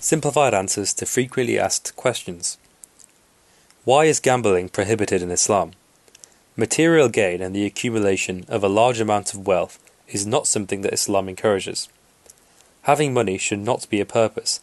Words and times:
Simplified 0.00 0.54
answers 0.54 0.94
to 0.94 1.06
frequently 1.06 1.58
asked 1.58 1.96
questions. 1.96 2.56
Why 3.84 4.04
is 4.04 4.20
gambling 4.20 4.68
prohibited 4.68 5.22
in 5.22 5.32
Islam? 5.32 5.72
Material 6.56 7.08
gain 7.08 7.42
and 7.42 7.54
the 7.54 7.66
accumulation 7.66 8.44
of 8.48 8.62
a 8.62 8.68
large 8.68 9.00
amount 9.00 9.34
of 9.34 9.46
wealth 9.46 9.80
is 10.06 10.24
not 10.24 10.46
something 10.46 10.82
that 10.82 10.92
Islam 10.92 11.28
encourages. 11.28 11.88
Having 12.82 13.12
money 13.12 13.38
should 13.38 13.58
not 13.58 13.90
be 13.90 14.00
a 14.00 14.06
purpose. 14.06 14.60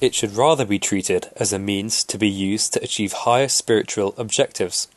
It 0.00 0.14
should 0.14 0.34
rather 0.34 0.64
be 0.64 0.78
treated 0.78 1.28
as 1.36 1.52
a 1.52 1.58
means 1.58 2.02
to 2.04 2.16
be 2.16 2.28
used 2.28 2.72
to 2.72 2.82
achieve 2.82 3.12
higher 3.12 3.48
spiritual 3.48 4.14
objectives. 4.16 4.88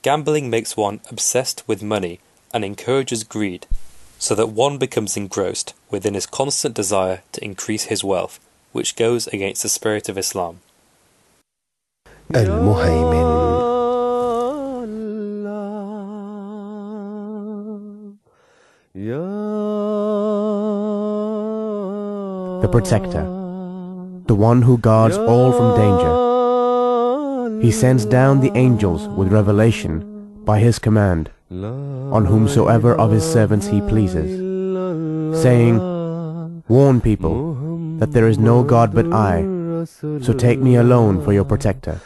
Gambling 0.00 0.48
makes 0.48 0.78
one 0.78 1.00
obsessed 1.10 1.62
with 1.68 1.82
money 1.82 2.20
and 2.54 2.64
encourages 2.64 3.22
greed, 3.22 3.66
so 4.18 4.34
that 4.34 4.48
one 4.48 4.78
becomes 4.78 5.16
engrossed 5.16 5.74
within 5.90 6.14
his 6.14 6.26
constant 6.26 6.74
desire 6.74 7.22
to 7.32 7.44
increase 7.44 7.84
his 7.84 8.02
wealth, 8.02 8.40
which 8.75 8.95
goes 8.95 9.27
against 9.27 9.63
the 9.63 9.69
spirit 9.69 10.09
of 10.09 10.17
Islam. 10.17 10.59
المهيمن 12.35 13.41
the 22.61 22.67
protector, 22.67 23.23
the 24.27 24.35
one 24.35 24.61
who 24.61 24.77
guards 24.77 25.17
all 25.17 25.51
from 25.51 25.75
danger. 25.75 27.61
He 27.65 27.71
sends 27.71 28.05
down 28.05 28.39
the 28.39 28.51
angels 28.55 29.07
with 29.07 29.31
revelation 29.31 30.43
by 30.45 30.59
his 30.59 30.77
command 30.77 31.31
on 31.49 32.25
whomsoever 32.25 32.95
of 32.95 33.11
his 33.11 33.23
servants 33.23 33.67
he 33.67 33.81
pleases, 33.81 34.29
saying, 35.41 35.79
Warn 36.67 37.01
people 37.01 37.55
that 37.98 38.12
there 38.12 38.28
is 38.28 38.38
no 38.38 38.62
God 38.62 38.94
but 38.94 39.12
I, 39.12 39.42
so 39.84 40.32
take 40.36 40.58
me 40.58 40.76
alone 40.76 41.22
for 41.24 41.32
your 41.32 41.44
protector. 41.44 42.00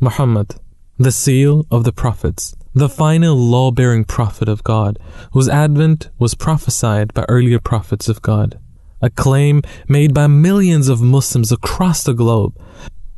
Muhammad, 0.00 0.56
the 0.98 1.12
seal 1.12 1.66
of 1.70 1.84
the 1.84 1.92
prophets, 1.92 2.54
the 2.74 2.88
final 2.88 3.36
law 3.36 3.70
bearing 3.70 4.04
prophet 4.04 4.48
of 4.48 4.64
God, 4.64 4.98
whose 5.32 5.48
advent 5.48 6.10
was 6.18 6.34
prophesied 6.34 7.14
by 7.14 7.24
earlier 7.28 7.58
prophets 7.58 8.08
of 8.08 8.22
God 8.22 8.58
a 9.02 9.10
claim 9.10 9.62
made 9.88 10.14
by 10.14 10.26
millions 10.26 10.88
of 10.88 11.00
Muslims 11.02 11.52
across 11.52 12.02
the 12.02 12.14
globe. 12.14 12.58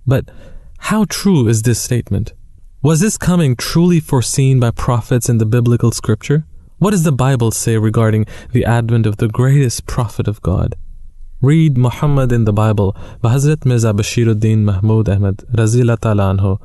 But 0.06 0.30
how 0.78 1.06
true 1.08 1.48
is 1.48 1.62
this 1.62 1.80
statement? 1.80 2.32
Was 2.82 3.00
this 3.00 3.18
coming 3.18 3.56
truly 3.56 4.00
foreseen 4.00 4.60
by 4.60 4.70
prophets 4.70 5.28
in 5.28 5.38
the 5.38 5.46
biblical 5.46 5.90
scripture? 5.90 6.46
What 6.78 6.92
does 6.92 7.02
the 7.02 7.12
Bible 7.12 7.50
say 7.50 7.76
regarding 7.76 8.26
the 8.52 8.64
advent 8.64 9.06
of 9.06 9.16
the 9.16 9.28
greatest 9.28 9.86
prophet 9.86 10.28
of 10.28 10.40
God? 10.42 10.76
Read 11.40 11.78
Muhammad 11.78 12.32
in 12.32 12.46
the 12.46 12.52
Bible 12.52 12.96
by 13.22 13.32
Hazrat 13.32 13.64
Mirza 13.64 13.92
Bashiruddin 13.92 14.64
Mahmud 14.64 15.08
Ahmad 15.08 15.36
Razila 15.54 15.96
anhu, 15.96 16.60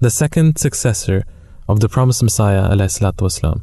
the 0.00 0.10
second 0.10 0.58
successor 0.58 1.24
of 1.66 1.80
the 1.80 1.88
promised 1.88 2.22
Messiah 2.22 2.68
alayhi 2.68 3.62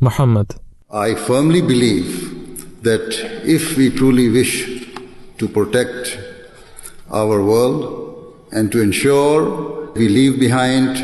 Muhammad. 0.00 0.54
I 0.90 1.14
firmly 1.14 1.60
believe 1.60 2.82
that 2.82 3.42
if 3.44 3.76
we 3.76 3.90
truly 3.90 4.30
wish 4.30 4.82
to 5.36 5.48
protect 5.48 6.18
our 7.12 7.44
world 7.44 8.34
and 8.52 8.72
to 8.72 8.80
ensure 8.80 9.92
we 9.92 10.08
leave 10.08 10.40
behind 10.40 10.96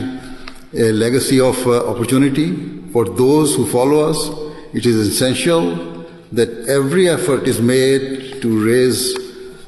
a 0.72 0.90
legacy 0.90 1.38
of 1.38 1.66
uh, 1.66 1.86
opportunity 1.86 2.80
for 2.94 3.04
those 3.04 3.54
who 3.56 3.66
follow 3.66 4.08
us, 4.08 4.52
it 4.72 4.86
is 4.86 4.96
essential 4.96 6.06
that 6.32 6.48
every 6.68 7.08
effort 7.08 7.46
is 7.46 7.60
made 7.60 8.40
to 8.40 8.64
raise 8.64 9.14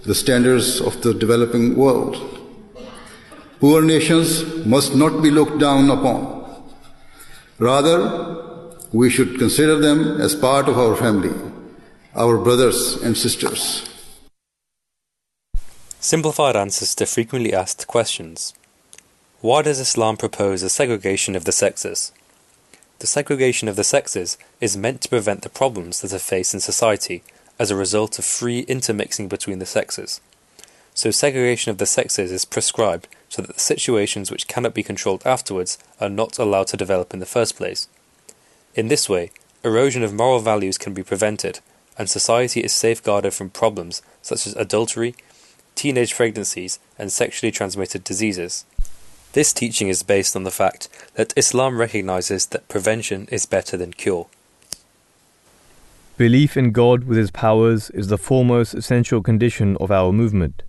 the 0.02 0.14
standards 0.14 0.80
of 0.80 1.00
the 1.02 1.12
developing 1.12 1.76
world. 1.76 2.16
Poor 3.60 3.82
nations 3.82 4.66
must 4.66 4.94
not 4.94 5.22
be 5.22 5.30
looked 5.30 5.58
down 5.58 5.90
upon. 5.90 6.62
Rather, 7.58 7.98
we 8.92 9.10
should 9.10 9.38
consider 9.38 9.78
them 9.78 10.20
as 10.20 10.34
part 10.34 10.68
of 10.68 10.78
our 10.78 10.96
family, 10.96 11.34
our 12.14 12.38
brothers 12.38 13.02
and 13.02 13.16
sisters. 13.16 13.88
Simplified 16.00 16.56
answers 16.56 16.94
to 16.96 17.06
frequently 17.06 17.54
asked 17.54 17.86
questions. 17.86 18.52
Why 19.40 19.62
does 19.62 19.80
Islam 19.80 20.16
propose 20.16 20.62
a 20.62 20.68
segregation 20.68 21.34
of 21.36 21.44
the 21.44 21.52
sexes? 21.52 22.12
The 23.04 23.08
segregation 23.08 23.68
of 23.68 23.76
the 23.76 23.84
sexes 23.84 24.38
is 24.62 24.78
meant 24.78 25.02
to 25.02 25.10
prevent 25.10 25.42
the 25.42 25.50
problems 25.50 26.00
that 26.00 26.14
are 26.14 26.18
faced 26.18 26.54
in 26.54 26.60
society 26.60 27.22
as 27.58 27.70
a 27.70 27.76
result 27.76 28.18
of 28.18 28.24
free 28.24 28.60
intermixing 28.60 29.28
between 29.28 29.58
the 29.58 29.66
sexes. 29.66 30.22
So 30.94 31.10
segregation 31.10 31.70
of 31.70 31.76
the 31.76 31.84
sexes 31.84 32.32
is 32.32 32.46
prescribed 32.46 33.06
so 33.28 33.42
that 33.42 33.52
the 33.52 33.60
situations 33.60 34.30
which 34.30 34.48
cannot 34.48 34.72
be 34.72 34.82
controlled 34.82 35.20
afterwards 35.26 35.76
are 36.00 36.08
not 36.08 36.38
allowed 36.38 36.68
to 36.68 36.78
develop 36.78 37.12
in 37.12 37.20
the 37.20 37.26
first 37.26 37.56
place. 37.56 37.88
In 38.74 38.88
this 38.88 39.06
way, 39.06 39.30
erosion 39.62 40.02
of 40.02 40.14
moral 40.14 40.40
values 40.40 40.78
can 40.78 40.94
be 40.94 41.02
prevented, 41.02 41.60
and 41.98 42.08
society 42.08 42.60
is 42.60 42.72
safeguarded 42.72 43.34
from 43.34 43.50
problems 43.50 44.00
such 44.22 44.46
as 44.46 44.56
adultery, 44.56 45.14
teenage 45.74 46.14
pregnancies, 46.14 46.78
and 46.98 47.12
sexually 47.12 47.52
transmitted 47.52 48.02
diseases. 48.02 48.64
This 49.34 49.52
teaching 49.52 49.88
is 49.88 50.04
based 50.04 50.36
on 50.36 50.44
the 50.44 50.52
fact 50.52 50.88
that 51.14 51.34
Islam 51.36 51.78
recognizes 51.78 52.46
that 52.46 52.68
prevention 52.68 53.26
is 53.32 53.46
better 53.46 53.76
than 53.76 53.92
cure. 53.92 54.28
Belief 56.16 56.56
in 56.56 56.70
God 56.70 57.02
with 57.02 57.18
His 57.18 57.32
powers 57.32 57.90
is 57.90 58.06
the 58.06 58.16
foremost 58.16 58.74
essential 58.74 59.22
condition 59.22 59.76
of 59.78 59.90
our 59.90 60.12
movement. 60.12 60.62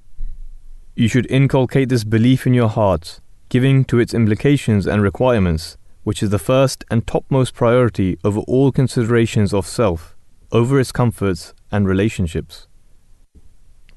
You 0.95 1.07
should 1.07 1.29
inculcate 1.29 1.89
this 1.89 2.03
belief 2.03 2.47
in 2.47 2.55
your 2.55 2.69
hearts, 2.69 3.21
giving 3.49 3.85
to 3.85 3.99
its 3.99 4.15
implications 4.15 4.87
and 4.87 5.03
requirements 5.03 5.77
which 6.03 6.23
is 6.23 6.31
the 6.31 6.39
first 6.39 6.83
and 6.89 7.05
topmost 7.05 7.53
priority 7.53 8.17
over 8.23 8.39
all 8.41 8.71
considerations 8.71 9.53
of 9.53 9.67
self, 9.67 10.15
over 10.51 10.79
its 10.79 10.91
comforts 10.91 11.53
and 11.71 11.87
relationships. 11.87 12.67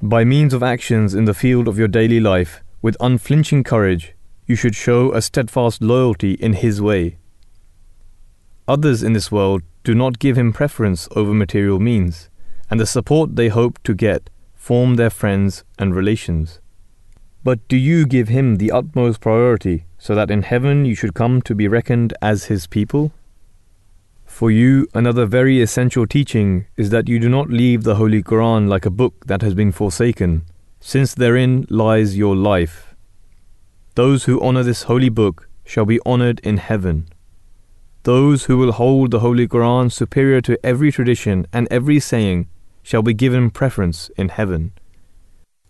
By 0.03 0.25
means 0.25 0.53
of 0.53 0.63
actions 0.63 1.15
in 1.15 1.25
the 1.25 1.35
field 1.35 1.69
of 1.69 1.79
your 1.79 1.89
daily 1.89 2.21
life, 2.21 2.63
with 2.83 2.97
unflinching 3.01 3.63
courage, 3.63 4.15
you 4.49 4.57
should 4.57 4.75
show 4.75 5.13
a 5.13 5.21
steadfast 5.23 5.83
loyalty 5.83 6.33
in 6.33 6.55
His 6.55 6.81
way. 6.83 7.19
Others 8.67 9.03
in 9.03 9.13
this 9.13 9.31
world 9.31 9.63
do 9.85 9.95
not 9.95 10.19
give 10.19 10.37
Him 10.37 10.53
preference 10.53 11.07
over 11.15 11.35
material 11.35 11.79
means, 11.79 12.31
and 12.71 12.81
the 12.81 12.87
support 12.87 13.37
they 13.37 13.49
hope 13.49 13.79
to 13.85 13.95
get 13.95 14.31
form 14.55 14.97
their 14.97 15.11
friends 15.11 15.65
and 15.79 15.95
relations. 15.95 16.61
But 17.45 17.67
do 17.69 17.77
you 17.77 18.07
give 18.07 18.29
Him 18.29 18.57
the 18.57 18.73
utmost 18.73 19.21
priority 19.21 19.85
so 19.99 20.15
that 20.15 20.31
in 20.31 20.43
heaven 20.43 20.85
you 20.87 20.95
should 20.95 21.15
come 21.15 21.43
to 21.43 21.55
be 21.55 21.69
reckoned 21.69 22.15
as 22.23 22.45
his 22.45 22.67
people? 22.67 23.13
For 24.25 24.51
you, 24.51 24.87
another 24.95 25.27
very 25.27 25.61
essential 25.61 26.07
teaching 26.07 26.67
is 26.77 26.91
that 26.91 27.09
you 27.09 27.19
do 27.19 27.29
not 27.29 27.51
leave 27.51 27.83
the 27.83 27.97
Holy 27.97 28.23
Quran 28.23 28.69
like 28.69 28.87
a 28.87 28.91
book 28.91 29.27
that 29.27 29.43
has 29.43 29.55
been 29.55 29.73
forsaken, 29.73 30.45
since 30.81 31.15
therein 31.15 31.67
lies 31.69 32.17
your 32.17 32.37
life. 32.37 32.88
Those 33.99 34.27
who 34.27 34.41
honor 34.41 34.63
this 34.63 34.85
holy 34.85 35.09
book 35.09 35.49
shall 35.65 35.85
be 35.85 35.99
honored 36.07 36.39
in 36.45 36.59
heaven. 36.59 37.09
Those 38.05 38.45
who 38.45 38.57
will 38.57 38.71
hold 38.71 39.11
the 39.11 39.19
Holy 39.19 39.49
Quran 39.49 39.91
superior 39.91 40.41
to 40.43 40.57
every 40.65 40.93
tradition 40.93 41.49
and 41.53 41.67
every 41.69 41.99
saying 41.99 42.47
shall 42.85 43.03
be 43.03 43.13
given 43.13 43.51
preference 43.51 44.09
in 44.17 44.29
heaven. 44.29 44.71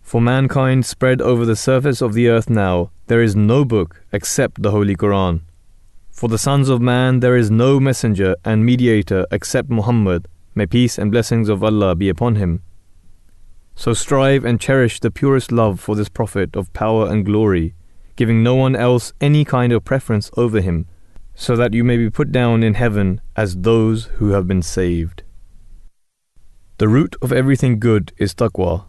For 0.02 0.20
mankind 0.20 0.84
spread 0.84 1.22
over 1.22 1.46
the 1.46 1.56
surface 1.56 2.02
of 2.02 2.12
the 2.12 2.28
earth 2.28 2.50
now, 2.50 2.90
there 3.06 3.22
is 3.22 3.34
no 3.34 3.64
book 3.64 4.04
except 4.12 4.62
the 4.62 4.72
Holy 4.72 4.94
Quran. 4.94 5.40
For 6.10 6.28
the 6.28 6.36
sons 6.36 6.68
of 6.68 6.82
man, 6.82 7.20
there 7.20 7.34
is 7.34 7.50
no 7.50 7.80
messenger 7.80 8.36
and 8.44 8.62
mediator 8.62 9.26
except 9.30 9.70
Muhammad, 9.70 10.28
may 10.54 10.66
peace 10.66 10.98
and 10.98 11.10
blessings 11.10 11.48
of 11.48 11.64
Allah 11.64 11.94
be 11.94 12.10
upon 12.10 12.34
him. 12.34 12.62
So 13.74 13.94
strive 13.94 14.44
and 14.44 14.60
cherish 14.60 15.00
the 15.00 15.10
purest 15.10 15.50
love 15.50 15.80
for 15.80 15.96
this 15.96 16.10
Prophet 16.10 16.56
of 16.56 16.70
power 16.74 17.08
and 17.08 17.24
glory, 17.24 17.72
giving 18.18 18.42
no 18.42 18.54
one 18.54 18.76
else 18.76 19.14
any 19.20 19.42
kind 19.46 19.72
of 19.72 19.86
preference 19.86 20.30
over 20.36 20.60
him, 20.60 20.86
so 21.34 21.56
that 21.56 21.72
you 21.72 21.82
may 21.82 21.96
be 21.96 22.10
put 22.10 22.30
down 22.30 22.62
in 22.62 22.74
heaven 22.74 23.20
as 23.34 23.56
those 23.56 24.06
who 24.16 24.30
have 24.30 24.46
been 24.46 24.60
saved. 24.60 25.22
The 26.76 26.88
root 26.88 27.16
of 27.22 27.32
everything 27.32 27.78
good 27.78 28.12
is 28.18 28.34
taqwa, 28.34 28.84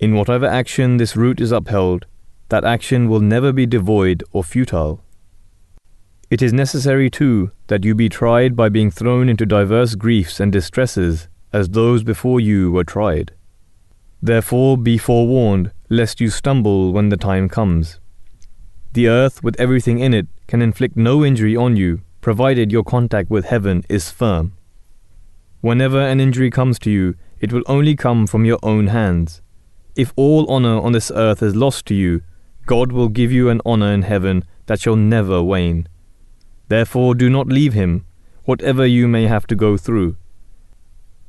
in 0.00 0.14
whatever 0.14 0.46
action 0.46 0.96
this 0.96 1.14
root 1.14 1.42
is 1.42 1.52
upheld, 1.52 2.06
that 2.48 2.64
action 2.64 3.06
will 3.06 3.20
never 3.20 3.52
be 3.52 3.66
devoid 3.66 4.24
or 4.32 4.42
futile. 4.42 5.04
It 6.30 6.40
is 6.40 6.54
necessary, 6.54 7.10
too, 7.10 7.50
that 7.66 7.84
you 7.84 7.94
be 7.94 8.08
tried 8.08 8.56
by 8.56 8.70
being 8.70 8.90
thrown 8.90 9.28
into 9.28 9.44
diverse 9.44 9.94
griefs 9.96 10.40
and 10.40 10.50
distresses, 10.50 11.28
as 11.52 11.68
those 11.68 12.02
before 12.02 12.40
you 12.40 12.72
were 12.72 12.84
tried. 12.84 13.32
Therefore 14.22 14.78
be 14.78 14.96
forewarned, 14.96 15.70
lest 15.90 16.18
you 16.18 16.30
stumble 16.30 16.94
when 16.94 17.10
the 17.10 17.18
time 17.18 17.50
comes. 17.50 18.00
The 18.92 19.06
earth, 19.06 19.44
with 19.44 19.58
everything 19.60 20.00
in 20.00 20.12
it, 20.12 20.26
can 20.48 20.60
inflict 20.60 20.96
no 20.96 21.24
injury 21.24 21.54
on 21.54 21.76
you, 21.76 22.00
provided 22.20 22.72
your 22.72 22.82
contact 22.82 23.30
with 23.30 23.44
heaven 23.44 23.84
is 23.88 24.10
firm. 24.10 24.52
Whenever 25.60 26.00
an 26.00 26.18
injury 26.18 26.50
comes 26.50 26.78
to 26.80 26.90
you, 26.90 27.14
it 27.38 27.52
will 27.52 27.62
only 27.66 27.94
come 27.94 28.26
from 28.26 28.44
your 28.44 28.58
own 28.62 28.88
hands. 28.88 29.42
If 29.94 30.12
all 30.16 30.50
honor 30.50 30.80
on 30.80 30.92
this 30.92 31.12
earth 31.14 31.40
is 31.42 31.54
lost 31.54 31.86
to 31.86 31.94
you, 31.94 32.22
God 32.66 32.90
will 32.90 33.08
give 33.08 33.30
you 33.30 33.48
an 33.48 33.60
honor 33.64 33.92
in 33.92 34.02
heaven 34.02 34.44
that 34.66 34.80
shall 34.80 34.96
never 34.96 35.42
wane. 35.42 35.88
Therefore, 36.68 37.14
do 37.14 37.30
not 37.30 37.46
leave 37.46 37.74
him, 37.74 38.06
whatever 38.44 38.84
you 38.84 39.06
may 39.06 39.26
have 39.26 39.46
to 39.48 39.54
go 39.54 39.76
through. 39.76 40.16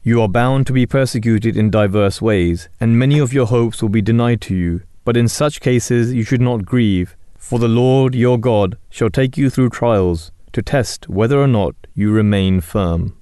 You 0.04 0.20
are 0.22 0.28
bound 0.28 0.66
to 0.66 0.74
be 0.74 0.88
persecuted 0.88 1.56
in 1.56 1.70
diverse 1.70 2.22
ways, 2.22 2.70
and 2.80 2.98
many 2.98 3.20
of 3.20 3.34
your 3.34 3.46
hopes 3.46 3.82
will 3.84 3.90
be 3.90 4.02
denied 4.02 4.42
to 4.42 4.56
you. 4.56 4.82
But 5.04 5.18
in 5.18 5.28
such 5.28 5.62
cases 5.62 6.14
you 6.14 6.24
should 6.24 6.42
not 6.42 6.66
grieve, 6.66 7.16
for 7.42 7.58
the 7.58 7.68
Lord 7.68 8.14
your 8.14 8.38
God 8.38 8.78
shall 8.90 9.10
take 9.10 9.36
you 9.36 9.50
through 9.50 9.70
trials 9.70 10.32
to 10.54 10.62
test 10.62 11.10
whether 11.10 11.42
or 11.42 11.48
not 11.48 11.76
you 11.96 12.12
remain 12.12 12.62
firm. 12.62 13.18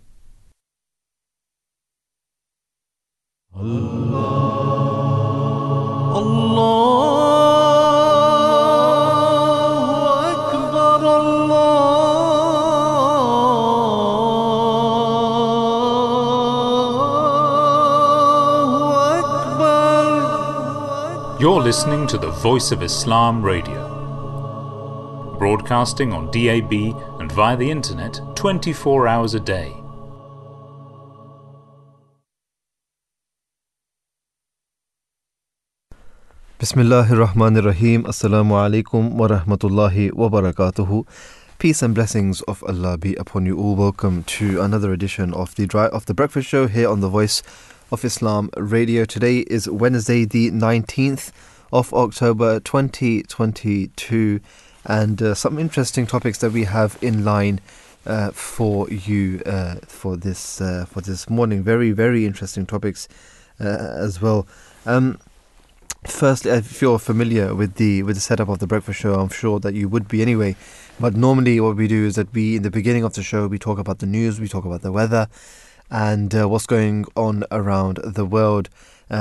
You're 21.39 21.61
listening 21.61 22.05
to 22.07 22.17
the 22.17 22.31
Voice 22.31 22.73
of 22.73 22.83
Islam 22.83 23.41
Radio, 23.41 23.88
broadcasting 25.39 26.13
on 26.13 26.29
DAB 26.31 26.73
and 27.19 27.31
via 27.31 27.55
the 27.57 27.71
internet 27.71 28.19
24 28.35 29.07
hours 29.07 29.33
a 29.33 29.39
day. 29.39 29.73
Bismillahir 36.59 37.25
Rahmanir 37.25 37.63
Rahim. 37.63 38.03
Assalamu 38.03 38.51
alaikum 38.51 39.13
wa 39.13 39.29
rahmatullahi 39.29 40.11
wa 40.13 40.27
barakatuhu. 40.27 41.07
Peace 41.57 41.81
and 41.81 41.95
blessings 41.95 42.41
of 42.41 42.61
Allah 42.67 42.97
be 42.97 43.15
upon 43.15 43.45
you 43.45 43.57
all. 43.57 43.77
Welcome 43.77 44.23
to 44.23 44.61
another 44.61 44.91
edition 44.91 45.33
of 45.33 45.55
the 45.55 45.65
dry 45.65 45.87
of 45.87 46.05
the 46.05 46.13
breakfast 46.13 46.49
show 46.49 46.67
here 46.67 46.89
on 46.89 46.99
the 46.99 47.07
Voice 47.07 47.41
of 47.93 48.03
Islam 48.03 48.49
Radio. 48.57 49.05
Today 49.05 49.39
is 49.47 49.69
Wednesday, 49.69 50.25
the 50.25 50.51
19th 50.51 51.31
of 51.71 51.93
October 51.93 52.59
2022, 52.59 54.41
and 54.89 55.21
uh, 55.21 55.35
some 55.35 55.59
interesting 55.59 56.07
topics 56.07 56.39
that 56.39 56.51
we 56.51 56.63
have 56.63 56.97
in 57.01 57.23
line 57.23 57.61
uh, 58.07 58.31
for 58.31 58.89
you 58.89 59.39
uh, 59.45 59.75
for 59.87 60.17
this 60.17 60.59
uh, 60.59 60.85
for 60.89 60.99
this 60.99 61.29
morning. 61.29 61.63
Very 61.63 61.91
very 61.91 62.25
interesting 62.25 62.65
topics 62.65 63.07
uh, 63.61 63.63
as 63.65 64.21
well. 64.21 64.45
Um, 64.85 65.19
Firstly, 66.07 66.51
if 66.51 66.81
you're 66.81 66.97
familiar 66.97 67.53
with 67.53 67.75
the 67.75 68.03
with 68.03 68.15
the 68.15 68.21
setup 68.21 68.47
of 68.47 68.59
the 68.59 68.67
breakfast 68.67 69.01
show, 69.01 69.15
I'm 69.15 69.27
sure 69.27 69.59
that 69.59 69.73
you 69.73 69.89
would 69.89 70.07
be 70.07 70.21
anyway. 70.21 70.55
But 70.97 71.13
normally, 71.13 71.59
what 71.59 71.75
we 71.75 71.89
do 71.89 72.05
is 72.05 72.15
that 72.15 72.33
we, 72.33 72.55
in 72.55 72.63
the 72.63 72.71
beginning 72.71 73.03
of 73.03 73.15
the 73.15 73.21
show, 73.21 73.47
we 73.47 73.59
talk 73.59 73.77
about 73.77 73.99
the 73.99 74.05
news, 74.05 74.39
we 74.39 74.47
talk 74.47 74.63
about 74.63 74.81
the 74.81 74.93
weather, 74.93 75.27
and 75.91 76.33
uh, 76.33 76.47
what's 76.47 76.65
going 76.65 77.03
on 77.17 77.43
around 77.51 77.99
the 78.05 78.23
world, 78.23 78.69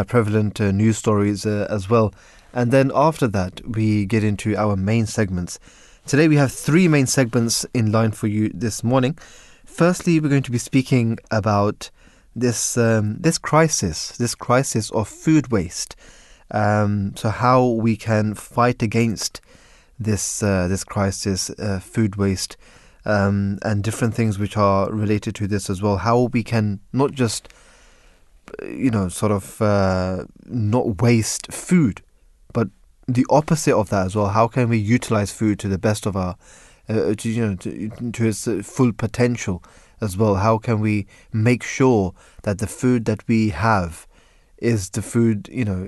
prevalent 0.07 0.61
news 0.61 0.97
stories 0.97 1.45
as 1.45 1.91
well. 1.91 2.15
And 2.53 2.71
then 2.71 2.91
after 2.95 3.29
that, 3.29 3.61
we 3.67 4.07
get 4.07 4.25
into 4.25 4.57
our 4.57 4.77
main 4.77 5.07
segments. 5.07 5.59
Today, 6.07 6.29
we 6.29 6.37
have 6.37 6.53
three 6.53 6.89
main 6.89 7.07
segments 7.07 7.67
in 7.75 7.93
line 7.93 8.13
for 8.13 8.27
you 8.27 8.51
this 8.55 8.83
morning. 8.83 9.19
Firstly, 9.65 10.19
we're 10.19 10.31
going 10.31 10.43
to 10.45 10.51
be 10.51 10.59
speaking 10.59 11.19
about 11.31 11.91
this 12.35 12.79
um, 12.79 13.17
this 13.19 13.39
crisis, 13.39 14.17
this 14.17 14.35
crisis 14.35 14.91
of 14.91 15.09
food 15.09 15.51
waste. 15.51 15.97
Um, 16.51 17.15
so 17.17 17.29
how 17.29 17.67
we 17.67 17.97
can 17.97 18.35
fight 18.35 18.83
against 18.83 19.41
this 19.99 20.43
uh, 20.43 20.69
this 20.69 20.85
crisis, 20.85 21.51
uh, 21.51 21.81
food 21.81 22.17
waste, 22.17 22.57
um, 23.05 23.59
and 23.63 23.85
different 23.85 24.15
things 24.15 24.39
which 24.39 24.57
are 24.57 24.91
related 24.91 25.35
to 25.37 25.47
this 25.47 25.69
as 25.69 25.83
well. 25.83 25.99
How 25.99 26.23
we 26.33 26.43
can 26.43 26.81
not 26.93 27.13
just 27.13 27.49
you 28.63 28.91
know 28.91 29.09
sort 29.09 29.33
of 29.33 29.61
uh, 29.61 30.25
not 30.47 31.03
waste 31.03 31.53
food, 31.53 32.03
the 33.09 33.27
opposite 33.31 33.75
of 33.75 33.89
that 33.89 34.07
as 34.07 34.15
well. 34.15 34.29
How 34.29 34.47
can 34.47 34.69
we 34.69 34.79
utilize 34.79 35.33
food 35.33 35.59
to 35.61 35.69
the 35.69 35.79
best 35.79 36.07
of 36.07 36.17
our 36.17 36.37
uh, 36.89 37.15
to, 37.15 37.29
you 37.29 37.47
know 37.47 37.57
to, 37.57 37.89
to 38.13 38.29
its 38.29 38.47
full 38.69 38.93
potential 38.93 39.63
as 40.01 40.17
well? 40.17 40.37
How 40.37 40.59
can 40.59 40.81
we 40.81 41.07
make 41.33 41.63
sure 41.63 42.15
that 42.43 42.59
the 42.59 42.67
food 42.67 43.07
that 43.07 43.27
we 43.27 43.49
have 43.49 44.07
is 44.59 44.91
the 44.91 45.03
food 45.03 45.49
you 45.53 45.65
know 45.65 45.87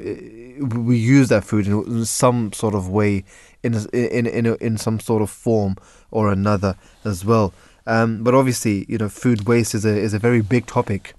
we 0.78 0.96
use 0.96 1.28
that 1.28 1.44
food 1.44 1.66
in 1.66 2.04
some 2.04 2.52
sort 2.52 2.74
of 2.74 2.88
way 2.88 3.24
in 3.62 3.74
in 3.92 4.26
in 4.26 4.46
in 4.46 4.78
some 4.78 5.00
sort 5.00 5.20
of 5.22 5.28
form 5.28 5.76
or 6.12 6.30
another 6.30 6.76
as 7.04 7.24
well 7.24 7.52
um, 7.86 8.22
but 8.22 8.32
obviously 8.32 8.86
you 8.88 8.96
know 8.96 9.08
food 9.08 9.48
waste 9.48 9.74
is 9.74 9.84
a 9.84 9.98
is 9.98 10.14
a 10.14 10.20
very 10.20 10.40
big 10.40 10.66
topic 10.66 11.14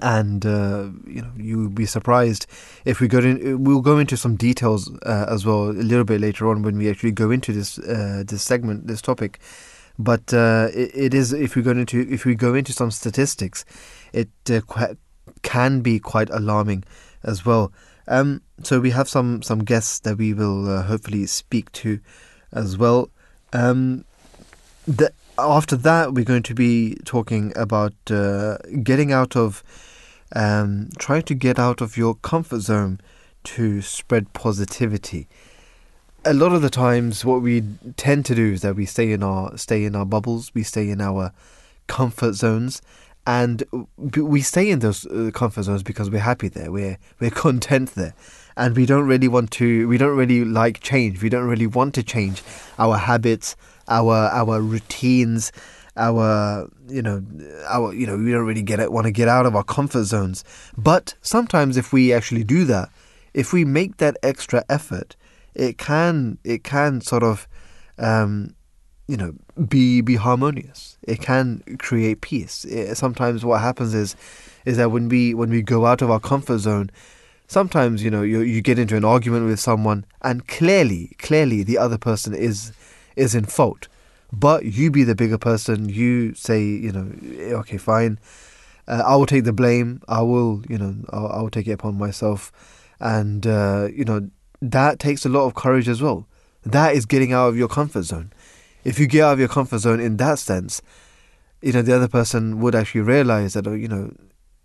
and 0.00 0.46
uh, 0.46 0.88
you 1.06 1.20
know 1.22 1.30
you'll 1.36 1.68
be 1.68 1.86
surprised 1.86 2.46
if 2.84 3.00
we 3.00 3.08
go 3.08 3.18
in 3.18 3.62
we'll 3.62 3.82
go 3.82 3.98
into 3.98 4.16
some 4.16 4.34
details 4.34 4.90
uh, 5.04 5.26
as 5.28 5.44
well 5.44 5.70
a 5.70 5.72
little 5.72 6.04
bit 6.04 6.20
later 6.20 6.48
on 6.48 6.62
when 6.62 6.78
we 6.78 6.88
actually 6.88 7.12
go 7.12 7.30
into 7.30 7.52
this 7.52 7.78
uh, 7.80 8.24
this 8.26 8.42
segment 8.42 8.86
this 8.86 9.02
topic 9.02 9.38
but 9.98 10.32
uh, 10.32 10.68
it, 10.74 10.90
it 10.94 11.14
is 11.14 11.32
if 11.32 11.54
we 11.54 11.62
go 11.62 11.70
into 11.70 12.00
if 12.10 12.24
we 12.24 12.34
go 12.34 12.54
into 12.54 12.72
some 12.72 12.90
statistics 12.90 13.64
it 14.12 14.30
uh, 14.50 14.60
qu- 14.62 14.96
can 15.42 15.80
be 15.80 15.98
quite 15.98 16.30
alarming 16.30 16.84
as 17.22 17.44
well. 17.44 17.72
Um, 18.06 18.42
so 18.62 18.80
we 18.80 18.90
have 18.90 19.08
some 19.08 19.42
some 19.42 19.64
guests 19.64 20.00
that 20.00 20.18
we 20.18 20.34
will 20.34 20.68
uh, 20.68 20.82
hopefully 20.82 21.26
speak 21.26 21.72
to 21.72 22.00
as 22.52 22.76
well. 22.76 23.10
Um, 23.52 24.04
the, 24.86 25.12
after 25.38 25.76
that, 25.76 26.14
we're 26.14 26.24
going 26.24 26.42
to 26.44 26.54
be 26.54 26.96
talking 27.04 27.52
about 27.56 27.94
uh, 28.10 28.58
getting 28.82 29.12
out 29.12 29.36
of, 29.36 29.62
um, 30.34 30.90
trying 30.98 31.22
to 31.22 31.34
get 31.34 31.58
out 31.58 31.80
of 31.80 31.96
your 31.96 32.14
comfort 32.16 32.60
zone 32.60 33.00
to 33.44 33.82
spread 33.82 34.32
positivity. 34.32 35.28
A 36.24 36.32
lot 36.32 36.52
of 36.52 36.62
the 36.62 36.70
times, 36.70 37.24
what 37.24 37.42
we 37.42 37.62
tend 37.96 38.24
to 38.26 38.34
do 38.34 38.52
is 38.52 38.62
that 38.62 38.76
we 38.76 38.86
stay 38.86 39.12
in 39.12 39.22
our 39.22 39.56
stay 39.58 39.84
in 39.84 39.94
our 39.94 40.06
bubbles, 40.06 40.52
we 40.54 40.62
stay 40.62 40.88
in 40.88 41.00
our 41.00 41.32
comfort 41.86 42.32
zones, 42.32 42.80
and 43.26 43.62
we 43.96 44.40
stay 44.40 44.70
in 44.70 44.78
those 44.80 45.06
uh, 45.06 45.30
comfort 45.34 45.64
zones 45.64 45.82
because 45.82 46.10
we're 46.10 46.18
happy 46.18 46.48
there 46.48 46.70
we're 46.70 46.98
we're 47.20 47.30
content 47.46 47.94
there 47.94 48.14
and 48.56 48.76
we 48.76 48.86
don't 48.86 49.06
really 49.06 49.28
want 49.28 49.50
to 49.50 49.88
we 49.88 49.98
don't 49.98 50.16
really 50.16 50.44
like 50.44 50.80
change 50.80 51.22
we 51.22 51.28
don't 51.28 51.48
really 51.48 51.66
want 51.66 51.94
to 51.94 52.02
change 52.02 52.42
our 52.78 52.96
habits 52.96 53.56
our 53.88 54.14
our 54.14 54.60
routines 54.60 55.52
our 55.96 56.68
you 56.88 57.02
know 57.02 57.22
our 57.68 57.92
you 57.94 58.06
know 58.06 58.16
we 58.16 58.32
don't 58.32 58.46
really 58.46 58.62
get 58.62 58.80
it 58.80 58.90
want 58.90 59.06
to 59.06 59.10
get 59.10 59.28
out 59.28 59.46
of 59.46 59.54
our 59.54 59.64
comfort 59.64 60.04
zones. 60.04 60.44
But 60.76 61.14
sometimes 61.22 61.76
if 61.76 61.92
we 61.92 62.12
actually 62.12 62.44
do 62.44 62.64
that 62.64 62.90
if 63.32 63.52
we 63.52 63.64
make 63.64 63.98
that 63.98 64.16
extra 64.22 64.64
effort 64.68 65.16
it 65.54 65.78
can 65.78 66.38
it 66.44 66.64
can 66.64 67.00
sort 67.00 67.22
of 67.22 67.46
um, 67.98 68.54
you 69.06 69.16
know 69.16 69.34
be 69.68 70.00
be 70.00 70.16
harmonious. 70.16 70.98
It 71.02 71.20
can 71.20 71.62
create 71.78 72.20
peace. 72.22 72.64
It, 72.64 72.96
sometimes 72.96 73.44
what 73.44 73.60
happens 73.60 73.94
is 73.94 74.16
is 74.64 74.76
that 74.78 74.90
when 74.90 75.08
we 75.08 75.34
when 75.34 75.50
we 75.50 75.62
go 75.62 75.86
out 75.86 76.02
of 76.02 76.10
our 76.10 76.20
comfort 76.20 76.58
zone 76.58 76.90
sometimes 77.46 78.02
you 78.02 78.10
know 78.10 78.22
you 78.22 78.40
you 78.40 78.62
get 78.62 78.78
into 78.78 78.96
an 78.96 79.04
argument 79.04 79.46
with 79.46 79.60
someone 79.60 80.04
and 80.22 80.48
clearly 80.48 81.10
clearly 81.18 81.62
the 81.62 81.76
other 81.76 81.98
person 81.98 82.34
is 82.34 82.72
is 83.16 83.34
in 83.34 83.44
fault. 83.44 83.88
But 84.32 84.64
you 84.64 84.90
be 84.90 85.04
the 85.04 85.14
bigger 85.14 85.38
person. 85.38 85.88
You 85.88 86.34
say 86.34 86.62
you 86.62 86.92
know 86.92 87.12
okay 87.60 87.78
fine. 87.78 88.18
Uh, 88.86 89.02
I 89.06 89.16
will 89.16 89.26
take 89.26 89.44
the 89.44 89.52
blame. 89.52 90.02
I 90.08 90.22
will 90.22 90.62
you 90.68 90.78
know 90.78 90.96
I'll, 91.10 91.28
I 91.28 91.42
will 91.42 91.50
take 91.50 91.68
it 91.68 91.72
upon 91.72 91.96
myself. 91.96 92.52
And 93.00 93.46
uh, 93.46 93.88
you 93.92 94.04
know 94.04 94.30
that 94.60 94.98
takes 94.98 95.24
a 95.24 95.28
lot 95.28 95.46
of 95.46 95.54
courage 95.54 95.88
as 95.88 96.00
well. 96.00 96.26
That 96.64 96.94
is 96.94 97.04
getting 97.06 97.32
out 97.32 97.48
of 97.48 97.56
your 97.56 97.68
comfort 97.68 98.02
zone. 98.02 98.32
If 98.84 98.98
you 98.98 99.06
get 99.06 99.24
out 99.24 99.34
of 99.34 99.38
your 99.38 99.48
comfort 99.48 99.78
zone 99.78 100.00
in 100.00 100.16
that 100.18 100.38
sense, 100.38 100.82
you 101.64 101.72
know, 101.72 101.82
the 101.82 101.94
other 101.94 102.08
person 102.08 102.60
would 102.60 102.74
actually 102.74 103.00
realize 103.00 103.54
that, 103.54 103.66
oh, 103.66 103.72
you 103.72 103.88
know, 103.88 104.14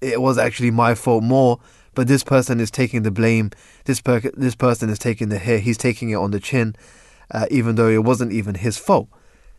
it 0.02 0.22
was 0.22 0.38
actually 0.38 0.72
my 0.72 0.96
fault 0.96 1.24
more, 1.24 1.60
but 1.96 2.08
this 2.08 2.24
person 2.24 2.60
is 2.60 2.70
taking 2.70 3.04
the 3.04 3.12
blame. 3.12 3.52
This 3.86 4.02
per- 4.02 4.20
this 4.20 4.56
person 4.56 4.90
is 4.90 5.00
taking 5.00 5.30
the 5.30 5.38
hit. 5.38 5.62
He's 5.62 5.78
taking 5.78 6.10
it 6.10 6.16
on 6.16 6.32
the 6.32 6.40
chin, 6.40 6.76
uh, 7.32 7.46
even 7.52 7.76
though 7.76 7.90
it 7.90 8.04
wasn't 8.04 8.32
even 8.32 8.56
his 8.56 8.78
fault. 8.78 9.08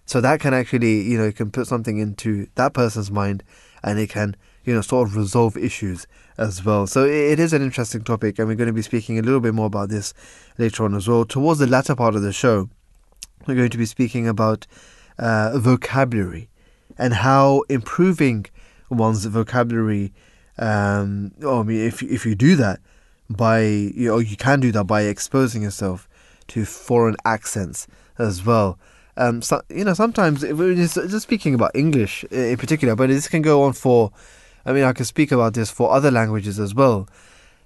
So 0.06 0.20
that 0.20 0.40
can 0.40 0.54
actually, 0.54 1.02
you 1.02 1.18
know, 1.18 1.30
can 1.30 1.50
put 1.50 1.66
something 1.66 1.98
into 1.98 2.48
that 2.56 2.74
person's 2.74 3.10
mind, 3.10 3.44
and 3.82 3.98
it 3.98 4.10
can, 4.10 4.36
you 4.64 4.74
know, 4.74 4.80
sort 4.80 5.08
of 5.08 5.16
resolve 5.16 5.56
issues 5.56 6.06
as 6.36 6.64
well. 6.64 6.86
So 6.86 7.04
it 7.04 7.38
is 7.38 7.52
an 7.52 7.62
interesting 7.62 8.02
topic, 8.02 8.38
and 8.38 8.48
we're 8.48 8.56
going 8.56 8.66
to 8.66 8.72
be 8.72 8.82
speaking 8.82 9.18
a 9.18 9.22
little 9.22 9.40
bit 9.40 9.54
more 9.54 9.66
about 9.66 9.88
this 9.88 10.12
later 10.58 10.84
on 10.84 10.94
as 10.94 11.06
well. 11.06 11.24
Towards 11.24 11.60
the 11.60 11.66
latter 11.66 11.94
part 11.94 12.16
of 12.16 12.22
the 12.22 12.32
show, 12.32 12.68
we're 13.46 13.54
going 13.54 13.70
to 13.70 13.78
be 13.78 13.86
speaking 13.86 14.26
about 14.26 14.66
uh, 15.18 15.56
vocabulary 15.58 16.48
and 16.98 17.14
how 17.14 17.62
improving 17.68 18.46
one's 18.90 19.24
vocabulary. 19.26 20.12
Um, 20.58 21.32
oh, 21.42 21.60
I 21.60 21.62
mean, 21.62 21.80
if 21.86 22.02
if 22.02 22.26
you 22.26 22.34
do 22.34 22.56
that 22.56 22.80
by 23.28 23.60
you 23.60 24.08
know 24.08 24.18
you 24.18 24.36
can 24.36 24.60
do 24.60 24.72
that 24.72 24.84
by 24.84 25.02
exposing 25.02 25.62
yourself 25.62 26.08
to 26.50 26.64
foreign 26.64 27.16
accents 27.24 27.86
as 28.18 28.44
well. 28.44 28.78
Um, 29.16 29.42
so, 29.42 29.60
you 29.68 29.84
know, 29.84 29.94
sometimes 29.94 30.42
just 30.42 31.20
speaking 31.20 31.54
about 31.54 31.72
English 31.74 32.24
in 32.30 32.56
particular, 32.56 32.94
but 32.96 33.08
this 33.08 33.28
can 33.28 33.42
go 33.42 33.62
on 33.62 33.72
for. 33.72 34.12
I 34.64 34.72
mean, 34.72 34.84
I 34.84 34.92
can 34.92 35.06
speak 35.06 35.32
about 35.32 35.54
this 35.54 35.70
for 35.70 35.90
other 35.90 36.10
languages 36.10 36.60
as 36.60 36.74
well. 36.74 37.08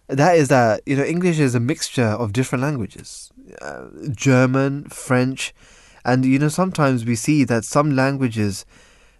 That 0.08 0.36
is 0.36 0.48
that 0.48 0.80
you 0.86 0.96
know 0.96 1.04
English 1.04 1.38
is 1.38 1.54
a 1.54 1.60
mixture 1.60 2.04
of 2.22 2.32
different 2.32 2.62
languages, 2.62 3.32
uh, 3.62 3.86
German, 4.10 4.84
French, 4.84 5.54
and 6.04 6.24
you 6.24 6.38
know 6.38 6.48
sometimes 6.48 7.04
we 7.04 7.16
see 7.16 7.44
that 7.44 7.64
some 7.64 7.96
languages, 7.96 8.66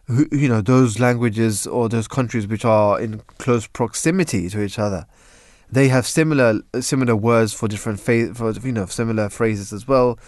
you 0.08 0.48
know, 0.48 0.60
those 0.60 1.00
languages 1.00 1.66
or 1.66 1.88
those 1.88 2.06
countries 2.06 2.46
which 2.46 2.64
are 2.64 3.00
in 3.00 3.22
close 3.38 3.66
proximity 3.66 4.48
to 4.50 4.62
each 4.62 4.78
other, 4.78 5.06
they 5.70 5.88
have 5.88 6.06
similar 6.06 6.60
similar 6.80 7.16
words 7.16 7.52
for 7.52 7.68
different 7.68 8.00
fa- 8.00 8.34
for 8.34 8.52
you 8.52 8.72
know 8.72 8.86
similar 8.86 9.28
phrases 9.28 9.72
as 9.72 9.88
well. 9.88 10.18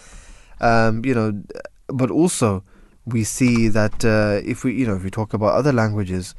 Um, 0.59 1.05
you 1.05 1.13
know, 1.13 1.43
but 1.87 2.09
also 2.11 2.63
we 3.05 3.23
see 3.23 3.67
that 3.69 4.03
uh, 4.03 4.41
if 4.43 4.63
we 4.63 4.73
you 4.73 4.85
know 4.85 4.95
if 4.95 5.03
we 5.03 5.09
talk 5.09 5.33
about 5.33 5.53
other 5.53 5.71
languages, 5.71 6.35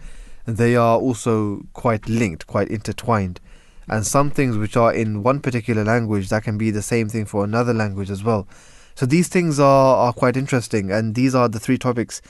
they 0.47 0.77
are 0.77 0.99
also 0.99 1.63
quite 1.73 2.09
linked, 2.09 2.47
quite 2.47 2.69
intertwined, 2.69 3.41
and 3.89 4.07
some 4.07 4.31
things 4.31 4.57
which 4.57 4.77
are 4.77 4.93
in 4.93 5.23
one 5.23 5.41
particular 5.41 5.85
language 5.85 6.29
that 6.29 6.43
can 6.43 6.59
be 6.59 6.71
the 6.71 6.83
same 6.83 7.09
thing 7.09 7.25
for 7.25 7.45
another 7.45 7.73
language 7.73 8.11
as 8.11 8.23
well. 8.23 8.47
So 8.95 9.07
these 9.07 9.29
things 9.29 9.61
are 9.61 9.97
are 9.97 10.13
quite 10.13 10.37
interesting, 10.37 10.91
and 10.91 11.15
these 11.15 11.35
are 11.35 11.49
the 11.49 11.61
three 11.61 11.79
topics 11.79 12.21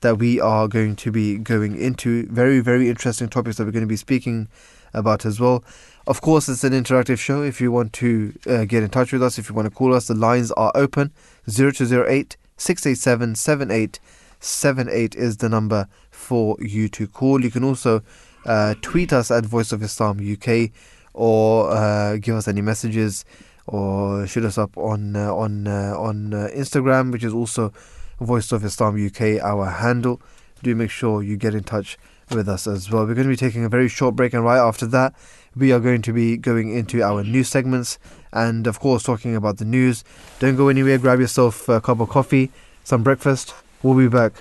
that 0.00 0.18
we 0.18 0.40
are 0.40 0.66
going 0.68 0.96
to 0.96 1.12
be 1.12 1.36
going 1.38 1.76
into. 1.76 2.26
Very 2.26 2.60
very 2.60 2.88
interesting 2.88 3.28
topics 3.28 3.56
that 3.56 3.64
we're 3.64 3.72
going 3.72 3.84
to 3.84 3.88
be 3.88 3.96
speaking 3.96 4.48
about 4.94 5.24
as 5.24 5.40
well. 5.40 5.64
Of 6.06 6.20
course, 6.20 6.48
it's 6.48 6.64
an 6.64 6.72
interactive 6.72 7.18
show. 7.18 7.42
If 7.42 7.60
you 7.60 7.70
want 7.70 7.92
to 7.94 8.34
uh, 8.46 8.64
get 8.64 8.82
in 8.82 8.90
touch 8.90 9.12
with 9.12 9.22
us, 9.22 9.38
if 9.38 9.48
you 9.48 9.54
want 9.54 9.66
to 9.66 9.74
call 9.74 9.94
us, 9.94 10.08
the 10.08 10.14
lines 10.14 10.50
are 10.52 10.72
open 10.74 11.12
0208 11.48 12.36
687 12.56 13.34
7878 13.34 15.14
is 15.14 15.36
the 15.38 15.48
number 15.48 15.88
for 16.10 16.56
you 16.60 16.88
to 16.88 17.06
call. 17.06 17.42
You 17.42 17.50
can 17.50 17.64
also 17.64 18.02
uh, 18.44 18.74
tweet 18.82 19.12
us 19.12 19.30
at 19.30 19.44
Voice 19.46 19.72
of 19.72 19.82
Islam 19.82 20.18
UK 20.20 20.70
or 21.14 21.70
uh, 21.70 22.16
give 22.16 22.36
us 22.36 22.48
any 22.48 22.60
messages 22.60 23.24
or 23.66 24.26
shoot 24.26 24.44
us 24.44 24.58
up 24.58 24.76
on 24.76 25.16
uh, 25.16 25.32
on 25.34 25.66
uh, 25.66 25.94
on 25.96 26.34
uh, 26.34 26.48
Instagram, 26.54 27.12
which 27.12 27.24
is 27.24 27.32
also 27.32 27.72
Voice 28.20 28.52
of 28.52 28.64
Islam 28.64 29.04
UK, 29.04 29.42
our 29.42 29.66
handle. 29.66 30.20
Do 30.62 30.74
make 30.74 30.90
sure 30.90 31.22
you 31.22 31.36
get 31.36 31.54
in 31.54 31.64
touch 31.64 31.98
with 32.30 32.48
us 32.48 32.66
as 32.66 32.90
well. 32.90 33.06
We're 33.06 33.14
going 33.14 33.26
to 33.26 33.32
be 33.32 33.36
taking 33.36 33.64
a 33.64 33.68
very 33.68 33.88
short 33.88 34.16
break, 34.16 34.32
and 34.32 34.44
right 34.44 34.58
after 34.58 34.86
that, 34.86 35.14
we 35.54 35.72
are 35.72 35.80
going 35.80 36.02
to 36.02 36.12
be 36.12 36.36
going 36.36 36.74
into 36.74 37.02
our 37.02 37.22
news 37.22 37.48
segments 37.48 37.98
and, 38.32 38.66
of 38.66 38.80
course, 38.80 39.02
talking 39.02 39.36
about 39.36 39.58
the 39.58 39.64
news. 39.64 40.04
Don't 40.38 40.56
go 40.56 40.68
anywhere, 40.68 40.98
grab 40.98 41.20
yourself 41.20 41.68
a 41.68 41.80
cup 41.80 42.00
of 42.00 42.08
coffee, 42.08 42.50
some 42.84 43.02
breakfast. 43.02 43.54
We'll 43.82 43.98
be 43.98 44.08
back 44.08 44.32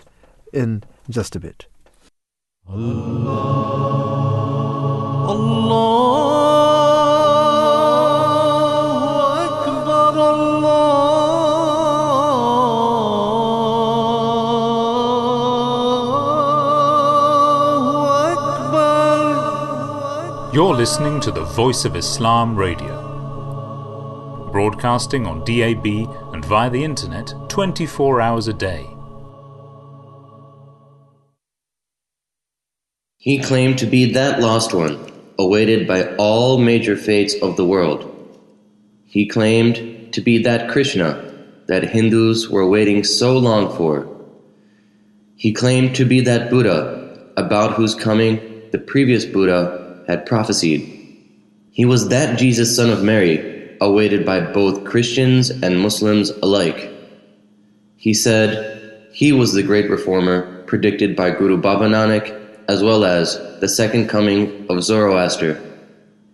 in 0.54 0.84
just 1.10 1.36
a 1.36 1.40
bit. 1.40 1.66
Allah. 2.68 3.72
Allah. 5.28 5.91
You're 20.72 20.78
listening 20.78 21.20
to 21.22 21.32
the 21.32 21.44
Voice 21.44 21.84
of 21.84 21.98
Islam 21.98 22.56
Radio, 22.56 22.96
broadcasting 24.54 25.28
on 25.28 25.44
DAB 25.44 25.86
and 26.34 26.46
via 26.46 26.70
the 26.70 26.86
internet 26.86 27.34
24 27.50 28.22
hours 28.22 28.48
a 28.48 28.54
day. 28.54 28.90
He 33.18 33.40
claimed 33.40 33.80
to 33.80 33.86
be 33.86 34.14
that 34.14 34.40
lost 34.40 34.74
one, 34.74 35.12
awaited 35.38 35.90
by 35.90 36.16
all 36.16 36.58
major 36.58 36.96
faiths 36.96 37.36
of 37.42 37.58
the 37.58 37.66
world. 37.66 38.10
He 39.08 39.28
claimed 39.28 40.14
to 40.14 40.22
be 40.22 40.42
that 40.44 40.70
Krishna 40.70 41.34
that 41.68 41.90
Hindus 41.90 42.48
were 42.48 42.70
waiting 42.70 43.04
so 43.04 43.38
long 43.38 43.76
for. 43.76 44.08
He 45.36 45.52
claimed 45.52 45.98
to 45.98 46.06
be 46.06 46.22
that 46.22 46.50
Buddha 46.50 47.30
about 47.36 47.74
whose 47.74 47.94
coming 47.94 48.70
the 48.72 48.80
previous 48.80 49.26
Buddha 49.26 49.82
had 50.12 50.26
prophesied. 50.26 50.82
He 51.72 51.86
was 51.86 52.10
that 52.10 52.38
Jesus, 52.38 52.76
son 52.76 52.90
of 52.90 53.02
Mary, 53.02 53.78
awaited 53.80 54.26
by 54.26 54.42
both 54.42 54.84
Christians 54.84 55.50
and 55.50 55.80
Muslims 55.80 56.30
alike. 56.30 56.92
He 57.96 58.14
said 58.14 59.08
he 59.14 59.32
was 59.32 59.54
the 59.54 59.64
great 59.64 59.90
reformer 59.90 60.64
predicted 60.64 61.16
by 61.16 61.32
Guru 61.32 61.58
Baba 61.58 61.88
Nanak 61.88 62.38
as 62.68 62.84
well 62.84 63.06
as 63.06 63.38
the 63.60 63.70
second 63.70 64.08
coming 64.08 64.68
of 64.70 64.84
Zoroaster. 64.84 65.60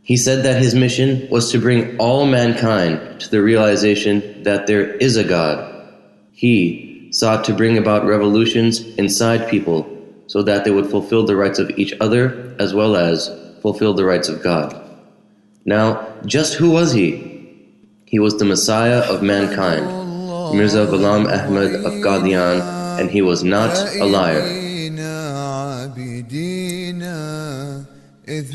He 0.02 0.18
said 0.18 0.44
that 0.44 0.62
his 0.62 0.74
mission 0.74 1.28
was 1.30 1.52
to 1.52 1.60
bring 1.60 1.98
all 1.98 2.26
mankind 2.26 3.22
to 3.22 3.30
the 3.30 3.42
realization 3.42 4.44
that 4.44 4.66
there 4.66 4.94
is 4.96 5.18
a 5.18 5.24
God. 5.24 5.58
He 6.32 7.10
sought 7.12 7.44
to 7.46 7.54
bring 7.54 7.78
about 7.78 8.06
revolutions 8.06 8.80
inside 8.98 9.50
people 9.50 9.86
so 10.28 10.44
that 10.44 10.64
they 10.64 10.72
would 10.72 10.90
fulfill 10.90 11.26
the 11.26 11.36
rights 11.36 11.60
of 11.60 11.72
each 11.78 11.94
other 12.00 12.56
as 12.60 12.74
well 12.74 12.96
as 12.96 13.30
fulfilled 13.62 13.98
the 13.98 14.06
rights 14.06 14.30
of 14.30 14.44
God. 14.44 14.76
Now, 15.66 16.08
just 16.26 16.54
who 16.56 16.72
was 16.72 16.94
he? 16.94 17.28
He 18.06 18.20
was 18.20 18.38
the 18.38 18.46
Messiah 18.46 19.00
of 19.00 19.22
mankind, 19.22 19.86
Mirza 20.56 20.86
Ghulam 20.88 21.28
Ahmad 21.28 21.76
of 21.86 21.94
Qadian, 22.06 22.62
and 23.00 23.12
he 23.12 23.22
was 23.22 23.44
not 23.44 23.76
a 23.96 24.06
liar. 24.06 24.44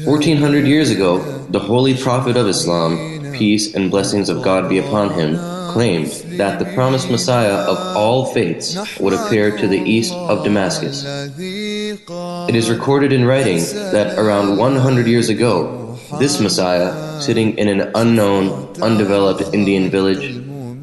1400 0.04 0.66
years 0.66 0.90
ago, 0.90 1.18
the 1.48 1.58
Holy 1.58 1.96
Prophet 1.96 2.36
of 2.36 2.46
Islam, 2.46 3.32
peace 3.32 3.74
and 3.74 3.90
blessings 3.90 4.28
of 4.28 4.42
God 4.42 4.68
be 4.68 4.78
upon 4.78 5.10
him, 5.10 5.36
claimed 5.70 6.10
that 6.38 6.58
the 6.58 6.64
promised 6.74 7.10
Messiah 7.10 7.54
of 7.54 7.78
all 7.96 8.26
faiths 8.32 8.76
would 8.98 9.12
appear 9.12 9.56
to 9.56 9.68
the 9.68 9.78
east 9.78 10.12
of 10.12 10.44
Damascus. 10.44 11.04
It 11.38 12.54
is 12.54 12.70
recorded 12.70 13.12
in 13.12 13.24
writing 13.24 13.58
that 13.92 14.18
around 14.18 14.56
100 14.56 15.06
years 15.06 15.28
ago, 15.28 15.98
this 16.18 16.40
Messiah, 16.40 17.20
sitting 17.20 17.56
in 17.58 17.68
an 17.68 17.90
unknown, 17.94 18.80
undeveloped 18.82 19.54
Indian 19.54 19.90
village, 19.90 20.36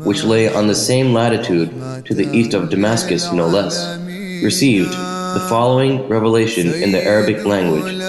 which 0.05 0.23
lay 0.23 0.53
on 0.53 0.67
the 0.67 0.75
same 0.75 1.13
latitude 1.13 1.69
to 2.05 2.13
the 2.13 2.29
east 2.31 2.53
of 2.53 2.69
Damascus, 2.69 3.31
no 3.33 3.47
less, 3.47 3.97
received 4.43 4.91
the 4.91 5.45
following 5.49 6.07
revelation 6.07 6.73
in 6.73 6.91
the 6.91 7.03
Arabic 7.03 7.45
language 7.45 7.99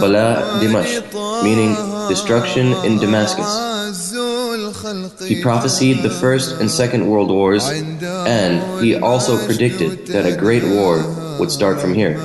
Bala 0.00 0.60
Dimashq, 0.60 1.42
meaning 1.42 1.74
destruction 2.08 2.72
in 2.84 2.98
Damascus. 2.98 3.75
He 5.26 5.42
prophesied 5.42 6.02
the 6.02 6.10
First 6.10 6.60
and 6.60 6.70
Second 6.70 7.06
World 7.08 7.30
Wars, 7.30 7.68
and 7.68 8.84
he 8.84 8.94
also 8.96 9.44
predicted 9.46 10.06
that 10.08 10.26
a 10.26 10.36
great 10.36 10.64
war 10.64 11.02
would 11.38 11.50
start 11.50 11.80
from 11.80 11.94
here. 11.94 12.16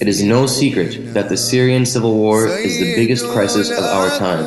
It 0.00 0.08
is 0.08 0.22
no 0.22 0.46
secret 0.46 1.14
that 1.14 1.28
the 1.28 1.36
Syrian 1.36 1.84
civil 1.84 2.14
war 2.14 2.46
is 2.46 2.78
the 2.78 2.94
biggest 2.94 3.26
crisis 3.28 3.70
of 3.70 3.84
our 3.84 4.08
time. 4.18 4.44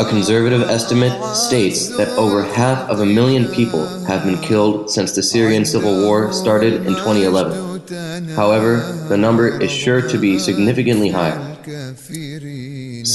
A 0.00 0.04
conservative 0.08 0.62
estimate 0.62 1.14
states 1.36 1.96
that 1.96 2.08
over 2.18 2.42
half 2.42 2.88
of 2.90 3.00
a 3.00 3.06
million 3.06 3.46
people 3.48 3.86
have 4.06 4.24
been 4.24 4.38
killed 4.38 4.90
since 4.90 5.12
the 5.12 5.22
Syrian 5.22 5.64
civil 5.64 6.02
war 6.04 6.32
started 6.32 6.86
in 6.86 6.94
2011. 6.94 8.28
However, 8.34 8.80
the 9.08 9.16
number 9.16 9.60
is 9.60 9.70
sure 9.70 10.02
to 10.02 10.18
be 10.18 10.38
significantly 10.38 11.10
higher. 11.10 11.38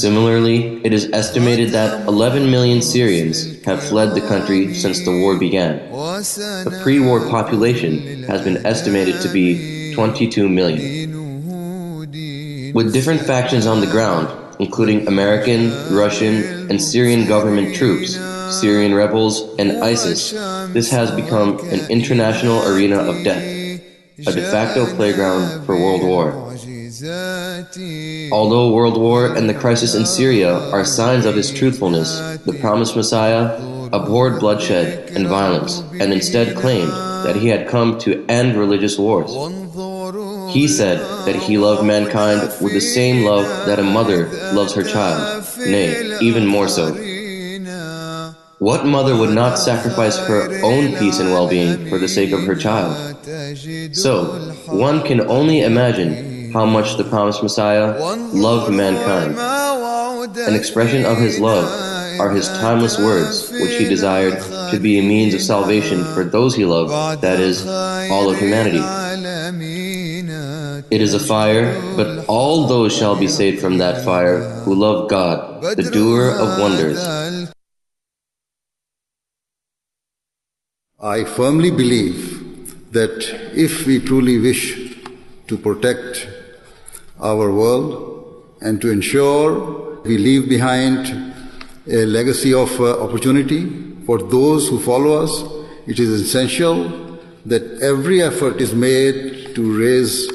Similarly, 0.04 0.84
it 0.84 0.92
is 0.92 1.08
estimated 1.14 1.70
that 1.70 2.06
11 2.06 2.50
million 2.50 2.82
Syrians 2.82 3.64
have 3.64 3.82
fled 3.82 4.14
the 4.14 4.20
country 4.20 4.74
since 4.74 5.02
the 5.02 5.10
war 5.10 5.38
began. 5.38 5.78
The 5.90 6.78
pre 6.82 7.00
war 7.00 7.26
population 7.30 8.22
has 8.24 8.42
been 8.42 8.66
estimated 8.66 9.22
to 9.22 9.30
be 9.30 9.94
22 9.94 10.46
million. 10.46 11.08
With 12.74 12.92
different 12.92 13.22
factions 13.22 13.66
on 13.66 13.80
the 13.80 13.86
ground, 13.86 14.28
including 14.60 15.08
American, 15.08 15.72
Russian, 15.90 16.68
and 16.68 16.78
Syrian 16.78 17.26
government 17.26 17.74
troops, 17.74 18.18
Syrian 18.60 18.94
rebels, 18.94 19.40
and 19.58 19.82
ISIS, 19.82 20.32
this 20.74 20.90
has 20.90 21.12
become 21.12 21.58
an 21.70 21.80
international 21.90 22.62
arena 22.68 22.98
of 22.98 23.24
death, 23.24 23.42
a 24.26 24.32
de 24.32 24.42
facto 24.50 24.84
playground 24.96 25.64
for 25.64 25.74
world 25.80 26.02
war. 26.02 26.43
Although 27.02 28.72
world 28.72 28.96
war 28.96 29.34
and 29.34 29.48
the 29.48 29.54
crisis 29.54 29.96
in 29.96 30.06
Syria 30.06 30.52
are 30.70 30.84
signs 30.84 31.24
of 31.26 31.34
his 31.34 31.52
truthfulness, 31.52 32.38
the 32.46 32.52
promised 32.60 32.94
Messiah 32.94 33.56
abhorred 33.92 34.38
bloodshed 34.38 35.10
and 35.10 35.26
violence 35.26 35.80
and 36.00 36.12
instead 36.12 36.56
claimed 36.56 36.92
that 37.24 37.34
he 37.34 37.48
had 37.48 37.66
come 37.68 37.98
to 38.00 38.24
end 38.28 38.56
religious 38.56 38.96
wars. 38.96 39.30
He 40.52 40.68
said 40.68 40.98
that 41.26 41.34
he 41.34 41.58
loved 41.58 41.84
mankind 41.84 42.42
with 42.60 42.72
the 42.72 42.80
same 42.80 43.24
love 43.24 43.66
that 43.66 43.80
a 43.80 43.82
mother 43.82 44.28
loves 44.52 44.72
her 44.74 44.84
child, 44.84 45.44
nay, 45.58 46.16
even 46.20 46.46
more 46.46 46.68
so. 46.68 46.94
What 48.58 48.86
mother 48.86 49.16
would 49.16 49.34
not 49.34 49.58
sacrifice 49.58 50.16
her 50.16 50.62
own 50.62 50.96
peace 50.96 51.18
and 51.18 51.30
well 51.30 51.48
being 51.48 51.88
for 51.88 51.98
the 51.98 52.08
sake 52.08 52.30
of 52.30 52.44
her 52.44 52.54
child? 52.54 52.94
So, 53.96 54.52
one 54.68 55.02
can 55.02 55.22
only 55.22 55.62
imagine 55.62 56.33
how 56.54 56.64
much 56.64 56.96
the 56.96 57.04
promised 57.04 57.42
Messiah 57.42 57.98
loved 58.32 58.72
mankind. 58.72 59.36
An 60.38 60.54
expression 60.54 61.04
of 61.04 61.18
his 61.18 61.38
love 61.40 61.66
are 62.20 62.30
his 62.30 62.46
timeless 62.48 62.96
words, 62.96 63.50
which 63.50 63.74
he 63.74 63.84
desired 63.84 64.40
should 64.70 64.82
be 64.82 64.98
a 65.00 65.02
means 65.02 65.34
of 65.34 65.42
salvation 65.42 66.04
for 66.14 66.22
those 66.22 66.54
he 66.54 66.64
loved, 66.64 67.22
that 67.22 67.40
is, 67.40 67.66
all 67.66 68.30
of 68.30 68.38
humanity. 68.38 68.84
It 70.90 71.00
is 71.00 71.12
a 71.14 71.18
fire, 71.18 71.74
but 71.96 72.24
all 72.28 72.68
those 72.68 72.96
shall 72.96 73.16
be 73.16 73.26
saved 73.26 73.60
from 73.60 73.78
that 73.78 74.04
fire 74.04 74.38
who 74.64 74.74
love 74.76 75.10
God, 75.10 75.60
the 75.62 75.90
doer 75.90 76.30
of 76.30 76.60
wonders. 76.60 77.00
I 81.00 81.24
firmly 81.24 81.72
believe 81.72 82.92
that 82.92 83.26
if 83.52 83.86
we 83.86 83.98
truly 83.98 84.38
wish 84.38 84.62
to 85.48 85.58
protect 85.58 86.28
our 87.24 87.50
world 87.50 88.44
and 88.60 88.80
to 88.80 88.90
ensure 88.90 90.00
we 90.02 90.18
leave 90.18 90.48
behind 90.48 91.32
a 91.86 92.04
legacy 92.04 92.52
of 92.52 92.70
uh, 92.80 93.02
opportunity 93.02 93.94
for 94.06 94.18
those 94.18 94.68
who 94.68 94.78
follow 94.78 95.22
us, 95.24 95.42
it 95.86 95.98
is 95.98 96.10
essential 96.20 97.18
that 97.46 97.62
every 97.82 98.22
effort 98.22 98.60
is 98.60 98.74
made 98.74 99.54
to 99.54 99.78
raise 99.78 100.28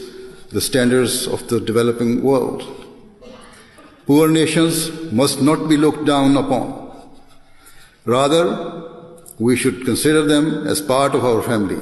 the 0.50 0.62
standards 0.62 1.28
of 1.28 1.48
the 1.48 1.60
developing 1.60 2.24
world. 2.24 2.64
Poor 4.08 4.28
nations 4.28 4.90
must 5.12 5.42
not 5.42 5.70
be 5.70 5.78
looked 5.78 6.06
down 6.06 6.36
upon. 6.36 6.90
Rather, 8.06 8.90
we 9.38 9.56
should 9.56 9.86
consider 9.86 10.24
them 10.26 10.66
as 10.68 10.82
part 10.82 11.14
of 11.14 11.24
our 11.24 11.44
family, 11.44 11.80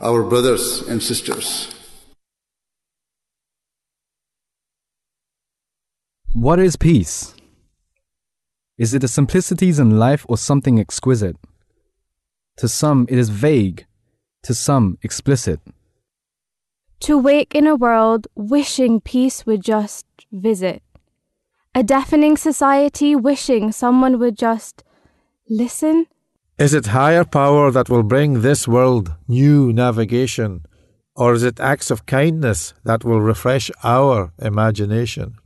our 0.00 0.22
brothers 0.22 0.82
and 0.88 1.02
sisters. 1.02 1.77
What 6.34 6.60
is 6.60 6.76
peace? 6.76 7.34
Is 8.76 8.92
it 8.92 9.00
the 9.00 9.08
simplicities 9.08 9.78
in 9.78 9.98
life 9.98 10.26
or 10.28 10.36
something 10.36 10.78
exquisite? 10.78 11.36
To 12.58 12.68
some, 12.68 13.06
it 13.08 13.18
is 13.18 13.30
vague, 13.30 13.86
to 14.42 14.54
some, 14.54 14.98
explicit. 15.02 15.58
To 17.00 17.16
wake 17.16 17.54
in 17.54 17.66
a 17.66 17.74
world 17.74 18.28
wishing 18.34 19.00
peace 19.00 19.46
would 19.46 19.62
just 19.62 20.06
visit. 20.30 20.82
A 21.74 21.82
deafening 21.82 22.36
society 22.36 23.16
wishing 23.16 23.72
someone 23.72 24.18
would 24.18 24.36
just 24.36 24.84
listen. 25.48 26.06
Is 26.58 26.74
it 26.74 26.88
higher 26.88 27.24
power 27.24 27.70
that 27.70 27.88
will 27.88 28.02
bring 28.02 28.42
this 28.42 28.68
world 28.68 29.14
new 29.28 29.72
navigation, 29.72 30.66
or 31.16 31.32
is 31.32 31.42
it 31.42 31.58
acts 31.58 31.90
of 31.90 32.04
kindness 32.06 32.74
that 32.84 33.02
will 33.02 33.20
refresh 33.20 33.70
our 33.82 34.32
imagination? 34.38 35.36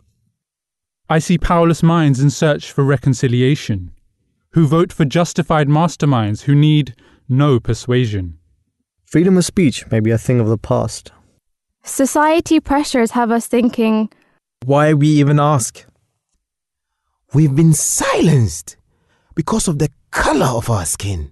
I 1.12 1.18
see 1.18 1.36
powerless 1.36 1.82
minds 1.82 2.20
in 2.20 2.30
search 2.30 2.72
for 2.72 2.82
reconciliation, 2.84 3.90
who 4.52 4.66
vote 4.66 4.94
for 4.94 5.04
justified 5.04 5.68
masterminds 5.68 6.44
who 6.44 6.54
need 6.54 6.94
no 7.28 7.60
persuasion. 7.60 8.38
Freedom 9.04 9.36
of 9.36 9.44
speech 9.44 9.86
may 9.90 10.00
be 10.00 10.10
a 10.10 10.16
thing 10.16 10.40
of 10.40 10.48
the 10.48 10.56
past. 10.56 11.12
Society 11.84 12.60
pressures 12.60 13.10
have 13.10 13.30
us 13.30 13.46
thinking, 13.46 14.08
Why 14.64 14.94
we 14.94 15.08
even 15.08 15.38
ask? 15.38 15.84
We've 17.34 17.54
been 17.54 17.74
silenced 17.74 18.78
because 19.34 19.68
of 19.68 19.80
the 19.80 19.90
color 20.12 20.46
of 20.46 20.70
our 20.70 20.86
skin. 20.86 21.30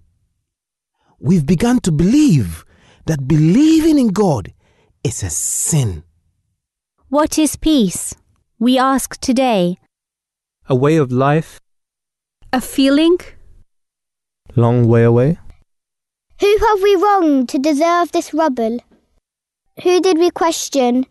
We've 1.18 1.46
begun 1.46 1.80
to 1.80 1.90
believe 1.90 2.66
that 3.06 3.26
believing 3.26 3.98
in 3.98 4.08
God 4.08 4.52
is 5.02 5.22
a 5.22 5.30
sin. 5.30 6.04
What 7.08 7.38
is 7.38 7.56
peace? 7.56 8.14
We 8.62 8.76
ask 8.76 9.18
today. 9.22 9.78
A 10.68 10.74
way 10.74 10.96
of 10.96 11.10
life? 11.10 11.62
A 12.52 12.60
feeling? 12.60 13.16
Long 14.54 14.86
way 14.86 15.02
away? 15.02 15.38
Who 16.40 16.58
have 16.58 16.82
we 16.82 16.94
wronged 16.94 17.48
to 17.48 17.58
deserve 17.58 18.12
this 18.12 18.34
rubble? 18.34 18.80
Who 19.82 20.02
did 20.02 20.18
we 20.18 20.30
question? 20.30 21.06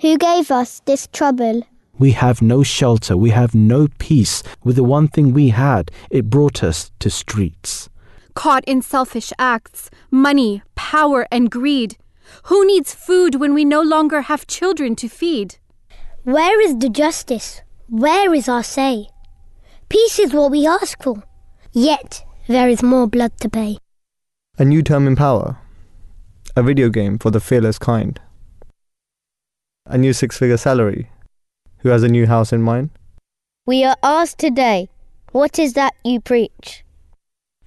Who 0.00 0.16
gave 0.16 0.50
us 0.50 0.80
this 0.86 1.06
trouble? 1.12 1.64
We 1.98 2.12
have 2.12 2.40
no 2.40 2.62
shelter, 2.62 3.18
we 3.18 3.30
have 3.30 3.54
no 3.54 3.88
peace. 3.98 4.42
With 4.62 4.76
the 4.76 4.82
one 4.82 5.08
thing 5.08 5.34
we 5.34 5.50
had, 5.50 5.90
it 6.10 6.30
brought 6.30 6.64
us 6.64 6.90
to 7.00 7.10
streets. 7.10 7.90
Caught 8.32 8.64
in 8.64 8.80
selfish 8.80 9.30
acts, 9.38 9.90
money, 10.10 10.62
power, 10.74 11.28
and 11.30 11.50
greed. 11.50 11.98
Who 12.44 12.66
needs 12.66 12.94
food 12.94 13.34
when 13.34 13.52
we 13.52 13.66
no 13.66 13.82
longer 13.82 14.22
have 14.22 14.46
children 14.46 14.96
to 14.96 15.08
feed? 15.10 15.56
Where 16.24 16.58
is 16.62 16.78
the 16.78 16.88
justice? 16.88 17.60
Where 17.90 18.32
is 18.32 18.48
our 18.48 18.62
say? 18.62 19.08
Peace 19.90 20.18
is 20.18 20.32
what 20.32 20.50
we 20.50 20.66
ask 20.66 21.02
for, 21.02 21.22
yet 21.72 22.24
there 22.48 22.66
is 22.66 22.82
more 22.82 23.06
blood 23.06 23.38
to 23.40 23.50
pay. 23.50 23.76
A 24.58 24.64
new 24.64 24.82
term 24.82 25.06
in 25.06 25.16
power. 25.16 25.58
A 26.56 26.62
video 26.62 26.88
game 26.88 27.18
for 27.18 27.30
the 27.30 27.40
fearless 27.40 27.78
kind. 27.78 28.18
A 29.84 29.98
new 29.98 30.14
six 30.14 30.38
figure 30.38 30.56
salary. 30.56 31.10
Who 31.80 31.90
has 31.90 32.02
a 32.02 32.08
new 32.08 32.26
house 32.26 32.54
in 32.54 32.62
mind? 32.62 32.88
We 33.66 33.84
are 33.84 33.96
asked 34.02 34.38
today, 34.38 34.88
what 35.32 35.58
is 35.58 35.74
that 35.74 35.92
you 36.04 36.20
preach? 36.20 36.84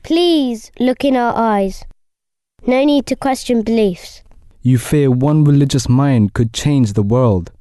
Please 0.02 0.72
look 0.80 1.06
in 1.06 1.16
our 1.16 1.36
eyes. 1.36 1.84
No 2.66 2.84
need 2.84 3.06
to 3.06 3.16
question 3.16 3.62
beliefs. 3.62 4.24
You 4.64 4.80
fear 4.80 5.12
one 5.12 5.44
religious 5.44 5.88
mind 5.88 6.34
could 6.34 6.54
change 6.54 6.94
the 6.94 7.04
world. 7.04 7.52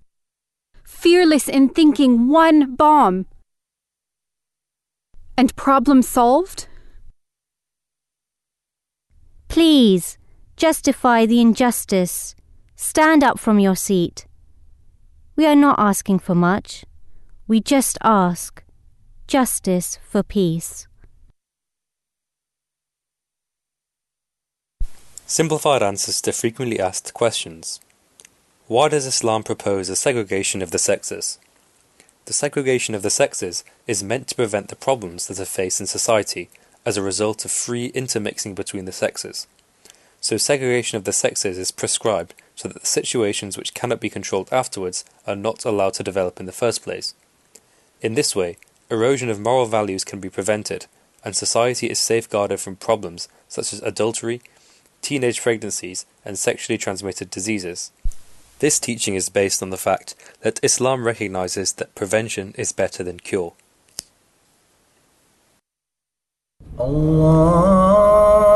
Fearless 1.06 1.48
in 1.48 1.68
thinking 1.68 2.26
one 2.26 2.74
bomb. 2.74 3.26
And 5.38 5.54
problem 5.54 6.02
solved? 6.02 6.66
Please, 9.46 10.18
justify 10.56 11.24
the 11.24 11.40
injustice. 11.40 12.34
Stand 12.74 13.22
up 13.22 13.38
from 13.38 13.60
your 13.60 13.76
seat. 13.76 14.26
We 15.36 15.46
are 15.46 15.54
not 15.54 15.78
asking 15.78 16.18
for 16.18 16.34
much. 16.34 16.84
We 17.46 17.60
just 17.60 17.98
ask 18.02 18.64
justice 19.28 20.00
for 20.02 20.24
peace. 20.24 20.88
Simplified 25.24 25.84
answers 25.84 26.20
to 26.22 26.32
frequently 26.32 26.80
asked 26.80 27.14
questions. 27.14 27.78
Why 28.68 28.88
does 28.88 29.06
Islam 29.06 29.44
propose 29.44 29.88
a 29.88 29.94
segregation 29.94 30.60
of 30.60 30.72
the 30.72 30.78
sexes? 30.78 31.38
The 32.24 32.32
segregation 32.32 32.96
of 32.96 33.02
the 33.02 33.10
sexes 33.10 33.62
is 33.86 34.02
meant 34.02 34.26
to 34.26 34.34
prevent 34.34 34.70
the 34.70 34.74
problems 34.74 35.28
that 35.28 35.38
are 35.38 35.44
faced 35.44 35.80
in 35.80 35.86
society 35.86 36.50
as 36.84 36.96
a 36.96 37.02
result 37.02 37.44
of 37.44 37.52
free 37.52 37.92
intermixing 37.94 38.56
between 38.56 38.84
the 38.84 38.90
sexes. 38.90 39.46
So 40.20 40.36
segregation 40.36 40.96
of 40.96 41.04
the 41.04 41.12
sexes 41.12 41.58
is 41.58 41.70
prescribed 41.70 42.34
so 42.56 42.66
that 42.66 42.80
the 42.80 42.86
situations 42.88 43.56
which 43.56 43.72
cannot 43.72 44.00
be 44.00 44.10
controlled 44.10 44.48
afterwards 44.50 45.04
are 45.28 45.36
not 45.36 45.64
allowed 45.64 45.94
to 45.94 46.02
develop 46.02 46.40
in 46.40 46.46
the 46.46 46.50
first 46.50 46.82
place. 46.82 47.14
In 48.02 48.14
this 48.14 48.34
way, 48.34 48.56
erosion 48.90 49.28
of 49.28 49.38
moral 49.38 49.66
values 49.66 50.02
can 50.02 50.18
be 50.18 50.28
prevented, 50.28 50.86
and 51.24 51.36
society 51.36 51.88
is 51.88 52.00
safeguarded 52.00 52.58
from 52.58 52.74
problems 52.74 53.28
such 53.46 53.72
as 53.72 53.80
adultery, 53.82 54.40
teenage 55.02 55.40
pregnancies, 55.40 56.04
and 56.24 56.36
sexually 56.36 56.76
transmitted 56.76 57.30
diseases. 57.30 57.92
This 58.58 58.80
teaching 58.80 59.14
is 59.14 59.28
based 59.28 59.62
on 59.62 59.70
the 59.70 59.76
fact 59.76 60.14
that 60.40 60.60
Islam 60.62 61.04
recognizes 61.04 61.74
that 61.74 61.94
prevention 61.94 62.54
is 62.56 62.72
better 62.72 63.02
than 63.02 63.20
cure. 63.20 63.52
Allah 66.78 68.55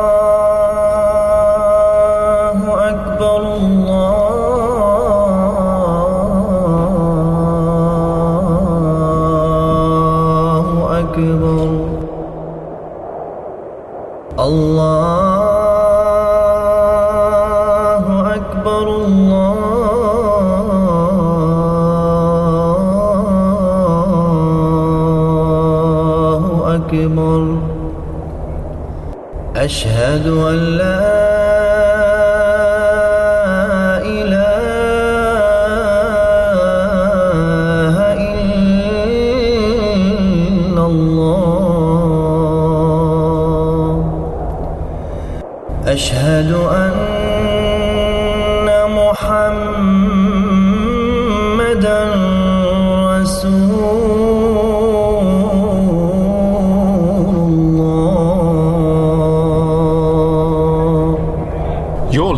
أشهد 29.71 30.27
أن 30.27 30.80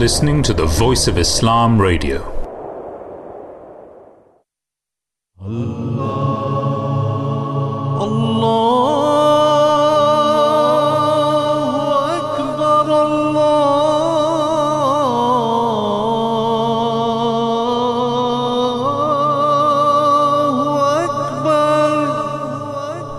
listening 0.02 0.42
to 0.42 0.52
the 0.52 0.66
Voice 0.66 1.06
of 1.06 1.16
Islam 1.16 1.80
Radio. 1.80 2.18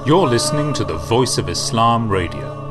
You're 0.06 0.28
listening 0.28 0.74
to 0.74 0.84
the 0.84 0.98
Voice 0.98 1.38
of 1.38 1.48
Islam 1.48 2.10
Radio. 2.10 2.63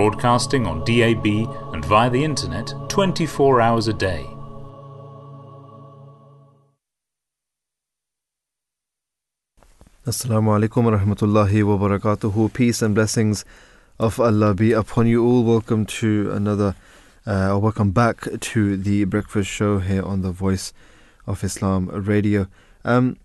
Broadcasting 0.00 0.66
on 0.66 0.82
DAB 0.84 1.26
and 1.74 1.84
via 1.84 2.08
the 2.08 2.24
internet 2.24 2.72
24 2.88 3.60
hours 3.60 3.86
a 3.86 3.92
day. 3.92 4.26
Assalamu 10.06 10.56
alaikum 10.56 10.84
wa 10.84 10.92
rahmatullahi 10.92 11.62
wa 11.64 11.76
barakatuhu. 11.76 12.50
Peace 12.54 12.80
and 12.80 12.94
blessings 12.94 13.44
of 13.98 14.18
Allah 14.18 14.54
be 14.54 14.72
upon 14.72 15.06
you 15.06 15.22
all. 15.22 15.44
Welcome 15.44 15.84
to 16.00 16.30
another, 16.32 16.74
uh, 17.26 17.52
or 17.52 17.58
welcome 17.58 17.90
back 17.90 18.26
to 18.40 18.78
the 18.78 19.04
breakfast 19.04 19.50
show 19.50 19.80
here 19.80 20.02
on 20.02 20.22
the 20.22 20.32
Voice 20.32 20.72
of 21.26 21.44
Islam 21.44 21.88
radio. 21.88 22.46
Um, 22.86 23.18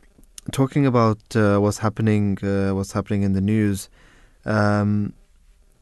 talking 0.52 0.86
about 0.86 1.38
uh, 1.38 1.58
what's 1.60 1.78
happening, 1.78 2.38
uh, 2.44 2.76
what's 2.76 2.92
happening 2.92 3.24
in 3.24 3.32
the 3.32 3.40
news. 3.40 3.88
Um, 4.44 5.14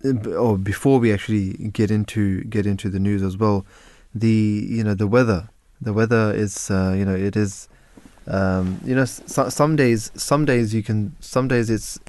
or 0.05 0.57
before 0.57 0.99
we 0.99 1.13
actually 1.13 1.53
get 1.71 1.89
into 1.91 2.43
get 2.45 2.65
into 2.65 2.89
the 2.89 2.99
news 2.99 3.21
as 3.23 3.37
well, 3.37 3.65
the 4.13 4.65
you 4.69 4.83
know 4.83 4.93
the 4.93 5.07
weather, 5.07 5.49
the 5.81 5.93
weather 5.93 6.33
is 6.33 6.69
uh, 6.71 6.93
you 6.97 7.05
know 7.05 7.15
it 7.15 7.35
is 7.35 7.67
um, 8.27 8.79
you 8.85 8.95
know 8.95 9.03
s- 9.03 9.21
some 9.49 9.75
days 9.75 10.11
some 10.15 10.45
days 10.45 10.73
you 10.73 10.83
can 10.83 11.15
some 11.19 11.47
days 11.47 11.69
it's 11.69 11.99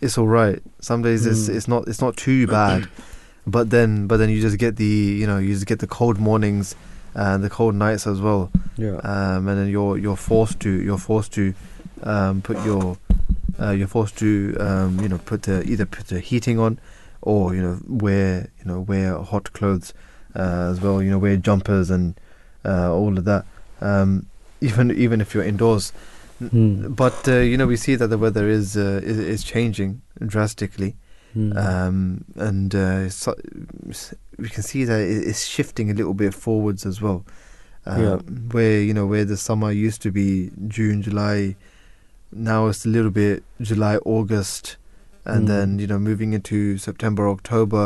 it's 0.00 0.16
all 0.18 0.28
right 0.28 0.62
some 0.80 1.02
days 1.02 1.26
it's 1.26 1.48
Mm. 1.48 1.54
it's 1.56 1.68
not 1.68 1.88
it's 1.88 2.00
not 2.00 2.16
too 2.16 2.46
bad 2.46 2.88
but 3.46 3.70
then 3.70 4.06
but 4.06 4.16
then 4.18 4.30
you 4.30 4.40
just 4.40 4.58
get 4.58 4.76
the 4.76 4.84
you 5.20 5.26
know 5.26 5.38
you 5.38 5.52
just 5.54 5.66
get 5.66 5.78
the 5.80 5.86
cold 5.86 6.18
mornings 6.18 6.74
and 7.14 7.42
the 7.42 7.50
cold 7.50 7.74
nights 7.74 8.06
as 8.06 8.20
well 8.20 8.50
Yeah. 8.76 8.96
um, 9.02 9.48
and 9.48 9.58
then 9.58 9.68
you're 9.68 9.98
you're 9.98 10.16
forced 10.16 10.60
to 10.60 10.70
you're 10.70 10.98
forced 10.98 11.32
to 11.34 11.54
um, 12.02 12.40
put 12.42 12.64
your 12.64 12.96
uh, 13.60 13.70
you're 13.72 13.88
forced 13.88 14.16
to 14.18 14.56
um, 14.60 15.00
you 15.00 15.08
know 15.08 15.18
put 15.18 15.42
the, 15.42 15.62
either 15.64 15.84
put 15.84 16.06
the 16.08 16.20
heating 16.20 16.58
on 16.58 16.78
or 17.22 17.54
you 17.54 17.62
know 17.62 17.78
wear 17.86 18.50
you 18.58 18.64
know 18.64 18.80
wear 18.80 19.18
hot 19.18 19.52
clothes 19.52 19.92
uh, 20.36 20.68
as 20.70 20.80
well 20.80 21.02
you 21.02 21.10
know 21.10 21.18
wear 21.18 21.36
jumpers 21.36 21.90
and 21.90 22.14
uh, 22.64 22.92
all 22.92 23.16
of 23.18 23.24
that 23.24 23.44
um, 23.80 24.26
even 24.60 24.90
even 24.90 25.20
if 25.20 25.34
you're 25.34 25.44
indoors 25.44 25.92
Hmm. 26.40 26.94
but 26.94 27.28
uh, 27.28 27.40
you 27.40 27.58
know 27.58 27.66
we 27.66 27.76
see 27.76 27.96
that 27.96 28.06
the 28.06 28.16
weather 28.16 28.48
is 28.48 28.74
uh, 28.74 29.00
is, 29.02 29.18
is 29.18 29.44
changing 29.44 30.00
drastically 30.26 30.96
Hmm. 31.34 31.52
um, 31.56 32.24
and 32.34 32.74
uh, 32.74 33.08
so, 33.08 33.34
we 34.38 34.48
can 34.48 34.62
see 34.64 34.84
that 34.84 34.98
it's 35.00 35.44
shifting 35.46 35.90
a 35.90 35.94
little 35.94 36.14
bit 36.14 36.34
forwards 36.34 36.84
as 36.86 37.00
well 37.02 37.24
um, 37.86 38.02
Yeah. 38.02 38.16
where 38.52 38.80
you 38.80 38.94
know 38.94 39.06
where 39.06 39.24
the 39.26 39.36
summer 39.36 39.70
used 39.70 40.00
to 40.02 40.10
be 40.10 40.50
June 40.68 41.02
July 41.02 41.56
now 42.32 42.66
it's 42.68 42.84
a 42.86 42.88
little 42.88 43.10
bit 43.10 43.42
July 43.60 43.96
August 43.98 44.76
and 45.32 45.44
Mm. 45.44 45.48
then 45.52 45.78
you 45.82 45.86
know 45.86 45.98
moving 45.98 46.32
into 46.38 46.58
September 46.78 47.28
October 47.28 47.84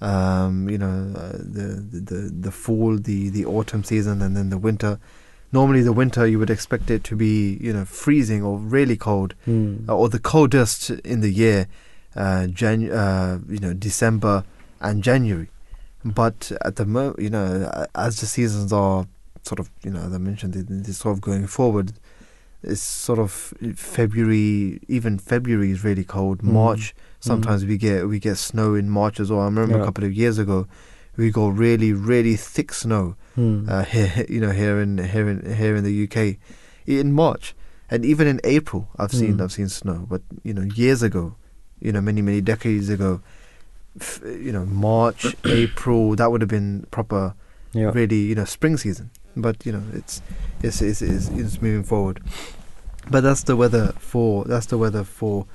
um, 0.00 0.68
you 0.68 0.78
know 0.78 1.12
uh, 1.16 1.32
the, 1.56 1.66
the 2.10 2.20
the 2.46 2.50
fall 2.52 2.96
the 2.96 3.30
the 3.30 3.44
autumn 3.44 3.82
season 3.82 4.22
and 4.22 4.36
then 4.36 4.48
the 4.50 4.58
winter 4.58 4.98
normally 5.52 5.82
the 5.82 5.92
winter 5.92 6.26
you 6.26 6.38
would 6.38 6.50
expect 6.50 6.90
it 6.90 7.02
to 7.04 7.16
be 7.16 7.58
you 7.60 7.72
know 7.72 7.84
freezing 7.84 8.42
or 8.42 8.58
really 8.58 8.96
cold 8.96 9.34
Hmm. 9.44 9.88
uh, 9.88 9.96
or 9.96 10.08
the 10.08 10.20
coldest 10.20 10.90
in 11.14 11.20
the 11.20 11.30
year 11.30 11.66
uh, 12.16 12.46
Jan- 12.48 12.90
uh, 12.90 13.38
you 13.48 13.58
know 13.58 13.72
December 13.74 14.44
and 14.80 15.02
January 15.02 15.48
but 16.04 16.52
at 16.64 16.76
the 16.76 16.86
moment, 16.86 17.18
you 17.18 17.30
know 17.30 17.48
as 17.94 18.20
the 18.20 18.26
seasons 18.26 18.72
are 18.72 19.06
sort 19.42 19.58
of 19.58 19.68
you 19.82 19.90
know 19.90 20.00
as 20.00 20.12
I 20.12 20.18
mentioned 20.18 20.54
they- 20.54 20.62
they're 20.84 20.94
sort 20.94 21.14
of 21.16 21.20
going 21.20 21.46
forward 21.48 21.92
it's 22.62 22.82
sort 22.82 23.18
of 23.18 23.30
February 23.76 24.80
even 24.88 25.18
February 25.18 25.70
is 25.70 25.84
really 25.84 26.04
cold 26.04 26.38
Mm. 26.42 26.52
March 26.52 26.94
Mm. 26.94 27.24
sometimes 27.24 27.64
we 27.64 27.76
get 27.76 28.08
we 28.08 28.18
get 28.18 28.36
snow 28.38 28.74
in 28.74 28.88
March 28.90 29.18
as 29.20 29.30
well 29.30 29.40
I 29.40 29.44
remember 29.46 29.76
Yeah. 29.76 29.82
a 29.82 29.84
couple 29.84 30.04
of 30.04 30.12
years 30.12 30.38
ago 30.38 30.66
we 31.16 31.30
got 31.30 31.56
really 31.56 31.92
really 31.92 32.36
thick 32.36 32.72
snow 32.72 33.16
Hmm. 33.34 33.68
uh, 33.68 33.84
here 33.94 34.24
you 34.28 34.40
know 34.40 34.50
here 34.50 34.80
in 34.80 34.98
here 34.98 35.28
in 35.28 35.38
here 35.54 35.74
in 35.76 35.84
the 35.84 35.94
UK 36.04 36.36
in 36.86 37.12
March 37.12 37.54
and 37.90 38.04
even 38.04 38.26
in 38.26 38.40
April 38.44 38.88
I've 38.98 39.12
seen 39.12 39.36
Mm. 39.38 39.42
I've 39.42 39.52
seen 39.52 39.68
snow 39.68 40.06
but 40.08 40.22
you 40.42 40.54
know 40.54 40.66
years 40.74 41.02
ago 41.02 41.34
you 41.80 41.92
know 41.92 42.00
many 42.00 42.22
many 42.22 42.40
decades 42.40 42.88
ago 42.88 43.20
f- 44.00 44.20
you 44.24 44.52
know 44.52 44.64
March 44.66 45.26
April 45.44 46.16
that 46.16 46.30
would 46.30 46.40
have 46.40 46.50
been 46.58 46.86
proper 46.90 47.34
Yeah. 47.72 47.90
really 47.94 48.20
you 48.30 48.34
know 48.34 48.44
spring 48.44 48.76
season 48.76 49.10
but 49.40 49.64
you 49.64 49.72
know 49.72 49.82
it's 49.92 50.22
it's 50.62 50.82
it's, 50.82 51.02
it's, 51.02 51.28
it's 51.28 51.62
moving 51.62 51.84
forward. 51.84 52.22
But 53.10 53.22
that's 53.22 53.44
the 53.44 53.56
weather 53.56 53.92
for 53.98 54.44
that's 54.44 54.66
the 54.66 54.78
weather 54.78 55.04
for 55.04 55.46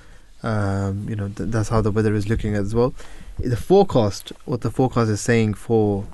um, 0.42 1.08
you 1.08 1.16
know 1.16 1.30
th- 1.30 1.50
that's 1.50 1.70
how 1.70 1.82
the 1.82 1.92
weather 1.92 2.14
is 2.14 2.28
looking 2.28 2.56
as 2.56 2.74
well. 2.74 2.94
The 3.38 3.58
forecast 3.58 4.32
what 4.46 4.62
the 4.62 4.72
forecast 4.72 5.10
is 5.10 5.22
saying 5.22 5.56
for 5.56 6.06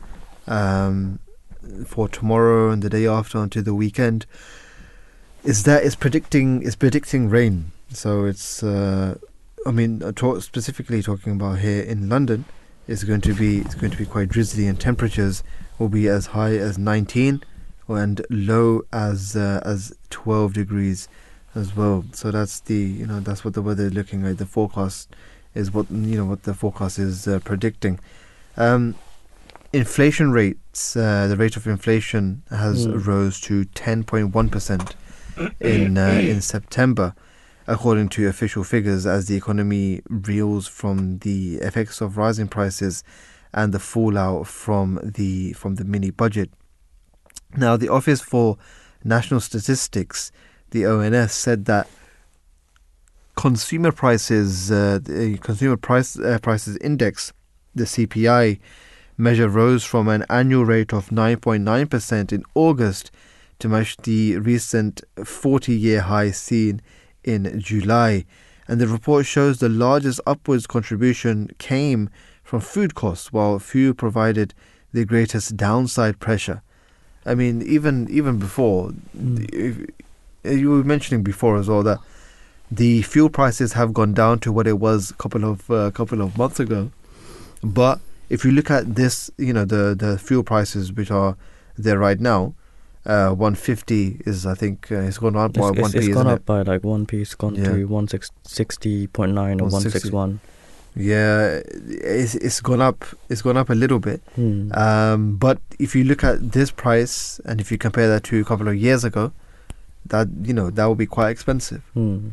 um, 0.48 1.20
for 1.86 2.10
tomorrow 2.10 2.72
and 2.72 2.82
the 2.82 2.90
day 2.90 3.08
after 3.08 3.38
until 3.38 3.64
the 3.64 3.74
weekend 3.74 4.26
is 5.44 5.64
that 5.64 5.84
it's 5.84 5.96
predicting 5.96 6.64
it's 6.64 6.76
predicting 6.76 7.30
rain. 7.30 7.72
So 7.92 8.26
it's 8.26 8.64
uh, 8.64 9.18
I 9.66 9.72
mean 9.72 10.04
uh, 10.04 10.12
talk, 10.12 10.42
specifically 10.42 11.02
talking 11.02 11.34
about 11.34 11.60
here 11.60 11.84
in 11.84 12.10
London 12.10 12.46
it's 12.90 13.04
going 13.04 13.22
to 13.22 13.36
be 13.36 13.60
it's 13.60 13.76
going 13.76 13.92
to 13.92 13.98
be 13.98 14.06
quite 14.06 14.30
drizzly 14.30 14.66
and 14.66 14.80
temperatures 14.80 15.44
will 15.78 15.90
be 15.90 16.08
as 16.08 16.28
high 16.28 16.58
as 16.58 16.78
19 16.78 17.44
and 17.97 18.25
low 18.30 18.82
as 18.93 19.36
uh, 19.36 19.62
as 19.65 19.95
12 20.10 20.54
degrees 20.54 21.08
as 21.56 21.75
well. 21.75 22.06
So 22.13 22.32
that's 22.32 22.60
the 22.62 22.75
you 22.75 23.06
know 23.08 23.19
that's 23.19 23.43
what 23.43 23.54
the 23.54 23.62
weather 23.62 23.86
is 23.86 23.93
looking 23.93 24.23
like. 24.23 24.38
The 24.38 24.45
forecast 24.45 25.10
is 25.56 25.73
what 25.73 25.89
you 25.91 26.17
know 26.17 26.25
what 26.25 26.43
the 26.43 26.54
forecast 26.54 26.99
is 26.99 27.28
uh, 27.28 27.39
predicting. 27.39 27.99
Um 28.58 28.95
inflation 29.71 30.32
rates 30.32 30.95
uh, 30.95 31.28
the 31.28 31.38
rate 31.38 31.56
of 31.56 31.67
inflation 31.67 32.41
has 32.49 32.88
Mm. 32.88 33.06
rose 33.06 33.39
to 33.41 33.65
10.1% 33.65 34.93
in 35.62 35.97
uh, 35.97 36.19
in 36.23 36.41
September 36.41 37.13
according 37.67 38.10
to 38.10 38.28
official 38.28 38.63
figures 38.63 39.06
as 39.06 39.28
the 39.28 39.36
economy 39.36 40.02
reels 40.10 40.67
from 40.67 41.19
the 41.19 41.56
effects 41.58 42.02
of 42.02 42.17
rising 42.17 42.47
prices 42.47 43.04
and 43.54 43.71
the 43.71 43.80
fallout 43.80 44.47
from 44.47 44.99
the 45.04 45.54
from 45.54 45.75
the 45.75 45.84
mini 45.86 46.10
budget 46.10 46.49
now 47.58 47.78
the 47.78 47.90
office 47.90 48.22
for 48.22 48.58
national 49.04 49.40
statistics 49.40 50.32
the 50.72 50.86
ONS 50.86 51.32
said 51.32 51.66
that 51.66 51.88
consumer 53.36 53.92
prices 53.92 54.72
uh, 54.72 55.00
the 55.02 55.38
consumer 55.38 55.78
price 55.78 56.20
uh, 56.20 56.38
prices 56.42 56.78
index 56.78 57.34
the 57.76 57.86
CPI 57.86 58.60
measure 59.18 59.50
rose 59.50 59.84
from 59.84 60.08
an 60.08 60.26
annual 60.30 60.66
rate 60.66 60.94
of 60.94 61.10
9.9% 61.10 62.32
in 62.32 62.44
August 62.56 63.12
to 63.60 63.68
match 63.68 63.98
the 63.98 64.38
recent 64.38 65.04
40 65.24 65.76
year 65.76 66.02
high 66.02 66.32
seen 66.32 66.82
in 67.24 67.60
July. 67.60 68.26
And 68.68 68.80
the 68.80 68.88
report 68.88 69.26
shows 69.26 69.60
the 69.60 69.68
largest 69.68 70.22
upwards 70.26 70.68
contribution 70.68 71.50
came 71.58 72.10
from 72.44 72.62
food 72.62 72.96
costs, 72.96 73.34
while 73.34 73.60
fuel 73.60 73.94
provided 73.94 74.54
the 74.94 75.06
greatest 75.06 75.58
downside 75.58 76.20
pressure. 76.20 76.62
I 77.32 77.36
mean, 77.36 77.62
even 77.76 77.96
even 78.20 78.39
before, 78.39 78.92
if- 79.63 79.80
you 80.44 80.70
were 80.72 80.84
mentioning 80.94 81.22
before 81.22 81.58
as 81.62 81.68
well 81.68 81.84
that 81.84 82.00
the 82.82 83.02
fuel 83.12 83.30
prices 83.30 83.74
have 83.74 83.94
gone 83.94 84.13
down 84.13 84.39
to 84.39 84.52
what 84.54 84.68
it 84.68 84.78
was 84.80 85.12
a 85.12 85.18
couple 85.24 85.44
of 85.52 85.70
uh, 85.70 85.92
couple 85.92 86.22
of 86.22 86.38
months 86.38 86.60
ago. 86.65 86.82
But 87.62 88.00
if 88.30 88.46
you 88.46 88.52
look 88.52 88.72
at 88.72 88.96
this, 88.96 89.30
you 89.38 89.54
know 89.54 89.65
the 89.65 89.84
the 90.04 90.18
fuel 90.18 90.44
prices 90.44 90.94
which 90.94 91.12
are 91.12 91.36
there 91.78 92.00
right 92.00 92.20
now, 92.20 92.54
uh, 93.06 93.30
150 93.32 94.22
is 94.26 94.46
I 94.46 94.56
think 94.56 94.92
uh, 94.92 94.96
it's 95.10 95.18
gone 95.18 95.36
up 95.36 95.54
by 95.54 95.70
It's, 95.70 95.78
it's, 95.78 95.82
one 95.82 95.92
p, 95.92 95.98
it's 96.00 96.08
gone 96.20 96.28
it? 96.28 96.34
up 96.34 96.46
by 96.46 96.62
like 96.63 96.84
one 96.84 97.06
piece, 97.06 97.36
gone 97.36 97.56
Yeah. 97.56 97.72
to 97.74 97.86
one 97.86 98.08
six 98.08 98.32
sixty 98.44 99.08
point 99.08 99.34
nine 99.34 99.60
or 99.62 99.68
one 99.68 99.82
six 99.82 100.06
160. 100.06 100.15
one. 100.15 100.39
Yeah, 100.95 101.62
it's, 101.65 102.36
it's 102.36 102.62
gone 102.62 102.82
up. 102.82 103.06
It's 103.30 103.41
gone 103.41 103.58
up 103.58 103.69
a 103.69 103.75
little 103.75 103.99
bit. 103.99 104.21
Hmm. 104.36 104.71
Um, 104.73 105.38
but 105.38 105.60
if 105.78 105.95
you 105.95 106.04
look 106.04 106.23
at 106.23 106.52
this 106.52 106.71
price 106.71 107.39
and 107.45 107.62
if 107.62 107.71
you 107.71 107.78
compare 107.78 108.08
that 108.08 108.23
to 108.25 108.41
a 108.41 108.43
couple 108.43 108.67
of 108.67 108.75
years 108.75 109.04
ago, 109.04 109.32
that 110.06 110.28
you 110.43 110.54
know 110.54 110.69
that 110.69 110.86
would 110.86 110.97
be 110.97 111.06
quite 111.06 111.30
expensive. 111.30 111.84
Hmm. 111.93 112.30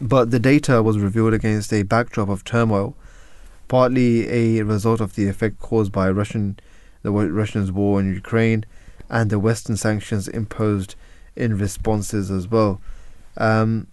But 0.00 0.30
the 0.30 0.38
data 0.38 0.82
was 0.82 0.98
revealed 0.98 1.34
against 1.34 1.72
a 1.72 1.82
backdrop 1.82 2.28
of 2.28 2.44
turmoil, 2.44 2.94
partly 3.66 4.28
a 4.28 4.64
result 4.64 5.00
of 5.00 5.14
the 5.14 5.28
effect 5.28 5.58
caused 5.58 5.92
by 5.92 6.08
Russian, 6.10 6.58
the 7.02 7.10
Russians' 7.10 7.72
war 7.72 8.00
in 8.00 8.12
Ukraine, 8.14 8.64
and 9.10 9.30
the 9.30 9.38
Western 9.38 9.76
sanctions 9.76 10.28
imposed 10.28 10.94
in 11.34 11.58
responses 11.58 12.30
as 12.30 12.48
well. 12.48 12.80
Um, 13.36 13.86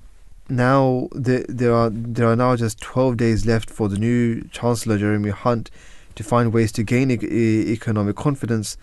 now 0.49 1.07
the, 1.11 1.45
there 1.49 1.73
are 1.73 1.89
there 1.89 2.27
are 2.27 2.35
now 2.35 2.55
just 2.55 2.79
12 2.81 3.17
days 3.17 3.45
left 3.45 3.69
for 3.69 3.89
the 3.89 3.97
new 3.97 4.41
Chancellor 4.51 4.97
Jeremy 4.97 5.31
Hunt 5.31 5.71
to 6.15 6.23
find 6.23 6.53
ways 6.53 6.71
to 6.73 6.83
gain 6.83 7.11
e- 7.11 7.71
economic 7.71 8.15
confidence 8.15 8.77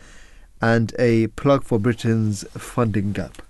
and 0.61 0.93
a 0.99 1.29
plug 1.29 1.65
for 1.65 1.79
Britain's 1.79 2.45
funding 2.51 3.13
gap. 3.13 3.43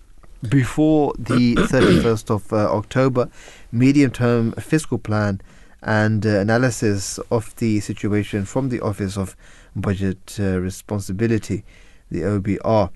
Before 0.48 1.12
the 1.18 1.54
31st 1.56 2.30
of 2.30 2.52
uh, 2.52 2.56
October, 2.74 3.28
medium-term 3.70 4.52
fiscal 4.52 4.98
plan 4.98 5.40
and 5.82 6.24
uh, 6.24 6.38
analysis 6.40 7.18
of 7.30 7.54
the 7.56 7.80
situation 7.80 8.44
from 8.44 8.68
the 8.68 8.80
Office 8.80 9.16
of 9.16 9.36
Budget 9.74 10.36
uh, 10.38 10.58
Responsibility, 10.60 11.64
the 12.10 12.20
OBR. 12.20 12.90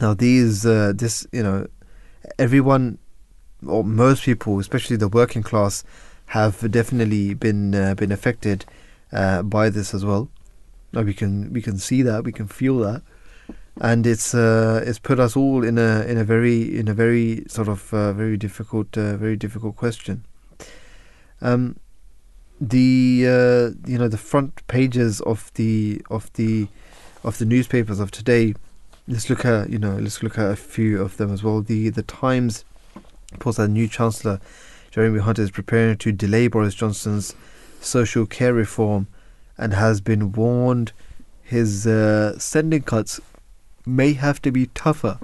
Now 0.00 0.14
these 0.14 0.64
uh, 0.64 0.92
this 0.94 1.26
you 1.32 1.42
know 1.42 1.66
everyone 2.38 2.98
or 3.66 3.84
most 3.84 4.22
people, 4.22 4.58
especially 4.58 4.96
the 4.96 5.08
working 5.08 5.42
class, 5.42 5.84
have 6.26 6.70
definitely 6.70 7.34
been 7.34 7.74
uh, 7.74 7.94
been 7.94 8.12
affected 8.12 8.64
uh, 9.12 9.42
by 9.42 9.70
this 9.70 9.94
as 9.94 10.04
well. 10.04 10.28
We 10.92 11.14
can 11.14 11.52
we 11.52 11.62
can 11.62 11.78
see 11.78 12.02
that 12.02 12.24
we 12.24 12.32
can 12.32 12.48
feel 12.48 12.78
that, 12.78 13.02
and 13.80 14.06
it's 14.06 14.34
uh, 14.34 14.82
it's 14.86 14.98
put 14.98 15.20
us 15.20 15.36
all 15.36 15.64
in 15.64 15.78
a 15.78 16.02
in 16.02 16.18
a 16.18 16.24
very 16.24 16.78
in 16.78 16.88
a 16.88 16.94
very 16.94 17.44
sort 17.48 17.68
of 17.68 17.92
uh, 17.92 18.12
very 18.12 18.36
difficult 18.36 18.96
uh, 18.96 19.16
very 19.16 19.36
difficult 19.36 19.76
question. 19.76 20.24
Um, 21.40 21.76
the 22.60 23.24
uh, 23.26 23.88
you 23.88 23.98
know 23.98 24.08
the 24.08 24.18
front 24.18 24.66
pages 24.66 25.20
of 25.22 25.52
the 25.54 26.02
of 26.10 26.32
the 26.34 26.68
of 27.22 27.38
the 27.38 27.44
newspapers 27.44 28.00
of 28.00 28.10
today. 28.10 28.54
Let's 29.06 29.30
look 29.30 29.44
at 29.44 29.70
you 29.70 29.78
know 29.78 29.96
let's 29.96 30.22
look 30.22 30.38
at 30.38 30.50
a 30.50 30.56
few 30.56 31.00
of 31.00 31.16
them 31.16 31.32
as 31.32 31.42
well. 31.42 31.60
The 31.60 31.90
the 31.90 32.02
Times 32.02 32.64
reports 33.32 33.58
that 33.58 33.68
new 33.68 33.88
Chancellor 33.88 34.40
Jeremy 34.90 35.20
Hunt 35.20 35.38
is 35.38 35.50
preparing 35.50 35.96
to 35.98 36.12
delay 36.12 36.48
Boris 36.48 36.74
Johnson's 36.74 37.34
social 37.80 38.26
care 38.26 38.54
reform 38.54 39.06
and 39.56 39.74
has 39.74 40.00
been 40.00 40.32
warned 40.32 40.92
his 41.42 41.86
uh, 41.86 42.38
sending 42.38 42.82
cuts 42.82 43.20
may 43.86 44.12
have 44.12 44.40
to 44.42 44.52
be 44.52 44.66
tougher 44.68 45.18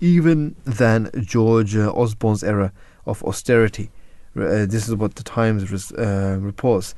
even 0.00 0.54
than 0.64 1.10
George 1.20 1.76
uh, 1.76 1.90
Osborne's 1.92 2.44
era 2.44 2.72
of 3.06 3.22
austerity. 3.24 3.90
Uh, 4.36 4.66
this 4.66 4.88
is 4.88 4.94
what 4.94 5.14
the 5.14 5.22
Times 5.22 5.70
res- 5.70 5.92
uh, 5.92 6.38
reports, 6.40 6.94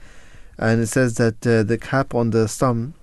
and 0.59 0.81
it 0.81 0.87
says 0.87 1.15
that 1.17 1.47
uh, 1.47 1.63
the 1.63 1.77
cap 1.77 2.15
on 2.15 2.31
the 2.31 2.49
sum, 2.49 2.95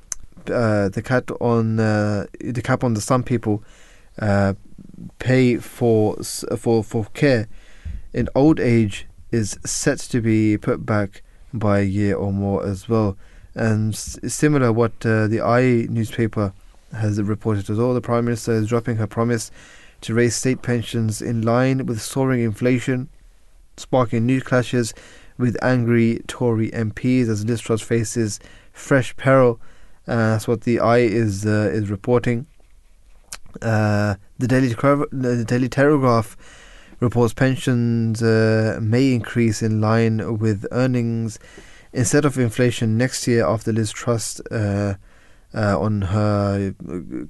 uh, 0.52 0.90
the 0.90 1.02
cap 1.04 1.30
on 1.40 1.80
uh, 1.80 2.26
the 2.40 2.62
cap 2.62 2.84
on 2.84 2.96
the 2.96 3.02
some 3.02 3.24
people 3.24 3.64
uh, 4.20 4.54
pay 5.20 5.58
for 5.58 6.16
for 6.58 6.84
for 6.84 7.06
care 7.14 7.48
in 8.14 8.30
old 8.36 8.60
age 8.60 9.08
is 9.32 9.58
set 9.66 9.98
to 10.00 10.22
be 10.22 10.58
put 10.58 10.86
back 10.86 11.24
by 11.54 11.80
a 11.80 11.84
year 11.84 12.16
or 12.16 12.32
more 12.32 12.66
as 12.66 12.88
well. 12.88 13.18
And 13.56 13.94
s- 13.94 14.20
similar, 14.28 14.72
what 14.72 14.94
uh, 15.06 15.28
the 15.28 15.42
I 15.42 15.88
newspaper 15.90 16.54
has 16.94 17.22
reported 17.22 17.70
as 17.70 17.78
well. 17.78 17.94
The 17.94 18.02
Prime 18.02 18.26
Minister 18.26 18.54
is 18.54 18.68
dropping 18.68 18.98
her 18.98 19.08
promise 19.08 19.52
to 20.02 20.14
raise 20.14 20.36
state 20.36 20.62
pensions 20.62 21.22
in 21.22 21.42
line 21.42 21.86
with 21.86 22.02
soaring 22.02 22.42
inflation, 22.42 23.10
sparking 23.78 24.26
new 24.26 24.42
clashes 24.42 24.94
with 25.38 25.58
angry 25.64 26.22
Tory 26.28 26.70
MPs 26.72 27.28
as 27.28 27.46
Liz 27.46 27.62
Truss 27.62 27.82
faces 27.82 28.40
fresh 28.72 29.16
peril. 29.18 29.60
Uh, 30.08 30.32
that's 30.32 30.48
what 30.48 30.62
the 30.62 30.80
I 30.80 31.00
is 31.00 31.46
uh, 31.46 31.72
is 31.74 31.90
reporting. 31.90 32.46
Uh, 33.62 34.16
the 34.40 34.48
Daily 34.48 34.74
Cro- 34.74 35.06
the 35.12 35.44
Daily 35.46 35.70
Telegraph 35.70 36.36
reports 37.00 37.34
pensions 37.34 38.22
uh, 38.24 38.80
may 38.82 39.14
increase 39.14 39.62
in 39.62 39.82
line 39.82 40.38
with 40.40 40.66
earnings 40.72 41.38
instead 41.92 42.26
of 42.26 42.38
inflation 42.40 42.98
next 42.98 43.28
year 43.28 43.46
after 43.46 43.72
Liz 43.72 43.92
Truss 43.92 44.40
uh, 44.52 44.96
uh, 45.54 45.80
on 45.80 46.02
her 46.04 46.74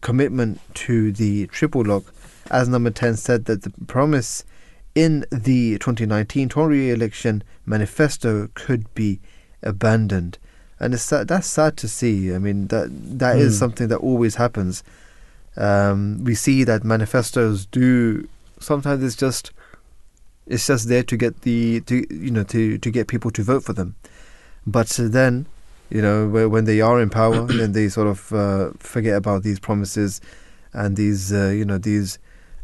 commitment 0.01 0.59
to 0.75 1.11
the 1.11 1.47
triple 1.47 1.83
lock. 1.83 2.03
As 2.51 2.67
number 2.69 2.89
10 2.91 3.15
said 3.17 3.45
that 3.45 3.63
the 3.63 3.71
promise 3.87 4.43
in 4.95 5.25
the 5.31 5.77
2019 5.79 6.49
Tory 6.49 6.91
election 6.91 7.43
manifesto 7.65 8.49
could 8.53 8.93
be 8.93 9.19
abandoned. 9.63 10.37
And 10.79 10.93
it's 10.93 11.09
that's 11.09 11.47
sad 11.47 11.77
to 11.77 11.87
see. 11.87 12.33
I 12.33 12.37
mean, 12.39 12.67
that 12.67 12.89
that 13.19 13.37
is 13.37 13.53
Hmm. 13.55 13.59
something 13.59 13.87
that 13.87 13.97
always 13.97 14.35
happens. 14.35 14.83
Um, 15.55 16.23
we 16.23 16.33
see 16.35 16.63
that 16.63 16.83
manifestos 16.83 17.65
do 17.67 18.27
sometimes 18.59 19.03
it's 19.03 19.15
just 19.15 19.51
it's 20.47 20.65
just 20.67 20.87
there 20.89 21.03
to 21.03 21.15
get 21.17 21.41
the 21.41 21.81
to 21.81 21.95
you 22.13 22.31
know 22.31 22.43
to 22.43 22.77
to 22.79 22.91
get 22.91 23.07
people 23.07 23.29
to 23.31 23.43
vote 23.43 23.63
for 23.63 23.73
them 23.73 23.95
but 24.65 24.87
then 24.97 25.45
you 25.89 26.01
know 26.01 26.27
when 26.27 26.65
they 26.65 26.81
are 26.81 26.99
in 27.01 27.09
power 27.09 27.45
then 27.59 27.73
they 27.73 27.87
sort 27.87 28.07
of 28.07 28.33
uh, 28.33 28.71
forget 28.79 29.15
about 29.15 29.43
these 29.43 29.59
promises 29.59 30.19
and 30.73 30.95
these 30.97 31.31
uh, 31.31 31.49
you 31.49 31.65
know 31.65 31.77
these 31.77 32.17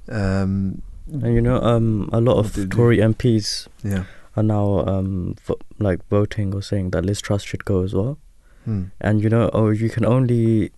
um 0.09 0.81
And 1.11 1.33
you 1.33 1.41
know, 1.41 1.59
um, 1.61 2.09
a 2.13 2.21
lot 2.21 2.37
of 2.37 2.53
they 2.53 2.63
do. 2.65 2.67
Tory 2.77 2.97
MPs 2.99 3.67
Yeah. 3.83 4.03
are 4.35 4.43
now 4.43 4.85
um, 4.85 5.35
vo- 5.45 5.57
like 5.79 5.99
voting 6.09 6.53
or 6.53 6.61
saying 6.61 6.91
that 6.91 7.03
Liz 7.05 7.19
Truss 7.21 7.41
should 7.43 7.65
go 7.65 7.81
as 7.83 7.93
well. 7.93 8.17
Hmm. 8.65 8.83
And 9.01 9.21
you 9.23 9.29
know, 9.29 9.49
oh, 9.53 9.69
you 9.71 9.89
can 9.89 10.05
only 10.05 10.71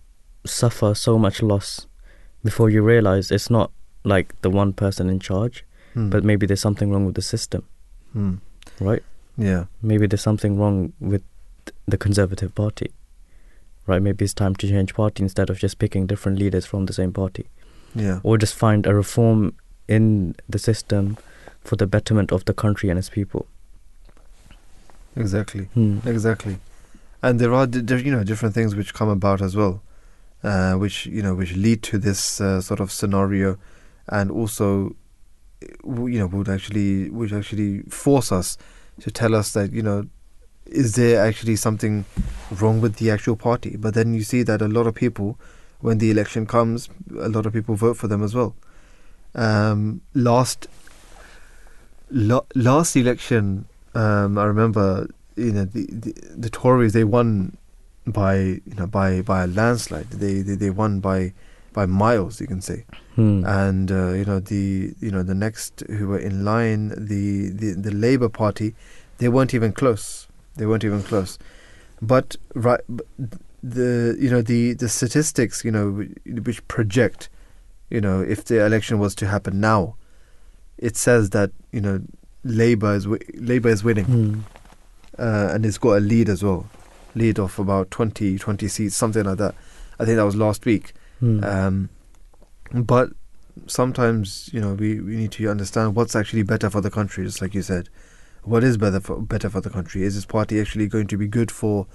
suffer 0.46 0.94
so 0.94 1.18
much 1.18 1.42
loss 1.42 1.86
before 2.44 2.70
you 2.70 2.82
realize 2.82 3.30
it's 3.30 3.50
not 3.50 3.70
like 4.04 4.34
the 4.42 4.50
one 4.50 4.72
person 4.72 5.08
in 5.08 5.18
charge, 5.20 5.64
Hmm. 5.94 6.08
but 6.10 6.24
maybe 6.24 6.46
there's 6.46 6.60
something 6.60 6.90
wrong 6.90 7.04
with 7.06 7.14
the 7.14 7.22
system, 7.22 7.62
Hmm. 8.12 8.34
right? 8.80 9.02
Yeah. 9.36 9.64
Maybe 9.82 10.06
there's 10.06 10.22
something 10.22 10.58
wrong 10.58 10.92
with 11.00 11.22
the 11.86 11.96
Conservative 11.96 12.54
Party, 12.54 12.90
right? 13.86 14.02
Maybe 14.02 14.24
it's 14.24 14.34
time 14.34 14.54
to 14.56 14.68
change 14.68 14.94
party 14.94 15.22
instead 15.22 15.50
of 15.50 15.58
just 15.58 15.78
picking 15.78 16.06
different 16.06 16.38
leaders 16.38 16.66
from 16.66 16.86
the 16.86 16.92
same 16.92 17.12
party. 17.12 17.46
Yeah. 17.94 18.20
Or 18.22 18.38
just 18.38 18.54
find 18.54 18.86
a 18.86 18.94
reform 18.94 19.54
in 19.88 20.34
the 20.48 20.58
system 20.58 21.16
for 21.64 21.76
the 21.76 21.86
betterment 21.86 22.32
of 22.32 22.44
the 22.46 22.54
country 22.54 22.88
and 22.90 22.98
its 22.98 23.10
people. 23.10 23.46
Exactly. 25.16 25.64
Hmm. 25.74 25.98
Exactly. 26.06 26.56
And 27.22 27.38
there 27.38 27.52
are 27.54 27.66
you 27.68 28.10
know 28.10 28.24
different 28.24 28.54
things 28.54 28.74
which 28.74 28.94
come 28.94 29.08
about 29.08 29.40
as 29.42 29.54
well, 29.54 29.80
uh, 30.42 30.74
which 30.74 31.06
you 31.06 31.22
know 31.22 31.34
which 31.34 31.54
lead 31.54 31.82
to 31.84 31.98
this 31.98 32.40
uh, 32.40 32.60
sort 32.60 32.80
of 32.80 32.90
scenario, 32.90 33.58
and 34.08 34.30
also, 34.30 34.94
you 35.60 36.18
know, 36.18 36.26
would 36.26 36.48
actually 36.48 37.10
would 37.10 37.32
actually 37.32 37.82
force 37.82 38.32
us 38.32 38.58
to 39.00 39.10
tell 39.10 39.34
us 39.34 39.52
that 39.52 39.72
you 39.72 39.82
know, 39.82 40.06
is 40.66 40.94
there 40.96 41.24
actually 41.24 41.56
something 41.56 42.04
wrong 42.50 42.80
with 42.80 42.96
the 42.96 43.10
actual 43.10 43.36
party? 43.36 43.76
But 43.76 43.94
then 43.94 44.14
you 44.14 44.22
see 44.24 44.42
that 44.42 44.60
a 44.60 44.68
lot 44.68 44.86
of 44.86 44.94
people, 44.94 45.38
when 45.80 45.98
the 45.98 46.10
election 46.10 46.46
comes, 46.46 46.88
a 47.18 47.28
lot 47.28 47.46
of 47.46 47.52
people 47.52 47.74
vote 47.74 47.96
for 47.96 48.08
them 48.08 48.22
as 48.22 48.34
well. 48.34 48.54
Um, 49.34 50.02
last 50.14 50.66
la- 52.10 52.44
last 52.54 52.96
election, 52.96 53.66
um, 53.94 54.38
I 54.38 54.44
remember 54.44 55.08
you 55.36 55.52
know 55.52 55.64
the, 55.64 55.86
the 55.86 56.14
the 56.36 56.50
Tories 56.50 56.92
they 56.92 57.04
won 57.04 57.56
by 58.06 58.36
you 58.38 58.74
know 58.76 58.86
by 58.86 59.22
by 59.22 59.44
a 59.44 59.46
landslide. 59.46 60.10
They 60.10 60.42
they, 60.42 60.54
they 60.54 60.70
won 60.70 61.00
by 61.00 61.32
by 61.72 61.86
miles, 61.86 62.40
you 62.40 62.46
can 62.46 62.60
say. 62.60 62.84
Hmm. 63.14 63.44
And 63.46 63.90
uh, 63.90 64.12
you 64.12 64.24
know 64.24 64.40
the 64.40 64.94
you 65.00 65.10
know 65.10 65.22
the 65.22 65.34
next 65.34 65.82
who 65.88 66.08
were 66.08 66.18
in 66.18 66.44
line, 66.44 66.88
the 66.90 67.48
the 67.50 67.72
the 67.74 67.90
Labour 67.92 68.28
Party, 68.28 68.74
they 69.18 69.28
weren't 69.28 69.54
even 69.54 69.72
close. 69.72 70.26
They 70.56 70.66
weren't 70.66 70.84
even 70.84 71.02
close. 71.02 71.38
But 72.00 72.36
right, 72.54 72.80
the 73.62 74.16
you 74.18 74.28
know 74.30 74.42
the 74.42 74.72
the 74.74 74.88
statistics 74.88 75.64
you 75.64 75.70
know 75.70 76.04
which 76.26 76.66
project, 76.68 77.28
you 77.90 78.00
know 78.00 78.20
if 78.20 78.44
the 78.44 78.64
election 78.64 78.98
was 78.98 79.14
to 79.16 79.26
happen 79.28 79.60
now, 79.60 79.94
it 80.78 80.96
says 80.96 81.30
that 81.30 81.52
you 81.70 81.80
know 81.80 82.00
Labour 82.44 82.94
is 82.94 83.06
Labour 83.34 83.68
is 83.68 83.84
winning, 83.84 84.04
Hmm. 84.06 84.40
uh, 85.18 85.50
and 85.54 85.64
it's 85.64 85.78
got 85.78 85.92
a 85.98 86.00
lead 86.00 86.28
as 86.28 86.42
well, 86.42 86.66
lead 87.14 87.38
of 87.38 87.58
about 87.58 87.90
20, 87.90 88.38
20 88.38 88.68
seats, 88.68 88.96
something 88.96 89.24
like 89.24 89.38
that. 89.38 89.54
I 89.98 90.04
think 90.04 90.16
that 90.16 90.24
was 90.24 90.36
last 90.36 90.64
week. 90.64 90.92
Hmm. 91.20 91.44
Um, 91.44 91.88
but 92.72 93.10
sometimes 93.66 94.48
you 94.52 94.60
know 94.60 94.74
we, 94.74 95.00
we 95.00 95.16
need 95.16 95.32
to 95.32 95.48
understand 95.50 95.94
what's 95.94 96.16
actually 96.16 96.42
better 96.42 96.70
for 96.70 96.80
the 96.80 96.90
country, 96.90 97.24
just 97.24 97.42
like 97.42 97.54
you 97.54 97.62
said. 97.62 97.88
what 98.44 98.64
is 98.64 98.76
better 98.76 99.00
for 99.00 99.20
better 99.20 99.48
for 99.48 99.60
the 99.60 99.70
country? 99.70 100.02
Is 100.02 100.14
this 100.14 100.24
party 100.24 100.60
actually 100.60 100.86
going 100.86 101.06
to 101.08 101.16
be 101.16 101.28
good 101.28 101.50
for 101.50 101.86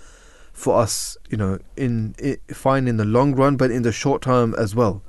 for 0.54 0.80
us? 0.80 1.18
You 1.30 1.38
know, 1.38 1.60
in, 1.76 2.16
in 2.20 2.38
fine 2.54 2.88
in 2.88 2.98
the 2.98 3.06
long 3.06 3.36
run, 3.36 3.58
but 3.58 3.72
in 3.72 3.84
the 3.84 3.92
short 3.92 4.22
term 4.22 4.56
as 4.58 4.76
well. 4.76 5.02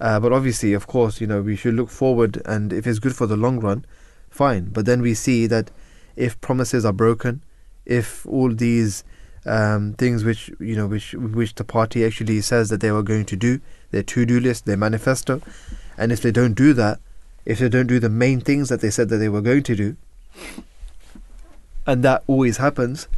Uh, 0.00 0.18
but 0.18 0.32
obviously, 0.32 0.72
of 0.72 0.86
course, 0.86 1.20
you 1.20 1.26
know 1.26 1.42
we 1.42 1.56
should 1.56 1.74
look 1.74 1.90
forward, 1.90 2.42
and 2.46 2.72
if 2.72 2.86
it's 2.86 2.98
good 2.98 3.14
for 3.14 3.26
the 3.26 3.36
long 3.36 3.60
run, 3.60 3.84
fine. 4.30 4.66
But 4.66 4.86
then 4.86 5.02
we 5.02 5.14
see 5.14 5.46
that 5.46 5.70
if 6.16 6.40
promises 6.40 6.84
are 6.84 6.92
broken, 6.92 7.42
if 7.84 8.26
all 8.26 8.52
these 8.52 9.04
um, 9.44 9.94
things 9.94 10.24
which 10.24 10.50
you 10.60 10.76
know 10.76 10.86
which 10.86 11.14
which 11.14 11.54
the 11.54 11.64
party 11.64 12.04
actually 12.04 12.40
says 12.40 12.68
that 12.68 12.80
they 12.80 12.92
were 12.92 13.02
going 13.02 13.24
to 13.26 13.36
do, 13.36 13.60
their 13.90 14.02
to-do 14.02 14.40
list, 14.40 14.66
their 14.66 14.76
manifesto, 14.76 15.40
and 15.98 16.12
if 16.12 16.22
they 16.22 16.30
don't 16.30 16.54
do 16.54 16.72
that, 16.74 17.00
if 17.44 17.58
they 17.58 17.68
don't 17.68 17.86
do 17.86 17.98
the 17.98 18.08
main 18.08 18.40
things 18.40 18.68
that 18.68 18.80
they 18.80 18.90
said 18.90 19.08
that 19.08 19.18
they 19.18 19.28
were 19.28 19.40
going 19.40 19.62
to 19.64 19.74
do, 19.74 19.96
and 21.86 22.02
that 22.04 22.22
always 22.26 22.58
happens, 22.58 23.08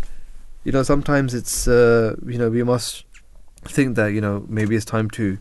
you 0.65 0.73
know 0.73 0.83
sometimes 0.83 1.35
it's 1.35 1.69
uh, 1.69 2.17
you 2.27 2.39
know 2.39 2.49
we 2.49 2.63
must 2.63 3.05
think 3.65 3.97
that 3.97 4.09
you 4.09 4.21
know 4.21 4.45
maybe 4.49 4.77
it's 4.77 4.85
time 4.85 5.11
to 5.11 5.39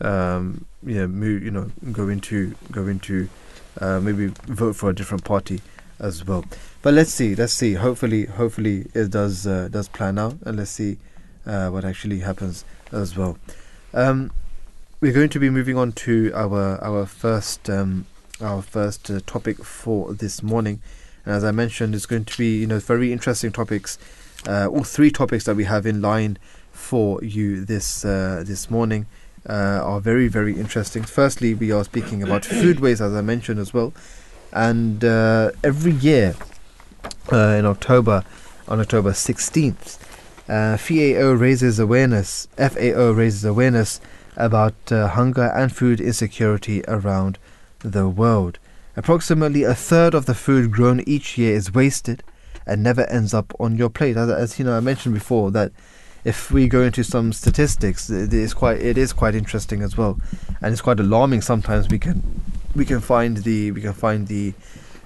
um, 0.00 0.64
you 0.84 0.94
know 0.94 1.06
move 1.06 1.42
you 1.42 1.50
know 1.50 1.70
go 1.92 2.08
into 2.08 2.54
go 2.72 2.86
into 2.86 3.28
uh, 3.80 4.00
maybe 4.00 4.26
vote 4.46 4.74
for 4.74 4.90
a 4.90 4.94
different 4.94 5.24
party 5.24 5.60
as 6.00 6.26
well. 6.26 6.44
But 6.80 6.94
let's 6.94 7.12
see, 7.12 7.34
let's 7.34 7.52
see. 7.52 7.74
Hopefully, 7.74 8.26
hopefully 8.26 8.86
it 8.94 9.10
does 9.10 9.46
uh, 9.46 9.68
does 9.68 9.88
plan 9.88 10.16
out, 10.18 10.36
and 10.42 10.56
let's 10.56 10.70
see 10.70 10.98
uh, 11.44 11.70
what 11.70 11.84
actually 11.84 12.20
happens 12.20 12.64
as 12.92 13.16
well. 13.16 13.36
Um, 13.92 14.30
we're 15.00 15.12
going 15.12 15.30
to 15.30 15.40
be 15.40 15.50
moving 15.50 15.76
on 15.76 15.92
to 15.92 16.30
our 16.34 16.78
our 16.82 17.04
first 17.04 17.68
um, 17.68 18.06
our 18.40 18.62
first 18.62 19.10
uh, 19.10 19.20
topic 19.26 19.64
for 19.64 20.14
this 20.14 20.40
morning, 20.40 20.80
and 21.24 21.34
as 21.34 21.42
I 21.42 21.50
mentioned, 21.50 21.96
it's 21.96 22.06
going 22.06 22.24
to 22.26 22.38
be 22.38 22.60
you 22.60 22.66
know 22.68 22.78
very 22.78 23.12
interesting 23.12 23.50
topics. 23.50 23.98
Uh, 24.46 24.68
all 24.68 24.84
three 24.84 25.10
topics 25.10 25.44
that 25.44 25.56
we 25.56 25.64
have 25.64 25.84
in 25.84 26.00
line 26.00 26.38
for 26.70 27.22
you 27.24 27.64
this 27.64 28.04
uh, 28.04 28.44
this 28.46 28.70
morning 28.70 29.06
uh, 29.48 29.80
are 29.82 30.00
very 30.00 30.28
very 30.28 30.54
interesting. 30.54 31.02
Firstly, 31.02 31.54
we 31.54 31.72
are 31.72 31.82
speaking 31.82 32.22
about 32.22 32.44
food 32.44 32.78
waste, 32.78 33.00
as 33.00 33.14
I 33.14 33.20
mentioned 33.20 33.58
as 33.58 33.74
well, 33.74 33.92
and 34.52 35.04
uh, 35.04 35.50
every 35.64 35.92
year 35.92 36.36
in 37.30 37.66
October, 37.66 38.24
on 38.66 38.80
October 38.80 39.12
16th, 39.12 39.98
uh, 40.48 40.76
FAO 40.76 41.32
raises 41.32 41.78
awareness. 41.78 42.48
FAO 42.56 43.10
raises 43.10 43.44
awareness 43.44 44.00
about 44.36 44.74
uh, 44.90 45.08
hunger 45.08 45.52
and 45.54 45.74
food 45.74 46.00
insecurity 46.00 46.82
around 46.88 47.38
the 47.80 48.08
world. 48.08 48.58
Approximately 48.96 49.62
a 49.62 49.74
third 49.74 50.14
of 50.14 50.26
the 50.26 50.34
food 50.34 50.72
grown 50.72 51.00
each 51.06 51.36
year 51.38 51.54
is 51.54 51.74
wasted 51.74 52.22
and 52.66 52.82
never 52.82 53.04
ends 53.04 53.34
up 53.34 53.52
on 53.60 53.76
your 53.76 53.90
plate. 53.90 54.16
As, 54.16 54.30
as 54.30 54.58
you 54.58 54.64
know, 54.64 54.76
I 54.76 54.80
mentioned 54.80 55.14
before 55.14 55.50
that 55.52 55.72
if 56.24 56.50
we 56.50 56.68
go 56.68 56.82
into 56.82 57.04
some 57.04 57.32
statistics, 57.32 58.10
it 58.10 58.34
is 58.34 58.54
quite 58.54 58.80
it 58.80 58.98
is 58.98 59.12
quite 59.12 59.34
interesting 59.34 59.82
as 59.82 59.96
well, 59.96 60.18
and 60.60 60.72
it's 60.72 60.82
quite 60.82 61.00
alarming. 61.00 61.42
Sometimes 61.42 61.88
we 61.88 61.98
can 61.98 62.22
we 62.74 62.84
can 62.84 63.00
find 63.00 63.38
the 63.38 63.70
we 63.72 63.80
can 63.80 63.92
find 63.92 64.26
the 64.26 64.52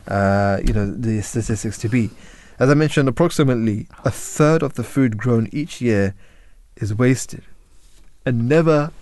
uh, 0.09 0.59
you 0.65 0.73
know 0.73 0.87
the 0.91 1.23
statistics 1.23 1.79
to 1.79 1.89
be. 1.89 2.11
As 2.59 2.71
I 2.71 2.75
mentioned, 2.75 3.09
approximately 3.09 3.89
a 4.05 4.11
third 4.11 4.63
of 4.63 4.75
the 4.75 4.85
food 4.85 5.17
grown 5.17 5.49
each 5.53 5.81
year 5.81 6.15
is 6.77 6.95
wasted, 6.95 7.43
and 8.25 8.49
never 8.49 8.93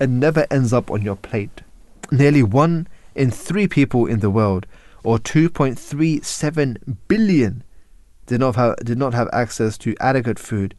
and 0.00 0.20
never 0.20 0.46
ends 0.50 0.72
up 0.72 0.90
on 0.90 1.02
your 1.02 1.16
plate. 1.16 1.62
Nearly 2.10 2.42
one 2.42 2.86
in 3.14 3.30
three 3.30 3.66
people 3.66 4.06
in 4.06 4.20
the 4.20 4.30
world, 4.30 4.66
or 5.02 5.18
2.37 5.18 6.96
billion, 7.08 7.64
did 8.26 8.40
not 8.40 8.56
have 8.56 8.76
did 8.76 8.98
not 8.98 9.14
have 9.14 9.28
access 9.32 9.76
to 9.78 9.96
adequate 10.00 10.38
food 10.38 10.74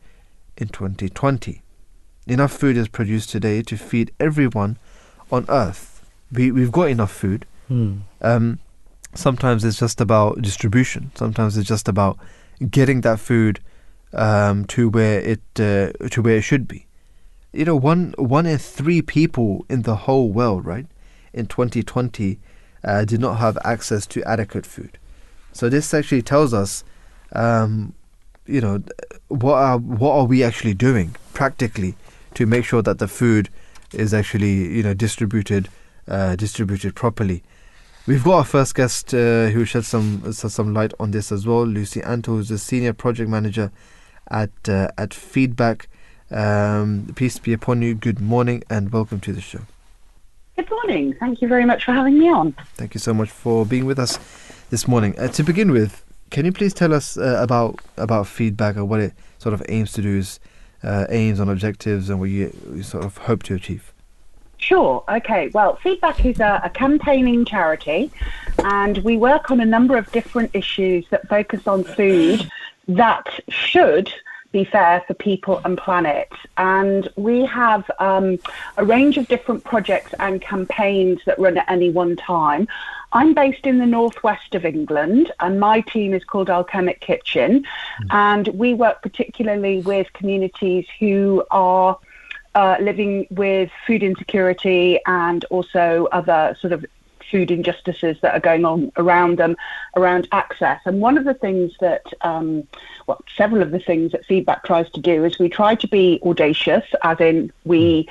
in 0.57 0.69
2020. 0.69 1.61
Enough 2.27 2.51
food 2.51 2.77
is 2.77 2.87
produced 2.87 3.29
today 3.29 3.61
to 3.63 3.77
feed 3.77 4.11
everyone 4.19 4.77
on 5.31 5.45
Earth. 5.49 6.05
We 6.31 6.51
we've 6.51 6.71
got 6.71 6.89
enough 6.89 7.11
food. 7.11 7.45
Hmm. 7.67 7.97
Um, 8.21 8.59
sometimes 9.13 9.63
it's 9.63 9.79
just 9.79 10.01
about 10.01 10.41
distribution. 10.41 11.11
Sometimes 11.15 11.57
it's 11.57 11.67
just 11.67 11.87
about 11.87 12.17
getting 12.69 13.01
that 13.01 13.19
food 13.19 13.59
um, 14.13 14.65
to 14.65 14.89
where 14.89 15.19
it 15.19 15.41
uh, 15.57 15.91
to 16.09 16.21
where 16.21 16.37
it 16.37 16.41
should 16.41 16.67
be. 16.67 16.87
You 17.53 17.65
know, 17.65 17.75
one 17.75 18.13
one 18.17 18.45
in 18.45 18.57
three 18.57 19.01
people 19.01 19.65
in 19.69 19.83
the 19.83 19.95
whole 19.95 20.31
world, 20.31 20.65
right, 20.65 20.85
in 21.33 21.47
2020, 21.47 22.39
uh, 22.83 23.05
did 23.05 23.19
not 23.19 23.35
have 23.35 23.57
access 23.63 24.05
to 24.07 24.23
adequate 24.23 24.65
food. 24.65 24.97
So 25.51 25.69
this 25.69 25.93
actually 25.93 26.21
tells 26.21 26.53
us, 26.53 26.83
um, 27.33 27.93
you 28.45 28.61
know, 28.61 28.83
what 29.27 29.55
are 29.55 29.77
what 29.77 30.13
are 30.13 30.25
we 30.25 30.43
actually 30.43 30.73
doing 30.73 31.15
practically 31.33 31.95
to 32.35 32.45
make 32.45 32.65
sure 32.65 32.81
that 32.81 32.99
the 32.99 33.07
food 33.07 33.49
is 33.93 34.13
actually 34.13 34.75
you 34.75 34.83
know 34.83 34.93
distributed 34.93 35.69
uh, 36.07 36.35
distributed 36.35 36.95
properly. 36.95 37.43
We've 38.09 38.23
got 38.23 38.37
our 38.37 38.43
first 38.43 38.73
guest 38.73 39.13
uh, 39.13 39.49
who 39.49 39.65
shed 39.65 39.85
some 39.85 40.23
shed 40.33 40.49
some 40.49 40.73
light 40.73 40.95
on 40.99 41.11
this 41.11 41.31
as 41.31 41.45
well. 41.45 41.63
Lucy 41.63 42.01
Antal, 42.01 42.37
who's 42.37 42.49
the 42.49 42.57
senior 42.57 42.91
project 42.91 43.29
manager 43.29 43.71
at 44.31 44.49
uh, 44.67 44.87
at 44.97 45.13
Feedback. 45.13 45.87
Um, 46.31 47.13
peace 47.15 47.37
be 47.37 47.53
upon 47.53 47.83
you. 47.83 47.93
Good 47.93 48.19
morning 48.19 48.63
and 48.67 48.91
welcome 48.91 49.19
to 49.19 49.31
the 49.31 49.41
show. 49.41 49.59
Good 50.55 50.71
morning. 50.71 51.17
Thank 51.19 51.43
you 51.43 51.47
very 51.47 51.65
much 51.65 51.85
for 51.85 51.91
having 51.91 52.17
me 52.17 52.31
on. 52.31 52.55
Thank 52.73 52.95
you 52.95 52.99
so 52.99 53.13
much 53.13 53.29
for 53.29 53.63
being 53.63 53.85
with 53.85 53.99
us 53.99 54.17
this 54.71 54.87
morning. 54.87 55.13
Uh, 55.19 55.27
to 55.27 55.43
begin 55.43 55.69
with, 55.69 56.03
can 56.31 56.45
you 56.45 56.51
please 56.51 56.73
tell 56.73 56.95
us 56.95 57.15
uh, 57.15 57.37
about 57.39 57.79
about 57.97 58.25
feedback 58.25 58.75
and 58.75 58.89
what 58.89 59.01
it 59.01 59.13
sort 59.37 59.53
of 59.53 59.61
aims 59.69 59.91
to 59.91 60.01
do, 60.01 60.17
is, 60.17 60.39
uh, 60.81 61.05
aims 61.09 61.39
and 61.39 61.51
objectives, 61.51 62.09
and 62.09 62.19
what 62.19 62.31
you, 62.31 62.51
you 62.73 62.81
sort 62.81 63.05
of 63.05 63.17
hope 63.17 63.43
to 63.43 63.53
achieve? 63.53 63.93
Sure. 64.59 65.03
Okay. 65.09 65.47
Well, 65.53 65.77
Feedback 65.77 66.23
is 66.25 66.39
a, 66.39 66.61
a, 66.65 66.69
campaigning 66.69 67.45
charity, 67.45 68.11
and 68.63 68.97
we 68.99 69.17
work 69.17 69.49
on 69.51 69.61
a 69.61 69.65
number 69.65 69.97
of 69.97 70.11
different 70.11 70.51
issues 70.53 71.05
that 71.09 71.27
focus 71.29 71.65
on 71.65 71.85
food 71.85 72.47
that 72.89 73.27
should 73.47 74.11
be 74.51 74.65
fair 74.65 75.01
for 75.07 75.13
people 75.13 75.61
and 75.63 75.77
planet. 75.77 76.29
And 76.57 77.07
we 77.15 77.45
have 77.45 77.89
um, 77.99 78.37
a 78.77 78.83
range 78.83 79.17
of 79.17 79.27
different 79.27 79.63
projects 79.63 80.13
and 80.19 80.41
campaigns 80.41 81.21
that 81.25 81.39
run 81.39 81.57
at 81.57 81.69
any 81.69 81.89
one 81.89 82.15
time. 82.15 82.67
I'm 83.13 83.33
based 83.33 83.65
in 83.65 83.77
the 83.77 83.85
northwest 83.85 84.55
of 84.55 84.65
England, 84.65 85.31
and 85.39 85.59
my 85.59 85.81
team 85.81 86.13
is 86.13 86.23
called 86.23 86.49
Alchemic 86.49 86.99
Kitchen, 86.99 87.63
mm. 87.63 88.07
and 88.11 88.47
we 88.49 88.73
work 88.73 89.01
particularly 89.01 89.81
with 89.81 90.11
communities 90.13 90.85
who 90.99 91.43
are 91.49 91.97
uh, 92.55 92.77
living 92.79 93.27
with 93.29 93.69
food 93.85 94.03
insecurity 94.03 94.99
and 95.05 95.45
also 95.45 96.07
other 96.11 96.55
sort 96.59 96.73
of 96.73 96.85
food 97.29 97.51
injustices 97.51 98.17
that 98.21 98.33
are 98.33 98.39
going 98.39 98.65
on 98.65 98.91
around 98.97 99.37
them, 99.37 99.55
around 99.95 100.27
access. 100.31 100.79
And 100.85 100.99
one 100.99 101.17
of 101.17 101.25
the 101.25 101.33
things 101.33 101.73
that, 101.79 102.05
um, 102.21 102.67
well, 103.07 103.23
several 103.35 103.61
of 103.61 103.71
the 103.71 103.79
things 103.79 104.11
that 104.13 104.25
Feedback 104.25 104.63
tries 104.63 104.89
to 104.91 104.99
do 104.99 105.23
is 105.25 105.37
we 105.37 105.49
try 105.49 105.75
to 105.75 105.87
be 105.87 106.19
audacious, 106.23 106.83
as 107.03 107.19
in 107.19 107.51
we 107.65 108.07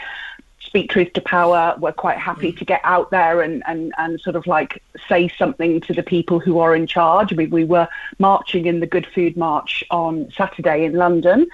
speak 0.60 0.90
truth 0.90 1.12
to 1.14 1.20
power. 1.20 1.74
We're 1.78 1.92
quite 1.92 2.18
happy 2.18 2.52
to 2.52 2.64
get 2.64 2.80
out 2.84 3.10
there 3.10 3.40
and, 3.40 3.62
and, 3.66 3.92
and 3.96 4.20
sort 4.20 4.36
of 4.36 4.46
like 4.46 4.82
say 5.08 5.28
something 5.28 5.80
to 5.82 5.94
the 5.94 6.02
people 6.02 6.38
who 6.38 6.58
are 6.58 6.76
in 6.76 6.86
charge. 6.86 7.32
I 7.32 7.36
mean, 7.36 7.50
we 7.50 7.64
were 7.64 7.88
marching 8.18 8.66
in 8.66 8.80
the 8.80 8.86
Good 8.86 9.06
Food 9.06 9.36
March 9.36 9.82
on 9.90 10.30
Saturday 10.36 10.84
in 10.84 10.92
London. 10.92 11.48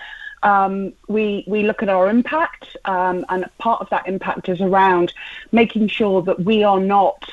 Um, 0.45 0.92
we 1.09 1.45
we 1.47 1.62
look 1.62 1.82
at 1.82 1.88
our 1.88 2.09
impact, 2.09 2.76
um, 2.84 3.24
and 3.28 3.49
part 3.59 3.80
of 3.80 3.90
that 3.90 4.07
impact 4.07 4.49
is 4.49 4.61
around 4.61 5.12
making 5.51 5.88
sure 5.88 6.22
that 6.22 6.45
we 6.45 6.62
are 6.62 6.80
not 6.80 7.28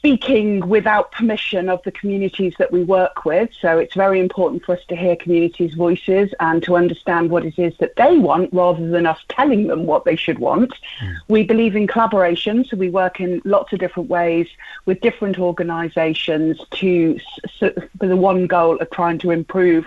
speaking 0.00 0.66
without 0.66 1.12
permission 1.12 1.68
of 1.68 1.82
the 1.82 1.92
communities 1.92 2.54
that 2.58 2.72
we 2.72 2.82
work 2.82 3.26
with. 3.26 3.50
So 3.60 3.76
it's 3.76 3.94
very 3.94 4.18
important 4.18 4.64
for 4.64 4.74
us 4.74 4.82
to 4.88 4.96
hear 4.96 5.14
communities' 5.14 5.74
voices 5.74 6.32
and 6.40 6.62
to 6.62 6.74
understand 6.74 7.28
what 7.28 7.44
it 7.44 7.58
is 7.58 7.76
that 7.80 7.96
they 7.96 8.16
want 8.16 8.50
rather 8.54 8.88
than 8.88 9.04
us 9.04 9.18
telling 9.28 9.66
them 9.66 9.84
what 9.84 10.06
they 10.06 10.16
should 10.16 10.38
want. 10.38 10.72
Mm. 11.02 11.16
We 11.28 11.42
believe 11.42 11.76
in 11.76 11.86
collaboration, 11.86 12.64
so 12.64 12.78
we 12.78 12.88
work 12.88 13.20
in 13.20 13.42
lots 13.44 13.74
of 13.74 13.78
different 13.78 14.08
ways 14.08 14.48
with 14.86 15.02
different 15.02 15.38
organisations 15.38 16.58
to 16.70 17.20
for 17.58 18.06
the 18.06 18.16
one 18.16 18.46
goal 18.46 18.78
of 18.78 18.88
trying 18.88 19.18
to 19.18 19.30
improve, 19.30 19.86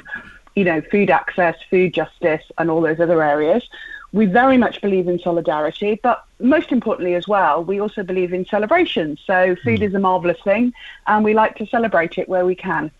you 0.55 0.63
know, 0.63 0.81
food 0.81 1.09
access, 1.09 1.55
food 1.69 1.93
justice, 1.93 2.43
and 2.57 2.69
all 2.69 2.81
those 2.81 2.99
other 2.99 3.23
areas 3.23 3.67
we 4.13 4.27
very 4.27 4.57
much 4.57 4.79
believe 4.79 5.07
in 5.07 5.19
solidarity, 5.19 5.99
but 6.01 6.23
most 6.39 6.71
importantly 6.71 7.15
as 7.15 7.27
well, 7.27 7.63
we 7.63 7.81
also 7.81 8.03
believe 8.03 8.31
in 8.31 8.45
celebration. 8.45 9.17
So 9.25 9.55
food 9.63 9.79
mm. 9.79 9.87
is 9.87 9.95
a 9.95 9.99
marvelous 9.99 10.37
thing, 10.43 10.71
and 11.07 11.25
we 11.25 11.33
like 11.33 11.55
to 11.57 11.65
celebrate 11.65 12.19
it 12.19 12.29
where 12.29 12.45
we 12.45 12.55
can. 12.55 12.91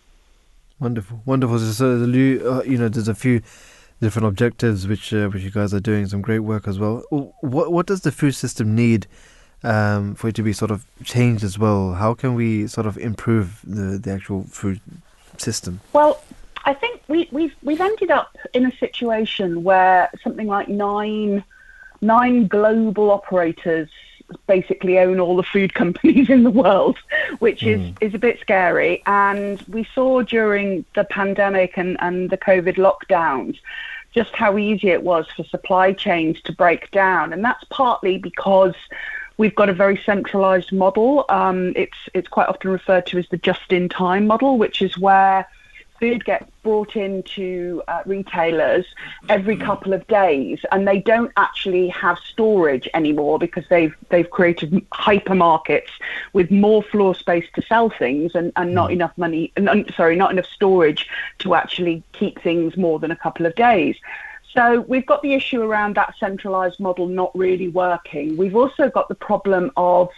Wonderful, 0.80 1.22
wonderful. 1.24 1.60
So, 1.60 1.92
uh, 1.92 2.62
you 2.64 2.76
know, 2.76 2.88
there's 2.88 3.06
a 3.06 3.14
few 3.14 3.40
different 4.00 4.26
objectives 4.26 4.88
which 4.88 5.14
uh, 5.14 5.28
which 5.28 5.44
you 5.44 5.52
guys 5.52 5.72
are 5.72 5.80
doing 5.80 6.06
some 6.06 6.20
great 6.20 6.40
work 6.40 6.66
as 6.66 6.80
well. 6.80 7.04
What 7.10 7.72
what 7.72 7.86
does 7.86 8.00
the 8.00 8.10
food 8.10 8.34
system 8.34 8.74
need 8.74 9.06
um, 9.62 10.16
for 10.16 10.28
it 10.28 10.34
to 10.34 10.42
be 10.42 10.52
sort 10.52 10.72
of 10.72 10.84
changed 11.04 11.44
as 11.44 11.60
well? 11.60 11.94
How 11.94 12.14
can 12.14 12.34
we 12.34 12.66
sort 12.66 12.88
of 12.88 12.98
improve 12.98 13.60
the, 13.62 13.98
the 13.98 14.10
actual 14.10 14.42
food 14.50 14.80
system? 15.38 15.80
Well, 15.92 16.20
I 16.64 16.74
think 16.74 17.02
we, 17.08 17.28
we've 17.30 17.54
we've 17.62 17.80
ended 17.80 18.10
up 18.10 18.36
in 18.52 18.66
a 18.66 18.76
situation 18.78 19.64
where 19.64 20.10
something 20.22 20.46
like 20.46 20.68
nine 20.68 21.44
nine 22.00 22.46
global 22.46 23.10
operators 23.10 23.88
basically 24.46 24.98
own 24.98 25.20
all 25.20 25.36
the 25.36 25.42
food 25.42 25.74
companies 25.82 26.30
in 26.30 26.44
the 26.44 26.50
world, 26.50 26.98
which 27.38 27.62
is, 27.62 27.80
Hmm. 27.80 27.94
is 28.00 28.14
a 28.14 28.18
bit 28.18 28.40
scary. 28.40 29.02
And 29.06 29.60
we 29.68 29.86
saw 29.94 30.22
during 30.22 30.84
the 30.94 31.04
pandemic 31.04 31.76
and, 31.76 31.96
and 32.00 32.30
the 32.30 32.38
COVID 32.38 32.76
lockdowns 32.76 33.58
just 34.12 34.34
how 34.34 34.56
easy 34.58 34.88
it 34.90 35.02
was 35.02 35.26
for 35.36 35.44
supply 35.44 35.92
chains 35.92 36.40
to 36.42 36.52
break 36.52 36.90
down. 36.92 37.32
And 37.32 37.44
that's 37.44 37.64
partly 37.64 38.16
because 38.16 38.74
we've 39.36 39.54
got 39.54 39.68
a 39.68 39.74
very 39.74 40.00
centralized 40.06 40.72
model. 40.72 41.24
Um, 41.28 41.72
it's, 41.74 41.98
it's 42.14 42.28
quite 42.28 42.48
often 42.48 42.70
referred 42.70 43.06
to 43.06 43.18
as 43.18 43.28
the 43.28 43.38
just 43.38 43.72
in 43.72 43.88
time 43.88 44.26
model, 44.26 44.56
which 44.56 44.80
is 44.82 44.96
where 44.96 45.48
food 45.98 46.24
gets 46.24 46.50
brought 46.62 46.96
into 46.96 47.82
uh, 47.88 48.02
retailers 48.06 48.86
every 49.28 49.56
couple 49.56 49.92
of 49.92 50.06
days 50.06 50.58
and 50.72 50.88
they 50.88 50.98
don't 50.98 51.30
actually 51.36 51.88
have 51.88 52.18
storage 52.18 52.88
anymore 52.94 53.38
because 53.38 53.64
they've 53.68 53.94
they've 54.10 54.30
created 54.30 54.72
hypermarkets 54.90 55.90
with 56.32 56.50
more 56.50 56.82
floor 56.82 57.14
space 57.14 57.46
to 57.54 57.62
sell 57.62 57.90
things 57.90 58.34
and, 58.34 58.52
and 58.56 58.74
not 58.74 58.90
enough 58.90 59.12
money 59.16 59.52
n- 59.56 59.86
sorry 59.96 60.16
not 60.16 60.30
enough 60.30 60.46
storage 60.46 61.08
to 61.38 61.54
actually 61.54 62.02
keep 62.12 62.40
things 62.42 62.76
more 62.76 62.98
than 62.98 63.10
a 63.10 63.16
couple 63.16 63.46
of 63.46 63.54
days. 63.54 63.96
So 64.54 64.82
we've 64.82 65.04
got 65.04 65.20
the 65.22 65.34
issue 65.34 65.62
around 65.62 65.96
that 65.96 66.14
centralized 66.18 66.78
model 66.78 67.08
not 67.08 67.36
really 67.36 67.68
working. 67.68 68.36
We've 68.36 68.54
also 68.54 68.88
got 68.88 69.08
the 69.08 69.16
problem 69.16 69.72
of 69.76 70.10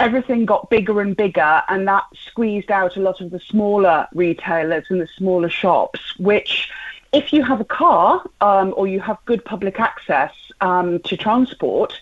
everything 0.00 0.46
got 0.46 0.70
bigger 0.70 1.00
and 1.00 1.16
bigger, 1.16 1.62
and 1.68 1.86
that 1.88 2.04
squeezed 2.26 2.70
out 2.70 2.96
a 2.96 3.00
lot 3.00 3.20
of 3.20 3.30
the 3.30 3.40
smaller 3.40 4.06
retailers 4.14 4.84
and 4.90 5.00
the 5.00 5.08
smaller 5.16 5.50
shops, 5.50 6.00
which 6.18 6.70
if 7.12 7.32
you 7.32 7.42
have 7.42 7.60
a 7.60 7.64
car 7.64 8.24
um, 8.40 8.74
or 8.76 8.86
you 8.86 9.00
have 9.00 9.18
good 9.24 9.44
public 9.44 9.80
access 9.80 10.32
um, 10.60 10.98
to 11.00 11.16
transport, 11.16 11.98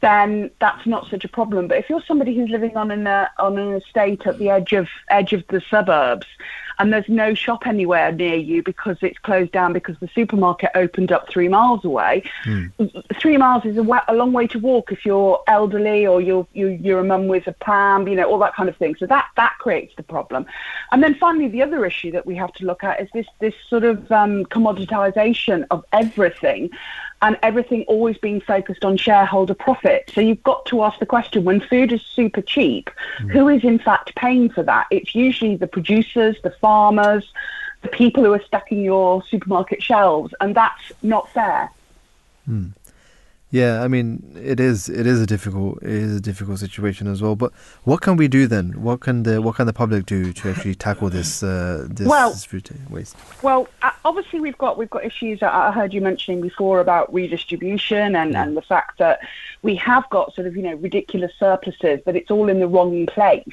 then 0.00 0.50
that's 0.60 0.86
not 0.86 1.08
such 1.08 1.24
a 1.24 1.28
problem. 1.28 1.68
But 1.68 1.78
if 1.78 1.88
you're 1.90 2.02
somebody 2.02 2.34
who's 2.36 2.50
living 2.50 2.76
on 2.76 2.90
an 2.90 3.06
uh, 3.06 3.28
on 3.38 3.58
an 3.58 3.74
estate 3.74 4.26
at 4.26 4.38
the 4.38 4.50
edge 4.50 4.72
of 4.72 4.88
edge 5.08 5.32
of 5.32 5.44
the 5.48 5.60
suburbs, 5.70 6.26
and 6.78 6.92
there's 6.92 7.08
no 7.08 7.34
shop 7.34 7.66
anywhere 7.66 8.12
near 8.12 8.36
you 8.36 8.62
because 8.62 8.96
it's 9.02 9.18
closed 9.18 9.50
down 9.50 9.72
because 9.72 9.96
the 9.98 10.08
supermarket 10.14 10.70
opened 10.76 11.10
up 11.10 11.28
three 11.28 11.48
miles 11.48 11.84
away, 11.84 12.22
three 13.20 13.36
miles 13.36 13.64
is 13.64 13.76
a, 13.76 13.82
wa- 13.82 14.04
a 14.06 14.14
long 14.14 14.32
way 14.32 14.46
to 14.46 14.58
walk 14.60 14.92
if 14.92 15.04
you're 15.04 15.42
elderly 15.48 16.06
or 16.06 16.20
you're 16.20 16.46
you, 16.52 16.68
you're 16.68 17.00
a 17.00 17.04
mum 17.04 17.26
with 17.26 17.46
a 17.48 17.52
pram, 17.52 18.06
you 18.06 18.14
know, 18.14 18.30
all 18.30 18.38
that 18.38 18.54
kind 18.54 18.68
of 18.68 18.76
thing. 18.76 18.94
So 18.96 19.06
that 19.06 19.26
that 19.36 19.54
creates 19.58 19.94
the 19.96 20.04
problem. 20.04 20.46
And 20.92 21.02
then 21.02 21.14
finally, 21.16 21.48
the 21.48 21.62
other 21.62 21.84
issue 21.84 22.12
that 22.12 22.26
we 22.26 22.36
have 22.36 22.52
to 22.54 22.64
look 22.64 22.84
at 22.84 23.00
is 23.00 23.08
this 23.12 23.26
this 23.40 23.54
sort 23.68 23.82
of 23.84 24.10
um, 24.12 24.44
commoditization 24.44 25.66
of 25.70 25.84
everything. 25.92 26.70
And 27.20 27.36
everything 27.42 27.82
always 27.88 28.16
being 28.16 28.40
focused 28.40 28.84
on 28.84 28.96
shareholder 28.96 29.54
profit. 29.54 30.10
So 30.14 30.20
you've 30.20 30.42
got 30.44 30.66
to 30.66 30.84
ask 30.84 31.00
the 31.00 31.06
question 31.06 31.44
when 31.44 31.60
food 31.60 31.92
is 31.92 32.00
super 32.00 32.40
cheap, 32.40 32.90
who 33.32 33.48
is 33.48 33.64
in 33.64 33.80
fact 33.80 34.14
paying 34.14 34.50
for 34.50 34.62
that? 34.62 34.86
It's 34.92 35.16
usually 35.16 35.56
the 35.56 35.66
producers, 35.66 36.36
the 36.44 36.52
farmers, 36.60 37.32
the 37.82 37.88
people 37.88 38.24
who 38.24 38.32
are 38.32 38.42
stacking 38.42 38.82
your 38.82 39.22
supermarket 39.24 39.82
shelves, 39.82 40.32
and 40.40 40.54
that's 40.54 40.92
not 41.02 41.28
fair. 41.32 41.70
Hmm. 42.46 42.68
Yeah, 43.50 43.82
I 43.82 43.88
mean, 43.88 44.22
it 44.36 44.60
is 44.60 44.90
it 44.90 45.06
is 45.06 45.22
a 45.22 45.26
difficult 45.26 45.82
it 45.82 45.88
is 45.88 46.16
a 46.16 46.20
difficult 46.20 46.58
situation 46.58 47.06
as 47.06 47.22
well. 47.22 47.34
But 47.34 47.52
what 47.84 48.02
can 48.02 48.16
we 48.16 48.28
do 48.28 48.46
then? 48.46 48.82
What 48.82 49.00
can 49.00 49.22
the 49.22 49.40
what 49.40 49.56
can 49.56 49.66
the 49.66 49.72
public 49.72 50.04
do 50.04 50.34
to 50.34 50.50
actually 50.50 50.74
tackle 50.74 51.08
this 51.08 51.42
uh, 51.42 51.86
this, 51.88 52.06
Well- 52.06 52.30
this 52.30 52.44
food 52.44 52.68
waste? 52.90 53.16
Well, 53.42 53.66
uh, 53.80 53.90
obviously 54.04 54.40
we've 54.40 54.58
got 54.58 54.76
we've 54.76 54.90
got 54.90 55.04
issues 55.04 55.40
that 55.40 55.52
I 55.54 55.72
heard 55.72 55.94
you 55.94 56.02
mentioning 56.02 56.42
before 56.42 56.80
about 56.80 57.12
redistribution 57.12 58.14
and, 58.16 58.36
and 58.36 58.54
the 58.54 58.62
fact 58.62 58.98
that 58.98 59.20
we 59.62 59.76
have 59.76 60.08
got 60.10 60.34
sort 60.34 60.46
of 60.46 60.54
you 60.54 60.62
know 60.62 60.74
ridiculous 60.74 61.32
surpluses, 61.38 62.00
but 62.04 62.16
it's 62.16 62.30
all 62.30 62.50
in 62.50 62.60
the 62.60 62.68
wrong 62.68 63.06
place. 63.06 63.44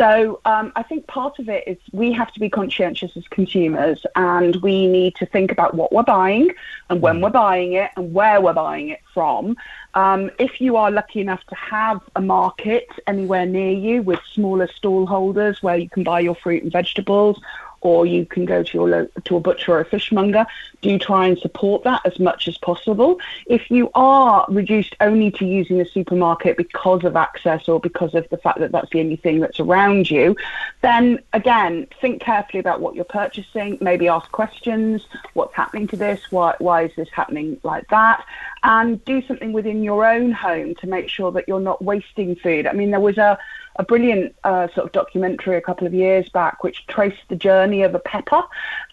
So 0.00 0.40
um, 0.46 0.72
I 0.76 0.82
think 0.82 1.06
part 1.08 1.38
of 1.38 1.50
it 1.50 1.62
is 1.66 1.76
we 1.92 2.10
have 2.12 2.32
to 2.32 2.40
be 2.40 2.48
conscientious 2.48 3.14
as 3.18 3.28
consumers, 3.28 4.06
and 4.16 4.56
we 4.62 4.86
need 4.86 5.14
to 5.16 5.26
think 5.26 5.52
about 5.52 5.74
what 5.74 5.92
we're 5.92 6.04
buying 6.04 6.52
and 6.88 7.02
when 7.02 7.20
we're 7.20 7.28
buying 7.28 7.74
it 7.74 7.90
and 7.98 8.14
where 8.14 8.40
we're 8.40 8.54
buying 8.54 8.88
it 8.88 9.00
from. 9.12 9.58
Um, 9.92 10.30
if 10.38 10.58
you 10.58 10.76
are 10.76 10.90
lucky 10.90 11.20
enough 11.20 11.44
to 11.48 11.54
have 11.54 12.00
a 12.16 12.22
market 12.22 12.88
anywhere 13.06 13.44
near 13.44 13.72
you 13.72 14.00
with 14.00 14.20
smaller 14.32 14.68
stall 14.68 15.04
holders 15.04 15.62
where 15.62 15.76
you 15.76 15.90
can 15.90 16.02
buy 16.02 16.20
your 16.20 16.34
fruit 16.34 16.62
and 16.62 16.72
vegetables, 16.72 17.38
or 17.80 18.06
you 18.06 18.26
can 18.26 18.44
go 18.44 18.62
to 18.62 18.78
your 18.78 18.88
lo- 18.88 19.08
to 19.24 19.36
a 19.36 19.40
butcher 19.40 19.72
or 19.72 19.80
a 19.80 19.84
fishmonger. 19.84 20.46
Do 20.82 20.98
try 20.98 21.26
and 21.26 21.38
support 21.38 21.84
that 21.84 22.02
as 22.04 22.18
much 22.18 22.48
as 22.48 22.56
possible. 22.58 23.18
If 23.46 23.70
you 23.70 23.90
are 23.94 24.46
reduced 24.48 24.96
only 25.00 25.30
to 25.32 25.46
using 25.46 25.78
the 25.78 25.84
supermarket 25.84 26.56
because 26.56 27.04
of 27.04 27.16
access 27.16 27.68
or 27.68 27.80
because 27.80 28.14
of 28.14 28.28
the 28.30 28.36
fact 28.38 28.60
that 28.60 28.72
that's 28.72 28.90
the 28.90 29.00
only 29.00 29.16
thing 29.16 29.40
that's 29.40 29.60
around 29.60 30.10
you, 30.10 30.36
then 30.82 31.20
again 31.32 31.86
think 32.00 32.22
carefully 32.22 32.60
about 32.60 32.80
what 32.80 32.94
you're 32.94 33.04
purchasing. 33.04 33.78
Maybe 33.80 34.08
ask 34.08 34.30
questions: 34.32 35.06
What's 35.34 35.54
happening 35.54 35.86
to 35.88 35.96
this? 35.96 36.30
Why 36.30 36.54
why 36.58 36.84
is 36.84 36.92
this 36.96 37.10
happening 37.10 37.58
like 37.62 37.88
that? 37.88 38.24
And 38.62 39.02
do 39.04 39.22
something 39.26 39.52
within 39.52 39.82
your 39.82 40.04
own 40.04 40.32
home 40.32 40.74
to 40.76 40.86
make 40.86 41.08
sure 41.08 41.32
that 41.32 41.48
you're 41.48 41.60
not 41.60 41.82
wasting 41.82 42.36
food. 42.36 42.66
I 42.66 42.72
mean, 42.72 42.90
there 42.90 43.00
was 43.00 43.16
a 43.16 43.38
a 43.76 43.84
brilliant 43.84 44.34
uh, 44.44 44.68
sort 44.68 44.86
of 44.86 44.92
documentary 44.92 45.56
a 45.56 45.60
couple 45.60 45.86
of 45.86 45.94
years 45.94 46.28
back 46.28 46.62
which 46.62 46.86
traced 46.86 47.22
the 47.28 47.36
journey 47.36 47.82
of 47.82 47.94
a 47.94 47.98
pepper. 47.98 48.42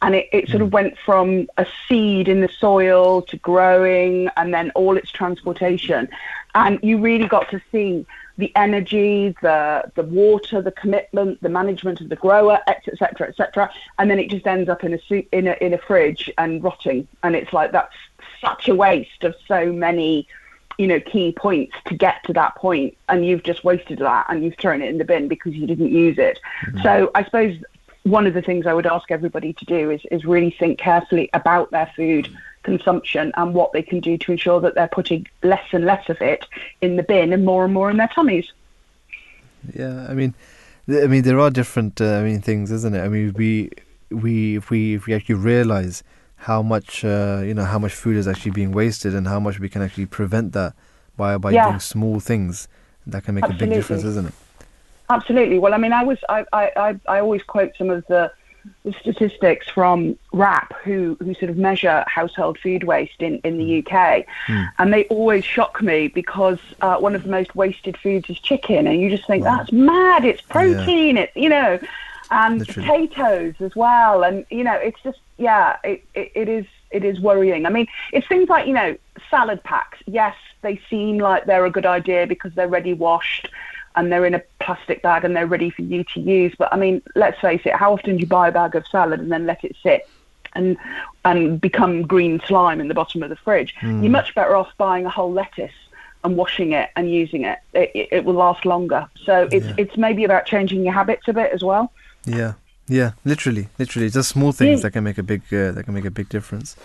And 0.01 0.15
it, 0.15 0.27
it 0.31 0.49
sort 0.49 0.61
of 0.61 0.71
went 0.71 0.97
from 1.05 1.47
a 1.57 1.65
seed 1.87 2.27
in 2.27 2.41
the 2.41 2.49
soil 2.49 3.21
to 3.23 3.37
growing 3.37 4.29
and 4.37 4.53
then 4.53 4.71
all 4.71 4.97
its 4.97 5.11
transportation. 5.11 6.07
And 6.55 6.79
you 6.81 6.99
really 6.99 7.27
got 7.27 7.49
to 7.51 7.61
see 7.71 8.05
the 8.37 8.55
energy 8.55 9.35
the 9.41 9.91
the 9.95 10.03
water 10.03 10.61
the 10.61 10.71
commitment 10.71 11.41
the 11.41 11.49
management 11.49 11.99
of 12.01 12.09
the 12.09 12.15
grower 12.15 12.59
etc 12.67 12.93
etc 12.93 13.27
etc 13.29 13.71
and 13.97 14.11
then 14.11 14.19
it 14.19 14.29
just 14.29 14.45
ends 14.45 14.69
up 14.69 14.83
in 14.83 14.93
a 14.93 14.99
in 15.31 15.47
a 15.47 15.53
in 15.59 15.73
a 15.73 15.77
fridge 15.79 16.31
and 16.37 16.63
rotting. 16.63 17.07
And 17.23 17.35
it's 17.35 17.51
like 17.51 17.71
that's 17.71 17.95
such 18.39 18.69
a 18.69 18.75
waste 18.75 19.23
of 19.23 19.35
so 19.47 19.71
many 19.71 20.27
you 20.77 20.87
know, 20.87 20.99
key 20.99 21.31
points 21.31 21.75
to 21.85 21.95
get 21.95 22.23
to 22.25 22.33
that 22.33 22.55
point, 22.55 22.95
and 23.09 23.25
you've 23.25 23.43
just 23.43 23.63
wasted 23.63 23.99
that 23.99 24.27
and 24.29 24.43
you've 24.43 24.57
thrown 24.57 24.81
it 24.81 24.89
in 24.89 24.97
the 24.97 25.05
bin 25.05 25.27
because 25.27 25.53
you 25.53 25.65
didn't 25.65 25.91
use 25.91 26.17
it. 26.17 26.39
So 26.83 27.11
I 27.15 27.23
suppose 27.23 27.57
one 28.03 28.25
of 28.25 28.33
the 28.33 28.41
things 28.41 28.65
I 28.65 28.73
would 28.73 28.85
ask 28.85 29.11
everybody 29.11 29.53
to 29.53 29.65
do 29.65 29.91
is, 29.91 30.01
is 30.11 30.23
really 30.25 30.51
think 30.51 30.79
carefully 30.79 31.29
about 31.33 31.71
their 31.71 31.91
food 31.95 32.29
consumption 32.63 33.31
and 33.35 33.53
what 33.53 33.71
they 33.73 33.81
can 33.81 33.99
do 33.99 34.17
to 34.17 34.31
ensure 34.31 34.59
that 34.61 34.75
they're 34.75 34.87
putting 34.89 35.27
less 35.43 35.65
and 35.71 35.85
less 35.85 36.07
of 36.09 36.21
it 36.21 36.45
in 36.81 36.95
the 36.95 37.03
bin 37.03 37.33
and 37.33 37.45
more 37.45 37.65
and 37.65 37.73
more 37.73 37.89
in 37.89 37.97
their 37.97 38.09
tummies. 38.09 38.51
Yeah, 39.73 40.05
I 40.09 40.13
mean, 40.13 40.33
th- 40.87 41.03
I 41.03 41.07
mean 41.07 41.23
there 41.23 41.39
are 41.39 41.49
different 41.49 41.99
uh, 41.99 42.15
I 42.19 42.23
mean 42.23 42.41
things, 42.41 42.71
isn't 42.71 42.95
it? 42.95 43.01
I 43.01 43.07
mean 43.07 43.33
we 43.37 43.71
we 44.09 44.57
if 44.57 44.69
we 44.69 44.95
if 44.95 45.05
we 45.05 45.13
actually 45.13 45.35
realize 45.35 46.03
how 46.37 46.61
much 46.61 47.03
uh, 47.03 47.41
you 47.43 47.53
know 47.53 47.65
how 47.65 47.79
much 47.79 47.93
food 47.93 48.15
is 48.15 48.27
actually 48.27 48.51
being 48.51 48.71
wasted 48.71 49.13
and 49.13 49.27
how 49.27 49.39
much 49.39 49.59
we 49.59 49.69
can 49.69 49.81
actually 49.81 50.05
prevent 50.05 50.53
that 50.53 50.73
by 51.15 51.37
by 51.37 51.51
Yeah. 51.51 51.67
doing 51.67 51.79
small 51.79 52.19
things 52.19 52.67
that 53.07 53.23
can 53.23 53.35
make 53.35 53.45
a 53.45 53.53
big 53.53 53.69
difference, 53.69 54.03
isn't 54.03 54.27
it? 54.27 54.33
Absolutely. 55.09 55.59
Well, 55.59 55.73
I 55.73 55.77
mean, 55.77 55.93
I 55.93 56.03
was 56.03 56.17
I, 56.29 56.45
I, 56.51 56.99
I, 57.07 57.19
always 57.19 57.41
quote 57.41 57.71
some 57.77 57.89
of 57.89 58.05
the, 58.07 58.29
the 58.83 58.91
statistics 58.91 59.69
from 59.69 60.17
WRAP, 60.33 60.73
who 60.83 61.15
who 61.21 61.33
sort 61.35 61.49
of 61.49 61.57
measure 61.57 62.03
household 62.07 62.59
food 62.59 62.83
waste 62.83 63.21
in 63.21 63.37
in 63.45 63.57
the 63.57 63.79
UK, 63.79 64.25
and 64.77 64.93
they 64.93 65.05
always 65.05 65.45
shock 65.45 65.81
me 65.81 66.09
because 66.09 66.59
uh, 66.81 66.97
one 66.97 67.15
of 67.15 67.23
the 67.23 67.29
most 67.29 67.55
wasted 67.55 67.95
foods 67.97 68.29
is 68.29 68.37
chicken, 68.39 68.85
and 68.85 68.99
you 69.01 69.09
just 69.09 69.25
think 69.25 69.43
that's 69.43 69.71
mad. 69.71 70.25
It's 70.25 70.41
protein. 70.41 71.15
It's 71.15 71.35
you 71.35 71.49
know, 71.49 71.79
and 72.29 72.59
Literally. 72.59 72.87
potatoes 72.87 73.55
as 73.59 73.75
well, 73.75 74.23
and 74.23 74.45
you 74.49 74.63
know, 74.63 74.75
it's 74.75 75.01
just 75.03 75.19
yeah, 75.37 75.77
it, 75.83 76.03
it, 76.13 76.31
it 76.35 76.49
is 76.49 76.65
it 76.91 77.03
is 77.03 77.19
worrying. 77.19 77.65
I 77.65 77.69
mean, 77.69 77.87
it's 78.11 78.27
things 78.27 78.49
like 78.49 78.67
you 78.67 78.73
know, 78.73 78.97
salad 79.29 79.63
packs. 79.63 79.99
Yes, 80.05 80.35
they 80.61 80.79
seem 80.89 81.17
like 81.17 81.45
they're 81.45 81.65
a 81.65 81.71
good 81.71 81.85
idea 81.85 82.27
because 82.27 82.53
they're 82.53 82.67
ready 82.67 82.93
washed 82.93 83.49
and 83.95 84.11
they're 84.11 84.25
in 84.25 84.35
a 84.35 84.41
plastic 84.59 85.01
bag 85.01 85.25
and 85.25 85.35
they're 85.35 85.47
ready 85.47 85.69
for 85.69 85.81
you 85.81 86.03
to 86.13 86.19
use. 86.19 86.53
But 86.57 86.71
I 86.71 86.77
mean, 86.77 87.01
let's 87.15 87.39
face 87.41 87.61
it, 87.65 87.73
how 87.73 87.93
often 87.93 88.15
do 88.15 88.21
you 88.21 88.27
buy 88.27 88.47
a 88.47 88.51
bag 88.51 88.75
of 88.75 88.85
salad 88.87 89.19
and 89.19 89.31
then 89.31 89.45
let 89.45 89.63
it 89.63 89.75
sit 89.81 90.07
and 90.53 90.77
and 91.25 91.59
become 91.59 92.03
green 92.03 92.39
slime 92.47 92.79
in 92.79 92.87
the 92.87 92.93
bottom 92.93 93.23
of 93.23 93.29
the 93.29 93.35
fridge? 93.35 93.75
Mm. 93.81 94.03
You're 94.03 94.11
much 94.11 94.35
better 94.35 94.55
off 94.55 94.71
buying 94.77 95.05
a 95.05 95.09
whole 95.09 95.31
lettuce 95.31 95.73
and 96.23 96.37
washing 96.37 96.73
it 96.73 96.89
and 96.95 97.11
using 97.11 97.43
it. 97.43 97.59
It, 97.73 97.91
it, 97.95 98.07
it 98.11 98.25
will 98.25 98.35
last 98.35 98.65
longer. 98.65 99.07
So 99.23 99.49
it's 99.51 99.67
it's 99.77 99.97
maybe 99.97 100.23
about 100.23 100.45
changing 100.45 100.83
your 100.83 100.93
habits 100.93 101.27
a 101.27 101.33
bit 101.33 101.51
as 101.51 101.63
well. 101.63 101.91
Yeah, 102.27 102.53
yeah, 102.87 103.11
literally, 103.25 103.67
literally, 103.79 104.09
just 104.09 104.29
small 104.29 104.51
things 104.51 104.79
Mm. 104.79 104.81
that 104.83 104.91
can 104.91 105.03
make 105.03 105.17
a 105.17 105.23
big 105.23 105.41
uh, 105.51 105.71
that 105.71 105.83
can 105.85 105.93
make 105.93 106.05
a 106.05 106.11
big 106.11 106.29
difference. 106.29 106.75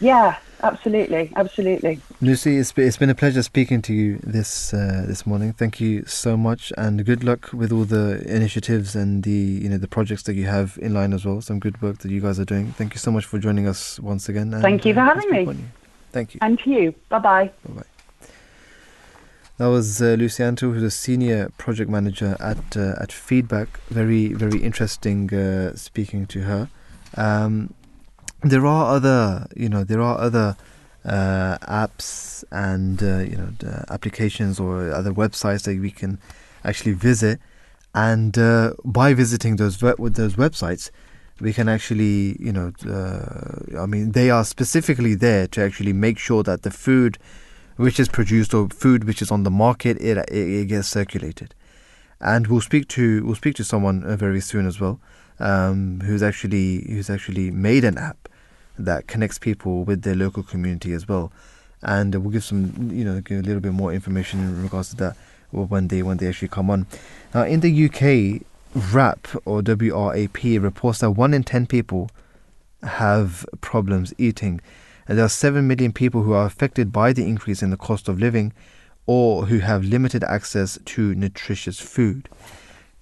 Yeah, 0.00 0.34
absolutely, 0.62 1.30
absolutely. 1.36 2.00
Lucy, 2.20 2.56
it's 2.58 2.72
been, 2.72 2.88
it's 2.88 2.96
been 2.96 3.10
a 3.10 3.14
pleasure 3.14 3.42
speaking 3.42 3.80
to 3.82 3.92
you 3.94 4.18
this 4.24 4.74
uh, 4.74 5.04
this 5.06 5.26
morning. 5.26 5.52
Thank 5.52 5.80
you 5.80 6.04
so 6.06 6.36
much, 6.36 6.72
and 6.76 7.04
good 7.04 7.22
luck 7.22 7.52
with 7.52 7.70
all 7.72 7.84
the 7.84 8.20
initiatives 8.26 8.96
and 8.96 9.22
the 9.22 9.30
you 9.62 9.68
know 9.68 9.78
the 9.78 9.86
projects 9.88 10.24
that 10.24 10.34
you 10.34 10.46
have 10.46 10.76
in 10.82 10.92
line 10.92 11.12
as 11.12 11.24
well. 11.24 11.40
Some 11.40 11.60
good 11.60 11.80
work 11.80 11.98
that 11.98 12.10
you 12.10 12.20
guys 12.20 12.40
are 12.40 12.44
doing. 12.44 12.72
Thank 12.72 12.94
you 12.94 12.98
so 12.98 13.10
much 13.12 13.24
for 13.24 13.38
joining 13.38 13.68
us 13.68 14.00
once 14.00 14.28
again. 14.28 14.52
and, 14.54 14.62
Thank 14.62 14.84
you 14.84 14.94
for 14.94 15.00
uh, 15.00 15.14
having 15.14 15.30
me. 15.30 15.52
you. 15.52 15.64
Thank 16.10 16.34
you. 16.34 16.38
And 16.42 16.58
to 16.60 16.70
you. 16.70 16.94
Bye 17.08 17.18
bye. 17.20 17.50
Bye 17.64 17.74
bye. 17.74 17.91
That 19.58 19.66
was 19.66 20.00
uh, 20.00 20.16
Lucy 20.18 20.42
Antal, 20.42 20.72
who's 20.72 20.82
a 20.82 20.90
senior 20.90 21.50
project 21.58 21.90
manager 21.90 22.36
at 22.40 22.76
uh, 22.76 22.94
at 22.98 23.12
Feedback. 23.12 23.80
Very 23.90 24.32
very 24.32 24.58
interesting 24.60 25.32
uh, 25.32 25.76
speaking 25.76 26.26
to 26.26 26.40
her. 26.40 26.70
Um, 27.16 27.74
there 28.42 28.66
are 28.66 28.94
other 28.96 29.46
you 29.54 29.68
know 29.68 29.84
there 29.84 30.00
are 30.00 30.18
other 30.18 30.56
uh, 31.04 31.58
apps 31.68 32.44
and 32.50 33.02
uh, 33.02 33.18
you 33.18 33.36
know 33.36 33.50
applications 33.90 34.58
or 34.58 34.90
other 34.90 35.12
websites 35.12 35.64
that 35.64 35.78
we 35.78 35.90
can 35.90 36.18
actually 36.64 36.94
visit, 36.94 37.38
and 37.94 38.38
uh, 38.38 38.72
by 38.84 39.12
visiting 39.12 39.56
those 39.56 39.82
with 39.82 40.14
those 40.14 40.34
websites, 40.36 40.90
we 41.40 41.52
can 41.52 41.68
actually 41.68 42.36
you 42.40 42.52
know 42.52 42.72
uh, 42.88 43.78
I 43.78 43.84
mean 43.84 44.12
they 44.12 44.30
are 44.30 44.44
specifically 44.44 45.14
there 45.14 45.46
to 45.48 45.62
actually 45.62 45.92
make 45.92 46.18
sure 46.18 46.42
that 46.42 46.62
the 46.62 46.70
food 46.70 47.18
which 47.76 47.98
is 47.98 48.08
produced 48.08 48.54
or 48.54 48.68
food 48.68 49.04
which 49.04 49.22
is 49.22 49.30
on 49.30 49.42
the 49.42 49.50
market 49.50 49.96
it, 50.00 50.16
it, 50.16 50.30
it 50.30 50.68
gets 50.68 50.88
circulated. 50.88 51.54
And 52.20 52.46
we'll 52.46 52.60
speak 52.60 52.88
to 52.88 53.24
we'll 53.24 53.34
speak 53.34 53.56
to 53.56 53.64
someone 53.64 54.04
uh, 54.04 54.16
very 54.16 54.40
soon 54.40 54.66
as 54.66 54.80
well 54.80 55.00
um, 55.40 56.00
who's 56.00 56.22
actually 56.22 56.86
who's 56.88 57.10
actually 57.10 57.50
made 57.50 57.84
an 57.84 57.98
app 57.98 58.28
that 58.78 59.06
connects 59.06 59.38
people 59.38 59.84
with 59.84 60.02
their 60.02 60.14
local 60.14 60.42
community 60.42 60.92
as 60.92 61.08
well. 61.08 61.32
And 61.82 62.14
we'll 62.14 62.30
give 62.30 62.44
some 62.44 62.90
you 62.92 63.04
know 63.04 63.20
a 63.28 63.34
little 63.34 63.60
bit 63.60 63.72
more 63.72 63.92
information 63.92 64.40
in 64.40 64.62
regards 64.62 64.90
to 64.90 64.96
that 64.96 65.16
when 65.50 65.88
they 65.88 66.02
when 66.02 66.18
they 66.18 66.28
actually 66.28 66.48
come 66.48 66.70
on. 66.70 66.86
Now 67.34 67.42
in 67.42 67.60
the 67.60 67.86
UK 67.86 68.42
WRAP 68.74 69.42
or 69.44 69.62
WRAP 69.62 70.62
reports 70.62 71.00
that 71.00 71.10
one 71.10 71.34
in 71.34 71.44
10 71.44 71.66
people 71.66 72.10
have 72.82 73.44
problems 73.60 74.14
eating 74.16 74.60
and 75.12 75.18
there 75.18 75.26
are 75.26 75.28
7 75.28 75.68
million 75.68 75.92
people 75.92 76.22
who 76.22 76.32
are 76.32 76.46
affected 76.46 76.90
by 76.90 77.12
the 77.12 77.26
increase 77.26 77.62
in 77.62 77.68
the 77.68 77.76
cost 77.76 78.08
of 78.08 78.18
living 78.18 78.50
or 79.04 79.44
who 79.44 79.58
have 79.58 79.84
limited 79.84 80.24
access 80.24 80.78
to 80.86 81.14
nutritious 81.14 81.78
food. 81.78 82.30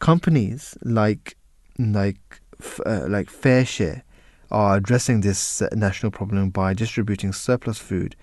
Companies 0.00 0.76
like 0.82 1.36
like 1.78 2.40
uh, 2.84 3.06
like 3.06 3.28
FareShare 3.30 4.02
are 4.50 4.78
addressing 4.78 5.20
this 5.20 5.62
uh, 5.62 5.68
national 5.70 6.10
problem 6.10 6.50
by 6.50 6.74
distributing 6.74 7.32
surplus 7.32 7.78
food 7.78 8.16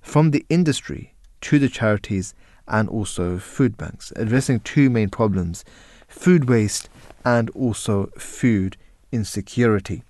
from 0.00 0.30
the 0.30 0.46
industry 0.48 1.12
to 1.42 1.58
the 1.58 1.68
charities 1.68 2.34
and 2.66 2.88
also 2.88 3.36
food 3.36 3.76
banks, 3.76 4.10
addressing 4.16 4.60
two 4.60 4.88
main 4.88 5.10
problems: 5.10 5.66
food 6.08 6.48
waste 6.48 6.88
and 7.26 7.50
also 7.50 8.06
food 8.16 8.78
insecurity. 9.12 10.02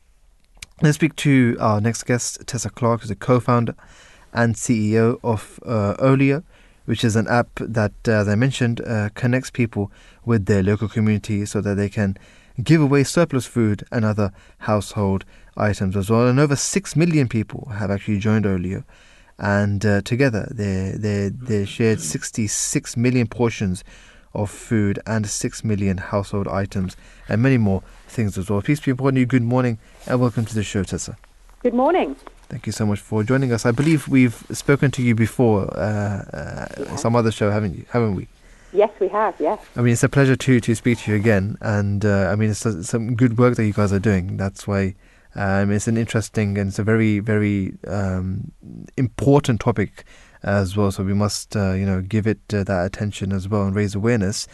Let's 0.83 0.97
speak 0.97 1.15
to 1.17 1.57
our 1.61 1.81
next 1.81 2.03
guest, 2.03 2.45
Tessa 2.49 2.69
Clarke, 2.69 3.03
who's 3.03 3.11
a 3.11 3.15
co-founder 3.15 3.77
and 4.33 4.57
CEO 4.57 5.21
of 5.23 5.61
uh, 5.65 5.95
Olio, 6.01 6.43
which 6.85 7.05
is 7.05 7.15
an 7.15 7.29
app 7.29 7.49
that, 7.61 7.93
uh, 8.09 8.11
as 8.11 8.29
I 8.29 8.35
mentioned, 8.35 8.81
uh, 8.81 9.11
connects 9.15 9.53
people 9.53 9.93
with 10.25 10.47
their 10.47 10.65
local 10.65 10.89
community 10.89 11.47
so 11.47 11.61
that 11.61 11.77
they 11.77 11.89
can 11.89 12.19
give 12.61 12.81
away 12.81 13.05
surplus 13.05 13.47
food 13.47 13.85
and 13.93 14.05
other 14.05 14.33
household 14.59 15.25
items 15.57 15.97
as 15.97 16.11
well. 16.11 16.27
And 16.27 16.41
over 16.41 16.57
six 16.57 16.97
million 16.97 17.29
people 17.29 17.69
have 17.73 17.93
actually 17.93 18.19
joined 18.19 18.45
Olio, 18.45 18.83
and 19.39 19.87
uh, 19.87 20.01
together 20.01 20.49
they 20.51 20.95
they 20.97 21.29
they 21.29 21.65
shared 21.67 22.01
66 22.01 22.97
million 22.97 23.29
portions 23.29 23.85
of 24.35 24.51
food 24.51 24.99
and 25.07 25.29
6 25.29 25.65
million 25.65 25.99
household 25.99 26.49
items 26.49 26.97
and 27.29 27.41
many 27.41 27.57
more 27.57 27.83
things 28.15 28.39
as 28.39 28.49
well. 28.49 28.63
Peace 28.63 28.81
be 28.81 28.93
upon 28.93 29.17
you. 29.17 29.27
Good 29.27 29.43
morning 29.43 29.79
and 30.07 30.21
welcome 30.21 30.45
to 30.45 30.55
the 30.55 30.63
show, 30.63 30.85
Tessa. 30.85 31.19
Good 31.63 31.75
morning. 31.75 32.17
Thank 32.49 32.67
you 32.67 32.73
so 32.73 32.87
much 32.87 33.01
for 33.01 33.25
joining 33.25 33.53
us. 33.53 33.67
I 33.67 33.73
believe 33.73 34.07
we've 34.07 34.47
spoken 34.53 34.91
to 34.93 35.03
you 35.03 35.15
before, 35.15 35.67
uh, 35.77 36.25
uh, 36.33 36.97
some 36.97 37.17
other 37.17 37.33
show, 37.33 37.51
haven't 37.51 37.77
you? 37.77 37.85
Haven't 37.91 38.15
we? 38.15 38.29
Yes, 38.73 38.91
we 39.01 39.09
have. 39.09 39.35
Yes. 39.39 39.61
I 39.77 39.83
mean, 39.83 39.93
it's 39.93 40.03
a 40.03 40.09
pleasure 40.09 40.37
to 40.37 40.61
to 40.61 40.75
speak 40.75 40.99
to 41.01 41.13
you 41.13 41.17
again, 41.17 41.57
and 41.61 42.05
uh, 42.05 42.29
I 42.33 42.37
mean, 42.37 42.51
it's 42.51 42.67
uh, 42.67 42.83
some 42.83 43.15
good 43.15 43.39
work 43.39 43.57
that 43.57 43.65
you 43.65 43.73
guys 43.73 43.93
are 43.93 44.01
doing. 44.01 44.37
That's 44.37 44.67
why 44.67 44.95
um, 45.37 45.71
it's 45.71 45.89
an 45.89 45.97
interesting 45.97 46.59
and 46.59 46.69
it's 46.69 46.79
a 46.79 46.85
very 46.85 47.21
very 47.21 47.75
um, 47.87 48.53
important 48.97 49.61
topic 49.61 50.05
as 50.43 50.77
well. 50.77 50.91
So 50.91 51.05
we 51.05 51.15
must 51.15 51.57
uh, 51.57 51.73
you 51.73 51.87
know 51.87 52.03
give 52.03 52.27
it 52.27 52.41
uh, 52.53 52.65
that 52.65 52.85
attention 52.85 53.33
as 53.33 53.49
well 53.49 53.63
and 53.63 53.75
raise 53.75 53.95
awareness. 53.95 54.47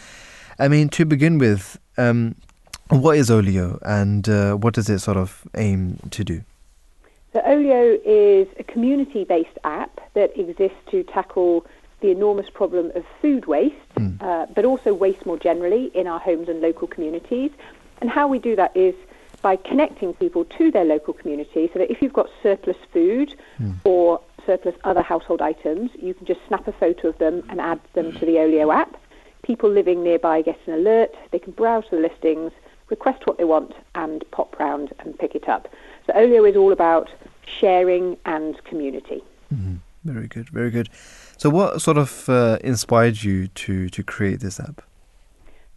I 0.58 0.68
mean, 0.68 0.90
to 0.90 1.06
begin 1.06 1.38
with, 1.38 1.78
um, 1.96 2.36
what 2.90 3.16
is 3.16 3.30
Olio 3.30 3.78
and 3.82 4.28
uh, 4.28 4.54
what 4.54 4.74
does 4.74 4.88
it 4.88 4.98
sort 4.98 5.16
of 5.16 5.46
aim 5.56 5.98
to 6.10 6.24
do? 6.24 6.42
So 7.32 7.40
Olio 7.46 7.98
is 8.04 8.48
a 8.58 8.64
community-based 8.64 9.58
app 9.64 10.00
that 10.14 10.36
exists 10.38 10.78
to 10.90 11.04
tackle 11.04 11.64
the 12.00 12.10
enormous 12.10 12.50
problem 12.50 12.90
of 12.94 13.04
food 13.22 13.46
waste, 13.46 13.76
uh, 14.20 14.46
but 14.54 14.64
also 14.64 14.92
waste 14.92 15.24
more 15.26 15.38
generally 15.38 15.90
in 15.94 16.06
our 16.06 16.18
homes 16.18 16.48
and 16.48 16.60
local 16.60 16.88
communities. 16.88 17.50
And 18.00 18.10
how 18.10 18.26
we 18.26 18.38
do 18.38 18.56
that 18.56 18.76
is 18.76 18.94
by 19.42 19.56
connecting 19.56 20.14
people 20.14 20.44
to 20.44 20.70
their 20.70 20.84
local 20.84 21.14
community 21.14 21.70
so 21.72 21.78
that 21.78 21.90
if 21.90 22.02
you've 22.02 22.12
got 22.12 22.28
surplus 22.42 22.76
food 22.92 23.34
or 23.84 24.20
surplus 24.44 24.74
other 24.84 25.02
household 25.02 25.40
items, 25.40 25.90
you 26.00 26.14
can 26.14 26.26
just 26.26 26.40
snap 26.48 26.66
a 26.66 26.72
photo 26.72 27.08
of 27.08 27.18
them 27.18 27.42
and 27.48 27.60
add 27.60 27.80
them 27.92 28.12
to 28.12 28.26
the 28.26 28.38
Olio 28.38 28.72
app. 28.72 28.96
People 29.42 29.70
living 29.70 30.02
nearby 30.02 30.42
get 30.42 30.58
an 30.66 30.74
alert, 30.74 31.14
they 31.30 31.38
can 31.38 31.52
browse 31.52 31.84
the 31.90 31.96
listings, 31.96 32.52
request 32.90 33.26
what 33.26 33.38
they 33.38 33.44
want, 33.44 33.72
and 33.94 34.24
pop 34.30 34.58
round 34.58 34.92
and 35.00 35.18
pick 35.18 35.34
it 35.34 35.48
up. 35.48 35.68
So 36.06 36.12
Olio 36.14 36.44
is 36.44 36.56
all 36.56 36.72
about 36.72 37.10
sharing 37.46 38.16
and 38.26 38.62
community. 38.64 39.22
Mm-hmm. 39.52 39.76
Very 40.04 40.28
good, 40.28 40.48
very 40.48 40.70
good. 40.70 40.88
So, 41.36 41.50
what 41.50 41.82
sort 41.82 41.98
of 41.98 42.28
uh, 42.28 42.58
inspired 42.62 43.22
you 43.22 43.48
to 43.48 43.88
to 43.90 44.02
create 44.02 44.40
this 44.40 44.58
app? 44.58 44.82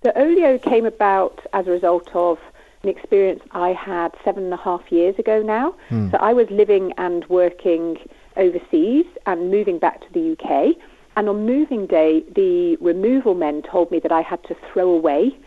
The 0.02 0.18
Olio 0.18 0.58
came 0.58 0.86
about 0.86 1.46
as 1.54 1.68
a 1.68 1.72
result 1.72 2.10
of 2.14 2.40
an 2.84 2.90
experience 2.90 3.42
I 3.52 3.70
had 3.70 4.14
seven 4.24 4.44
and 4.44 4.54
a 4.54 4.58
half 4.58 4.92
years 4.92 5.18
ago 5.18 5.42
now. 5.42 5.76
Hmm. 5.90 6.10
So 6.12 6.18
I 6.18 6.34
was 6.34 6.50
living 6.50 6.94
and 6.98 7.26
working 7.30 7.98
overseas 8.36 9.06
and 9.26 9.50
moving 9.50 9.80
back 9.80 10.02
to 10.02 10.14
the 10.14 10.34
UK. 10.34 10.76
And 11.16 11.30
on 11.30 11.46
moving 11.46 11.86
day, 11.86 12.24
the 12.36 12.76
removal 12.78 13.36
men 13.36 13.62
told 13.62 13.92
me 13.92 14.00
that 14.00 14.12
I 14.12 14.22
had 14.22 14.44
to 14.46 14.56
throw 14.72 14.90
away 14.90 15.38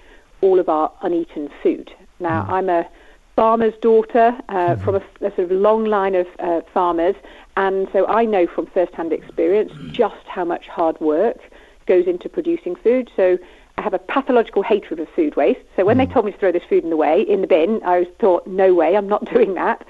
all 0.41 0.59
of 0.59 0.69
our 0.69 0.93
uneaten 1.03 1.51
food. 1.63 1.93
Now, 2.21 2.47
I'm 2.49 2.69
a 2.69 2.87
farmer's 3.35 3.75
daughter 3.83 4.37
uh, 4.49 4.77
from 4.77 4.97
a, 4.97 5.03
a 5.21 5.31
sort 5.35 5.39
of 5.39 5.51
long 5.51 5.85
line 5.85 6.15
of 6.15 6.27
uh, 6.39 6.63
farmers, 6.73 7.15
and 7.57 7.89
so 7.93 8.07
I 8.07 8.25
know 8.25 8.47
from 8.47 8.67
first-hand 8.67 9.13
experience 9.13 9.73
just 9.93 10.27
how 10.27 10.45
much 10.45 10.69
hard 10.69 10.99
work 11.01 11.39
goes 11.87 12.07
into 12.07 12.29
producing 12.29 12.77
food. 12.77 13.11
So 13.15 13.39
I 13.79 13.83
have 13.83 13.95
a 13.95 13.99
pathological 13.99 14.63
hatred 14.63 15.01
of 15.01 15.09
food 15.11 15.37
waste. 15.37 15.61
So 15.77 15.85
when 15.85 15.99
they 15.99 16.07
told 16.07 16.25
me 16.25 16.33
to 16.33 16.39
throw 16.39 16.53
this 16.53 16.65
food 16.69 16.83
in 16.83 16.91
the 16.91 16.97
way 16.97 17.21
in 17.23 17.43
the 17.43 17.47
bin, 17.47 17.81
I 17.85 18.07
thought, 18.19 18.47
no 18.47 18.75
way, 18.75 18.97
I'm 18.97 19.09
not 19.09 19.25
doing 19.33 19.55
that. 19.55 19.87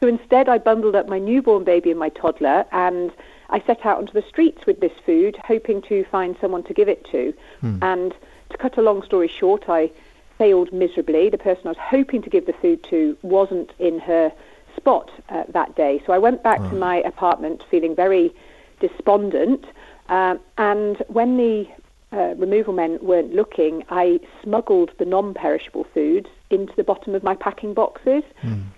So 0.00 0.08
instead, 0.08 0.48
I 0.48 0.58
bundled 0.58 0.94
up 0.94 1.08
my 1.08 1.18
newborn 1.18 1.64
baby 1.64 1.90
and 1.90 1.98
my 1.98 2.10
toddler, 2.10 2.64
and 2.72 3.10
I 3.48 3.60
set 3.66 3.86
out 3.86 3.98
onto 3.98 4.12
the 4.12 4.24
streets 4.28 4.66
with 4.66 4.80
this 4.80 4.92
food, 5.04 5.36
hoping 5.44 5.82
to 5.82 6.04
find 6.04 6.36
someone 6.40 6.62
to 6.64 6.74
give 6.74 6.88
it 6.88 7.04
to. 7.12 7.32
And 7.82 8.14
to 8.50 8.58
cut 8.58 8.78
a 8.78 8.82
long 8.82 9.02
story 9.02 9.28
short, 9.28 9.68
I 9.68 9.90
failed 10.38 10.72
miserably. 10.72 11.30
The 11.30 11.38
person 11.38 11.66
I 11.66 11.70
was 11.70 11.78
hoping 11.78 12.22
to 12.22 12.30
give 12.30 12.46
the 12.46 12.52
food 12.52 12.82
to 12.84 13.16
wasn't 13.22 13.72
in 13.78 13.98
her 14.00 14.32
spot 14.76 15.10
uh, 15.30 15.44
that 15.48 15.74
day. 15.74 16.02
So 16.06 16.12
I 16.12 16.18
went 16.18 16.42
back 16.42 16.58
to 16.58 16.74
my 16.76 16.96
apartment 16.96 17.62
feeling 17.70 17.96
very 17.96 18.34
despondent. 18.80 19.64
Um, 20.08 20.38
and 20.58 21.02
when 21.08 21.36
the 21.38 21.66
uh, 22.12 22.34
removal 22.36 22.72
men 22.72 22.98
weren't 23.00 23.34
looking, 23.34 23.84
I 23.88 24.20
smuggled 24.42 24.90
the 24.98 25.04
non-perishable 25.04 25.84
foods 25.94 26.28
into 26.50 26.72
the 26.76 26.84
bottom 26.84 27.14
of 27.14 27.22
my 27.22 27.34
packing 27.34 27.74
boxes. 27.74 28.22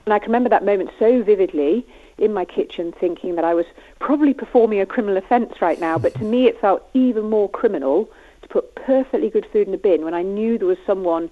And 0.04 0.14
I 0.14 0.18
can 0.18 0.28
remember 0.28 0.48
that 0.48 0.64
moment 0.64 0.90
so 0.98 1.22
vividly 1.22 1.84
in 2.16 2.32
my 2.32 2.44
kitchen 2.44 2.92
thinking 2.98 3.34
that 3.34 3.44
I 3.44 3.54
was 3.54 3.66
probably 4.00 4.34
performing 4.34 4.80
a 4.80 4.86
criminal 4.86 5.16
offence 5.16 5.60
right 5.60 5.78
now, 5.78 5.98
but 5.98 6.14
to 6.14 6.24
me 6.24 6.46
it 6.46 6.60
felt 6.60 6.88
even 6.94 7.28
more 7.28 7.48
criminal 7.50 8.08
to 8.48 8.52
put 8.52 8.74
perfectly 8.74 9.30
good 9.30 9.46
food 9.52 9.68
in 9.68 9.74
a 9.74 9.78
bin 9.78 10.04
when 10.04 10.14
I 10.14 10.22
knew 10.22 10.58
there 10.58 10.66
was 10.66 10.78
someone, 10.86 11.30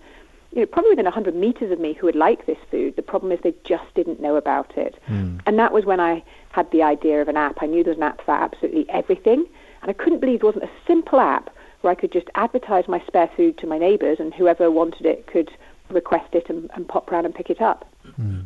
you 0.53 0.61
know, 0.61 0.67
probably 0.67 0.91
within 0.91 1.05
100 1.05 1.35
metres 1.35 1.71
of 1.71 1.81
me 1.81 1.93
who 1.93 2.07
would 2.07 2.17
like 2.17 2.47
this 2.47 2.59
food. 2.71 2.97
The 2.97 3.03
problem 3.03 3.33
is 3.33 3.41
they 3.43 3.55
just 3.65 3.93
didn't 3.95 4.21
know 4.21 4.37
about 4.37 4.77
it. 4.77 4.97
Hmm. 5.07 5.39
And 5.47 5.59
that 5.59 5.73
was 5.73 5.85
when 5.85 6.01
I 6.01 6.23
had 6.51 6.71
the 6.71 6.83
idea 6.83 7.21
of 7.21 7.29
an 7.29 7.37
app. 7.37 7.63
I 7.63 7.67
knew 7.67 7.83
there 7.83 7.93
was 7.93 7.99
an 7.99 8.05
app 8.05 8.25
for 8.25 8.33
absolutely 8.33 8.89
everything. 8.91 9.47
And 9.83 9.91
I 9.91 9.93
couldn't 9.93 10.21
believe 10.21 10.41
there 10.41 10.49
wasn't 10.49 10.65
a 10.65 10.71
simple 10.87 11.21
app 11.21 11.51
where 11.81 11.91
I 11.91 11.95
could 11.95 12.13
just 12.13 12.29
advertise 12.35 12.89
my 12.89 13.03
spare 13.07 13.31
food 13.37 13.59
to 13.59 13.67
my 13.67 13.79
neighbours 13.79 14.19
and 14.19 14.35
whoever 14.35 14.71
wanted 14.71 15.07
it 15.07 15.27
could 15.27 15.51
request 15.91 16.35
it 16.35 16.49
and, 16.49 16.71
and 16.75 16.89
pop 16.89 17.11
round 17.11 17.27
and 17.27 17.35
pick 17.35 17.51
it 17.51 17.61
up. 17.61 17.87
Hmm. 18.17 18.41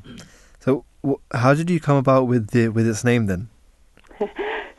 So, 0.58 0.84
wh- 1.06 1.20
how 1.32 1.54
did 1.54 1.70
you 1.70 1.80
come 1.80 1.96
about 1.96 2.26
with 2.26 2.50
the 2.50 2.68
with 2.68 2.86
its 2.86 3.04
name 3.04 3.26
then? 3.26 3.48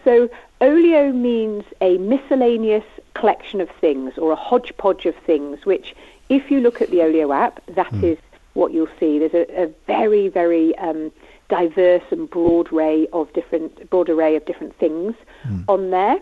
So 0.03 0.29
olio 0.61 1.11
means 1.11 1.63
a 1.79 1.97
miscellaneous 1.99 2.83
collection 3.13 3.61
of 3.61 3.69
things 3.69 4.17
or 4.17 4.31
a 4.31 4.35
hodgepodge 4.35 5.05
of 5.05 5.15
things, 5.15 5.65
which 5.65 5.95
if 6.29 6.49
you 6.49 6.59
look 6.59 6.81
at 6.81 6.89
the 6.89 7.01
olio 7.01 7.31
app, 7.33 7.61
that 7.67 7.87
hmm. 7.87 8.03
is 8.03 8.17
what 8.53 8.73
you'll 8.73 8.87
see. 8.99 9.19
There's 9.19 9.33
a, 9.33 9.63
a 9.63 9.67
very, 9.87 10.27
very 10.27 10.77
um, 10.77 11.11
diverse 11.49 12.03
and 12.11 12.29
broad 12.29 12.71
array 12.71 13.07
of 13.13 13.31
different 13.33 13.89
broad 13.89 14.09
array 14.09 14.35
of 14.35 14.45
different 14.45 14.75
things 14.77 15.15
hmm. 15.43 15.61
on 15.67 15.89
there. 15.91 16.19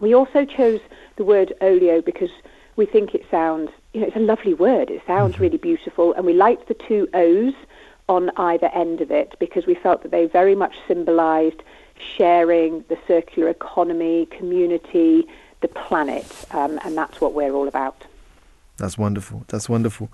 We 0.00 0.14
also 0.14 0.44
chose 0.44 0.80
the 1.16 1.24
word 1.24 1.52
olio 1.60 2.00
because 2.00 2.30
we 2.76 2.86
think 2.86 3.14
it 3.14 3.24
sounds, 3.30 3.70
you 3.92 4.00
know, 4.00 4.06
it's 4.06 4.16
a 4.16 4.20
lovely 4.20 4.54
word. 4.54 4.90
It 4.90 5.02
sounds 5.06 5.34
mm-hmm. 5.34 5.42
really 5.42 5.58
beautiful, 5.58 6.12
and 6.14 6.24
we 6.24 6.32
liked 6.32 6.68
the 6.68 6.74
two 6.74 7.08
O's 7.14 7.54
on 8.08 8.30
either 8.36 8.66
end 8.68 9.00
of 9.00 9.10
it 9.10 9.34
because 9.38 9.66
we 9.66 9.74
felt 9.74 10.02
that 10.02 10.10
they 10.10 10.26
very 10.26 10.54
much 10.54 10.74
symbolised 10.88 11.62
sharing, 11.96 12.84
the 12.88 12.98
circular 13.06 13.48
economy, 13.48 14.26
community, 14.26 15.26
the 15.62 15.68
planet, 15.68 16.26
um, 16.50 16.78
and 16.84 16.96
that's 16.96 17.20
what 17.20 17.32
we're 17.34 17.52
all 17.52 17.68
about. 17.68 18.04
That's 18.76 18.98
wonderful. 18.98 19.44
That's 19.48 19.68
wonderful. 19.68 20.10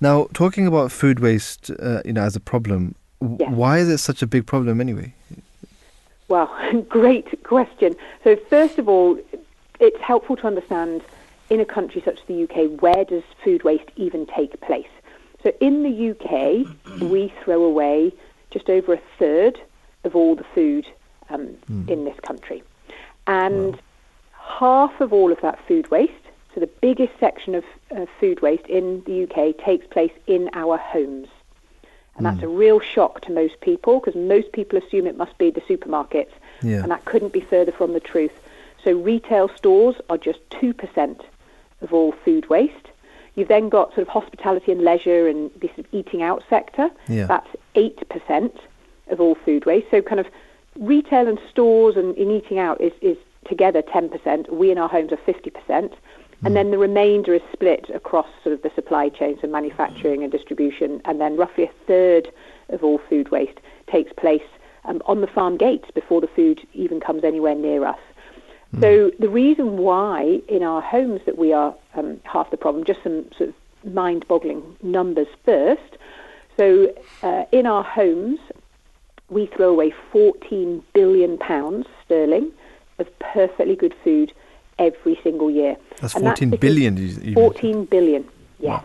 Now, 0.00 0.28
talking 0.32 0.66
about 0.66 0.90
food 0.92 1.20
waste, 1.20 1.70
uh, 1.70 2.00
you 2.04 2.12
know, 2.12 2.22
as 2.22 2.36
a 2.36 2.40
problem, 2.40 2.94
w- 3.20 3.38
Yes. 3.40 3.50
why 3.52 3.78
is 3.78 3.88
it 3.88 3.98
such 3.98 4.22
a 4.22 4.26
big 4.26 4.46
problem 4.46 4.80
anyway? 4.80 5.14
Well, 6.28 6.50
great 6.88 7.42
question. 7.44 7.94
So 8.22 8.36
first 8.48 8.78
of 8.78 8.88
all, 8.88 9.18
it's 9.80 10.00
helpful 10.00 10.36
to 10.36 10.46
understand 10.46 11.02
in 11.50 11.60
a 11.60 11.64
country 11.64 12.00
such 12.04 12.18
as 12.20 12.26
the 12.26 12.42
UK, 12.44 12.80
where 12.80 13.04
does 13.04 13.22
food 13.44 13.64
waste 13.64 13.90
even 13.96 14.26
take 14.26 14.58
place? 14.60 14.88
So 15.42 15.52
in 15.60 15.82
the 15.82 16.10
UK, 16.12 17.00
we 17.10 17.32
throw 17.44 17.62
away 17.62 18.12
just 18.50 18.70
over 18.70 18.94
a 18.94 19.00
third 19.18 19.60
of 20.04 20.14
all 20.16 20.34
the 20.36 20.44
food 20.54 20.86
um, 21.30 21.48
in 21.88 22.04
this 22.04 22.18
country. 22.20 22.62
And 23.26 23.78
half 24.44 25.00
of 25.00 25.12
all 25.12 25.32
of 25.32 25.40
that 25.40 25.58
food 25.66 25.90
waste, 25.90 26.12
so 26.54 26.60
the 26.60 26.66
biggest 26.66 27.12
section 27.18 27.54
of 27.54 27.64
uh, 27.96 28.06
food 28.20 28.40
waste 28.42 28.66
in 28.66 29.02
the 29.04 29.24
UK 29.24 29.56
takes 29.58 29.86
place 29.86 30.12
in 30.26 30.50
our 30.52 30.76
homes. 30.76 31.28
And 32.16 32.24
that's 32.24 32.42
a 32.44 32.48
real 32.48 32.78
shock 32.78 33.22
to 33.22 33.32
most 33.32 33.60
people 33.60 33.98
because 33.98 34.14
most 34.14 34.52
people 34.52 34.78
assume 34.78 35.08
it 35.08 35.16
must 35.16 35.36
be 35.36 35.50
the 35.50 35.60
supermarkets. 35.62 36.30
Yeah. 36.62 36.82
And 36.82 36.90
that 36.92 37.04
couldn't 37.06 37.32
be 37.32 37.40
further 37.40 37.72
from 37.72 37.92
the 37.92 37.98
truth. 37.98 38.30
So 38.84 38.92
retail 38.92 39.48
stores 39.48 39.96
are 40.08 40.18
just 40.18 40.38
2% 40.50 41.24
of 41.80 41.92
all 41.92 42.12
food 42.12 42.48
waste. 42.48 42.90
You've 43.34 43.48
then 43.48 43.68
got 43.68 43.88
sort 43.94 44.06
of 44.06 44.08
hospitality 44.08 44.70
and 44.70 44.82
leisure 44.82 45.26
and 45.26 45.50
this 45.60 45.72
eating 45.90 46.22
out 46.22 46.44
sector. 46.48 46.88
Yeah. 47.08 47.26
That's 47.26 47.48
8% 47.74 48.56
of 49.08 49.20
all 49.20 49.34
food 49.34 49.66
waste. 49.66 49.90
So 49.90 50.00
kind 50.00 50.20
of 50.20 50.28
retail 50.78 51.26
and 51.26 51.40
stores 51.50 51.96
and 51.96 52.16
in 52.16 52.30
eating 52.30 52.60
out 52.60 52.80
is, 52.80 52.92
is 53.00 53.16
together 53.44 53.82
10%. 53.82 54.50
We 54.50 54.70
in 54.70 54.78
our 54.78 54.88
homes 54.88 55.12
are 55.12 55.16
50%. 55.16 55.94
And 56.44 56.54
then 56.54 56.70
the 56.70 56.78
remainder 56.78 57.32
is 57.32 57.40
split 57.52 57.88
across 57.94 58.26
sort 58.42 58.54
of 58.54 58.62
the 58.62 58.70
supply 58.74 59.08
chain, 59.08 59.38
so 59.40 59.46
manufacturing 59.46 60.22
and 60.22 60.30
distribution. 60.30 61.00
And 61.06 61.20
then 61.20 61.36
roughly 61.36 61.64
a 61.64 61.70
third 61.86 62.28
of 62.68 62.84
all 62.84 62.98
food 63.08 63.30
waste 63.30 63.58
takes 63.90 64.12
place 64.12 64.42
um, 64.84 65.00
on 65.06 65.22
the 65.22 65.26
farm 65.26 65.56
gates 65.56 65.90
before 65.94 66.20
the 66.20 66.26
food 66.26 66.60
even 66.74 67.00
comes 67.00 67.24
anywhere 67.24 67.54
near 67.54 67.86
us. 67.86 67.98
So 68.80 69.12
the 69.20 69.28
reason 69.28 69.76
why 69.78 70.40
in 70.48 70.64
our 70.64 70.82
homes 70.82 71.20
that 71.26 71.38
we 71.38 71.52
are 71.52 71.74
um, 71.94 72.20
half 72.24 72.50
the 72.50 72.56
problem, 72.56 72.84
just 72.84 73.02
some 73.04 73.26
sort 73.38 73.50
of 73.50 73.94
mind-boggling 73.94 74.62
numbers 74.82 75.28
first. 75.44 75.96
So 76.56 76.92
uh, 77.22 77.44
in 77.52 77.66
our 77.66 77.84
homes, 77.84 78.40
we 79.30 79.46
throw 79.46 79.70
away 79.70 79.94
14 80.12 80.82
billion 80.92 81.38
pounds 81.38 81.86
sterling 82.04 82.50
of 82.98 83.18
perfectly 83.18 83.76
good 83.76 83.94
food 84.04 84.32
every 84.78 85.18
single 85.22 85.50
year. 85.50 85.76
That's 86.00 86.14
And 86.14 86.24
14 86.24 86.50
because- 86.50 86.60
billion. 86.60 86.96
You, 86.96 87.06
you 87.22 87.34
14 87.34 87.84
billion, 87.86 88.28
yes. 88.58 88.84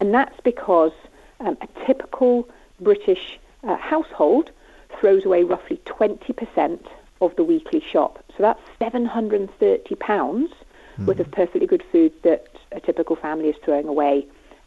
And 0.00 0.12
that's 0.12 0.38
because 0.40 0.92
um, 1.40 1.56
a 1.60 1.68
typical 1.86 2.48
British 2.80 3.38
uh, 3.64 3.76
household 3.76 4.50
throws 4.98 5.24
away 5.24 5.44
roughly 5.44 5.80
20% 5.86 6.80
of 7.20 7.34
the 7.36 7.44
weekly 7.44 7.80
shop. 7.80 8.22
So 8.36 8.42
that's 8.42 8.60
730 8.78 9.94
pounds 9.96 10.52
worth 10.98 11.20
of 11.20 11.30
perfectly 11.30 11.66
good 11.66 11.82
food 11.90 12.12
that 12.22 12.46
a 12.72 12.78
typical 12.80 13.16
family 13.16 13.48
is 13.48 13.56
throwing 13.64 13.88
away 13.88 14.26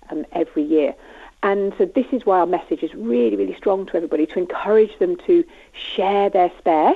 um, 0.09 0.25
every 0.31 0.63
year. 0.63 0.95
And 1.43 1.73
so 1.77 1.85
this 1.85 2.07
is 2.11 2.25
why 2.25 2.39
our 2.39 2.45
message 2.47 2.81
is 2.81 2.93
really, 2.95 3.35
really 3.35 3.55
strong 3.55 3.85
to 3.87 3.95
everybody 3.95 4.25
to 4.27 4.39
encourage 4.39 4.97
them 4.99 5.17
to 5.27 5.43
share 5.73 6.29
their 6.29 6.51
spare 6.57 6.93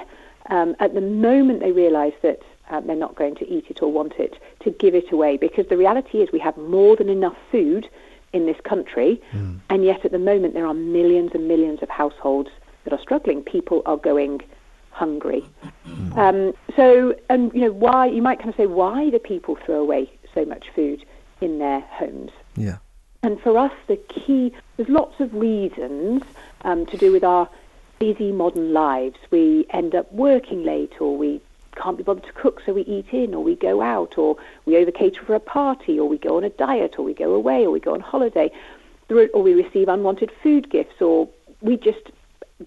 um, 0.47 0.75
at 0.79 0.93
the 0.93 1.01
moment 1.01 1.59
they 1.59 1.71
realise 1.71 2.13
that 2.21 2.41
uh, 2.69 2.79
they're 2.81 2.95
not 2.95 3.15
going 3.15 3.35
to 3.35 3.47
eat 3.47 3.65
it 3.69 3.81
or 3.81 3.91
want 3.91 4.13
it, 4.13 4.41
to 4.61 4.71
give 4.71 4.95
it 4.95 5.11
away. 5.11 5.37
Because 5.37 5.67
the 5.67 5.77
reality 5.77 6.19
is 6.19 6.31
we 6.31 6.39
have 6.39 6.57
more 6.57 6.95
than 6.95 7.09
enough 7.09 7.37
food 7.51 7.89
in 8.31 8.45
this 8.45 8.57
country, 8.63 9.21
and 9.69 9.83
yet 9.83 10.05
at 10.05 10.11
the 10.11 10.19
moment 10.19 10.53
there 10.53 10.67
are 10.67 10.73
millions 10.73 11.31
and 11.33 11.47
millions 11.47 11.81
of 11.81 11.89
households 11.89 12.49
that 12.83 12.93
are 12.93 13.01
struggling. 13.01 13.41
People 13.41 13.81
are 13.85 13.97
going 13.97 14.41
hungry. 14.91 15.43
Um, 16.15 16.53
so, 16.75 17.15
and 17.29 17.53
you 17.53 17.61
know, 17.61 17.71
why, 17.71 18.07
you 18.07 18.21
might 18.21 18.37
kind 18.37 18.49
of 18.49 18.55
say, 18.55 18.65
why 18.65 19.09
do 19.09 19.17
people 19.17 19.55
throw 19.65 19.81
away 19.81 20.11
so 20.33 20.45
much 20.45 20.67
food 20.75 21.05
in 21.41 21.59
their 21.59 21.79
homes? 21.79 22.31
Yeah. 22.55 22.77
And 23.23 23.39
for 23.41 23.57
us, 23.57 23.71
the 23.87 23.97
key, 23.97 24.53
there's 24.77 24.89
lots 24.89 25.19
of 25.19 25.33
reasons 25.33 26.23
um, 26.61 26.85
to 26.87 26.97
do 26.97 27.11
with 27.11 27.23
our 27.23 27.49
busy 27.99 28.31
modern 28.31 28.73
lives. 28.73 29.17
We 29.29 29.65
end 29.69 29.93
up 29.93 30.11
working 30.11 30.63
late, 30.63 30.93
or 30.99 31.17
we 31.17 31.41
can't 31.75 31.97
be 31.97 32.03
bothered 32.03 32.23
to 32.23 32.33
cook, 32.33 32.61
so 32.65 32.73
we 32.73 32.81
eat 32.81 33.07
in, 33.11 33.33
or 33.33 33.43
we 33.43 33.55
go 33.55 33.81
out, 33.81 34.17
or 34.17 34.37
we 34.65 34.77
over 34.77 34.91
cater 34.91 35.23
for 35.23 35.35
a 35.35 35.39
party, 35.39 35.99
or 35.99 36.07
we 36.07 36.17
go 36.17 36.37
on 36.37 36.43
a 36.43 36.49
diet, 36.49 36.95
or 36.97 37.03
we 37.03 37.13
go 37.13 37.33
away, 37.33 37.65
or 37.65 37.71
we 37.71 37.79
go 37.79 37.93
on 37.93 37.99
holiday, 37.99 38.51
or 39.09 39.43
we 39.43 39.53
receive 39.53 39.87
unwanted 39.87 40.31
food 40.41 40.69
gifts, 40.69 41.01
or 41.01 41.29
we 41.61 41.77
just 41.77 42.11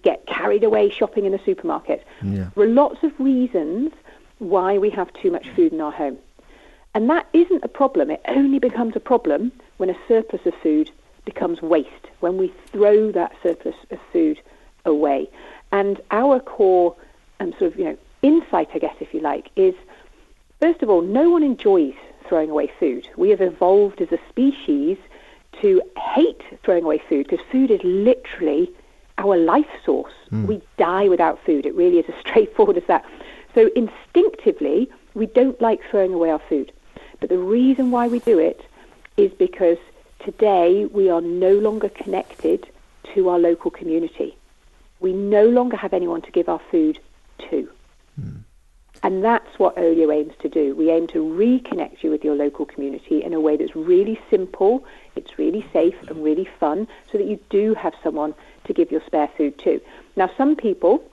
get 0.01 0.25
carried 0.25 0.63
away 0.63 0.89
shopping 0.89 1.25
in 1.25 1.31
the 1.31 1.39
supermarket. 1.45 2.05
Yeah. 2.23 2.49
There 2.55 2.63
are 2.63 2.67
lots 2.67 3.03
of 3.03 3.11
reasons 3.19 3.91
why 4.39 4.77
we 4.77 4.89
have 4.89 5.11
too 5.13 5.31
much 5.31 5.47
food 5.49 5.71
in 5.71 5.81
our 5.81 5.91
home. 5.91 6.17
And 6.95 7.09
that 7.09 7.27
isn't 7.33 7.63
a 7.63 7.67
problem. 7.67 8.11
It 8.11 8.21
only 8.27 8.59
becomes 8.59 8.95
a 8.95 8.99
problem 8.99 9.51
when 9.77 9.89
a 9.89 9.97
surplus 10.07 10.45
of 10.45 10.53
food 10.55 10.91
becomes 11.25 11.61
waste, 11.61 12.07
when 12.19 12.37
we 12.37 12.53
throw 12.71 13.11
that 13.11 13.31
surplus 13.41 13.75
of 13.89 13.99
food 14.11 14.39
away. 14.85 15.29
And 15.71 16.01
our 16.11 16.39
core 16.39 16.95
um, 17.39 17.51
sort 17.53 17.73
of, 17.73 17.79
you 17.79 17.85
know, 17.85 17.97
insight, 18.21 18.69
I 18.73 18.79
guess, 18.79 18.95
if 18.99 19.13
you 19.13 19.19
like, 19.19 19.49
is 19.55 19.75
first 20.59 20.81
of 20.81 20.89
all, 20.89 21.01
no 21.01 21.29
one 21.29 21.43
enjoys 21.43 21.95
throwing 22.27 22.49
away 22.49 22.71
food. 22.79 23.07
We 23.17 23.29
have 23.29 23.41
evolved 23.41 24.01
as 24.01 24.11
a 24.11 24.19
species 24.29 24.97
to 25.61 25.81
hate 25.97 26.41
throwing 26.63 26.83
away 26.83 27.01
food 27.09 27.27
because 27.29 27.45
food 27.51 27.69
is 27.69 27.81
literally 27.83 28.71
our 29.17 29.37
life 29.37 29.69
source. 29.85 30.13
We 30.47 30.61
die 30.77 31.07
without 31.09 31.43
food. 31.45 31.65
It 31.65 31.75
really 31.75 31.99
is 31.99 32.05
as 32.07 32.15
straightforward 32.21 32.77
as 32.77 32.83
that. 32.87 33.05
So 33.53 33.69
instinctively, 33.75 34.89
we 35.13 35.27
don't 35.27 35.59
like 35.61 35.81
throwing 35.89 36.13
away 36.13 36.31
our 36.31 36.41
food. 36.49 36.71
But 37.19 37.29
the 37.29 37.37
reason 37.37 37.91
why 37.91 38.07
we 38.07 38.19
do 38.19 38.39
it 38.39 38.61
is 39.15 39.31
because 39.33 39.77
today 40.25 40.85
we 40.85 41.09
are 41.09 41.21
no 41.21 41.53
longer 41.53 41.89
connected 41.89 42.67
to 43.13 43.29
our 43.29 43.37
local 43.37 43.69
community. 43.69 44.35
We 45.03 45.13
no 45.13 45.45
longer 45.45 45.77
have 45.77 45.93
anyone 45.93 46.21
to 46.23 46.31
give 46.31 46.49
our 46.49 46.61
food 46.71 46.97
to. 47.49 47.69
Hmm. 48.15 48.37
And 49.03 49.21
that's 49.21 49.59
what 49.59 49.77
Olio 49.77 50.11
aims 50.11 50.33
to 50.39 50.47
do. 50.47 50.73
We 50.75 50.89
aim 50.89 51.07
to 51.07 51.17
reconnect 51.17 52.03
you 52.03 52.09
with 52.09 52.23
your 52.23 52.35
local 52.35 52.65
community 52.65 53.21
in 53.21 53.33
a 53.33 53.41
way 53.41 53.57
that's 53.57 53.75
really 53.75 54.17
simple, 54.29 54.85
it's 55.17 55.37
really 55.37 55.67
safe 55.73 55.95
and 56.07 56.23
really 56.23 56.47
fun, 56.57 56.87
so 57.11 57.17
that 57.17 57.27
you 57.27 57.37
do 57.49 57.73
have 57.73 57.93
someone 58.01 58.33
to 58.63 58.73
give 58.73 58.91
your 58.91 59.01
spare 59.05 59.29
food 59.37 59.59
to. 59.59 59.81
Now, 60.15 60.31
some 60.37 60.55
people, 60.55 61.03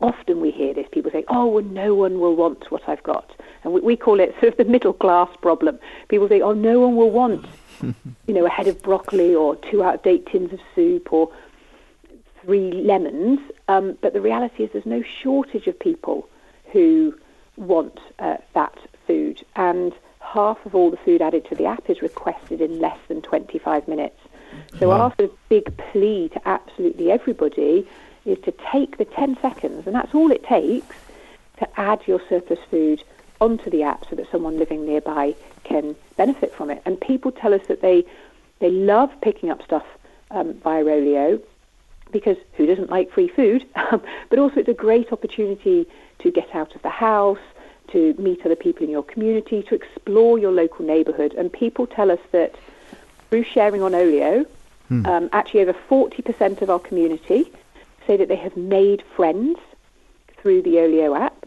often 0.00 0.40
we 0.40 0.50
hear 0.50 0.74
this, 0.74 0.88
people 0.90 1.12
say, 1.12 1.24
oh, 1.28 1.46
well, 1.46 1.62
no 1.62 1.94
one 1.94 2.18
will 2.18 2.34
want 2.34 2.72
what 2.72 2.88
I've 2.88 3.04
got. 3.04 3.30
And 3.62 3.72
we, 3.72 3.80
we 3.82 3.96
call 3.96 4.18
it 4.18 4.34
sort 4.40 4.54
of 4.54 4.56
the 4.56 4.64
middle 4.64 4.92
class 4.92 5.28
problem. 5.40 5.78
People 6.08 6.28
say, 6.28 6.40
oh, 6.40 6.54
no 6.54 6.80
one 6.80 6.96
will 6.96 7.12
want, 7.12 7.46
you 7.80 8.34
know, 8.34 8.46
a 8.46 8.50
head 8.50 8.66
of 8.66 8.82
broccoli 8.82 9.32
or 9.32 9.54
two 9.70 9.84
out-of-date 9.84 10.26
tins 10.26 10.52
of 10.52 10.58
soup 10.74 11.12
or 11.12 11.30
three 12.42 12.72
lemons. 12.72 13.40
Um, 13.68 13.98
but 14.00 14.12
the 14.12 14.20
reality 14.20 14.64
is 14.64 14.70
there's 14.72 14.86
no 14.86 15.02
shortage 15.02 15.66
of 15.66 15.78
people 15.78 16.28
who 16.72 17.14
want 17.56 17.98
uh, 18.18 18.36
that 18.54 18.76
food. 19.06 19.44
And 19.56 19.92
half 20.20 20.64
of 20.64 20.74
all 20.74 20.90
the 20.90 20.96
food 20.96 21.22
added 21.22 21.44
to 21.46 21.54
the 21.54 21.66
app 21.66 21.88
is 21.88 22.02
requested 22.02 22.60
in 22.60 22.80
less 22.80 22.98
than 23.08 23.22
25 23.22 23.88
minutes. 23.88 24.18
So 24.78 24.88
Wow. 24.88 25.00
our 25.00 25.14
sort 25.18 25.30
of 25.30 25.48
big 25.48 25.74
plea 25.76 26.28
to 26.30 26.48
absolutely 26.48 27.10
everybody 27.10 27.86
is 28.24 28.38
to 28.44 28.52
take 28.72 28.98
the 28.98 29.04
10 29.04 29.38
seconds, 29.40 29.86
and 29.86 29.94
that's 29.94 30.14
all 30.14 30.30
it 30.30 30.44
takes, 30.44 30.96
to 31.58 31.80
add 31.80 32.00
your 32.06 32.20
surplus 32.28 32.58
food 32.70 33.02
onto 33.40 33.68
the 33.70 33.82
app 33.82 34.08
so 34.08 34.16
that 34.16 34.30
someone 34.30 34.58
living 34.58 34.86
nearby 34.86 35.34
can 35.64 35.96
benefit 36.16 36.54
from 36.54 36.70
it. 36.70 36.80
And 36.84 37.00
people 37.00 37.32
tell 37.32 37.52
us 37.52 37.62
that 37.68 37.82
they, 37.82 38.04
they 38.60 38.70
love 38.70 39.10
picking 39.20 39.50
up 39.50 39.62
stuff 39.62 39.84
um, 40.30 40.54
via 40.54 40.84
Olio 40.84 41.40
because 42.12 42.36
who 42.54 42.66
doesn't 42.66 42.90
like 42.90 43.10
free 43.10 43.28
food? 43.28 43.66
but 44.28 44.38
also, 44.38 44.60
it's 44.60 44.68
a 44.68 44.74
great 44.74 45.12
opportunity 45.12 45.86
to 46.20 46.30
get 46.30 46.54
out 46.54 46.74
of 46.74 46.82
the 46.82 46.90
house, 46.90 47.38
to 47.88 48.14
meet 48.18 48.44
other 48.44 48.56
people 48.56 48.84
in 48.84 48.90
your 48.90 49.02
community, 49.02 49.62
to 49.64 49.74
explore 49.74 50.38
your 50.38 50.52
local 50.52 50.84
neighbourhood. 50.84 51.34
And 51.34 51.52
people 51.52 51.86
tell 51.86 52.10
us 52.10 52.20
that 52.30 52.54
through 53.30 53.44
sharing 53.44 53.82
on 53.82 53.94
Olio, 53.94 54.46
Hmm. 54.88 55.06
um, 55.06 55.28
actually 55.32 55.60
over 55.60 55.72
40% 55.72 56.60
of 56.60 56.68
our 56.68 56.78
community 56.78 57.50
say 58.06 58.16
that 58.16 58.28
they 58.28 58.36
have 58.36 58.56
made 58.56 59.02
friends 59.16 59.58
through 60.36 60.60
the 60.62 60.78
Olio 60.80 61.14
app. 61.14 61.46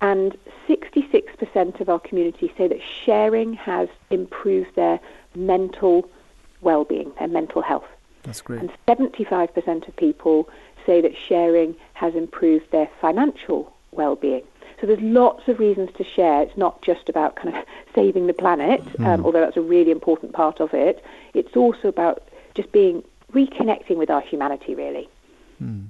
And 0.00 0.36
66% 0.66 1.80
of 1.80 1.88
our 1.88 2.00
community 2.00 2.52
say 2.58 2.68
that 2.68 2.80
sharing 3.04 3.54
has 3.54 3.88
improved 4.10 4.74
their 4.74 4.98
mental 5.34 6.08
well-being, 6.62 7.12
their 7.18 7.28
mental 7.28 7.62
health. 7.62 7.86
That's 8.24 8.40
great. 8.40 8.60
And 8.60 8.70
75% 8.88 9.88
of 9.88 9.96
people 9.96 10.48
say 10.84 11.00
that 11.00 11.12
sharing 11.16 11.76
has 11.94 12.14
improved 12.14 12.70
their 12.72 12.88
financial 13.00 13.72
well-being. 13.92 14.42
So 14.80 14.86
there's 14.86 15.00
lots 15.00 15.46
of 15.48 15.58
reasons 15.58 15.90
to 15.96 16.04
share. 16.04 16.42
It's 16.42 16.56
not 16.56 16.82
just 16.82 17.08
about 17.08 17.36
kind 17.36 17.54
of 17.54 17.64
saving 17.94 18.26
the 18.26 18.34
planet, 18.34 18.80
um, 18.98 19.20
Hmm. 19.20 19.24
although 19.24 19.40
that's 19.40 19.56
a 19.56 19.62
really 19.62 19.90
important 19.90 20.32
part 20.32 20.60
of 20.60 20.74
it. 20.74 21.02
It's 21.32 21.56
also 21.56 21.88
about 21.88 22.26
just 22.54 22.72
being 22.72 23.02
reconnecting 23.32 23.96
with 23.96 24.10
our 24.10 24.20
humanity, 24.20 24.74
really. 24.74 25.08
Hmm. 25.58 25.86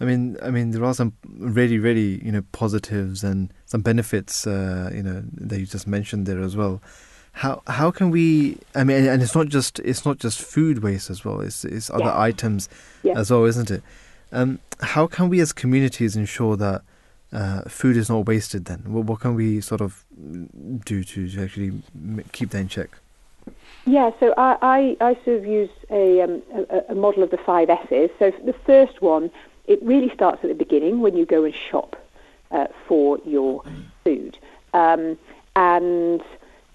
I 0.00 0.04
mean, 0.04 0.36
I 0.42 0.50
mean, 0.50 0.72
there 0.72 0.84
are 0.84 0.94
some 0.94 1.12
really, 1.38 1.78
really, 1.78 2.24
you 2.24 2.32
know, 2.32 2.42
positives 2.52 3.22
and 3.22 3.52
some 3.66 3.80
benefits, 3.82 4.46
uh, 4.46 4.90
you 4.92 5.02
know, 5.02 5.22
that 5.34 5.60
you 5.60 5.66
just 5.66 5.86
mentioned 5.86 6.26
there 6.26 6.40
as 6.40 6.56
well. 6.56 6.82
How 7.34 7.62
how 7.66 7.90
can 7.90 8.10
we? 8.10 8.58
I 8.74 8.84
mean, 8.84 9.06
and 9.06 9.20
it's 9.22 9.34
not 9.34 9.48
just 9.48 9.80
it's 9.80 10.04
not 10.06 10.18
just 10.18 10.40
food 10.40 10.82
waste 10.82 11.10
as 11.10 11.24
well. 11.24 11.40
It's 11.40 11.64
it's 11.64 11.90
other 11.90 12.04
Yeah. 12.04 12.18
items 12.20 12.68
Yeah. 13.02 13.18
as 13.18 13.30
well, 13.30 13.44
isn't 13.44 13.70
it? 13.70 13.82
Um, 14.32 14.60
how 14.80 15.06
can 15.06 15.28
we 15.28 15.40
as 15.40 15.52
communities 15.52 16.16
ensure 16.16 16.56
that 16.56 16.82
uh, 17.32 17.62
food 17.62 17.96
is 17.96 18.08
not 18.08 18.26
wasted? 18.26 18.64
Then, 18.66 18.82
what, 18.86 19.04
what 19.04 19.20
can 19.20 19.34
we 19.34 19.60
sort 19.60 19.80
of 19.80 20.04
do 20.84 21.02
to, 21.04 21.28
to 21.28 21.42
actually 21.42 21.72
keep 22.32 22.50
that 22.50 22.58
in 22.58 22.68
check? 22.68 22.90
Yeah, 23.86 24.10
so 24.18 24.32
I, 24.36 24.56
I, 24.62 24.96
I 25.00 25.14
sort 25.24 25.38
of 25.38 25.46
use 25.46 25.70
a, 25.90 26.22
um, 26.22 26.42
a, 26.70 26.92
a 26.92 26.94
model 26.94 27.22
of 27.22 27.30
the 27.30 27.36
five 27.36 27.68
S's. 27.68 28.10
So 28.18 28.32
the 28.44 28.54
first 28.64 29.02
one, 29.02 29.30
it 29.66 29.82
really 29.82 30.12
starts 30.14 30.42
at 30.42 30.48
the 30.48 30.54
beginning 30.54 31.00
when 31.00 31.16
you 31.16 31.26
go 31.26 31.44
and 31.44 31.54
shop 31.54 31.94
uh, 32.50 32.68
for 32.88 33.18
your 33.26 33.62
food. 34.04 34.38
Um, 34.72 35.18
and 35.54 36.22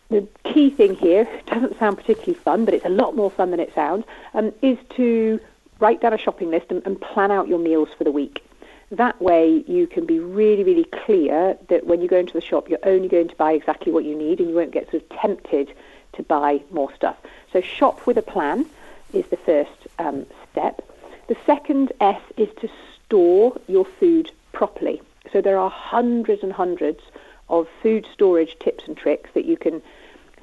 the 0.10 0.28
key 0.44 0.70
thing 0.70 0.96
here, 0.96 1.28
doesn't 1.46 1.78
sound 1.78 1.98
particularly 1.98 2.34
fun, 2.34 2.66
but 2.66 2.74
it's 2.74 2.86
a 2.86 2.90
lot 2.90 3.16
more 3.16 3.30
fun 3.30 3.52
than 3.52 3.60
it 3.60 3.74
sounds, 3.74 4.06
um, 4.34 4.52
is 4.62 4.78
to 4.96 5.40
write 5.80 6.02
down 6.02 6.14
a 6.14 6.18
shopping 6.18 6.50
list 6.50 6.68
and, 6.70 6.82
and 6.86 7.00
plan 7.00 7.32
out 7.32 7.48
your 7.48 7.60
meals 7.60 7.90
for 7.98 8.04
the 8.04 8.12
week. 8.12 8.44
That 8.92 9.22
way, 9.22 9.64
you 9.68 9.86
can 9.86 10.08
be 10.08 10.20
really, 10.20 10.64
really 10.64 10.86
clear 10.86 11.58
that 11.68 11.86
when 11.86 12.02
you 12.02 12.08
go 12.08 12.18
into 12.18 12.34
the 12.34 12.42
shop, 12.42 12.70
you're 12.70 12.80
only 12.84 13.08
going 13.08 13.28
to 13.28 13.36
buy 13.36 13.54
exactly 13.54 13.92
what 13.92 14.04
you 14.04 14.16
need, 14.16 14.40
and 14.40 14.50
you 14.50 14.56
won't 14.56 14.72
get 14.72 14.90
sort 14.90 15.04
of 15.04 15.10
tempted 15.10 15.72
to 16.14 16.24
buy 16.24 16.62
more 16.72 16.94
stuff. 16.96 17.18
So, 17.54 17.62
shop 17.62 18.08
with 18.08 18.18
a 18.18 18.24
plan 18.24 18.66
is 19.14 19.28
the 19.28 19.38
first 19.38 19.88
um, 20.00 20.26
step. 20.52 20.82
The 21.28 21.38
second 21.46 21.92
S 22.02 22.22
is 22.36 22.50
to 22.62 22.70
store 23.06 23.60
your 23.68 23.86
food 23.86 24.32
properly. 24.54 25.04
So, 25.32 25.40
there 25.40 25.60
are 25.60 25.70
hundreds 25.70 26.42
and 26.42 26.52
hundreds 26.52 27.02
of 27.48 27.68
food 27.84 28.08
storage 28.12 28.58
tips 28.60 28.88
and 28.88 28.98
tricks 28.98 29.30
that 29.36 29.46
you 29.46 29.56
can 29.56 29.84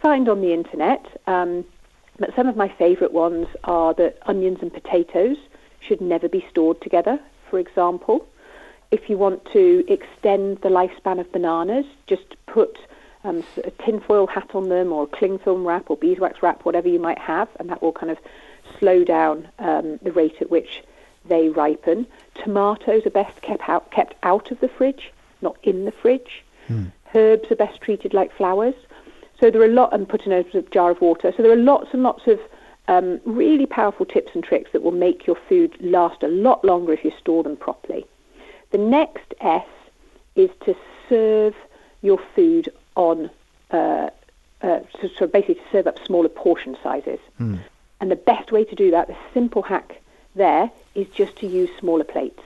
find 0.00 0.28
on 0.28 0.40
the 0.40 0.52
internet. 0.52 1.04
Um, 1.26 1.64
but 2.18 2.34
some 2.34 2.48
of 2.48 2.56
my 2.56 2.68
favourite 2.68 3.12
ones 3.12 3.46
are 3.64 3.92
that 3.94 4.18
onions 4.22 4.58
and 4.62 4.72
potatoes 4.72 5.36
should 5.80 6.00
never 6.00 6.28
be 6.28 6.44
stored 6.50 6.80
together, 6.80 7.18
for 7.50 7.58
example. 7.58 8.26
If 8.90 9.10
you 9.10 9.18
want 9.18 9.44
to 9.52 9.84
extend 9.88 10.58
the 10.62 10.68
lifespan 10.68 11.20
of 11.20 11.30
bananas, 11.32 11.86
just 12.06 12.36
put 12.46 12.78
um, 13.24 13.44
a 13.64 13.70
tinfoil 13.70 14.26
hat 14.26 14.54
on 14.54 14.68
them 14.68 14.92
or 14.92 15.06
cling 15.06 15.38
film 15.38 15.66
wrap 15.66 15.90
or 15.90 15.96
beeswax 15.96 16.42
wrap, 16.42 16.64
whatever 16.64 16.88
you 16.88 16.98
might 16.98 17.18
have, 17.18 17.48
and 17.58 17.68
that 17.68 17.82
will 17.82 17.92
kind 17.92 18.10
of 18.10 18.18
slow 18.78 19.04
down 19.04 19.48
um, 19.58 19.98
the 20.02 20.12
rate 20.12 20.36
at 20.40 20.50
which 20.50 20.82
they 21.26 21.48
ripen. 21.48 22.06
Tomatoes 22.36 23.04
are 23.04 23.10
best 23.10 23.42
kept 23.42 23.68
out, 23.68 23.90
kept 23.90 24.14
out 24.22 24.50
of 24.50 24.60
the 24.60 24.68
fridge, 24.68 25.12
not 25.42 25.56
in 25.62 25.84
the 25.84 25.92
fridge. 25.92 26.44
Herbs 27.14 27.50
are 27.50 27.56
best 27.56 27.80
treated 27.80 28.14
like 28.14 28.32
flowers. 28.32 28.74
So 29.40 29.50
there 29.50 29.60
are 29.60 29.66
a 29.66 29.68
lot, 29.68 29.92
and 29.92 30.08
put 30.08 30.26
in 30.26 30.32
a 30.32 30.42
sort 30.44 30.54
of 30.54 30.70
jar 30.70 30.90
of 30.90 31.00
water. 31.00 31.32
So 31.36 31.42
there 31.42 31.52
are 31.52 31.56
lots 31.56 31.88
and 31.92 32.02
lots 32.02 32.26
of 32.26 32.40
um, 32.88 33.20
really 33.24 33.66
powerful 33.66 34.06
tips 34.06 34.32
and 34.34 34.42
tricks 34.42 34.70
that 34.72 34.82
will 34.82 34.92
make 34.92 35.26
your 35.26 35.36
food 35.48 35.76
last 35.80 36.22
a 36.22 36.28
lot 36.28 36.64
longer 36.64 36.92
if 36.92 37.04
you 37.04 37.12
store 37.18 37.42
them 37.42 37.56
properly. 37.56 38.06
The 38.70 38.78
next 38.78 39.34
S 39.40 39.66
is 40.34 40.50
to 40.64 40.74
serve 41.08 41.54
your 42.02 42.18
food 42.34 42.68
on, 42.94 43.30
uh, 43.70 44.10
uh, 44.62 44.80
so, 45.00 45.08
so 45.18 45.26
basically 45.26 45.56
to 45.56 45.70
serve 45.72 45.86
up 45.86 46.04
smaller 46.06 46.28
portion 46.28 46.76
sizes. 46.82 47.20
And 48.00 48.10
the 48.10 48.16
best 48.16 48.52
way 48.52 48.64
to 48.64 48.74
do 48.74 48.90
that, 48.90 49.08
the 49.08 49.16
simple 49.32 49.62
hack 49.62 50.00
there, 50.34 50.70
is 50.94 51.08
just 51.08 51.36
to 51.36 51.46
use 51.46 51.70
smaller 51.78 52.04
plates. 52.04 52.42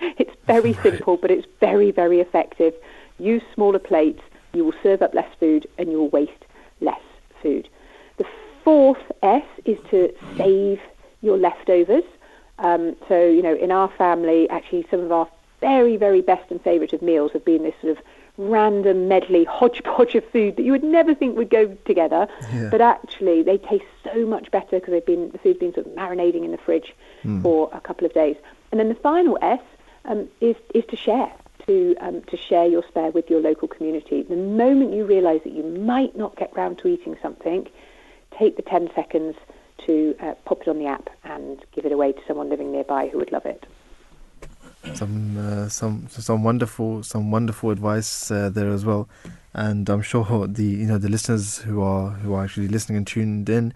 It's 0.18 0.34
very 0.46 0.74
simple, 0.74 1.16
but 1.16 1.30
it's 1.30 1.46
very, 1.60 1.90
very 1.90 2.20
effective. 2.20 2.74
Use 3.18 3.42
smaller 3.54 3.78
plates, 3.78 4.22
you 4.54 4.64
will 4.64 4.74
serve 4.82 5.02
up 5.02 5.14
less 5.14 5.28
food, 5.38 5.66
and 5.78 5.90
you 5.90 5.98
will 5.98 6.08
waste 6.08 6.32
less 6.80 7.00
food. 7.42 7.68
The 8.16 8.26
fourth 8.62 9.02
S 9.22 9.44
is 9.64 9.78
to 9.90 10.12
save 10.36 10.80
your 11.22 11.36
leftovers. 11.36 12.04
Um, 12.58 12.96
so, 13.08 13.26
you 13.26 13.42
know, 13.42 13.54
in 13.54 13.72
our 13.72 13.88
family, 13.88 14.48
actually, 14.50 14.86
some 14.90 15.00
of 15.00 15.12
our 15.12 15.28
very, 15.60 15.96
very 15.96 16.20
best 16.20 16.50
and 16.50 16.60
favourite 16.62 16.92
of 16.92 17.02
meals 17.02 17.32
have 17.32 17.44
been 17.44 17.62
this 17.62 17.74
sort 17.80 17.96
of 17.96 18.04
random 18.36 19.08
medley 19.08 19.44
hodgepodge 19.48 20.14
of 20.14 20.24
food 20.30 20.56
that 20.56 20.62
you 20.62 20.72
would 20.72 20.84
never 20.84 21.14
think 21.14 21.36
would 21.36 21.50
go 21.50 21.66
together, 21.84 22.28
Yeah. 22.52 22.68
but 22.70 22.80
actually 22.80 23.42
they 23.42 23.58
taste 23.58 23.84
so 24.02 24.26
much 24.26 24.50
better 24.50 24.78
because 24.78 24.90
they've 24.92 25.06
been 25.06 25.30
the 25.30 25.38
food's 25.38 25.58
been 25.58 25.72
sort 25.74 25.86
of 25.86 25.92
marinating 25.92 26.44
in 26.44 26.50
the 26.50 26.58
fridge 26.58 26.94
Hmm. 27.22 27.42
for 27.42 27.70
a 27.72 27.80
couple 27.80 28.06
of 28.06 28.12
days. 28.12 28.36
And 28.70 28.78
then 28.80 28.88
the 28.88 28.94
final 28.96 29.38
S 29.40 29.60
um, 30.04 30.28
is 30.40 30.56
is 30.74 30.84
to 30.86 30.96
share. 30.96 31.32
To, 31.66 31.96
um, 32.02 32.22
to 32.24 32.36
share 32.36 32.66
your 32.66 32.84
spare 32.88 33.10
with 33.10 33.30
your 33.30 33.40
local 33.40 33.68
community. 33.68 34.22
The 34.22 34.36
moment 34.36 34.92
you 34.92 35.06
realise 35.06 35.42
that 35.44 35.54
you 35.54 35.62
might 35.62 36.14
not 36.14 36.36
get 36.36 36.54
round 36.54 36.76
to 36.80 36.88
eating 36.88 37.16
something, 37.22 37.66
take 38.38 38.56
the 38.56 38.62
10 38.62 38.90
seconds 38.94 39.34
to 39.86 40.14
uh, 40.20 40.34
pop 40.44 40.60
it 40.60 40.68
on 40.68 40.78
the 40.78 40.86
app 40.86 41.08
and 41.24 41.64
give 41.72 41.86
it 41.86 41.92
away 41.92 42.12
to 42.12 42.20
someone 42.28 42.50
living 42.50 42.70
nearby 42.70 43.08
who 43.08 43.16
would 43.16 43.32
love 43.32 43.46
it. 43.46 43.64
some 44.94 45.38
uh, 45.38 45.68
some 45.68 46.06
some 46.08 46.44
wonderful 46.44 47.02
some 47.02 47.30
wonderful 47.30 47.70
advice 47.70 48.30
uh, 48.30 48.50
there 48.50 48.68
as 48.70 48.84
well, 48.84 49.08
and 49.54 49.88
I'm 49.88 50.02
sure 50.02 50.46
the 50.46 50.64
you 50.64 50.86
know 50.86 50.98
the 50.98 51.08
listeners 51.08 51.58
who 51.58 51.82
are 51.82 52.10
who 52.10 52.34
are 52.34 52.44
actually 52.44 52.68
listening 52.68 52.98
and 52.98 53.06
tuned 53.06 53.48
in, 53.48 53.72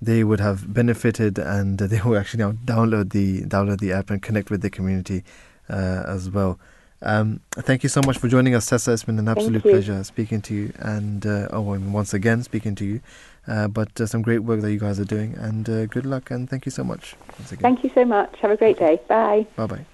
they 0.00 0.24
would 0.24 0.40
have 0.40 0.72
benefited 0.72 1.38
and 1.38 1.78
they 1.78 2.00
will 2.02 2.16
actually 2.16 2.44
now 2.44 2.52
download 2.52 3.10
the 3.10 3.42
download 3.42 3.80
the 3.80 3.92
app 3.92 4.10
and 4.10 4.22
connect 4.22 4.50
with 4.50 4.62
the 4.62 4.70
community 4.70 5.24
uh, 5.68 6.04
as 6.06 6.30
well. 6.30 6.58
Um, 7.02 7.40
thank 7.52 7.82
you 7.82 7.88
so 7.88 8.00
much 8.02 8.18
for 8.18 8.28
joining 8.28 8.54
us, 8.54 8.66
Tessa. 8.66 8.92
It's 8.92 9.04
been 9.04 9.18
an 9.18 9.28
absolute 9.28 9.62
pleasure 9.62 10.02
speaking 10.04 10.40
to 10.42 10.54
you, 10.54 10.72
and 10.78 11.26
uh, 11.26 11.48
oh, 11.50 11.72
and 11.72 11.92
once 11.92 12.14
again 12.14 12.42
speaking 12.42 12.74
to 12.76 12.84
you. 12.84 13.00
Uh, 13.46 13.68
but 13.68 14.00
uh, 14.00 14.06
some 14.06 14.22
great 14.22 14.40
work 14.40 14.60
that 14.62 14.72
you 14.72 14.78
guys 14.78 14.98
are 14.98 15.04
doing, 15.04 15.34
and 15.34 15.68
uh, 15.68 15.86
good 15.86 16.06
luck, 16.06 16.30
and 16.30 16.48
thank 16.48 16.66
you 16.66 16.72
so 16.72 16.82
much 16.82 17.14
once 17.38 17.52
again. 17.52 17.62
Thank 17.62 17.84
you 17.84 17.90
so 17.94 18.04
much. 18.04 18.38
Have 18.40 18.50
a 18.50 18.56
great 18.56 18.78
day. 18.78 19.00
Bye. 19.08 19.46
Bye 19.56 19.66
bye. 19.66 19.86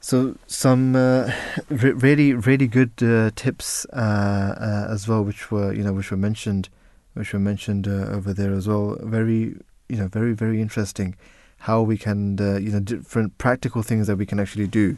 So 0.00 0.36
some 0.46 0.94
uh, 0.94 1.32
re- 1.68 1.90
really 1.90 2.32
really 2.32 2.68
good 2.68 2.92
uh, 3.02 3.32
tips 3.34 3.84
uh, 3.92 3.96
uh, 3.96 4.92
as 4.92 5.08
well, 5.08 5.24
which 5.24 5.50
were 5.50 5.72
you 5.72 5.82
know 5.82 5.92
which 5.92 6.12
were 6.12 6.16
mentioned, 6.16 6.68
which 7.14 7.32
were 7.32 7.40
mentioned 7.40 7.88
uh, 7.88 8.06
over 8.10 8.32
there 8.32 8.52
as 8.52 8.68
well. 8.68 8.96
Very 9.02 9.56
you 9.88 9.96
know 9.96 10.06
very 10.06 10.32
very 10.32 10.60
interesting 10.60 11.16
how 11.58 11.82
we 11.82 11.98
can 11.98 12.38
uh, 12.40 12.58
you 12.58 12.70
know 12.70 12.78
different 12.78 13.36
practical 13.38 13.82
things 13.82 14.06
that 14.06 14.16
we 14.16 14.24
can 14.24 14.38
actually 14.38 14.68
do 14.68 14.96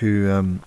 to 0.00 0.30
um, 0.30 0.62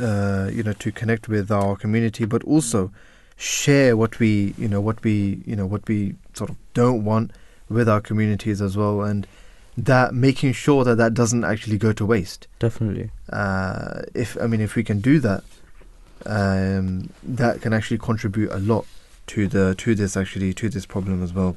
uh, 0.00 0.50
you 0.52 0.62
know 0.62 0.72
to 0.74 0.92
connect 0.92 1.28
with 1.28 1.50
our 1.50 1.76
community, 1.76 2.24
but 2.24 2.42
also 2.44 2.90
share 3.36 3.96
what 3.96 4.18
we 4.18 4.54
you 4.56 4.68
know 4.68 4.80
what 4.80 5.02
we 5.02 5.42
you 5.46 5.56
know 5.56 5.66
what 5.66 5.86
we 5.88 6.14
sort 6.34 6.50
of 6.50 6.56
don't 6.74 7.04
want 7.04 7.32
with 7.68 7.88
our 7.88 8.00
communities 8.00 8.60
as 8.60 8.76
well, 8.76 9.02
and 9.02 9.26
that 9.76 10.14
making 10.14 10.52
sure 10.52 10.84
that 10.84 10.96
that 10.96 11.14
doesn't 11.14 11.44
actually 11.44 11.78
go 11.78 11.92
to 11.92 12.04
waste. 12.04 12.46
Definitely. 12.58 13.10
Uh, 13.30 14.02
if 14.14 14.36
I 14.40 14.46
mean, 14.46 14.60
if 14.60 14.76
we 14.76 14.84
can 14.84 15.00
do 15.00 15.18
that, 15.20 15.44
um, 16.26 17.10
that 17.22 17.60
can 17.60 17.72
actually 17.72 17.98
contribute 17.98 18.50
a 18.52 18.58
lot 18.58 18.86
to 19.28 19.46
the 19.48 19.74
to 19.76 19.94
this 19.94 20.16
actually 20.16 20.52
to 20.54 20.68
this 20.68 20.86
problem 20.86 21.22
as 21.22 21.32
well. 21.32 21.56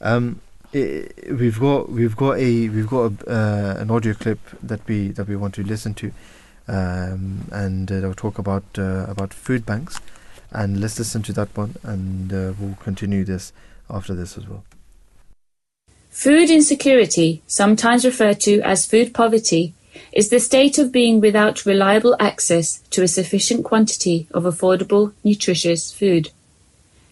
Um, 0.00 0.40
we've 0.74 1.58
got 1.60 1.88
we've 1.90 2.16
got 2.16 2.38
a 2.38 2.68
we've 2.68 2.88
got 2.88 3.12
a, 3.26 3.30
uh, 3.30 3.76
an 3.78 3.90
audio 3.90 4.14
clip 4.14 4.40
that 4.62 4.86
we 4.86 5.08
that 5.08 5.28
we 5.28 5.36
want 5.36 5.54
to 5.54 5.62
listen 5.62 5.94
to, 5.94 6.12
um, 6.68 7.48
and 7.52 7.90
uh, 7.90 8.00
they'll 8.00 8.14
talk 8.14 8.38
about 8.38 8.64
uh, 8.76 9.06
about 9.08 9.32
food 9.32 9.64
banks, 9.64 10.00
and 10.50 10.80
let's 10.80 10.98
listen 10.98 11.22
to 11.22 11.32
that 11.32 11.56
one, 11.56 11.76
and 11.82 12.32
uh, 12.32 12.52
we'll 12.58 12.76
continue 12.82 13.24
this 13.24 13.52
after 13.88 14.14
this 14.14 14.36
as 14.36 14.48
well. 14.48 14.64
Food 16.10 16.50
insecurity, 16.50 17.42
sometimes 17.46 18.04
referred 18.04 18.40
to 18.40 18.60
as 18.62 18.86
food 18.86 19.14
poverty, 19.14 19.74
is 20.12 20.28
the 20.28 20.40
state 20.40 20.78
of 20.78 20.92
being 20.92 21.20
without 21.20 21.66
reliable 21.66 22.16
access 22.20 22.78
to 22.90 23.02
a 23.02 23.08
sufficient 23.08 23.64
quantity 23.64 24.28
of 24.32 24.44
affordable, 24.44 25.12
nutritious 25.24 25.92
food. 25.92 26.30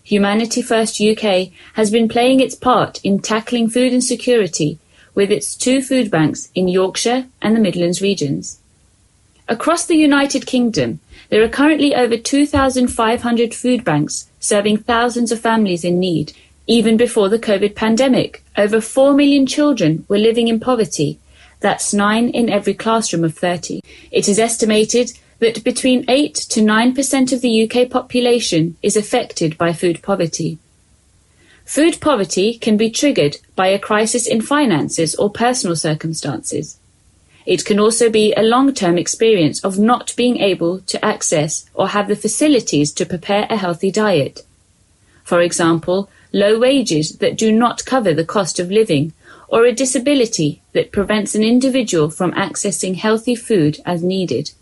Humanity 0.04 0.62
First 0.62 1.00
UK 1.00 1.50
has 1.74 1.90
been 1.90 2.08
playing 2.08 2.40
its 2.40 2.54
part 2.54 3.00
in 3.04 3.20
tackling 3.20 3.68
food 3.68 3.92
insecurity 3.92 4.78
with 5.14 5.30
its 5.30 5.54
two 5.54 5.80
food 5.80 6.10
banks 6.10 6.50
in 6.54 6.68
Yorkshire 6.68 7.26
and 7.40 7.54
the 7.54 7.60
Midlands 7.60 8.02
regions. 8.02 8.58
Across 9.48 9.86
the 9.86 9.96
United 9.96 10.46
Kingdom, 10.46 11.00
there 11.28 11.42
are 11.42 11.48
currently 11.48 11.94
over 11.94 12.16
2,500 12.16 13.54
food 13.54 13.84
banks 13.84 14.28
serving 14.40 14.78
thousands 14.78 15.30
of 15.30 15.40
families 15.40 15.84
in 15.84 16.00
need. 16.00 16.32
Even 16.66 16.96
before 16.96 17.28
the 17.28 17.38
COVID 17.38 17.74
pandemic, 17.74 18.42
over 18.56 18.80
4 18.80 19.14
million 19.14 19.46
children 19.46 20.04
were 20.08 20.18
living 20.18 20.48
in 20.48 20.58
poverty. 20.58 21.18
That's 21.60 21.94
9 21.94 22.28
in 22.30 22.50
every 22.50 22.74
classroom 22.74 23.24
of 23.24 23.36
30. 23.36 23.82
It 24.10 24.28
is 24.28 24.38
estimated 24.38 25.12
that 25.42 25.64
between 25.64 26.04
8 26.06 26.36
to 26.36 26.60
9% 26.60 27.32
of 27.32 27.40
the 27.40 27.64
UK 27.64 27.90
population 27.90 28.76
is 28.80 28.96
affected 28.96 29.58
by 29.58 29.72
food 29.72 30.00
poverty. 30.00 30.56
Food 31.64 32.00
poverty 32.00 32.58
can 32.58 32.76
be 32.76 32.88
triggered 32.88 33.38
by 33.56 33.66
a 33.66 33.78
crisis 33.88 34.28
in 34.28 34.40
finances 34.40 35.16
or 35.16 35.30
personal 35.30 35.74
circumstances. 35.74 36.78
It 37.44 37.64
can 37.64 37.80
also 37.80 38.08
be 38.08 38.32
a 38.34 38.48
long-term 38.54 38.96
experience 38.96 39.58
of 39.64 39.80
not 39.80 40.14
being 40.16 40.36
able 40.36 40.78
to 40.82 41.04
access 41.04 41.68
or 41.74 41.88
have 41.88 42.06
the 42.06 42.22
facilities 42.24 42.92
to 42.92 43.04
prepare 43.04 43.48
a 43.50 43.56
healthy 43.56 43.90
diet. 43.90 44.46
For 45.24 45.40
example, 45.40 46.08
low 46.32 46.56
wages 46.60 47.18
that 47.18 47.36
do 47.36 47.50
not 47.50 47.84
cover 47.84 48.14
the 48.14 48.32
cost 48.36 48.60
of 48.60 48.70
living 48.70 49.12
or 49.48 49.64
a 49.64 49.74
disability 49.74 50.62
that 50.72 50.92
prevents 50.92 51.34
an 51.34 51.42
individual 51.42 52.10
from 52.10 52.30
accessing 52.30 52.94
healthy 52.94 53.34
food 53.34 53.80
as 53.84 54.04
needed. 54.04 54.52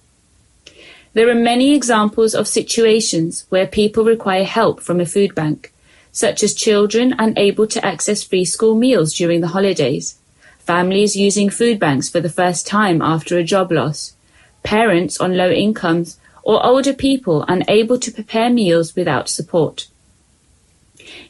There 1.13 1.29
are 1.29 1.35
many 1.35 1.75
examples 1.75 2.37
of 2.37 2.47
situations 2.47 3.45
where 3.49 3.67
people 3.67 4.05
require 4.05 4.45
help 4.45 4.81
from 4.81 5.01
a 5.01 5.07
food 5.07 5.35
bank, 5.35 5.73
such 6.13 6.45
as 6.45 6.55
children 6.55 7.17
unable 7.19 7.67
to 7.67 7.85
access 7.85 8.23
free 8.23 8.45
school 8.45 8.77
meals 8.77 9.15
during 9.15 9.41
the 9.41 9.49
holidays, 9.49 10.21
families 10.61 11.17
using 11.17 11.51
food 11.51 11.81
banks 11.81 12.09
for 12.09 12.21
the 12.21 12.29
first 12.29 12.65
time 12.65 13.03
after 13.03 13.37
a 13.37 13.43
job 13.43 13.73
loss, 13.73 14.15
parents 14.63 15.21
on 15.21 15.37
low 15.37 15.51
incomes, 15.51 16.17
or 16.45 16.65
older 16.65 16.95
people 16.95 17.45
unable 17.49 17.99
to 17.99 18.13
prepare 18.13 18.49
meals 18.49 18.95
without 18.95 19.29
support. 19.29 19.89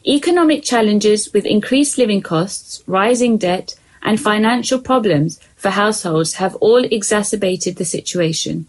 Economic 0.06 0.62
challenges 0.62 1.32
with 1.32 1.46
increased 1.46 1.96
living 1.96 2.20
costs, 2.20 2.82
rising 2.86 3.38
debt, 3.38 3.76
and 4.02 4.20
financial 4.20 4.78
problems 4.78 5.40
for 5.56 5.70
households 5.70 6.34
have 6.34 6.54
all 6.56 6.84
exacerbated 6.84 7.76
the 7.76 7.84
situation. 7.86 8.66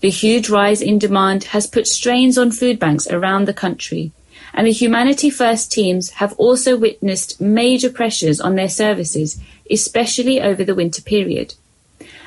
The 0.00 0.10
huge 0.10 0.48
rise 0.48 0.80
in 0.80 0.98
demand 0.98 1.44
has 1.44 1.66
put 1.66 1.86
strains 1.86 2.38
on 2.38 2.50
food 2.50 2.78
banks 2.78 3.06
around 3.08 3.46
the 3.46 3.54
country, 3.54 4.12
and 4.54 4.66
the 4.66 4.72
Humanity 4.72 5.30
First 5.30 5.72
teams 5.72 6.10
have 6.10 6.32
also 6.34 6.76
witnessed 6.76 7.40
major 7.40 7.90
pressures 7.90 8.40
on 8.40 8.54
their 8.54 8.68
services, 8.68 9.38
especially 9.70 10.40
over 10.40 10.64
the 10.64 10.74
winter 10.74 11.02
period. 11.02 11.54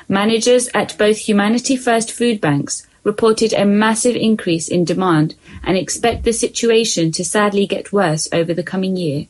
Managers 0.08 0.68
at 0.74 0.96
both 0.98 1.18
Humanity 1.18 1.76
First 1.76 2.10
food 2.12 2.40
banks 2.40 2.86
reported 3.04 3.52
a 3.52 3.64
massive 3.64 4.16
increase 4.16 4.68
in 4.68 4.84
demand 4.84 5.34
and 5.64 5.76
expect 5.76 6.24
the 6.24 6.32
situation 6.32 7.10
to 7.12 7.24
sadly 7.24 7.66
get 7.66 7.92
worse 7.92 8.28
over 8.32 8.54
the 8.54 8.62
coming 8.62 8.96
year. 8.96 9.26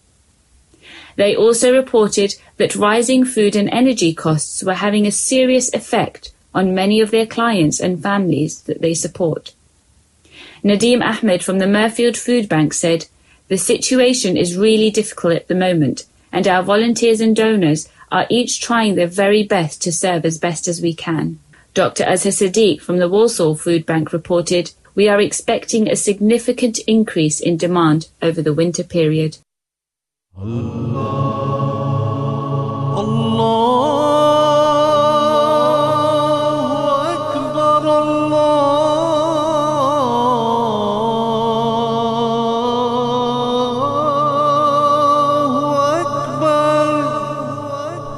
They 1.16 1.36
also 1.36 1.72
reported 1.72 2.34
that 2.56 2.74
rising 2.74 3.24
food 3.24 3.54
and 3.54 3.68
energy 3.70 4.14
costs 4.14 4.62
were 4.62 4.74
having 4.74 5.06
a 5.06 5.12
serious 5.12 5.72
effect 5.72 6.31
on 6.54 6.74
many 6.74 7.00
of 7.00 7.10
their 7.10 7.26
clients 7.26 7.80
and 7.80 8.02
families 8.02 8.62
that 8.62 8.80
they 8.80 8.94
support. 8.94 9.54
Nadim 10.64 11.02
Ahmed 11.02 11.42
from 11.42 11.58
the 11.58 11.66
Mirfield 11.66 12.16
Food 12.16 12.48
Bank 12.48 12.72
said, 12.72 13.06
The 13.48 13.58
situation 13.58 14.36
is 14.36 14.56
really 14.56 14.90
difficult 14.90 15.34
at 15.34 15.48
the 15.48 15.54
moment, 15.54 16.04
and 16.30 16.46
our 16.46 16.62
volunteers 16.62 17.20
and 17.20 17.34
donors 17.34 17.88
are 18.10 18.26
each 18.28 18.60
trying 18.60 18.94
their 18.94 19.06
very 19.06 19.42
best 19.42 19.82
to 19.82 19.92
serve 19.92 20.24
as 20.24 20.38
best 20.38 20.68
as 20.68 20.80
we 20.80 20.94
can. 20.94 21.38
Dr. 21.74 22.04
Azhar 22.04 22.32
Sadiq 22.32 22.80
from 22.80 22.98
the 22.98 23.08
Walsall 23.08 23.56
Food 23.56 23.86
Bank 23.86 24.12
reported, 24.12 24.72
We 24.94 25.08
are 25.08 25.20
expecting 25.20 25.88
a 25.88 25.96
significant 25.96 26.78
increase 26.80 27.40
in 27.40 27.56
demand 27.56 28.08
over 28.20 28.42
the 28.42 28.52
winter 28.52 28.84
period. 28.84 29.38
Allah. 30.36 31.61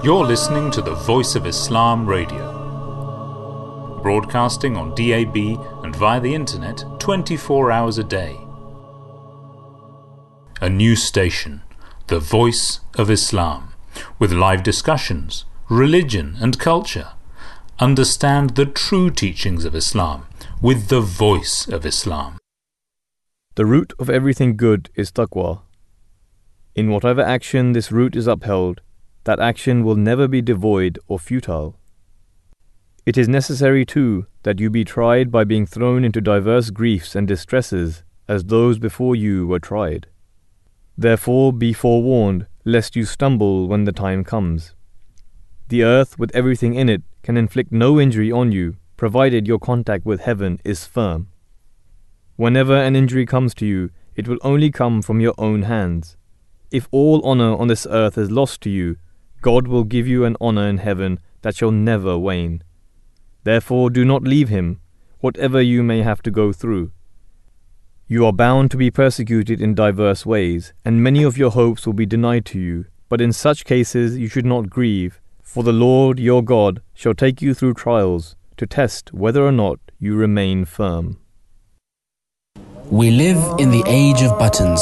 You're 0.05 0.27
listening 0.27 0.71
to 0.73 0.83
the 0.83 0.95
Voice 0.95 1.35
of 1.35 1.47
Islam 1.47 2.05
Radio, 2.07 2.53
broadcasting 4.03 4.77
on 4.77 4.95
DAB 4.95 5.35
and 5.83 5.97
via 5.97 6.21
the 6.21 6.35
internet 6.35 6.85
24 6.99 7.73
hours 7.73 7.97
a 7.97 8.05
day. 8.05 8.37
A 10.61 10.69
new 10.69 10.95
station, 10.95 11.63
the 12.09 12.19
Voice 12.19 12.81
of 12.99 13.09
Islam, 13.09 13.73
with 14.19 14.31
live 14.31 14.63
discussions, 14.63 15.47
religion 15.71 16.37
and 16.39 16.59
culture. 16.59 17.13
Understand 17.79 18.57
the 18.57 18.67
true 18.67 19.09
teachings 19.09 19.65
of 19.65 19.75
Islam 19.75 20.27
with 20.61 20.89
the 20.89 21.01
Voice 21.01 21.67
of 21.67 21.87
Islam. 21.87 22.37
The 23.55 23.65
root 23.65 23.95
of 23.99 24.11
everything 24.11 24.59
good 24.59 24.91
is 24.95 25.11
taqwa. 25.11 25.63
In 26.75 26.91
whatever 26.91 27.23
action 27.23 27.73
this 27.73 27.91
root 27.91 28.15
is 28.15 28.27
upheld, 28.27 28.83
that 29.25 29.41
action 29.41 29.85
will 29.85 29.97
never 29.97 30.29
be 30.29 30.43
devoid 30.43 30.99
or 31.09 31.19
futile. 31.19 31.79
It 33.07 33.19
is 33.19 33.29
necessary, 33.29 33.85
too, 33.85 34.27
that 34.45 34.61
you 34.61 34.71
be 34.71 34.85
tried 34.85 35.31
by 35.31 35.45
being 35.45 35.67
thrown 35.67 36.05
into 36.05 36.21
diverse 36.21 36.71
griefs 36.71 37.15
and 37.15 37.29
distresses, 37.29 38.03
as 38.29 38.45
those 38.45 38.79
before 38.79 39.15
you 39.15 39.47
were 39.47 39.59
tried. 39.59 40.07
Therefore 40.97 41.53
be 41.53 41.73
forewarned, 41.73 42.47
lest 42.65 42.97
you 42.97 43.05
stumble 43.05 43.69
when 43.69 43.85
the 43.85 43.93
time 43.93 44.25
comes. 44.25 44.75
The 45.69 45.83
earth, 45.83 46.19
with 46.19 46.35
everything 46.35 46.75
in 46.75 46.89
it, 46.89 47.03
can 47.23 47.37
inflict 47.37 47.73
no 47.73 48.01
injury 48.01 48.31
on 48.31 48.53
you, 48.53 48.77
provided 48.97 49.47
your 49.47 49.59
contact 49.59 50.07
with 50.07 50.21
heaven 50.21 50.59
is 50.65 50.87
firm. 50.87 51.29
Whenever 52.37 52.77
an 52.77 52.97
injury 52.97 53.27
comes 53.27 53.55
to 53.55 53.67
you, 53.67 53.91
it 54.15 54.29
will 54.29 54.39
only 54.43 54.71
come 54.71 55.03
from 55.03 55.21
your 55.21 55.35
own 55.37 55.63
hands. 55.63 56.17
If 56.71 56.89
all 56.91 57.25
honor 57.25 57.57
on 57.57 57.69
this 57.69 57.87
earth 57.91 58.17
is 58.17 58.31
lost 58.31 58.61
to 58.63 58.71
you, 58.71 58.97
God 59.45 59.69
will 59.69 59.85
give 59.85 60.09
you 60.09 60.25
an 60.25 60.39
honor 60.41 60.67
in 60.67 60.79
heaven 60.79 61.21
that 61.43 61.55
shall 61.55 61.71
never 61.71 62.17
wane. 62.17 62.63
Therefore, 63.43 63.91
do 63.91 64.03
not 64.03 64.23
leave 64.23 64.49
him, 64.49 64.81
whatever 65.21 65.61
you 65.61 65.83
may 65.83 66.01
have 66.01 66.23
to 66.23 66.31
go 66.31 66.51
through. 66.51 66.93
You 68.09 68.25
are 68.25 68.33
bound 68.33 68.71
to 68.71 68.79
be 68.79 68.91
persecuted 68.91 69.61
in 69.61 69.75
diverse 69.75 70.25
ways, 70.25 70.73
and 70.83 71.05
many 71.05 71.23
of 71.23 71.37
your 71.37 71.51
hopes 71.51 71.85
will 71.85 71.93
be 71.93 72.07
denied 72.07 72.47
to 72.47 72.59
you. 72.59 72.87
But 73.11 73.21
in 73.21 73.35
such 73.35 73.67
cases 73.67 74.17
you 74.17 74.29
should 74.29 74.47
not 74.47 74.71
grieve, 74.71 75.21
for 75.43 75.63
the 75.63 75.75
Lord 75.75 76.19
your 76.19 76.43
God 76.43 76.81
shall 76.95 77.13
take 77.13 77.43
you 77.43 77.53
through 77.53 77.75
trials 77.75 78.37
to 78.57 78.67
test 78.67 79.13
whether 79.13 79.45
or 79.45 79.53
not 79.53 79.79
you 79.99 80.17
remain 80.17 80.65
firm. 80.65 81.19
We 82.91 83.11
live 83.11 83.59
in 83.59 83.71
the 83.71 83.85
age 83.87 84.23
of 84.23 84.39
buttons 84.39 84.81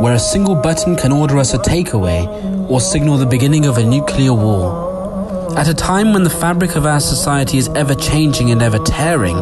where 0.00 0.14
a 0.14 0.18
single 0.18 0.54
button 0.54 0.96
can 0.96 1.12
order 1.12 1.38
us 1.38 1.54
a 1.54 1.58
takeaway 1.58 2.26
or 2.68 2.80
signal 2.80 3.16
the 3.16 3.26
beginning 3.26 3.66
of 3.66 3.78
a 3.78 3.84
nuclear 3.84 4.32
war. 4.32 5.56
At 5.56 5.68
a 5.68 5.74
time 5.74 6.12
when 6.12 6.24
the 6.24 6.30
fabric 6.30 6.74
of 6.74 6.84
our 6.84 6.98
society 6.98 7.58
is 7.58 7.68
ever 7.68 7.94
changing 7.94 8.50
and 8.50 8.60
ever 8.60 8.78
tearing, 8.78 9.36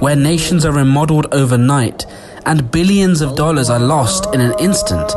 where 0.00 0.14
nations 0.14 0.64
are 0.64 0.72
remodeled 0.72 1.26
overnight 1.32 2.06
and 2.46 2.70
billions 2.70 3.20
of 3.20 3.34
dollars 3.34 3.68
are 3.68 3.80
lost 3.80 4.32
in 4.32 4.40
an 4.40 4.54
instant, 4.60 5.12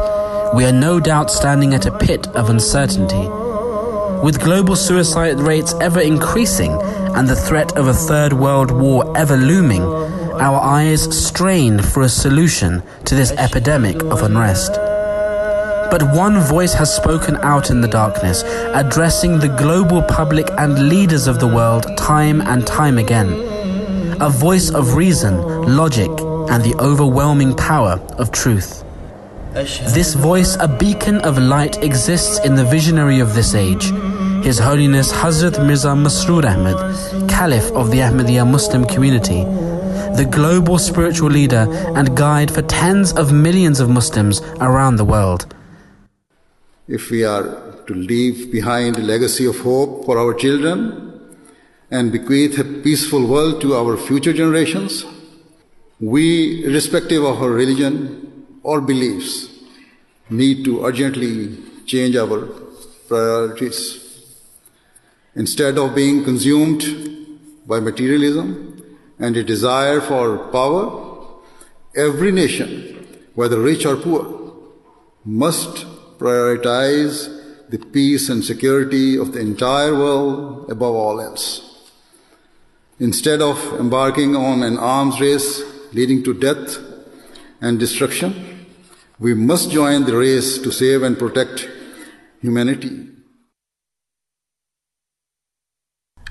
we 0.55 0.65
are 0.65 0.73
no 0.73 0.99
doubt 0.99 1.29
standing 1.29 1.73
at 1.75 1.85
a 1.85 1.97
pit 1.97 2.27
of 2.29 2.49
uncertainty. 2.49 3.29
With 4.23 4.41
global 4.43 4.75
suicide 4.75 5.39
rates 5.39 5.73
ever 5.75 5.99
increasing 5.99 6.71
and 7.15 7.27
the 7.27 7.35
threat 7.35 7.77
of 7.77 7.87
a 7.87 7.93
third 7.93 8.33
world 8.33 8.71
war 8.71 9.15
ever 9.15 9.37
looming, 9.37 9.83
our 10.33 10.59
eyes 10.59 11.03
strain 11.15 11.79
for 11.79 12.03
a 12.03 12.09
solution 12.09 12.83
to 13.05 13.15
this 13.15 13.31
epidemic 13.33 14.01
of 14.03 14.21
unrest. 14.21 14.73
But 15.91 16.03
one 16.15 16.39
voice 16.39 16.73
has 16.73 16.95
spoken 16.95 17.35
out 17.37 17.69
in 17.69 17.81
the 17.81 17.87
darkness, 17.87 18.43
addressing 18.73 19.39
the 19.39 19.49
global 19.49 20.01
public 20.03 20.47
and 20.57 20.87
leaders 20.87 21.27
of 21.27 21.39
the 21.39 21.47
world 21.47 21.85
time 21.97 22.39
and 22.41 22.65
time 22.65 22.97
again. 22.97 23.29
A 24.21 24.29
voice 24.29 24.69
of 24.71 24.95
reason, 24.95 25.35
logic, 25.75 26.09
and 26.49 26.63
the 26.63 26.75
overwhelming 26.79 27.55
power 27.55 27.99
of 28.17 28.31
truth. 28.31 28.85
This 29.53 30.13
voice, 30.13 30.55
a 30.61 30.67
beacon 30.67 31.17
of 31.21 31.37
light, 31.37 31.83
exists 31.83 32.39
in 32.45 32.55
the 32.55 32.63
visionary 32.63 33.19
of 33.19 33.35
this 33.35 33.53
age, 33.53 33.91
His 34.45 34.59
Holiness 34.59 35.11
Hazrat 35.11 35.59
Mirza 35.65 35.89
Masroor 35.89 36.45
Ahmad, 36.45 37.29
Caliph 37.29 37.69
of 37.73 37.91
the 37.91 37.97
Ahmadiyya 37.97 38.49
Muslim 38.49 38.85
community, 38.85 39.43
the 40.15 40.25
global 40.25 40.77
spiritual 40.77 41.29
leader 41.29 41.65
and 41.95 42.15
guide 42.15 42.51
for 42.51 42.61
tens 42.61 43.13
of 43.13 43.31
millions 43.31 43.79
of 43.79 43.89
Muslims 43.89 44.41
around 44.59 44.97
the 44.97 45.05
world. 45.05 45.53
If 46.87 47.09
we 47.09 47.23
are 47.23 47.43
to 47.87 47.93
leave 47.93 48.51
behind 48.51 48.97
a 48.97 49.01
legacy 49.01 49.45
of 49.45 49.59
hope 49.59 50.05
for 50.05 50.17
our 50.17 50.33
children 50.33 51.29
and 51.89 52.11
bequeath 52.11 52.57
a 52.59 52.63
peaceful 52.63 53.25
world 53.27 53.61
to 53.61 53.75
our 53.75 53.97
future 53.97 54.33
generations, 54.33 55.05
we, 55.99 56.65
irrespective 56.65 57.23
of 57.23 57.41
our 57.41 57.51
religion 57.51 58.45
or 58.63 58.81
beliefs, 58.81 59.49
need 60.29 60.65
to 60.65 60.85
urgently 60.85 61.57
change 61.85 62.15
our 62.15 62.47
priorities. 63.07 63.79
Instead 65.35 65.77
of 65.77 65.95
being 65.95 66.23
consumed 66.23 66.83
by 67.67 67.79
materialism 67.79 68.70
and 69.21 69.37
a 69.37 69.43
desire 69.43 70.01
for 70.01 70.49
power, 70.49 70.83
every 71.95 72.31
nation, 72.31 73.07
whether 73.35 73.59
rich 73.59 73.85
or 73.85 73.95
poor, 73.95 74.53
must 75.23 75.85
prioritize 76.17 77.29
the 77.69 77.77
peace 77.77 78.27
and 78.29 78.43
security 78.43 79.17
of 79.17 79.31
the 79.31 79.39
entire 79.39 79.93
world 79.95 80.69
above 80.69 80.95
all 80.95 81.21
else. 81.21 81.89
Instead 82.99 83.41
of 83.41 83.57
embarking 83.79 84.35
on 84.35 84.63
an 84.63 84.77
arms 84.77 85.21
race 85.21 85.61
leading 85.93 86.23
to 86.23 86.33
death 86.33 86.77
and 87.61 87.79
destruction, 87.79 88.67
we 89.19 89.33
must 89.33 89.71
join 89.71 90.05
the 90.05 90.17
race 90.17 90.57
to 90.57 90.71
save 90.71 91.03
and 91.03 91.17
protect 91.17 91.69
humanity. 92.41 93.07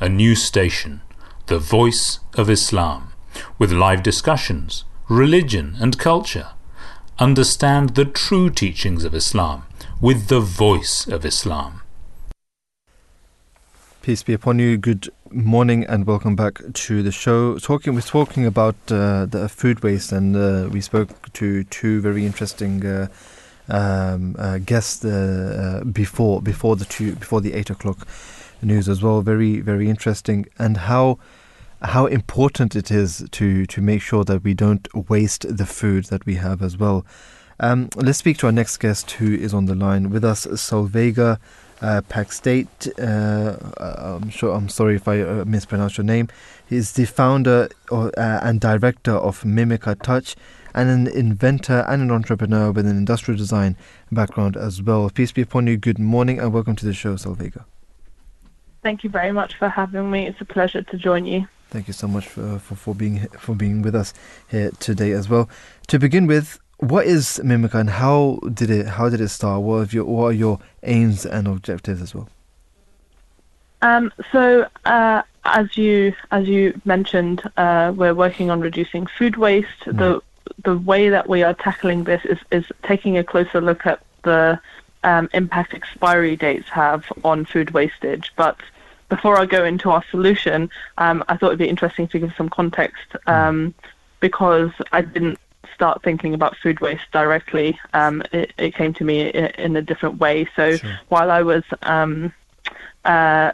A 0.01 0.09
new 0.09 0.35
station, 0.35 1.03
the 1.51 1.59
voice 1.59 2.21
of 2.35 2.49
Islam, 2.49 3.13
with 3.59 3.73
live 3.73 4.05
discussions, 4.05 4.85
religion 5.09 5.75
and 5.81 5.99
culture. 5.99 6.51
Understand 7.19 7.97
the 7.97 8.05
true 8.05 8.51
teachings 8.51 9.03
of 9.03 9.17
Islam 9.17 9.65
with 10.01 10.29
the 10.29 10.39
voice 10.39 11.09
of 11.09 11.25
Islam. 11.25 11.83
Peace 14.01 14.23
be 14.23 14.33
upon 14.33 14.61
you. 14.61 14.77
Good 14.77 15.09
morning 15.33 15.85
and 15.87 16.07
welcome 16.07 16.37
back 16.37 16.61
to 16.73 17.03
the 17.03 17.11
show. 17.11 17.59
Talking, 17.59 17.97
we're 17.97 18.03
talking 18.03 18.47
about 18.47 18.77
uh, 18.89 19.27
the 19.27 19.49
food 19.49 19.83
waste, 19.83 20.13
and 20.13 20.37
uh, 20.37 20.69
we 20.71 20.81
spoke 20.81 21.33
to 21.33 21.65
two 21.65 22.01
very 22.01 22.27
interesting 22.27 22.87
uh, 22.87 23.09
um, 23.69 24.37
uh, 24.39 24.59
guests 24.59 25.05
uh, 25.05 25.81
uh, 25.83 25.85
before 25.85 26.41
before 26.41 26.77
the 26.77 26.85
two 26.85 27.17
before 27.17 27.41
the 27.41 27.55
eight 27.55 27.71
o'clock 27.71 28.07
news 28.63 28.89
as 28.89 29.03
well. 29.03 29.21
Very 29.21 29.59
very 29.59 29.91
interesting, 29.91 30.47
and 30.61 30.77
how 30.77 31.19
how 31.83 32.07
important 32.07 32.77
it 32.77 32.91
is 32.91 33.25
to 33.31 33.67
to 33.67 33.81
make 33.81 34.03
sure 34.03 34.25
that 34.25 34.45
we 34.45 34.55
don't 34.55 34.87
waste 35.09 35.47
the 35.57 35.67
food 35.67 36.05
that 36.07 36.27
we 36.27 36.35
have 36.35 36.63
as 36.63 36.77
well. 36.77 37.05
Um, 37.59 37.89
let's 37.97 38.19
speak 38.19 38.39
to 38.39 38.47
our 38.47 38.53
next 38.53 38.79
guest 38.79 39.11
who 39.13 39.35
is 39.35 39.53
on 39.53 39.67
the 39.67 39.75
line 39.75 40.11
with 40.11 40.25
us, 40.25 40.47
Solveiga 40.47 41.39
uh, 41.83 42.01
Pakštaitė. 42.09 42.93
Uh, 42.99 44.17
I'm 44.17 44.31
sure. 44.31 44.55
I'm 44.55 44.69
sorry 44.69 44.97
if 44.97 45.09
I 45.09 45.21
uh, 45.21 45.45
mispronounced 45.47 45.99
your 45.99 46.05
name. 46.05 46.29
He's 46.67 46.93
the 46.93 47.05
founder 47.05 47.69
or, 47.91 48.13
uh, 48.19 48.41
and 48.43 48.61
director 48.61 49.13
of 49.13 49.43
Mimica 49.43 50.01
Touch, 50.03 50.37
and 50.75 50.89
an 50.89 51.07
inventor 51.07 51.85
and 51.89 52.03
an 52.03 52.11
entrepreneur 52.11 52.71
with 52.73 52.87
an 52.87 52.97
industrial 52.97 53.37
design 53.37 53.77
background 54.13 54.57
as 54.57 54.83
well. 54.83 55.11
Peace 55.11 55.33
be 55.33 55.43
upon 55.43 55.67
you. 55.67 55.77
Good 55.77 55.99
morning 55.99 56.39
and 56.39 56.53
welcome 56.53 56.77
to 56.77 56.87
the 56.87 56.95
show, 56.95 57.15
Solveiga. 57.15 57.65
Thank 58.83 59.05
you 59.05 59.11
very 59.11 59.33
much 59.33 59.57
for 59.57 59.69
having 59.69 60.11
me. 60.11 60.27
It's 60.27 60.41
a 60.41 60.47
pleasure 60.47 60.83
to 60.83 60.97
join 60.97 61.27
you. 61.27 61.47
Thank 61.71 61.87
you 61.87 61.93
so 61.93 62.09
much 62.09 62.27
for, 62.27 62.59
for, 62.59 62.75
for 62.75 62.95
being 62.95 63.29
for 63.39 63.55
being 63.55 63.83
with 63.83 63.95
us 63.95 64.13
here 64.49 64.73
today 64.81 65.13
as 65.13 65.29
well. 65.29 65.49
To 65.87 65.99
begin 65.99 66.27
with, 66.27 66.59
what 66.79 67.07
is 67.07 67.41
Mimica 67.45 67.79
and 67.79 67.91
how 67.91 68.41
did 68.53 68.71
it 68.71 68.87
how 68.87 69.09
did 69.09 69.21
it 69.21 69.29
start? 69.29 69.63
What 69.63 69.77
are 69.77 69.95
your 69.95 70.05
what 70.05 70.25
are 70.25 70.33
your 70.33 70.59
aims 70.83 71.25
and 71.25 71.47
objectives 71.47 72.03
as 72.03 72.15
well? 72.15 72.29
Um, 73.83 74.13
so 74.33 74.67
uh, 74.85 75.23
as 75.45 75.77
you 75.77 76.13
as 76.33 76.49
you 76.49 76.81
mentioned, 76.85 77.43
uh, 77.57 77.93
we're 77.95 78.15
working 78.15 78.51
on 78.51 78.61
reducing 78.61 79.07
food 79.07 79.37
waste. 79.37 79.69
Mm. 79.87 79.99
The 79.99 80.23
the 80.65 80.77
way 80.79 81.09
that 81.09 81.29
we 81.29 81.43
are 81.43 81.55
tackling 81.55 82.05
this 82.05 82.25
is 82.25 82.39
is 82.51 82.65
taking 82.83 83.17
a 83.17 83.25
closer 83.25 83.61
look 83.61 83.87
at 83.87 84.01
the 84.23 84.59
um, 85.05 85.29
impact 85.33 85.73
expiry 85.73 86.37
dates 86.37 86.69
have 86.69 87.05
on 87.25 87.45
food 87.45 87.71
wastage. 87.71 88.33
But 88.37 88.59
before 89.11 89.39
I 89.39 89.45
go 89.45 89.65
into 89.65 89.91
our 89.91 90.03
solution, 90.11 90.71
um, 90.97 91.23
I 91.29 91.37
thought 91.37 91.49
it'd 91.49 91.59
be 91.59 91.69
interesting 91.69 92.09
to 92.09 92.19
give 92.19 92.33
some 92.37 92.49
context 92.49 93.17
um, 93.27 93.75
because 94.21 94.71
I 94.93 95.03
didn't 95.03 95.39
start 95.75 96.03
thinking 96.03 96.33
about 96.33 96.57
food 96.57 96.81
waste 96.81 97.11
directly. 97.13 97.79
Um, 97.93 98.23
it, 98.33 98.53
it, 98.57 98.75
came 98.75 98.95
to 98.95 99.05
me 99.05 99.29
in, 99.29 99.47
in, 99.47 99.77
a 99.77 99.83
different 99.83 100.19
way. 100.19 100.49
So 100.57 100.77
sure. 100.77 101.01
while 101.09 101.31
I 101.31 101.43
was 101.43 101.65
um, 101.83 102.33
uh, 103.05 103.53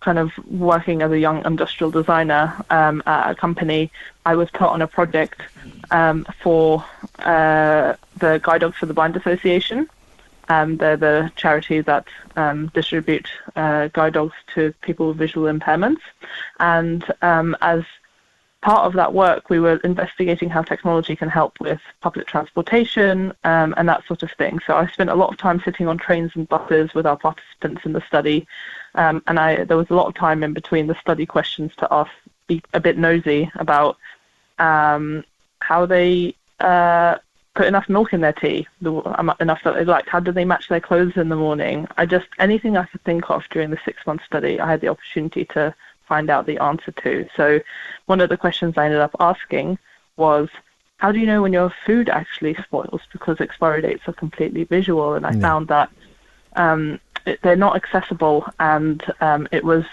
kind 0.00 0.18
of 0.18 0.30
working 0.46 1.02
as 1.02 1.10
a 1.10 1.18
young 1.18 1.44
industrial 1.44 1.90
designer 1.90 2.54
um, 2.70 3.02
at 3.06 3.30
a 3.30 3.34
company, 3.34 3.90
I 4.24 4.36
was 4.36 4.50
put 4.50 4.68
on 4.68 4.82
a 4.82 4.86
project 4.86 5.42
um, 5.90 6.26
for 6.42 6.84
uh, 7.18 7.94
the 8.18 8.40
Guide 8.42 8.60
Dogs 8.60 8.76
for 8.76 8.86
the 8.86 8.94
Blind 8.94 9.16
Association. 9.16 9.88
Um, 10.48 10.76
they're 10.76 10.96
the 10.96 11.32
charity 11.36 11.80
that 11.82 12.06
um, 12.36 12.70
distribute 12.74 13.28
uh, 13.56 13.88
guide 13.88 14.14
dogs 14.14 14.34
to 14.54 14.74
people 14.82 15.08
with 15.08 15.16
visual 15.16 15.52
impairments. 15.52 16.00
And 16.58 17.04
um, 17.22 17.56
as 17.60 17.84
part 18.62 18.86
of 18.86 18.92
that 18.94 19.12
work, 19.12 19.50
we 19.50 19.60
were 19.60 19.76
investigating 19.84 20.48
how 20.48 20.62
technology 20.62 21.16
can 21.16 21.28
help 21.28 21.58
with 21.60 21.80
public 22.00 22.26
transportation 22.26 23.32
um, 23.44 23.74
and 23.76 23.88
that 23.88 24.06
sort 24.06 24.22
of 24.22 24.30
thing. 24.32 24.60
So 24.66 24.74
I 24.76 24.86
spent 24.86 25.10
a 25.10 25.14
lot 25.14 25.30
of 25.32 25.36
time 25.36 25.60
sitting 25.64 25.88
on 25.88 25.98
trains 25.98 26.30
and 26.34 26.48
buses 26.48 26.94
with 26.94 27.04
our 27.04 27.16
participants 27.16 27.84
in 27.84 27.92
the 27.92 28.00
study, 28.06 28.46
um, 28.94 29.22
and 29.26 29.38
I 29.38 29.64
there 29.64 29.76
was 29.76 29.90
a 29.90 29.94
lot 29.94 30.06
of 30.06 30.14
time 30.14 30.42
in 30.42 30.52
between 30.52 30.86
the 30.86 30.94
study 31.00 31.26
questions 31.26 31.72
to 31.78 31.88
ask, 31.90 32.10
be 32.46 32.62
a 32.72 32.80
bit 32.80 32.96
nosy 32.96 33.50
about 33.56 33.96
um, 34.58 35.24
how 35.58 35.84
they 35.84 36.34
uh, 36.60 37.18
put 37.54 37.66
enough 37.66 37.88
milk 37.88 38.12
in 38.12 38.20
their 38.20 38.32
tea, 38.32 38.66
enough 38.80 39.62
that 39.64 39.74
they 39.74 39.84
liked. 39.84 40.08
How 40.08 40.20
did 40.20 40.34
they 40.34 40.44
match 40.44 40.68
their 40.68 40.80
clothes 40.80 41.16
in 41.16 41.28
the 41.28 41.36
morning? 41.36 41.86
I 41.96 42.06
just 42.06 42.26
anything 42.38 42.76
I 42.76 42.86
could 42.86 43.04
think 43.04 43.30
of 43.30 43.44
during 43.50 43.70
the 43.70 43.78
six 43.84 44.06
month 44.06 44.22
study, 44.24 44.58
I 44.58 44.70
had 44.70 44.80
the 44.80 44.88
opportunity 44.88 45.44
to 45.46 45.74
find 46.06 46.30
out 46.30 46.46
the 46.46 46.58
answer 46.58 46.92
to. 46.92 47.28
So 47.36 47.60
one 48.06 48.20
of 48.20 48.28
the 48.28 48.36
questions 48.36 48.74
I 48.76 48.86
ended 48.86 49.00
up 49.00 49.14
asking 49.20 49.78
was, 50.16 50.48
how 50.96 51.12
do 51.12 51.18
you 51.18 51.26
know 51.26 51.42
when 51.42 51.52
your 51.52 51.72
food 51.84 52.08
actually 52.08 52.54
spoils? 52.54 53.02
Because 53.12 53.40
expiry 53.40 53.82
dates 53.82 54.06
are 54.06 54.12
completely 54.12 54.64
visual, 54.64 55.14
and 55.14 55.26
I 55.26 55.32
yeah. 55.32 55.40
found 55.40 55.68
that 55.68 55.90
um, 56.56 57.00
it, 57.26 57.40
they're 57.42 57.56
not 57.56 57.76
accessible, 57.76 58.46
and 58.60 59.02
um, 59.20 59.46
it 59.52 59.64
was 59.64 59.84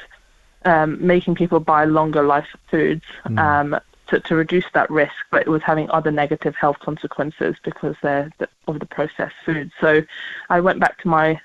um, 0.65 1.05
making 1.05 1.35
people 1.35 1.59
buy 1.59 1.85
longer 1.85 2.23
life 2.23 2.47
foods 2.69 3.03
mm. 3.25 3.81
To, 4.09 4.19
to 4.19 4.35
reduce 4.35 4.65
that 4.73 4.89
risk, 4.89 5.13
but 5.31 5.41
it 5.41 5.49
was 5.49 5.61
having 5.61 5.89
other 5.91 6.11
negative 6.11 6.55
health 6.55 6.79
consequences 6.79 7.55
because 7.63 7.95
they're 8.01 8.31
the, 8.37 8.49
of 8.67 8.79
the 8.79 8.85
processed 8.85 9.35
food. 9.45 9.71
So 9.79 10.03
I 10.49 10.59
went 10.59 10.79
back 10.79 10.99
to 11.01 11.07
my 11.07 11.39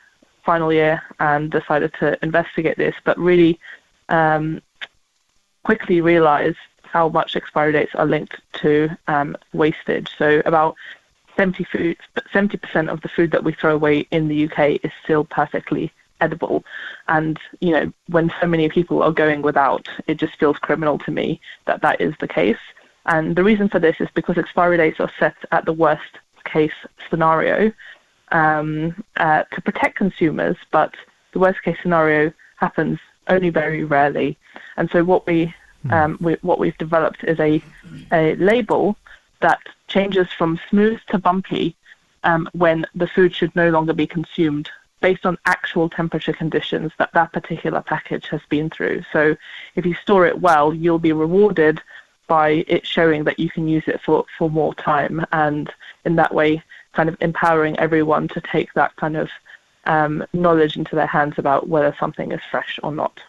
final 0.45 0.73
year 0.73 1.03
and 1.21 1.51
decided 1.51 1.93
to 2.01 2.19
investigate 2.23 2.77
this, 2.77 2.95
but 3.05 3.19
really 3.19 3.59
um, 4.09 4.63
quickly 5.65 6.01
realised 6.01 6.59
how 6.83 7.09
much 7.09 7.35
expiry 7.35 7.73
dates 7.73 7.95
are 7.95 8.07
linked 8.07 8.41
to 8.53 8.89
um, 9.09 9.37
wastage. 9.53 10.11
So 10.17 10.43
about 10.47 10.77
70 11.37 11.65
food, 11.65 11.97
70% 12.33 12.89
of 12.89 13.01
the 13.01 13.09
food 13.09 13.31
that 13.33 13.43
we 13.43 13.53
throw 13.53 13.75
away 13.75 14.07
in 14.11 14.29
the 14.29 14.45
UK 14.49 14.85
is 14.85 14.93
still 15.03 15.25
perfectly 15.25 15.93
edible. 16.27 16.57
And, 17.09 17.39
you 17.61 17.73
know, 17.75 17.87
when 18.09 18.27
so 18.41 18.47
many 18.55 18.69
people 18.69 19.03
are 19.03 19.13
going 19.13 19.41
without, 19.43 19.87
it 20.11 20.17
just 20.25 20.39
feels 20.41 20.59
criminal 20.67 20.97
to 21.01 21.11
me 21.11 21.41
that 21.67 21.83
that 21.83 22.01
is 22.01 22.15
the 22.21 22.29
case. 22.41 22.65
And 23.07 23.37
the 23.37 23.45
reason 23.51 23.69
for 23.69 23.79
this 23.79 23.97
is 24.01 24.09
because 24.15 24.39
expiry 24.39 24.79
dates 24.79 25.01
are 25.01 25.13
set 25.19 25.37
at 25.57 25.65
the 25.67 25.73
worst 25.85 26.13
case 26.45 26.79
scenario 27.09 27.73
um, 28.33 29.05
uh, 29.17 29.43
to 29.53 29.61
protect 29.61 29.97
consumers, 29.97 30.57
but 30.71 30.93
the 31.33 31.39
worst 31.39 31.63
case 31.63 31.77
scenario 31.83 32.33
happens 32.57 32.99
only 33.29 33.51
very 33.51 33.85
rarely. 33.85 34.39
And 34.77 34.91
so 34.91 35.05
what 35.05 35.27
we, 35.27 35.55
hmm. 35.83 35.93
um, 35.93 36.19
we 36.21 36.33
what 36.43 36.59
we've 36.59 36.79
developed 36.79 37.23
is 37.25 37.39
a 37.41 37.63
a 38.13 38.35
label 38.37 38.97
that 39.41 39.61
changes 39.89 40.29
from 40.39 40.59
smooth 40.71 41.01
to 41.09 41.19
bumpy 41.19 41.77
um, 42.25 42.49
when 42.53 42.87
the 42.95 43.07
food 43.07 43.35
should 43.35 43.55
no 43.55 43.69
longer 43.71 43.93
be 43.93 44.07
consumed 44.07 44.71
based 45.05 45.27
on 45.27 45.37
actual 45.45 45.91
temperature 45.91 46.33
conditions 46.33 46.91
that 46.97 47.13
that 47.13 47.31
particular 47.31 47.83
package 47.83 48.27
has 48.29 48.41
been 48.49 48.71
through. 48.71 49.03
So 49.13 49.37
if 49.77 49.85
you 49.85 49.95
store 49.97 50.25
it 50.25 50.41
well, 50.41 50.73
you'll 50.73 50.99
be 50.99 51.13
rewarded 51.13 51.79
by 52.27 52.65
it 52.67 52.87
showing 52.87 53.25
that 53.25 53.39
you 53.39 53.51
can 53.51 53.69
use 53.69 53.83
it 53.87 54.01
for, 54.01 54.25
for 54.39 54.49
more 54.49 54.75
time 54.77 55.23
and 55.31 55.71
in 56.07 56.17
that 56.17 56.35
way 56.35 56.63
kind 56.95 57.11
of 57.11 57.19
empowering 57.21 57.79
everyone 57.79 58.29
to 58.29 58.41
take 58.41 58.73
that 58.73 58.97
kind 58.97 59.19
of 59.19 59.29
um, 59.85 60.25
knowledge 60.33 60.75
into 60.79 60.97
their 60.97 61.13
hands 61.19 61.35
about 61.37 61.69
whether 61.69 61.95
something 62.01 62.33
is 62.33 62.41
fresh 62.51 62.81
or 62.83 62.91
not. 62.91 63.21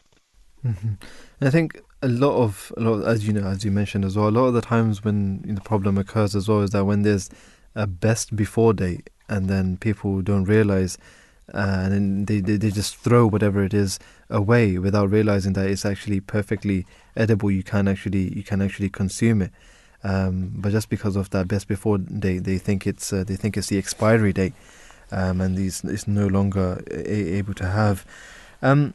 Mm-hmm. 0.65 0.93
I 1.41 1.49
think 1.49 1.81
a 2.01 2.07
lot 2.07 2.37
of, 2.37 2.71
a 2.77 2.79
lot, 2.79 3.05
as 3.05 3.27
you 3.27 3.33
know, 3.33 3.49
as 3.49 3.65
you 3.65 3.71
mentioned 3.71 4.05
as 4.05 4.15
well, 4.15 4.29
a 4.29 4.37
lot 4.39 4.45
of 4.45 4.53
the 4.53 4.61
times 4.61 5.03
when 5.03 5.41
the 5.41 5.59
problem 5.59 5.97
occurs 5.97 6.37
as 6.37 6.47
well 6.47 6.61
is 6.61 6.69
that 6.69 6.85
when 6.85 7.01
there's 7.01 7.29
a 7.75 7.85
best 7.85 8.33
before 8.33 8.71
date 8.71 9.09
and 9.27 9.49
then 9.49 9.75
people 9.75 10.21
don't 10.21 10.45
realize 10.45 10.97
uh, 11.53 11.89
and 11.91 12.27
they, 12.27 12.39
they, 12.39 12.57
they 12.57 12.71
just 12.71 12.95
throw 12.97 13.27
whatever 13.27 13.63
it 13.63 13.73
is 13.73 13.99
away 14.29 14.77
without 14.77 15.09
realizing 15.11 15.53
that 15.53 15.67
it's 15.67 15.85
actually 15.85 16.19
perfectly 16.19 16.85
edible. 17.15 17.51
You 17.51 17.63
can 17.63 17.87
actually 17.87 18.33
you 18.35 18.43
can 18.43 18.61
actually 18.61 18.89
consume 18.89 19.41
it. 19.41 19.51
Um, 20.03 20.51
but 20.55 20.71
just 20.71 20.89
because 20.89 21.15
of 21.15 21.31
that 21.31 21.47
best 21.47 21.67
before 21.67 21.97
date 21.97 22.43
they 22.43 22.59
think 22.59 22.85
it's 22.85 23.11
uh, 23.11 23.23
they 23.23 23.35
think 23.35 23.57
it's 23.57 23.67
the 23.67 23.79
expiry 23.79 24.33
date 24.33 24.53
um, 25.11 25.41
and 25.41 25.57
these 25.57 25.83
it's 25.83 26.07
no 26.07 26.27
longer 26.27 26.83
a- 26.91 27.37
able 27.37 27.55
to 27.55 27.65
have 27.65 28.05
um, 28.61 28.93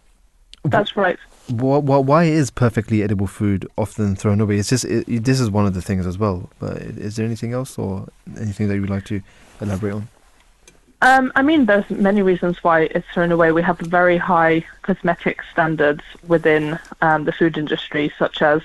that's 0.64 0.96
right. 0.96 1.18
wh- 1.48 1.82
wh- 1.82 2.06
why 2.06 2.24
is 2.24 2.52
perfectly 2.52 3.02
edible 3.02 3.26
food 3.26 3.66
often 3.76 4.14
thrown 4.14 4.40
away? 4.40 4.58
It's 4.58 4.68
just 4.68 4.84
it, 4.84 5.24
this 5.24 5.40
is 5.40 5.50
one 5.50 5.66
of 5.66 5.74
the 5.74 5.82
things 5.82 6.06
as 6.06 6.16
well 6.16 6.48
but 6.60 6.76
is 6.76 7.16
there 7.16 7.26
anything 7.26 7.54
else 7.54 7.76
or 7.76 8.06
anything 8.38 8.68
that 8.68 8.76
you 8.76 8.82
would 8.82 8.90
like 8.90 9.06
to 9.06 9.20
elaborate 9.60 9.94
on 9.94 10.08
um, 11.02 11.32
I 11.34 11.42
mean, 11.42 11.66
there's 11.66 11.88
many 11.90 12.22
reasons 12.22 12.62
why 12.62 12.82
it's 12.82 13.06
thrown 13.12 13.32
away. 13.32 13.52
We 13.52 13.62
have 13.62 13.78
very 13.78 14.18
high 14.18 14.64
cosmetic 14.82 15.42
standards 15.52 16.02
within 16.26 16.78
um, 17.00 17.24
the 17.24 17.32
food 17.32 17.56
industry, 17.56 18.12
such 18.18 18.42
as 18.42 18.62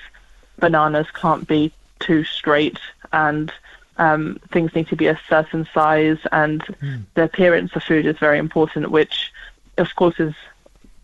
bananas 0.58 1.06
can't 1.14 1.46
be 1.46 1.72
too 1.98 2.24
straight 2.24 2.78
and 3.12 3.52
um, 3.98 4.38
things 4.52 4.74
need 4.74 4.88
to 4.88 4.96
be 4.96 5.06
a 5.06 5.18
certain 5.28 5.66
size, 5.72 6.18
and 6.32 6.62
mm. 6.82 7.02
the 7.14 7.24
appearance 7.24 7.74
of 7.74 7.82
food 7.82 8.06
is 8.06 8.18
very 8.18 8.38
important, 8.38 8.90
which, 8.90 9.32
of 9.78 9.94
course, 9.96 10.20
is 10.20 10.34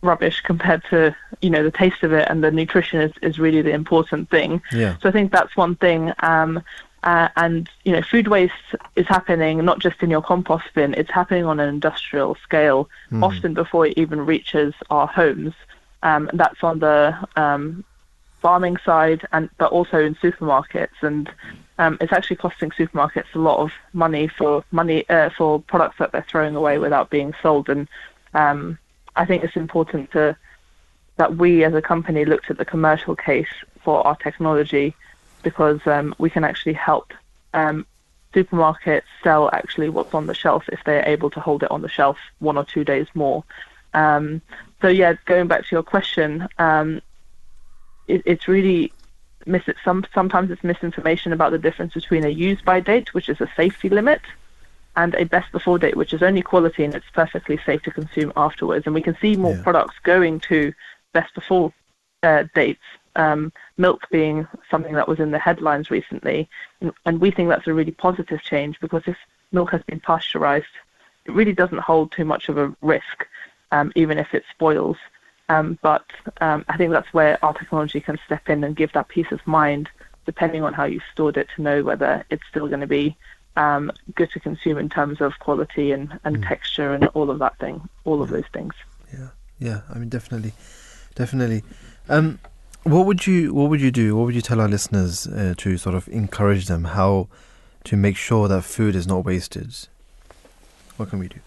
rubbish 0.02 0.40
compared 0.40 0.82
to 0.90 1.14
you 1.40 1.48
know 1.48 1.62
the 1.62 1.70
taste 1.70 2.02
of 2.02 2.12
it, 2.12 2.28
and 2.28 2.44
the 2.44 2.50
nutrition 2.50 3.00
is, 3.00 3.12
is 3.22 3.38
really 3.38 3.62
the 3.62 3.72
important 3.72 4.28
thing. 4.30 4.60
Yeah. 4.72 4.96
So 5.00 5.08
I 5.08 5.12
think 5.12 5.32
that's 5.32 5.56
one 5.56 5.76
thing. 5.76 6.12
Um, 6.20 6.62
uh, 7.02 7.28
and 7.36 7.68
you 7.84 7.92
know, 7.92 8.02
food 8.02 8.28
waste 8.28 8.52
is 8.94 9.06
happening 9.06 9.64
not 9.64 9.80
just 9.80 10.02
in 10.02 10.10
your 10.10 10.22
compost 10.22 10.66
bin; 10.74 10.94
it's 10.94 11.10
happening 11.10 11.44
on 11.44 11.58
an 11.58 11.68
industrial 11.68 12.36
scale, 12.36 12.88
mm. 13.10 13.22
often 13.22 13.54
before 13.54 13.86
it 13.86 13.94
even 13.96 14.24
reaches 14.24 14.74
our 14.90 15.06
homes. 15.06 15.54
Um, 16.04 16.30
that's 16.32 16.62
on 16.62 16.78
the 16.78 17.16
um, 17.36 17.84
farming 18.40 18.76
side, 18.84 19.26
and 19.32 19.50
but 19.58 19.72
also 19.72 19.98
in 19.98 20.14
supermarkets. 20.16 21.02
And 21.02 21.30
um, 21.78 21.98
it's 22.00 22.12
actually 22.12 22.36
costing 22.36 22.70
supermarkets 22.70 23.34
a 23.34 23.38
lot 23.38 23.58
of 23.58 23.72
money 23.92 24.28
for 24.28 24.64
money 24.70 25.08
uh, 25.08 25.30
for 25.36 25.60
products 25.60 25.98
that 25.98 26.12
they're 26.12 26.26
throwing 26.28 26.54
away 26.54 26.78
without 26.78 27.10
being 27.10 27.34
sold. 27.42 27.68
And 27.68 27.88
um, 28.34 28.78
I 29.16 29.24
think 29.24 29.42
it's 29.42 29.56
important 29.56 30.12
to 30.12 30.36
that 31.16 31.36
we 31.36 31.64
as 31.64 31.74
a 31.74 31.82
company 31.82 32.24
looked 32.24 32.50
at 32.50 32.58
the 32.58 32.64
commercial 32.64 33.16
case 33.16 33.52
for 33.82 34.06
our 34.06 34.16
technology 34.16 34.94
because 35.42 35.80
um, 35.86 36.14
we 36.18 36.30
can 36.30 36.44
actually 36.44 36.74
help 36.74 37.12
um, 37.54 37.86
supermarkets 38.34 39.02
sell 39.22 39.50
actually 39.52 39.88
what's 39.88 40.14
on 40.14 40.26
the 40.26 40.34
shelf 40.34 40.64
if 40.68 40.80
they're 40.84 41.06
able 41.06 41.30
to 41.30 41.40
hold 41.40 41.62
it 41.62 41.70
on 41.70 41.82
the 41.82 41.88
shelf 41.88 42.16
one 42.38 42.56
or 42.56 42.64
two 42.64 42.84
days 42.84 43.06
more. 43.14 43.44
Um, 43.94 44.40
so 44.80 44.88
yeah, 44.88 45.14
going 45.26 45.48
back 45.48 45.62
to 45.62 45.74
your 45.74 45.82
question, 45.82 46.48
um, 46.58 47.02
it, 48.08 48.22
it's 48.24 48.48
really 48.48 48.92
mis- 49.46 49.62
some 49.84 50.04
sometimes 50.14 50.50
it's 50.50 50.64
misinformation 50.64 51.32
about 51.32 51.52
the 51.52 51.58
difference 51.58 51.94
between 51.94 52.24
a 52.24 52.28
use 52.28 52.60
by 52.62 52.80
date, 52.80 53.12
which 53.14 53.28
is 53.28 53.40
a 53.40 53.50
safety 53.54 53.88
limit, 53.88 54.22
and 54.96 55.14
a 55.14 55.24
best 55.24 55.52
before 55.52 55.78
date, 55.78 55.96
which 55.96 56.14
is 56.14 56.22
only 56.22 56.42
quality 56.42 56.84
and 56.84 56.94
it's 56.94 57.10
perfectly 57.12 57.58
safe 57.64 57.82
to 57.82 57.90
consume 57.90 58.32
afterwards. 58.36 58.86
And 58.86 58.94
we 58.94 59.02
can 59.02 59.16
see 59.20 59.36
more 59.36 59.54
yeah. 59.54 59.62
products 59.62 59.96
going 60.02 60.40
to 60.40 60.72
best 61.12 61.34
before 61.34 61.72
uh, 62.22 62.44
dates 62.54 62.80
um, 63.16 63.52
milk 63.76 64.02
being 64.10 64.46
something 64.70 64.94
that 64.94 65.08
was 65.08 65.20
in 65.20 65.30
the 65.30 65.38
headlines 65.38 65.90
recently, 65.90 66.48
and, 66.80 66.92
and, 67.04 67.20
we 67.20 67.30
think 67.30 67.48
that's 67.48 67.66
a 67.66 67.74
really 67.74 67.90
positive 67.90 68.42
change 68.42 68.80
because 68.80 69.02
if 69.06 69.16
milk 69.52 69.70
has 69.70 69.82
been 69.82 70.00
pasteurized, 70.00 70.66
it 71.26 71.32
really 71.32 71.52
doesn't 71.52 71.78
hold 71.78 72.10
too 72.12 72.24
much 72.24 72.48
of 72.48 72.56
a 72.58 72.74
risk, 72.80 73.26
um, 73.70 73.92
even 73.94 74.18
if 74.18 74.34
it 74.34 74.44
spoils. 74.50 74.96
Um, 75.48 75.78
but 75.82 76.04
um, 76.40 76.64
I 76.68 76.76
think 76.76 76.92
that's 76.92 77.12
where 77.12 77.38
our 77.44 77.52
technology 77.52 78.00
can 78.00 78.18
step 78.24 78.48
in 78.48 78.64
and 78.64 78.74
give 78.74 78.92
that 78.92 79.08
peace 79.08 79.30
of 79.30 79.46
mind, 79.46 79.88
depending 80.24 80.62
on 80.62 80.72
how 80.72 80.84
you 80.84 81.00
stored 81.12 81.36
it, 81.36 81.48
to 81.56 81.62
know 81.62 81.82
whether 81.82 82.24
it's 82.30 82.46
still 82.48 82.68
going 82.68 82.80
to 82.80 82.86
be 82.86 83.16
um, 83.56 83.92
good 84.14 84.30
to 84.30 84.40
consume 84.40 84.78
in 84.78 84.88
terms 84.88 85.20
of 85.20 85.38
quality 85.40 85.92
and, 85.92 86.18
and 86.24 86.38
mm. 86.38 86.48
texture 86.48 86.94
and 86.94 87.06
all 87.08 87.30
of 87.30 87.38
that 87.40 87.58
thing, 87.58 87.86
all 88.04 88.22
of 88.22 88.30
those 88.30 88.46
things. 88.52 88.74
Yeah, 89.12 89.28
yeah. 89.58 89.80
I 89.94 89.98
mean, 89.98 90.08
definitely, 90.08 90.52
definitely. 91.14 91.62
Um, 92.08 92.38
what 92.84 93.06
would 93.06 93.26
you 93.26 93.54
What 93.54 93.70
would 93.70 93.80
you 93.80 93.90
do? 93.90 94.16
What 94.16 94.26
would 94.26 94.34
you 94.34 94.40
tell 94.40 94.60
our 94.60 94.68
listeners 94.68 95.26
uh, 95.26 95.54
to 95.58 95.76
sort 95.78 95.94
of 95.94 96.08
encourage 96.08 96.66
them 96.66 96.84
how 96.84 97.28
to 97.84 97.96
make 97.96 98.16
sure 98.16 98.48
that 98.48 98.62
food 98.62 98.94
is 98.94 99.06
not 99.06 99.24
wasted? 99.24 99.74
What 100.96 101.10
can 101.10 101.18
we 101.18 101.28
do? 101.28 101.40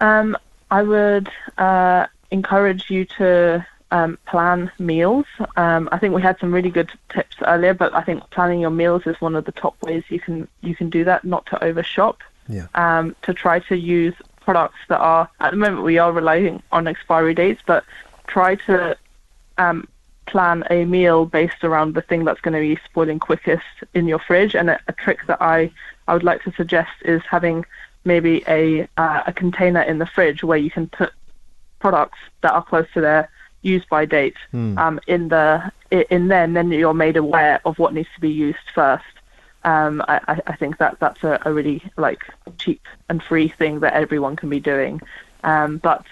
Um, 0.00 0.36
I 0.70 0.82
would 0.82 1.30
uh, 1.58 2.06
encourage 2.30 2.90
you 2.90 3.04
to 3.04 3.66
um, 3.90 4.18
plan 4.26 4.70
meals. 4.78 5.26
Um, 5.56 5.88
I 5.92 5.98
think 5.98 6.14
we 6.14 6.22
had 6.22 6.38
some 6.38 6.52
really 6.52 6.70
good 6.70 6.90
tips 7.12 7.36
earlier, 7.42 7.74
but 7.74 7.92
I 7.94 8.02
think 8.02 8.28
planning 8.30 8.60
your 8.60 8.70
meals 8.70 9.02
is 9.06 9.20
one 9.20 9.34
of 9.34 9.44
the 9.44 9.52
top 9.52 9.80
ways 9.82 10.04
you 10.08 10.20
can 10.20 10.48
you 10.62 10.74
can 10.74 10.90
do 10.90 11.04
that. 11.04 11.24
Not 11.24 11.46
to 11.46 11.62
overshop. 11.62 12.18
Yeah. 12.48 12.66
Um, 12.74 13.14
to 13.22 13.34
try 13.34 13.60
to 13.60 13.76
use 13.76 14.14
products 14.40 14.78
that 14.88 14.98
are 14.98 15.28
at 15.40 15.50
the 15.52 15.56
moment 15.56 15.84
we 15.84 15.98
are 15.98 16.12
relying 16.12 16.62
on 16.72 16.86
expiry 16.86 17.34
dates, 17.34 17.62
but 17.66 17.84
try 18.26 18.54
to 18.54 18.96
um, 19.58 19.86
plan 20.30 20.64
a 20.70 20.84
meal 20.84 21.26
based 21.26 21.62
around 21.68 21.94
the 21.94 22.02
thing 22.02 22.24
that's 22.24 22.40
going 22.40 22.54
to 22.54 22.60
be 22.60 22.80
spoiling 22.84 23.18
quickest 23.18 23.70
in 23.94 24.04
your 24.06 24.18
fridge. 24.18 24.54
And 24.54 24.70
a, 24.70 24.80
a 24.88 24.92
trick 24.92 25.20
that 25.26 25.40
I, 25.40 25.70
I 26.08 26.14
would 26.14 26.22
like 26.30 26.42
to 26.44 26.52
suggest 26.52 26.94
is 27.04 27.22
having 27.28 27.64
maybe 28.04 28.42
a 28.48 28.88
uh, 28.96 29.22
a 29.26 29.32
container 29.32 29.82
in 29.82 29.98
the 29.98 30.06
fridge 30.06 30.42
where 30.42 30.58
you 30.58 30.70
can 30.70 30.86
put 30.88 31.12
products 31.78 32.18
that 32.42 32.52
are 32.52 32.64
close 32.64 32.86
to 32.94 33.00
their 33.00 33.28
use 33.62 33.84
by 33.90 34.06
date 34.06 34.36
mm. 34.52 34.78
um, 34.78 35.00
in 35.06 35.28
the 35.28 35.70
in 35.90 36.28
there, 36.28 36.44
and 36.44 36.56
then 36.56 36.70
you're 36.70 36.94
made 36.94 37.16
aware 37.16 37.60
of 37.64 37.78
what 37.78 37.92
needs 37.92 38.08
to 38.14 38.20
be 38.20 38.30
used 38.30 38.66
first. 38.74 39.04
Um, 39.64 40.02
I, 40.08 40.40
I 40.46 40.56
think 40.56 40.78
that 40.78 40.98
that's 41.00 41.22
a, 41.22 41.38
a 41.44 41.52
really 41.52 41.82
like 41.96 42.22
cheap 42.56 42.82
and 43.08 43.22
free 43.22 43.48
thing 43.48 43.80
that 43.80 43.92
everyone 43.92 44.36
can 44.36 44.48
be 44.48 44.60
doing. 44.60 45.02
Um, 45.44 45.78
but 45.78 46.04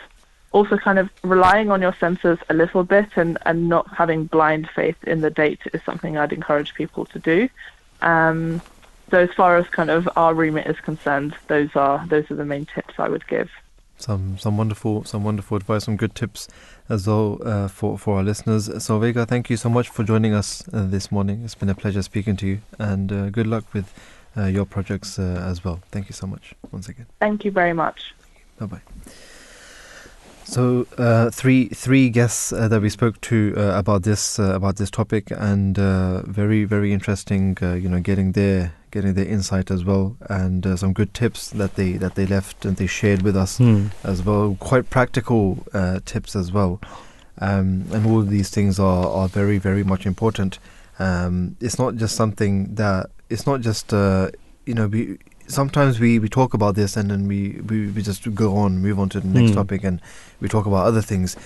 also 0.53 0.77
kind 0.77 0.99
of 0.99 1.11
relying 1.23 1.71
on 1.71 1.83
your 1.83 1.95
senses 1.95 2.39
a 2.49 2.55
little 2.55 2.83
bit 2.83 3.09
and, 3.17 3.39
and 3.45 3.69
not 3.69 3.87
having 3.95 4.25
blind 4.25 4.69
faith 4.75 4.97
in 5.05 5.21
the 5.21 5.31
date 5.31 5.61
is 5.73 5.83
something 5.83 6.17
I'd 6.17 6.33
encourage 6.33 6.75
people 6.75 7.05
to 7.07 7.19
do. 7.19 7.49
Um, 8.01 8.63
so 9.11 9.19
as 9.19 9.33
far 9.33 9.57
as 9.57 9.69
kind 9.69 9.91
of 9.91 10.09
our 10.17 10.35
remit 10.35 10.67
is 10.67 10.79
concerned, 10.81 11.35
those 11.49 11.75
are 11.75 12.07
those 12.09 12.31
are 12.31 12.35
the 12.35 12.45
main 12.45 12.67
tips 12.67 12.95
I 12.99 13.09
would 13.09 13.27
give. 13.27 13.51
Some 13.97 14.39
some 14.39 14.57
wonderful 14.57 15.05
some 15.05 15.25
wonderful 15.25 15.57
advice, 15.57 15.85
some 15.85 15.97
good 15.97 16.15
tips 16.15 16.47
as 16.89 17.07
well 17.07 17.39
uh, 17.45 17.69
for 17.69 17.99
for 17.99 18.19
our 18.19 18.23
listeners. 18.23 18.69
Solveiga, 18.69 19.27
thank 19.27 19.51
you 19.51 19.57
so 19.57 19.69
much 19.69 19.89
for 19.89 20.05
joining 20.05 20.35
us 20.35 20.63
uh, 20.73 20.87
this 20.87 21.11
morning. 21.11 21.43
It's 21.45 21.55
been 21.55 21.71
a 21.71 21.75
pleasure 21.75 22.03
speaking 22.03 22.37
to 22.37 22.47
you, 22.47 22.61
and 22.79 23.11
uh, 23.11 23.31
good 23.31 23.47
luck 23.47 23.65
with 23.73 23.93
uh, 24.37 24.45
your 24.45 24.67
projects 24.67 25.19
uh, 25.19 25.43
as 25.45 25.65
well. 25.65 25.81
Thank 25.91 26.09
you 26.09 26.15
so 26.15 26.27
much 26.27 26.55
once 26.71 26.89
again. 26.89 27.07
Thank 27.19 27.45
you 27.45 27.51
very 27.51 27.73
much. 27.73 28.15
Bye 28.59 28.67
bye. 28.67 28.83
So 30.59 30.89
uh, 30.99 31.31
three 31.31 31.69
three 31.69 32.11
guests 32.11 32.53
uh, 32.53 32.67
that 32.67 32.83
we 32.83 32.89
spoke 32.89 33.21
to 33.21 33.55
uh, 33.57 33.79
about 33.79 34.03
this 34.03 34.41
uh, 34.41 34.57
about 34.57 34.75
this 34.75 34.91
topic, 34.91 35.31
and 35.31 35.79
uh, 35.79 36.23
very 36.23 36.65
very 36.65 36.93
interesting. 36.93 37.57
Uh, 37.63 37.75
you 37.75 37.89
know, 37.89 38.01
getting 38.01 38.33
their 38.33 38.73
getting 38.91 39.15
their 39.15 39.25
insight 39.25 39.71
as 39.71 39.85
well, 39.85 40.17
and 40.29 40.67
some 40.77 40.93
good 40.93 41.15
tips 41.15 41.51
that 41.51 41.77
they 41.77 41.93
that 41.93 42.17
they 42.17 42.27
left 42.27 42.65
and 42.65 42.77
they 42.77 42.89
shared 42.89 43.23
with 43.23 43.37
us 43.37 43.61
mm. 43.61 43.93
as 44.03 44.25
well. 44.25 44.57
Quite 44.59 44.91
practical 44.91 45.65
tips 46.05 46.35
as 46.35 46.51
well, 46.51 46.81
um, 47.41 47.85
and 47.93 48.05
all 48.05 48.19
of 48.19 48.29
these 48.29 48.51
things 48.51 48.81
are 48.81 49.07
are 49.07 49.29
very 49.29 49.59
very 49.59 49.85
much 49.85 50.07
important. 50.07 50.59
Um, 50.99 51.57
it's 51.61 51.79
not 51.79 51.95
just 51.95 52.17
something 52.17 52.75
that 52.75 53.11
it's 53.31 53.47
not 53.47 53.61
just 53.61 53.93
you 53.93 54.75
know 54.75 54.89
be 54.89 55.19
sometimes 55.49 55.99
we, 55.99 56.19
we 56.19 56.29
talk 56.29 56.55
about 56.55 56.75
this 56.75 56.97
and 56.97 57.11
then 57.11 57.27
we, 57.27 57.61
we, 57.69 57.89
we 57.89 58.03
just 58.03 58.33
go 58.35 58.57
on, 58.57 58.79
move 58.79 58.99
on 58.99 59.09
to 59.11 59.21
the 59.21 59.29
next 59.29 59.53
mm. 59.53 59.55
topic, 59.55 59.85
and 59.85 60.01
we 60.41 60.49
talk 60.49 60.67
about 60.67 60.87
other 60.87 61.03
things. 61.03 61.37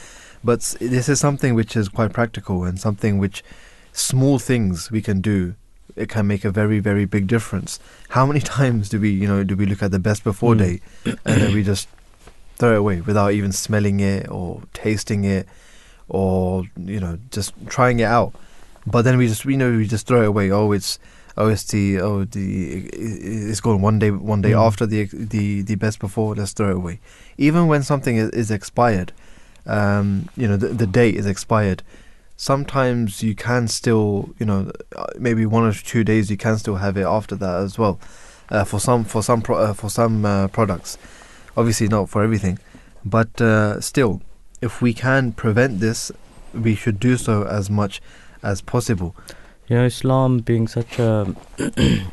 But 0.44 0.60
this 0.80 1.08
is 1.08 1.20
something 1.20 1.54
which 1.54 1.76
is 1.76 1.88
quite 1.88 2.12
practical 2.12 2.64
and 2.64 2.78
something 2.78 3.18
which 3.18 3.42
small 3.92 4.38
things 4.38 4.90
we 4.90 5.00
can 5.00 5.20
do. 5.20 5.54
It 5.94 6.08
can 6.08 6.26
make 6.26 6.44
a 6.44 6.50
very 6.50 6.78
very 6.78 7.04
big 7.04 7.26
difference. 7.26 7.78
How 8.10 8.26
many 8.26 8.40
times 8.58 8.88
do 8.88 8.98
we 8.98 9.10
you 9.10 9.28
know 9.28 9.44
do 9.44 9.54
we 9.56 9.66
look 9.66 9.82
at 9.82 9.90
the 9.90 9.98
best 9.98 10.24
before 10.24 10.54
mm. 10.54 10.58
day 10.58 10.80
and 11.24 11.40
then 11.40 11.54
we 11.54 11.62
just 11.62 11.88
throw 12.56 12.74
it 12.74 12.78
away 12.78 13.00
without 13.02 13.32
even 13.32 13.52
smelling 13.52 14.00
it 14.00 14.28
or 14.30 14.62
tasting 14.72 15.24
it 15.24 15.46
or 16.08 16.64
you 16.76 16.98
know 16.98 17.18
just 17.30 17.52
trying 17.68 18.00
it 18.00 18.04
out? 18.04 18.34
but 18.86 19.02
then 19.02 19.16
we 19.16 19.28
just 19.28 19.44
we 19.44 19.56
know 19.56 19.70
we 19.76 19.86
just 19.86 20.06
throw 20.06 20.22
it 20.22 20.28
away. 20.28 20.50
Oh, 20.50 20.72
it's 20.72 20.98
oh 21.36 21.48
it's 21.48 21.64
the 21.64 22.00
oh 22.00 22.24
the 22.24 22.88
it's 22.92 23.60
gone 23.60 23.80
one 23.80 23.98
day 23.98 24.10
one 24.10 24.42
day 24.42 24.50
Mm. 24.52 24.66
after 24.66 24.86
the 24.86 25.04
the 25.12 25.62
the 25.62 25.74
best 25.76 25.98
before. 25.98 26.34
Let's 26.34 26.52
throw 26.52 26.70
it 26.70 26.76
away. 26.76 27.00
Even 27.38 27.66
when 27.68 27.82
something 27.82 28.16
is, 28.16 28.30
is 28.30 28.50
expired, 28.50 29.12
um, 29.66 30.28
you 30.36 30.46
know 30.48 30.56
the, 30.56 30.68
the 30.68 30.86
date 30.86 31.14
is 31.16 31.26
expired. 31.26 31.82
Sometimes 32.36 33.22
you 33.22 33.34
can 33.34 33.68
still 33.68 34.34
you 34.38 34.46
know 34.46 34.70
uh, 34.96 35.06
maybe 35.18 35.46
one 35.46 35.64
or 35.64 35.72
two 35.72 36.02
days 36.04 36.30
you 36.30 36.36
can 36.36 36.58
still 36.58 36.76
have 36.76 36.96
it 36.96 37.04
after 37.06 37.36
that 37.36 37.56
as 37.62 37.78
well. 37.78 37.98
Uh, 38.50 38.64
for 38.64 38.80
some 38.80 39.04
for 39.04 39.22
some 39.22 39.40
pro- 39.40 39.56
uh, 39.58 39.72
for 39.72 39.88
some 39.88 40.24
uh, 40.24 40.48
products, 40.48 40.98
obviously 41.56 41.88
not 41.88 42.08
for 42.10 42.22
everything, 42.22 42.58
but 43.04 43.40
uh, 43.40 43.80
still, 43.80 44.20
if 44.60 44.82
we 44.82 44.92
can 44.92 45.32
prevent 45.32 45.80
this, 45.80 46.12
we 46.52 46.74
should 46.74 47.00
do 47.00 47.16
so 47.16 47.44
as 47.44 47.70
much 47.70 48.02
as 48.42 48.60
possible. 48.60 49.14
You 49.72 49.78
know, 49.78 49.86
Islam 49.86 50.40
being 50.40 50.68
such 50.68 50.98
a 50.98 51.34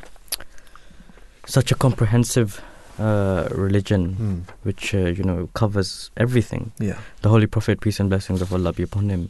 such 1.46 1.72
a 1.74 1.76
comprehensive 1.76 2.62
uh, 2.98 3.50
religion, 3.52 4.14
Hmm. 4.14 4.38
which 4.64 4.94
uh, 4.96 5.08
you 5.18 5.26
know 5.26 5.50
covers 5.54 6.10
everything. 6.16 6.72
Yeah. 6.80 7.00
The 7.22 7.28
Holy 7.28 7.48
Prophet, 7.48 7.82
peace 7.82 8.00
and 8.00 8.10
blessings 8.10 8.42
of 8.42 8.54
Allah 8.54 8.72
be 8.72 8.84
upon 8.84 9.10
him, 9.10 9.30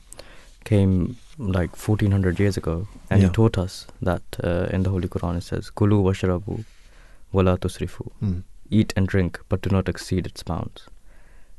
came 0.64 1.16
like 1.40 1.76
1400 1.76 2.40
years 2.40 2.56
ago, 2.56 2.88
and 3.10 3.20
Yeah. 3.22 3.30
he 3.30 3.34
taught 3.34 3.58
us 3.58 3.88
that 4.04 4.22
uh, 4.44 4.68
in 4.72 4.84
the 4.84 4.92
Holy 4.92 5.08
Quran 5.08 5.38
it 5.38 5.44
says, 5.50 5.72
"Kulu 5.72 6.00
washrabu, 6.04 6.64
wala 7.32 7.58
tusrifu." 7.58 8.12
Hmm. 8.20 8.38
Eat 8.70 8.94
and 8.96 9.08
drink, 9.08 9.40
but 9.50 9.62
do 9.64 9.72
not 9.72 9.90
exceed 9.90 10.28
its 10.28 10.44
bounds. 10.44 10.86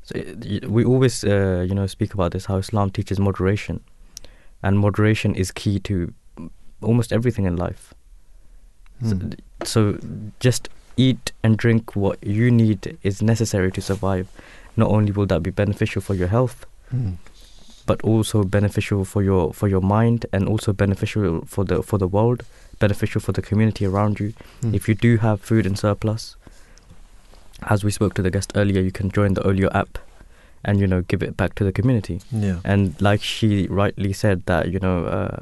So 0.04 0.14
it, 0.20 0.70
we 0.70 0.84
always, 0.84 1.24
uh, 1.24 1.66
you 1.68 1.74
know, 1.74 1.88
speak 1.88 2.14
about 2.14 2.30
this 2.30 2.46
how 2.46 2.58
Islam 2.58 2.90
teaches 2.90 3.18
moderation, 3.18 3.80
and 4.62 4.78
moderation 4.78 5.34
is 5.34 5.50
key 5.50 5.80
to 5.80 6.12
almost 6.82 7.12
everything 7.12 7.44
in 7.46 7.56
life. 7.56 7.94
So, 9.02 9.14
Hmm. 9.16 9.30
so 9.64 9.98
just 10.40 10.68
eat 10.96 11.32
and 11.42 11.56
drink 11.56 11.96
what 11.96 12.18
you 12.22 12.50
need 12.50 12.98
is 13.02 13.22
necessary 13.22 13.70
to 13.72 13.80
survive. 13.80 14.26
Not 14.76 14.90
only 14.90 15.12
will 15.12 15.26
that 15.26 15.42
be 15.42 15.50
beneficial 15.50 16.02
for 16.02 16.14
your 16.14 16.28
health, 16.28 16.66
Hmm. 16.90 17.12
but 17.86 18.02
also 18.02 18.44
beneficial 18.44 19.04
for 19.04 19.22
your 19.22 19.52
for 19.54 19.68
your 19.68 19.80
mind 19.82 20.26
and 20.32 20.46
also 20.48 20.72
beneficial 20.72 21.42
for 21.46 21.64
the 21.64 21.82
for 21.82 21.98
the 21.98 22.06
world, 22.06 22.42
beneficial 22.78 23.20
for 23.20 23.32
the 23.32 23.42
community 23.42 23.86
around 23.86 24.20
you. 24.20 24.32
Hmm. 24.60 24.74
If 24.74 24.88
you 24.88 24.94
do 24.94 25.16
have 25.18 25.40
food 25.40 25.66
in 25.66 25.76
surplus, 25.76 26.36
as 27.62 27.84
we 27.84 27.90
spoke 27.90 28.14
to 28.14 28.22
the 28.22 28.30
guest 28.30 28.52
earlier, 28.54 28.80
you 28.82 28.92
can 28.92 29.10
join 29.10 29.34
the 29.34 29.46
Olio 29.46 29.68
app 29.72 29.98
and 30.64 30.78
you 30.78 30.86
know 30.86 31.02
give 31.08 31.22
it 31.22 31.36
back 31.36 31.54
to 31.54 31.64
the 31.64 31.72
community. 31.72 32.20
Yeah. 32.30 32.58
And 32.64 32.94
like 33.00 33.22
she 33.22 33.66
rightly 33.68 34.12
said 34.12 34.42
that 34.46 34.68
you 34.72 34.78
know 34.78 35.06
uh, 35.06 35.38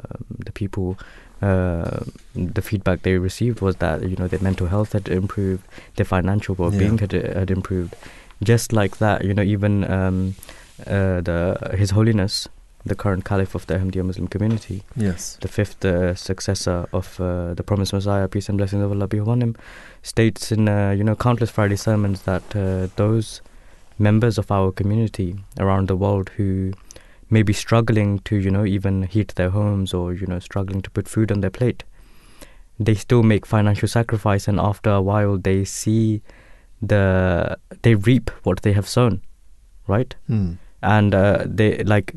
the 0.46 0.52
people 0.52 0.96
uh, 1.42 2.00
the 2.34 2.62
feedback 2.62 3.02
they 3.02 3.16
received 3.18 3.60
was 3.60 3.76
that 3.76 4.02
you 4.02 4.16
know 4.16 4.28
their 4.28 4.40
mental 4.40 4.66
health 4.68 4.92
had 4.92 5.08
improved, 5.08 5.64
their 5.96 6.06
financial 6.06 6.54
well-being 6.54 6.98
had 6.98 7.12
had 7.12 7.50
improved. 7.50 7.94
Just 8.42 8.72
like 8.72 8.98
that, 8.98 9.24
you 9.24 9.34
know, 9.34 9.42
even 9.42 9.84
um, 9.90 10.34
uh, 10.86 11.20
the 11.20 11.74
His 11.76 11.90
Holiness, 11.90 12.48
the 12.86 12.94
current 12.94 13.24
Caliph 13.24 13.54
of 13.56 13.66
the 13.66 13.74
Ahmadiyya 13.74 14.04
Muslim 14.04 14.28
community, 14.28 14.82
Yes. 14.96 15.38
the 15.40 15.48
fifth 15.48 15.84
uh, 15.84 16.14
successor 16.14 16.86
of 16.92 17.20
uh, 17.20 17.54
the 17.54 17.62
promised 17.64 17.92
Messiah, 17.92 18.28
peace 18.28 18.48
and 18.48 18.56
blessings 18.58 18.82
of 18.84 18.92
Allah 18.92 19.08
be 19.08 19.18
upon 19.18 19.40
him, 19.42 19.56
states 20.02 20.52
in 20.52 20.68
uh, 20.68 20.90
you 20.90 21.02
know 21.04 21.16
countless 21.16 21.50
Friday 21.50 21.76
sermons 21.76 22.22
that 22.22 22.42
uh, 22.56 22.88
those 22.96 23.42
members 23.98 24.38
of 24.38 24.50
our 24.52 24.70
community 24.70 25.34
around 25.58 25.88
the 25.88 25.96
world 25.96 26.30
who 26.36 26.72
may 27.30 27.42
be 27.42 27.52
struggling 27.52 28.18
to 28.20 28.36
you 28.36 28.50
know 28.50 28.64
even 28.64 29.02
heat 29.02 29.34
their 29.36 29.50
homes 29.50 29.92
or 29.94 30.12
you 30.12 30.26
know 30.26 30.38
struggling 30.38 30.80
to 30.82 30.90
put 30.90 31.08
food 31.08 31.30
on 31.32 31.40
their 31.40 31.50
plate 31.50 31.84
they 32.80 32.94
still 32.94 33.22
make 33.22 33.44
financial 33.44 33.88
sacrifice 33.88 34.46
and 34.48 34.58
after 34.60 34.90
a 34.90 35.00
while 35.02 35.36
they 35.36 35.64
see 35.64 36.22
the 36.80 37.56
they 37.82 37.94
reap 37.94 38.30
what 38.44 38.62
they 38.62 38.72
have 38.72 38.88
sown 38.88 39.20
right 39.86 40.14
Hmm. 40.26 40.52
and 40.82 41.14
uh, 41.14 41.44
they 41.46 41.82
like 41.84 42.12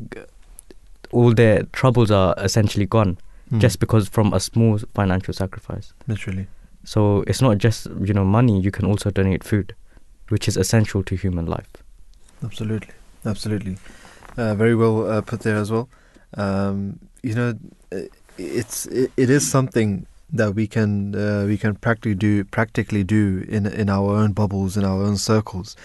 all 1.10 1.34
their 1.34 1.64
troubles 1.72 2.10
are 2.10 2.34
essentially 2.38 2.86
gone 2.86 3.18
Hmm. 3.50 3.58
just 3.58 3.80
because 3.80 4.08
from 4.08 4.32
a 4.32 4.40
small 4.40 4.78
financial 4.94 5.34
sacrifice 5.34 5.92
Literally. 6.08 6.46
so 6.84 7.22
it's 7.26 7.42
not 7.42 7.58
just 7.58 7.86
you 8.00 8.14
know 8.14 8.24
money 8.24 8.58
you 8.60 8.70
can 8.70 8.86
also 8.86 9.10
donate 9.10 9.44
food 9.44 9.74
which 10.28 10.48
is 10.48 10.56
essential 10.56 11.02
to 11.02 11.14
human 11.16 11.44
life 11.46 11.68
Absolutely, 12.44 12.94
absolutely. 13.26 13.76
Uh, 14.36 14.54
very 14.54 14.74
well 14.74 15.10
uh, 15.10 15.20
put 15.20 15.40
there 15.40 15.56
as 15.56 15.70
well. 15.70 15.88
Um, 16.34 16.98
you 17.22 17.34
know, 17.34 17.54
it's 18.38 18.86
it, 18.86 19.12
it 19.16 19.30
is 19.30 19.48
something 19.48 20.06
that 20.32 20.54
we 20.54 20.66
can 20.66 21.14
uh, 21.14 21.44
we 21.46 21.58
can 21.58 21.74
practically 21.74 22.14
do 22.14 22.44
practically 22.44 23.04
do 23.04 23.44
in 23.48 23.66
in 23.66 23.90
our 23.90 24.16
own 24.16 24.32
bubbles 24.32 24.76
in 24.76 24.84
our 24.84 25.02
own 25.02 25.16
circles. 25.16 25.76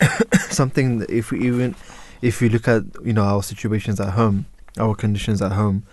something 0.50 0.98
that 0.98 1.10
if 1.10 1.30
we 1.30 1.46
even 1.46 1.74
if 2.22 2.40
we 2.40 2.48
look 2.48 2.66
at 2.66 2.84
you 3.04 3.12
know 3.12 3.24
our 3.24 3.42
situations 3.42 4.00
at 4.00 4.10
home, 4.10 4.46
our 4.78 4.94
conditions 4.94 5.42
at 5.42 5.52
home. 5.52 5.84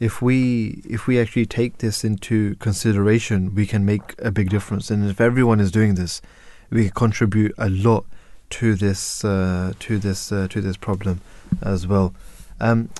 If 0.00 0.22
we 0.22 0.80
if 0.88 1.06
we 1.08 1.18
actually 1.18 1.46
take 1.46 1.78
this 1.78 2.04
into 2.04 2.54
consideration, 2.56 3.54
we 3.54 3.66
can 3.66 3.84
make 3.84 4.14
a 4.20 4.30
big 4.30 4.48
difference. 4.48 4.90
And 4.90 5.10
if 5.10 5.20
everyone 5.20 5.58
is 5.58 5.72
doing 5.72 5.96
this, 5.96 6.22
we 6.70 6.84
can 6.84 6.92
contribute 6.92 7.52
a 7.58 7.68
lot 7.68 8.06
to 8.50 8.74
this 8.74 9.24
uh, 9.24 9.72
to 9.78 9.98
this 9.98 10.32
uh, 10.32 10.48
to 10.48 10.60
this 10.60 10.76
problem 10.76 11.20
as 11.62 11.86
well. 11.86 12.14
Um, 12.60 12.90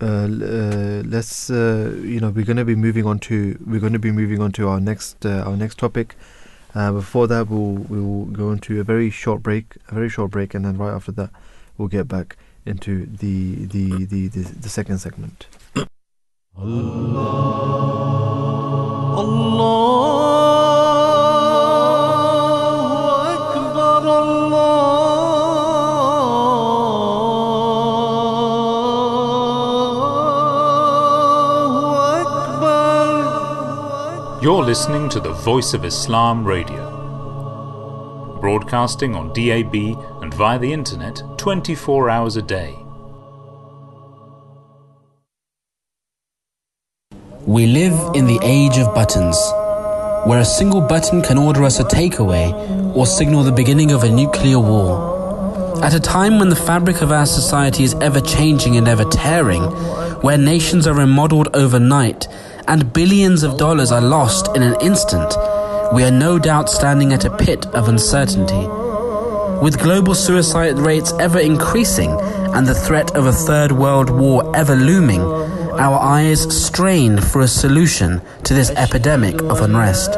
uh, 0.00 0.04
uh, 0.04 1.02
let's 1.06 1.48
uh, 1.50 1.94
you 2.02 2.20
know 2.20 2.30
we're 2.30 2.44
going 2.44 2.56
to 2.56 2.64
be 2.64 2.74
moving 2.74 3.06
on 3.06 3.18
to 3.18 3.58
we're 3.66 3.80
going 3.80 3.92
to 3.92 3.98
be 3.98 4.10
moving 4.10 4.40
on 4.40 4.52
to 4.52 4.68
our 4.68 4.80
next 4.80 5.24
uh, 5.24 5.44
our 5.46 5.56
next 5.56 5.78
topic. 5.78 6.16
Before 6.74 7.26
that, 7.26 7.48
we'll 7.48 7.86
we'll 7.88 8.26
go 8.26 8.52
into 8.52 8.78
a 8.80 8.84
very 8.84 9.08
short 9.08 9.42
break, 9.42 9.76
a 9.88 9.94
very 9.94 10.10
short 10.10 10.30
break, 10.30 10.52
and 10.52 10.62
then 10.62 10.76
right 10.76 10.92
after 10.92 11.10
that, 11.12 11.30
we'll 11.78 11.88
get 11.88 12.06
back 12.06 12.36
into 12.66 13.06
the 13.06 13.64
the 13.64 14.04
the 14.04 14.28
the, 14.28 14.40
the 14.40 14.68
second 14.68 14.98
segment. 14.98 15.46
You're 19.16 20.05
listening 34.66 35.08
to 35.08 35.20
the 35.20 35.32
Voice 35.32 35.74
of 35.74 35.84
Islam 35.84 36.44
Radio, 36.44 36.90
broadcasting 38.40 39.14
on 39.14 39.32
DAB 39.32 39.76
and 40.20 40.34
via 40.34 40.58
the 40.58 40.72
internet 40.72 41.22
24 41.38 42.10
hours 42.10 42.36
a 42.36 42.42
day. 42.42 42.76
We 47.42 47.68
live 47.68 48.16
in 48.16 48.26
the 48.26 48.40
age 48.42 48.76
of 48.78 48.92
buttons, 48.92 49.36
where 50.26 50.40
a 50.40 50.44
single 50.44 50.80
button 50.80 51.22
can 51.22 51.38
order 51.38 51.62
us 51.62 51.78
a 51.78 51.84
takeaway 51.84 52.52
or 52.96 53.06
signal 53.06 53.44
the 53.44 53.52
beginning 53.52 53.92
of 53.92 54.02
a 54.02 54.10
nuclear 54.10 54.58
war. 54.58 55.80
At 55.84 55.94
a 55.94 56.00
time 56.00 56.40
when 56.40 56.48
the 56.48 56.56
fabric 56.56 57.02
of 57.02 57.12
our 57.12 57.26
society 57.26 57.84
is 57.84 57.94
ever 58.00 58.20
changing 58.20 58.76
and 58.76 58.88
ever 58.88 59.04
tearing, 59.04 59.62
where 60.22 60.38
nations 60.38 60.88
are 60.88 60.94
remodeled 60.94 61.54
overnight 61.54 62.26
and 62.68 62.92
billions 62.92 63.42
of 63.42 63.56
dollars 63.56 63.92
are 63.92 64.00
lost 64.00 64.54
in 64.56 64.62
an 64.62 64.76
instant, 64.80 65.34
we 65.92 66.02
are 66.02 66.10
no 66.10 66.38
doubt 66.38 66.68
standing 66.68 67.12
at 67.12 67.24
a 67.24 67.36
pit 67.36 67.66
of 67.66 67.88
uncertainty. 67.88 68.66
With 69.62 69.78
global 69.78 70.14
suicide 70.14 70.78
rates 70.78 71.12
ever 71.20 71.38
increasing 71.38 72.10
and 72.10 72.66
the 72.66 72.74
threat 72.74 73.14
of 73.16 73.26
a 73.26 73.32
third 73.32 73.72
world 73.72 74.10
war 74.10 74.54
ever 74.54 74.74
looming, 74.74 75.22
our 75.22 75.98
eyes 75.98 76.42
strain 76.64 77.18
for 77.18 77.42
a 77.42 77.48
solution 77.48 78.20
to 78.44 78.54
this 78.54 78.70
epidemic 78.70 79.40
of 79.42 79.60
unrest. 79.60 80.12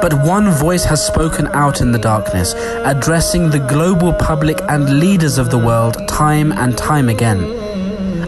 But 0.00 0.24
one 0.26 0.50
voice 0.50 0.84
has 0.84 1.06
spoken 1.06 1.48
out 1.48 1.80
in 1.80 1.92
the 1.92 1.98
darkness, 1.98 2.54
addressing 2.84 3.50
the 3.50 3.58
global 3.58 4.12
public 4.12 4.60
and 4.68 5.00
leaders 5.00 5.38
of 5.38 5.50
the 5.50 5.58
world 5.58 5.96
time 6.08 6.52
and 6.52 6.76
time 6.76 7.08
again. 7.08 7.40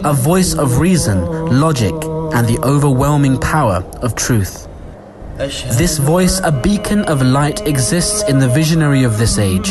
A 0.03 0.13
voice 0.13 0.53
of 0.53 0.79
reason, 0.79 1.25
logic, 1.59 1.93
and 2.33 2.47
the 2.47 2.59
overwhelming 2.63 3.37
power 3.39 3.83
of 4.01 4.15
truth. 4.15 4.67
This 5.37 5.97
voice, 5.97 6.39
a 6.43 6.51
beacon 6.51 7.01
of 7.05 7.21
light, 7.21 7.67
exists 7.67 8.23
in 8.29 8.39
the 8.39 8.47
visionary 8.47 9.03
of 9.03 9.17
this 9.17 9.39
age, 9.39 9.69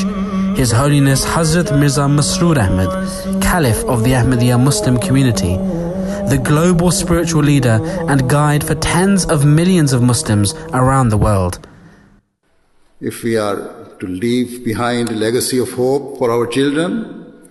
His 0.57 0.73
Holiness 0.73 1.25
Hazrat 1.25 1.71
Mirza 1.79 2.09
Masroor 2.09 2.57
Ahmad, 2.57 3.43
Caliph 3.43 3.85
of 3.85 4.03
the 4.03 4.13
Ahmadiyya 4.13 4.59
Muslim 4.63 4.99
community, 4.99 5.57
the 6.29 6.41
global 6.43 6.91
spiritual 6.91 7.43
leader 7.43 7.79
and 8.09 8.29
guide 8.29 8.65
for 8.65 8.75
tens 8.75 9.25
of 9.27 9.45
millions 9.45 9.93
of 9.93 10.03
Muslims 10.03 10.55
around 10.73 11.11
the 11.11 11.17
world. 11.17 11.65
If 13.01 13.23
we 13.23 13.37
are 13.37 13.57
to 14.01 14.07
leave 14.07 14.65
behind 14.65 15.11
a 15.11 15.15
legacy 15.15 15.59
of 15.59 15.73
hope 15.73 16.19
for 16.19 16.31
our 16.31 16.47
children 16.47 17.43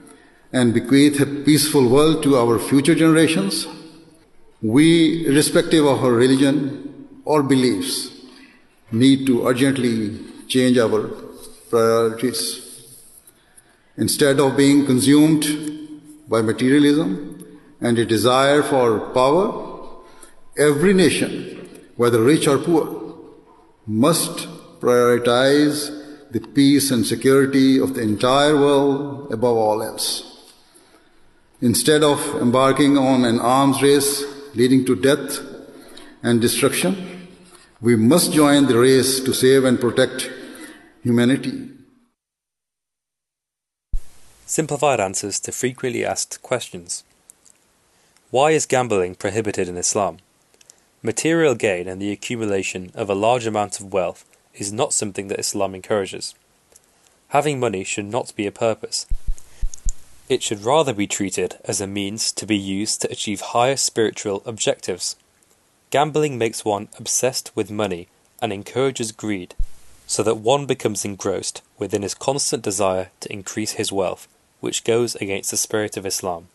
and 0.51 0.73
bequeath 0.73 1.19
a 1.21 1.25
peaceful 1.25 1.87
world 1.87 2.21
to 2.23 2.35
our 2.35 2.59
future 2.59 2.95
generations, 2.95 3.65
We, 4.61 5.25
irrespective 5.25 5.85
of 5.85 6.03
our 6.03 6.11
religion 6.11 7.07
or 7.23 7.43
beliefs, 7.43 8.11
need 8.91 9.25
to 9.27 9.47
urgently 9.47 10.19
change 10.49 10.77
our 10.77 11.07
priorities. 11.69 12.65
Instead 13.95 14.37
of 14.41 14.57
being 14.57 14.85
consumed 14.85 15.45
by 16.27 16.41
materialism 16.41 17.59
and 17.79 17.97
a 17.99 18.05
desire 18.05 18.61
for 18.61 18.99
power, 19.11 20.03
every 20.57 20.93
nation, 20.93 21.69
whether 21.95 22.21
rich 22.21 22.45
or 22.45 22.57
poor, 22.57 23.15
must 23.87 24.49
prioritize 24.81 25.87
the 26.31 26.41
peace 26.41 26.91
and 26.91 27.05
security 27.05 27.79
of 27.79 27.93
the 27.93 28.01
entire 28.01 28.57
world 28.57 29.31
above 29.31 29.55
all 29.55 29.81
else. 29.81 30.51
Instead 31.61 32.03
of 32.03 32.19
embarking 32.41 32.97
on 32.97 33.23
an 33.23 33.39
arms 33.39 33.81
race 33.81 34.25
leading 34.59 34.83
to 34.83 34.93
death 34.93 35.39
and 36.21 36.41
destruction, 36.41 36.91
we 37.79 37.95
must 37.95 38.33
join 38.33 38.65
the 38.67 38.77
race 38.77 39.21
to 39.21 39.33
save 39.33 39.63
and 39.63 39.79
protect 39.79 40.29
humanity. 41.01 41.69
Simplified 44.45 44.99
answers 44.99 45.39
to 45.39 45.53
frequently 45.53 46.03
asked 46.03 46.41
questions. 46.41 47.05
Why 48.31 48.51
is 48.51 48.65
gambling 48.65 49.15
prohibited 49.15 49.69
in 49.69 49.77
Islam? 49.77 50.17
Material 51.01 51.55
gain 51.55 51.87
and 51.87 52.01
the 52.01 52.11
accumulation 52.11 52.91
of 52.93 53.09
a 53.09 53.21
large 53.25 53.47
amount 53.47 53.79
of 53.79 53.93
wealth 53.93 54.25
is 54.53 54.73
not 54.73 54.91
something 54.91 55.29
that 55.29 55.39
Islam 55.39 55.73
encourages. 55.73 56.35
Having 57.29 57.61
money 57.61 57.85
should 57.85 58.07
not 58.07 58.35
be 58.35 58.45
a 58.45 58.51
purpose. 58.51 59.05
It 60.29 60.43
should 60.43 60.63
rather 60.63 60.93
be 60.93 61.07
treated 61.07 61.57
as 61.65 61.81
a 61.81 61.87
means 61.87 62.31
to 62.33 62.45
be 62.45 62.55
used 62.55 63.01
to 63.01 63.11
achieve 63.11 63.41
higher 63.41 63.75
spiritual 63.75 64.43
objectives. 64.45 65.15
Gambling 65.89 66.37
makes 66.37 66.63
one 66.63 66.87
obsessed 66.99 67.51
with 67.55 67.71
money 67.71 68.07
and 68.39 68.53
encourages 68.53 69.11
greed, 69.11 69.55
so 70.05 70.21
that 70.21 70.37
one 70.37 70.67
becomes 70.67 71.03
engrossed 71.03 71.63
within 71.79 72.03
his 72.03 72.13
constant 72.13 72.61
desire 72.61 73.09
to 73.21 73.33
increase 73.33 73.71
his 73.71 73.91
wealth, 73.91 74.27
which 74.59 74.83
goes 74.83 75.15
against 75.15 75.49
the 75.49 75.57
spirit 75.57 75.97
of 75.97 76.05
Islam. 76.05 76.47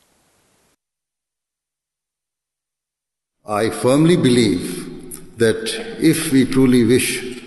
I 3.45 3.71
firmly 3.71 4.17
believe 4.17 5.37
that 5.37 5.97
if 5.99 6.31
we 6.31 6.45
truly 6.45 6.85
wish 6.85 7.43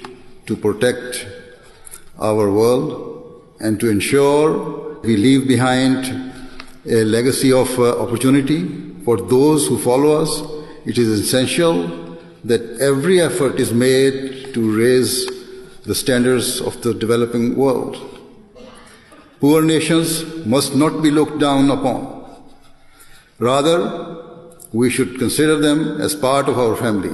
to 0.45 0.57
protect 0.57 1.25
our 2.19 2.51
world 2.51 3.45
and 3.61 3.79
to 3.79 3.89
ensure 3.89 4.86
we 5.03 5.17
leave 5.17 5.47
behind 5.47 6.33
a 6.85 7.03
legacy 7.03 7.51
of 7.51 7.77
uh, 7.79 8.01
opportunity 8.01 8.93
for 9.05 9.17
those 9.17 9.67
who 9.67 9.77
follow 9.77 10.21
us. 10.21 10.41
It 10.85 10.97
is 10.97 11.07
essential 11.07 12.17
that 12.43 12.61
every 12.79 13.21
effort 13.21 13.59
is 13.59 13.73
made 13.73 14.53
to 14.53 14.77
raise 14.77 15.25
the 15.83 15.95
standards 15.95 16.61
of 16.61 16.81
the 16.81 16.93
developing 16.93 17.55
world. 17.55 17.97
Poor 19.39 19.61
nations 19.61 20.23
must 20.45 20.75
not 20.75 21.01
be 21.01 21.11
looked 21.11 21.39
down 21.39 21.69
upon. 21.69 22.25
Rather, 23.39 24.17
we 24.73 24.89
should 24.89 25.19
consider 25.19 25.57
them 25.57 26.01
as 26.01 26.15
part 26.15 26.49
of 26.49 26.57
our 26.57 26.75
family, 26.75 27.13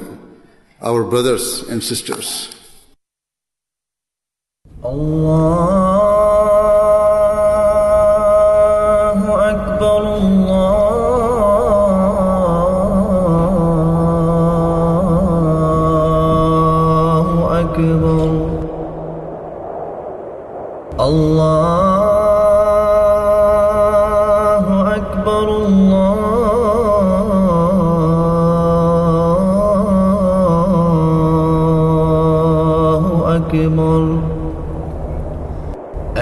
our 0.82 1.04
brothers 1.04 1.64
and 1.70 1.84
sisters. 1.84 2.50
Allah. 4.84 5.93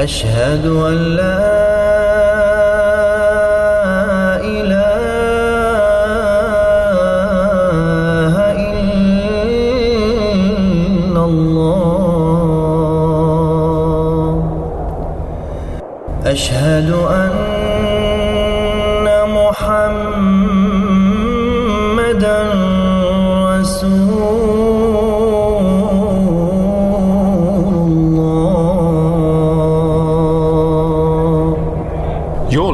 أشهد 0.03 0.65
أن 0.65 1.10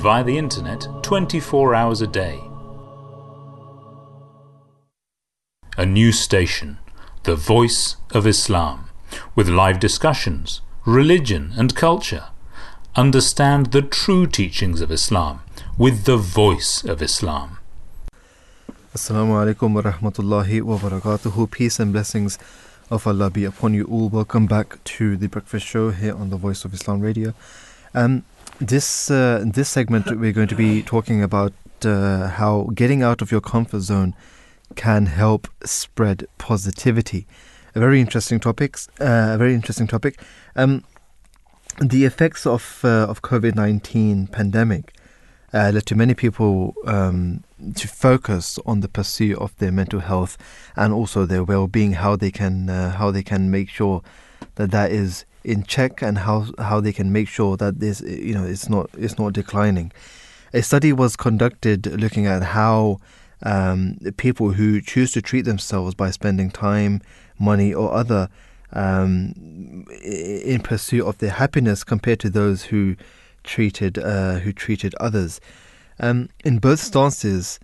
via 0.00 0.24
the 0.24 0.38
internet 0.38 0.88
24 1.02 1.74
hours 1.74 2.00
a 2.00 2.06
day. 2.06 2.40
A 5.76 5.84
new 5.84 6.10
station, 6.10 6.78
the 7.24 7.36
Voice 7.36 7.96
of 8.12 8.26
Islam, 8.26 8.88
with 9.34 9.50
live 9.50 9.78
discussions, 9.78 10.62
religion 10.86 11.52
and 11.54 11.76
culture. 11.76 12.28
Understand 12.96 13.72
the 13.72 13.82
true 13.82 14.26
teachings 14.26 14.80
of 14.80 14.90
Islam 14.90 15.40
with 15.76 16.04
the 16.04 16.16
Voice 16.16 16.82
of 16.82 17.02
Islam. 17.02 17.58
Assalamu 18.94 19.36
alaikum 19.54 19.74
wa 19.74 19.82
rahmatullahi 19.82 20.62
wa 20.62 20.78
barakatuhu. 20.78 21.50
Peace 21.50 21.78
and 21.78 21.92
blessings 21.92 22.38
of 22.90 23.06
Allah 23.06 23.28
be 23.28 23.44
upon 23.44 23.74
you 23.74 23.84
all. 23.84 24.08
Welcome 24.08 24.46
back 24.46 24.82
to 24.84 25.18
the 25.18 25.28
Breakfast 25.28 25.66
Show 25.66 25.90
here 25.90 26.16
on 26.16 26.30
the 26.30 26.38
Voice 26.38 26.64
of 26.64 26.72
Islam 26.72 27.02
Radio. 27.02 27.34
Um, 27.94 28.24
this 28.60 29.10
uh, 29.10 29.42
this 29.46 29.68
segment 29.68 30.06
we're 30.18 30.32
going 30.32 30.48
to 30.48 30.54
be 30.54 30.82
talking 30.82 31.22
about 31.22 31.52
uh, 31.84 32.28
how 32.28 32.68
getting 32.74 33.02
out 33.02 33.22
of 33.22 33.32
your 33.32 33.40
comfort 33.40 33.80
zone 33.80 34.14
can 34.76 35.06
help 35.06 35.48
spread 35.64 36.26
positivity. 36.38 37.26
A 37.74 37.80
very 37.80 38.00
interesting 38.00 38.38
topic. 38.38 38.76
Uh, 39.00 39.32
a 39.34 39.38
very 39.38 39.54
interesting 39.54 39.86
topic. 39.86 40.20
Um, 40.56 40.84
the 41.80 42.04
effects 42.04 42.46
of 42.46 42.80
uh, 42.84 43.06
of 43.08 43.22
COVID 43.22 43.54
nineteen 43.54 44.26
pandemic 44.26 44.94
uh, 45.54 45.70
led 45.72 45.86
to 45.86 45.94
many 45.94 46.14
people 46.14 46.74
um, 46.86 47.42
to 47.74 47.88
focus 47.88 48.58
on 48.66 48.80
the 48.80 48.88
pursuit 48.88 49.38
of 49.38 49.56
their 49.56 49.72
mental 49.72 50.00
health 50.00 50.36
and 50.76 50.92
also 50.92 51.26
their 51.26 51.44
well-being, 51.44 51.94
how 51.94 52.16
they 52.16 52.30
can 52.30 52.68
uh, 52.68 52.92
how 52.92 53.10
they 53.10 53.22
can 53.22 53.50
make 53.50 53.70
sure 53.70 54.02
that 54.56 54.70
that 54.70 54.92
is 54.92 55.24
in 55.44 55.62
check 55.64 56.02
and 56.02 56.18
how 56.18 56.46
how 56.58 56.80
they 56.80 56.92
can 56.92 57.12
make 57.12 57.28
sure 57.28 57.56
that 57.56 57.80
this 57.80 58.00
you 58.00 58.34
know 58.34 58.44
it's 58.44 58.68
not 58.68 58.90
it's 58.96 59.18
not 59.18 59.32
declining. 59.32 59.92
A 60.52 60.62
study 60.62 60.92
was 60.92 61.16
conducted 61.16 61.86
looking 61.86 62.26
at 62.26 62.42
how 62.42 62.98
um, 63.42 63.98
people 64.16 64.52
who 64.52 64.80
choose 64.80 65.12
to 65.12 65.22
treat 65.22 65.44
themselves 65.44 65.94
by 65.94 66.10
spending 66.10 66.50
time, 66.50 67.00
money, 67.38 67.72
or 67.72 67.92
other 67.92 68.28
um, 68.72 69.86
in 70.02 70.60
pursuit 70.60 71.04
of 71.04 71.18
their 71.18 71.30
happiness 71.30 71.84
compared 71.84 72.20
to 72.20 72.30
those 72.30 72.64
who 72.64 72.96
treated 73.44 73.98
uh, 73.98 74.40
who 74.40 74.52
treated 74.52 74.94
others. 74.96 75.40
Um, 75.98 76.28
in 76.44 76.58
both 76.58 76.80
stances, 76.80 77.60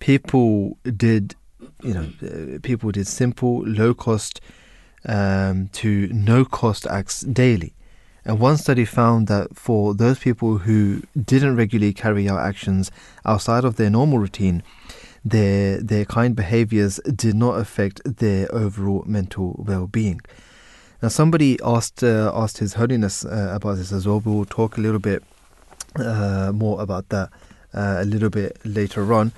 people 0.00 0.78
did 0.84 1.36
you 1.82 1.94
know 1.94 2.08
uh, 2.22 2.58
people 2.62 2.90
did 2.90 3.06
simple, 3.06 3.62
low 3.66 3.94
cost 3.94 4.40
um, 5.06 5.68
to 5.74 6.08
no 6.08 6.44
cost 6.44 6.86
acts 6.86 7.20
daily. 7.22 7.74
And 8.24 8.40
one 8.40 8.56
study 8.56 8.84
found 8.84 9.26
that 9.28 9.54
for 9.54 9.94
those 9.94 10.18
people 10.18 10.58
who 10.58 11.02
didn't 11.20 11.56
regularly 11.56 11.92
carry 11.92 12.28
out 12.28 12.40
actions 12.40 12.90
outside 13.26 13.64
of 13.64 13.76
their 13.76 13.90
normal 13.90 14.18
routine, 14.18 14.62
their 15.24 15.78
their 15.78 16.04
kind 16.04 16.34
behaviors 16.34 17.00
did 17.14 17.34
not 17.34 17.58
affect 17.58 18.00
their 18.04 18.52
overall 18.54 19.04
mental 19.06 19.56
well-being. 19.58 20.20
Now, 21.02 21.08
somebody 21.08 21.58
asked 21.62 22.02
uh, 22.02 22.32
asked 22.34 22.58
His 22.58 22.74
Holiness 22.74 23.24
uh, 23.26 23.50
about 23.52 23.76
this 23.76 23.92
as 23.92 24.06
well. 24.06 24.20
We'll 24.20 24.46
talk 24.46 24.78
a 24.78 24.80
little 24.80 25.00
bit 25.00 25.22
uh, 25.96 26.50
more 26.54 26.80
about 26.80 27.10
that 27.10 27.30
uh, 27.74 27.96
a 28.00 28.04
little 28.04 28.30
bit 28.30 28.58
later 28.64 29.12
on. 29.12 29.32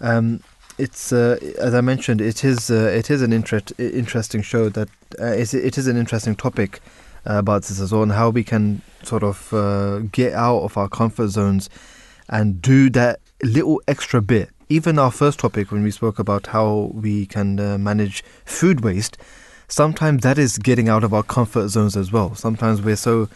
Um, 0.00 0.40
it's 0.82 1.12
uh, 1.12 1.38
as 1.58 1.74
I 1.74 1.80
mentioned, 1.80 2.20
it 2.20 2.44
is 2.44 2.70
uh, 2.70 2.92
it 3.00 3.10
is 3.10 3.22
an 3.22 3.32
interest, 3.32 3.72
interesting 3.78 4.42
show 4.42 4.68
that 4.70 4.88
it's, 5.18 5.54
it 5.54 5.78
is 5.78 5.86
an 5.86 5.96
interesting 5.96 6.34
topic 6.34 6.80
about 7.24 7.62
this 7.62 7.78
as 7.80 7.92
well, 7.92 8.02
and 8.02 8.12
how 8.12 8.30
we 8.30 8.44
can 8.44 8.82
sort 9.02 9.22
of 9.22 9.36
get 10.12 10.32
out 10.32 10.62
of 10.62 10.76
our 10.76 10.88
comfort 10.88 11.28
zones 11.28 11.70
and 12.28 12.60
do 12.60 12.90
that 12.90 13.20
little 13.42 13.80
extra 13.86 14.20
bit. 14.20 14.50
Even 14.68 14.98
our 14.98 15.10
first 15.10 15.38
topic, 15.38 15.70
when 15.70 15.82
we 15.82 15.90
spoke 15.90 16.18
about 16.18 16.46
how 16.48 16.90
we 16.94 17.26
can 17.26 17.56
manage 17.82 18.24
food 18.44 18.82
waste 18.82 19.18
sometimes 19.72 20.22
that 20.22 20.36
is 20.38 20.58
getting 20.58 20.90
out 20.90 21.02
of 21.02 21.14
our 21.14 21.22
comfort 21.22 21.68
zones 21.68 21.96
as 21.96 22.12
well. 22.12 22.34
Sometimes 22.34 22.82
we're 22.82 22.96
so 22.96 23.28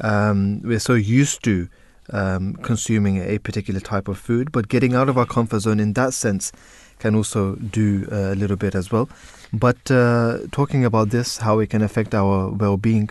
um, 0.00 0.62
we're 0.62 0.80
so 0.80 0.94
used 0.94 1.44
to 1.44 1.68
um, 2.10 2.54
consuming 2.56 3.18
a 3.18 3.38
particular 3.38 3.78
type 3.78 4.08
of 4.08 4.18
food, 4.18 4.50
but 4.52 4.68
getting 4.68 4.94
out 4.94 5.08
of 5.08 5.18
our 5.18 5.26
comfort 5.26 5.60
zone 5.60 5.78
in 5.78 5.92
that 5.92 6.14
sense 6.14 6.50
can 7.02 7.14
also 7.14 7.56
do 7.56 8.06
a 8.10 8.34
little 8.34 8.56
bit 8.56 8.74
as 8.74 8.86
well. 8.92 9.08
But 9.52 9.90
uh, 9.90 10.38
talking 10.50 10.84
about 10.84 11.10
this, 11.10 11.28
how 11.38 11.58
it 11.58 11.68
can 11.70 11.82
affect 11.82 12.14
our 12.14 12.48
well-being, 12.50 13.10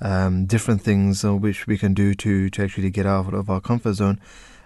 um, 0.00 0.46
different 0.46 0.82
things 0.82 1.24
uh, 1.24 1.34
which 1.34 1.66
we 1.66 1.78
can 1.78 1.94
do 1.94 2.14
to 2.14 2.50
to 2.50 2.62
actually 2.64 2.90
get 2.90 3.06
out 3.06 3.32
of 3.32 3.48
our 3.48 3.60
comfort 3.60 3.94
zone 3.94 4.18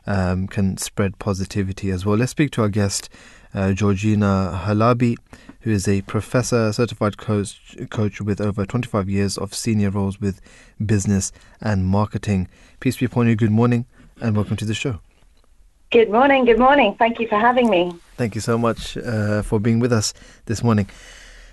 um, 0.07 0.49
can 0.49 0.77
spread 0.77 1.19
positivity 1.19 1.91
as 1.91 2.05
well. 2.05 2.17
Let's 2.17 2.33
speak 2.33 2.51
to 2.53 2.63
our 2.63 2.69
guest, 2.69 3.09
uh, 3.55 3.73
Georgina 3.73 4.33
Halabi 4.65 5.17
who 5.61 5.71
is 5.71 5.87
a 5.87 6.01
professor, 6.03 6.73
certified 6.73 7.19
coach, 7.19 7.77
coach 7.91 8.21
with 8.21 8.41
over 8.41 8.65
25 8.65 9.09
years 9.09 9.37
of 9.37 9.55
senior 9.55 9.91
roles 9.91 10.21
with 10.21 10.41
business 10.85 11.33
and 11.61 11.85
marketing. 11.85 12.49
Peace 12.81 12.97
be 12.97 13.07
upon 13.07 13.29
you. 13.29 13.37
Good 13.37 13.51
morning 13.51 13.85
and 14.21 14.35
welcome 14.35 14.57
to 14.57 14.65
the 14.65 14.75
show. 14.75 15.01
Good 15.91 16.11
morning. 16.11 16.45
Good 16.45 16.59
morning. 16.59 16.95
Thank 16.99 17.21
you 17.21 17.29
for 17.29 17.39
having 17.39 17.69
me. 17.69 17.93
Thank 18.21 18.35
you 18.35 18.43
so 18.43 18.59
much 18.59 18.99
uh, 18.99 19.41
for 19.41 19.59
being 19.59 19.81
with 19.81 19.95
us 19.95 20.13
this 20.45 20.63
morning. 20.63 20.91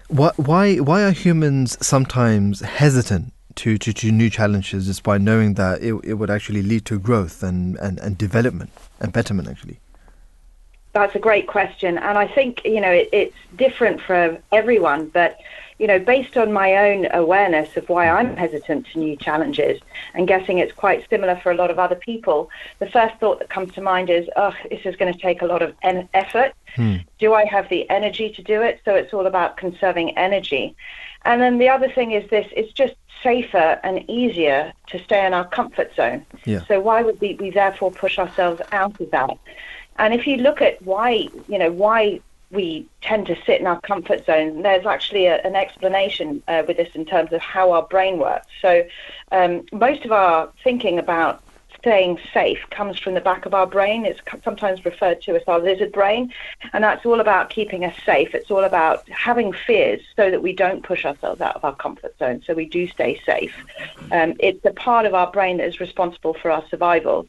Why, 0.09 0.33
why, 0.35 0.75
why 0.75 1.05
are 1.05 1.11
humans 1.11 1.77
sometimes 1.79 2.59
hesitant 2.59 3.31
to, 3.55 3.77
to, 3.77 3.93
to 3.93 4.11
new 4.11 4.29
challenges 4.29 4.85
despite 4.85 5.21
knowing 5.21 5.53
that 5.53 5.81
it, 5.81 5.93
it 6.03 6.15
would 6.15 6.29
actually 6.29 6.63
lead 6.63 6.83
to 6.87 6.99
growth 6.99 7.41
and, 7.41 7.77
and, 7.77 7.99
and 7.99 8.17
development 8.17 8.69
and 8.99 9.13
betterment, 9.13 9.47
actually? 9.47 9.79
That's 10.91 11.15
a 11.15 11.19
great 11.19 11.47
question, 11.47 11.97
and 11.99 12.17
I 12.17 12.27
think 12.27 12.65
you 12.65 12.81
know 12.81 12.91
it, 12.91 13.07
it's 13.13 13.35
different 13.55 14.01
for 14.01 14.37
everyone. 14.51 15.07
But 15.07 15.39
you 15.79 15.87
know, 15.87 15.99
based 15.99 16.37
on 16.37 16.51
my 16.51 16.75
own 16.75 17.07
awareness 17.11 17.77
of 17.77 17.87
why 17.89 18.09
I'm 18.09 18.35
hesitant 18.35 18.87
to 18.87 18.99
new 18.99 19.15
challenges, 19.15 19.79
and 20.13 20.27
guessing 20.27 20.57
it's 20.57 20.73
quite 20.73 21.07
similar 21.09 21.35
for 21.35 21.51
a 21.51 21.55
lot 21.55 21.69
of 21.69 21.77
other 21.77 21.95
people, 21.95 22.49
the 22.79 22.89
first 22.89 23.15
thought 23.19 23.39
that 23.39 23.49
comes 23.49 23.73
to 23.73 23.81
mind 23.81 24.09
is, 24.09 24.27
"Oh, 24.35 24.53
this 24.69 24.85
is 24.85 24.95
going 24.95 25.13
to 25.13 25.19
take 25.19 25.41
a 25.41 25.45
lot 25.45 25.61
of 25.61 25.75
en- 25.83 26.09
effort. 26.13 26.53
Hmm. 26.75 26.97
Do 27.19 27.33
I 27.33 27.45
have 27.45 27.69
the 27.69 27.89
energy 27.89 28.29
to 28.29 28.41
do 28.41 28.61
it?" 28.61 28.81
So 28.85 28.95
it's 28.95 29.13
all 29.13 29.27
about 29.27 29.57
conserving 29.57 30.17
energy. 30.17 30.75
And 31.25 31.41
then 31.41 31.57
the 31.57 31.69
other 31.69 31.89
thing 31.89 32.11
is 32.11 32.27
this: 32.29 32.47
it's 32.55 32.71
just 32.73 32.95
safer 33.23 33.79
and 33.83 34.07
easier 34.09 34.73
to 34.87 34.99
stay 35.03 35.25
in 35.25 35.33
our 35.33 35.47
comfort 35.47 35.95
zone. 35.95 36.25
Yeah. 36.45 36.61
So 36.67 36.79
why 36.79 37.01
would 37.01 37.19
we, 37.19 37.35
we 37.35 37.49
therefore 37.49 37.91
push 37.91 38.17
ourselves 38.19 38.61
out 38.71 38.99
of 38.99 39.11
that? 39.11 39.37
And 39.99 40.13
if 40.13 40.27
you 40.27 40.37
look 40.37 40.61
at 40.61 40.81
why, 40.83 41.27
you 41.47 41.57
know, 41.57 41.71
why 41.71 42.21
we 42.51 42.87
tend 43.01 43.27
to 43.27 43.35
sit 43.45 43.59
in 43.59 43.67
our 43.67 43.79
comfort 43.81 44.25
zone, 44.25 44.61
there's 44.61 44.85
actually 44.85 45.25
a, 45.25 45.37
an 45.41 45.55
explanation 45.55 46.41
uh, 46.47 46.63
with 46.67 46.77
this 46.77 46.89
in 46.95 47.05
terms 47.05 47.33
of 47.33 47.41
how 47.41 47.71
our 47.71 47.83
brain 47.83 48.19
works. 48.19 48.47
So 48.61 48.85
um, 49.31 49.65
most 49.71 50.05
of 50.05 50.11
our 50.11 50.51
thinking 50.63 50.97
about 50.97 51.43
staying 51.79 52.19
safe 52.33 52.59
comes 52.69 52.99
from 52.99 53.13
the 53.13 53.21
back 53.21 53.45
of 53.45 53.53
our 53.53 53.67
brain. 53.67 54.05
It's 54.05 54.19
sometimes 54.43 54.83
referred 54.83 55.21
to 55.23 55.35
as 55.35 55.43
our 55.47 55.59
lizard 55.59 55.91
brain, 55.91 56.33
and 56.73 56.83
that's 56.83 57.05
all 57.05 57.19
about 57.19 57.49
keeping 57.49 57.85
us 57.85 57.95
safe. 58.05 58.33
It's 58.33 58.49
all 58.49 58.63
about 58.63 59.07
having 59.09 59.53
fears 59.53 60.01
so 60.15 60.31
that 60.31 60.41
we 60.41 60.53
don't 60.53 60.83
push 60.83 61.05
ourselves 61.05 61.41
out 61.41 61.55
of 61.55 61.63
our 61.63 61.75
comfort 61.75 62.17
zone, 62.17 62.41
so 62.45 62.53
we 62.53 62.65
do 62.65 62.87
stay 62.87 63.21
safe. 63.25 63.55
Um, 64.11 64.33
it's 64.39 64.63
a 64.65 64.71
part 64.71 65.05
of 65.05 65.13
our 65.13 65.31
brain 65.31 65.57
that 65.57 65.67
is 65.67 65.79
responsible 65.79 66.33
for 66.33 66.51
our 66.51 66.63
survival. 66.69 67.27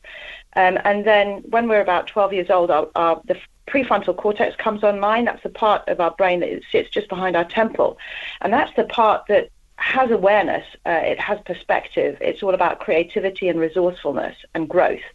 Um, 0.56 0.78
and 0.84 1.04
then 1.04 1.42
when 1.50 1.68
we're 1.68 1.82
about 1.82 2.06
12 2.06 2.32
years 2.32 2.50
old, 2.50 2.70
our, 2.70 2.88
our, 2.94 3.20
the 3.26 3.38
prefrontal 3.68 4.16
cortex 4.16 4.56
comes 4.56 4.82
online. 4.82 5.26
That's 5.26 5.42
the 5.42 5.50
part 5.50 5.88
of 5.88 6.00
our 6.00 6.10
brain 6.12 6.40
that 6.40 6.62
sits 6.72 6.90
just 6.90 7.08
behind 7.08 7.36
our 7.36 7.44
temple. 7.44 7.98
And 8.40 8.52
that's 8.52 8.74
the 8.76 8.84
part 8.84 9.26
that 9.28 9.50
has 9.78 10.10
awareness, 10.10 10.66
uh, 10.86 10.90
it 10.90 11.20
has 11.20 11.38
perspective. 11.46 12.18
It's 12.20 12.42
all 12.42 12.52
about 12.52 12.80
creativity 12.80 13.48
and 13.48 13.60
resourcefulness 13.60 14.36
and 14.54 14.68
growth. 14.68 15.06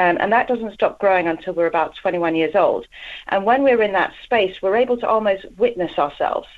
Um, 0.00 0.18
and 0.20 0.32
that 0.32 0.48
doesn't 0.48 0.74
stop 0.74 0.98
growing 0.98 1.28
until 1.28 1.54
we're 1.54 1.66
about 1.66 1.94
21 1.94 2.34
years 2.34 2.56
old. 2.56 2.86
And 3.28 3.44
when 3.44 3.62
we're 3.62 3.82
in 3.82 3.92
that 3.92 4.12
space, 4.24 4.60
we're 4.60 4.76
able 4.76 4.96
to 4.98 5.08
almost 5.08 5.46
witness 5.56 5.96
ourselves 5.96 6.48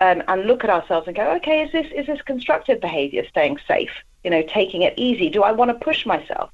um, 0.00 0.22
and 0.28 0.46
look 0.46 0.64
at 0.64 0.70
ourselves 0.70 1.06
and 1.06 1.16
go, 1.16 1.32
okay, 1.36 1.62
is 1.62 1.72
this, 1.72 1.86
is 1.96 2.06
this 2.06 2.20
constructive 2.22 2.78
behavior 2.78 3.24
staying 3.26 3.58
safe? 3.66 3.90
You 4.22 4.30
know, 4.30 4.42
taking 4.42 4.82
it 4.82 4.92
easy? 4.98 5.30
Do 5.30 5.42
I 5.42 5.52
want 5.52 5.70
to 5.70 5.82
push 5.82 6.04
myself? 6.04 6.50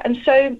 And 0.00 0.18
so 0.24 0.56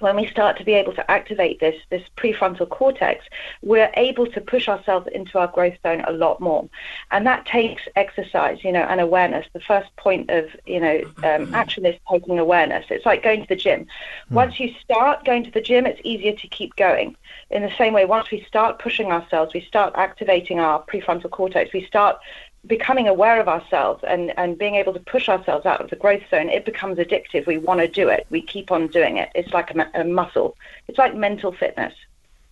when 0.00 0.16
we 0.16 0.26
start 0.26 0.56
to 0.58 0.64
be 0.64 0.74
able 0.74 0.92
to 0.94 1.10
activate 1.10 1.60
this 1.60 1.76
this 1.90 2.02
prefrontal 2.16 2.68
cortex, 2.68 3.24
we're 3.62 3.90
able 3.94 4.26
to 4.26 4.40
push 4.40 4.68
ourselves 4.68 5.08
into 5.12 5.38
our 5.38 5.48
growth 5.48 5.76
zone 5.82 6.02
a 6.06 6.12
lot 6.12 6.40
more, 6.40 6.68
and 7.10 7.26
that 7.26 7.46
takes 7.46 7.82
exercise, 7.96 8.62
you 8.64 8.72
know, 8.72 8.82
and 8.82 9.00
awareness. 9.00 9.46
The 9.52 9.60
first 9.60 9.94
point 9.96 10.30
of 10.30 10.46
you 10.66 10.80
know 10.80 11.00
um, 11.24 11.54
action 11.54 11.86
is 11.86 11.96
taking 12.10 12.38
awareness. 12.38 12.86
It's 12.90 13.06
like 13.06 13.22
going 13.22 13.42
to 13.42 13.48
the 13.48 13.56
gym. 13.56 13.86
Hmm. 14.28 14.34
Once 14.34 14.60
you 14.60 14.74
start 14.82 15.24
going 15.24 15.44
to 15.44 15.50
the 15.50 15.60
gym, 15.60 15.86
it's 15.86 16.00
easier 16.04 16.32
to 16.32 16.48
keep 16.48 16.76
going. 16.76 17.16
In 17.50 17.62
the 17.62 17.72
same 17.78 17.92
way, 17.92 18.04
once 18.04 18.30
we 18.30 18.42
start 18.44 18.78
pushing 18.78 19.12
ourselves, 19.12 19.54
we 19.54 19.60
start 19.60 19.94
activating 19.96 20.58
our 20.58 20.82
prefrontal 20.82 21.30
cortex. 21.30 21.72
We 21.72 21.84
start 21.86 22.18
becoming 22.66 23.08
aware 23.08 23.40
of 23.40 23.48
ourselves 23.48 24.02
and, 24.06 24.32
and 24.38 24.58
being 24.58 24.74
able 24.74 24.92
to 24.92 25.00
push 25.00 25.28
ourselves 25.28 25.66
out 25.66 25.80
of 25.80 25.90
the 25.90 25.96
growth 25.96 26.22
zone, 26.30 26.48
it 26.48 26.64
becomes 26.64 26.98
addictive. 26.98 27.46
We 27.46 27.58
want 27.58 27.80
to 27.80 27.88
do 27.88 28.08
it. 28.08 28.26
We 28.30 28.42
keep 28.42 28.70
on 28.70 28.88
doing 28.88 29.16
it. 29.16 29.30
It's 29.34 29.52
like 29.52 29.74
a, 29.74 29.90
a 29.94 30.04
muscle. 30.04 30.56
It's 30.88 30.98
like 30.98 31.14
mental 31.14 31.52
fitness, 31.52 31.94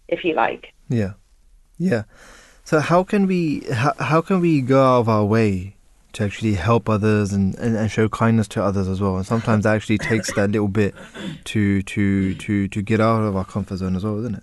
if 0.08 0.24
you 0.24 0.34
like. 0.34 0.72
Yeah, 0.88 1.12
yeah. 1.78 2.04
So 2.64 2.80
how 2.80 3.04
can 3.04 3.26
we 3.26 3.60
how, 3.72 3.92
how 3.98 4.20
can 4.20 4.40
we 4.40 4.60
go 4.60 4.82
out 4.82 5.00
of 5.00 5.08
our 5.08 5.24
way 5.24 5.76
to 6.14 6.24
actually 6.24 6.54
help 6.54 6.88
others 6.88 7.32
and, 7.32 7.54
and, 7.56 7.76
and 7.76 7.90
show 7.90 8.08
kindness 8.08 8.48
to 8.48 8.62
others 8.62 8.88
as 8.88 9.00
well? 9.00 9.16
And 9.16 9.26
sometimes 9.26 9.64
that 9.64 9.74
actually 9.74 9.98
takes 9.98 10.32
that 10.34 10.50
little 10.50 10.68
bit 10.68 10.94
to 11.44 11.82
to 11.82 12.34
to 12.34 12.68
to 12.68 12.82
get 12.82 13.00
out 13.00 13.22
of 13.22 13.36
our 13.36 13.44
comfort 13.44 13.76
zone 13.76 13.96
as 13.96 14.04
well, 14.04 14.18
isn't 14.20 14.36
it? 14.36 14.42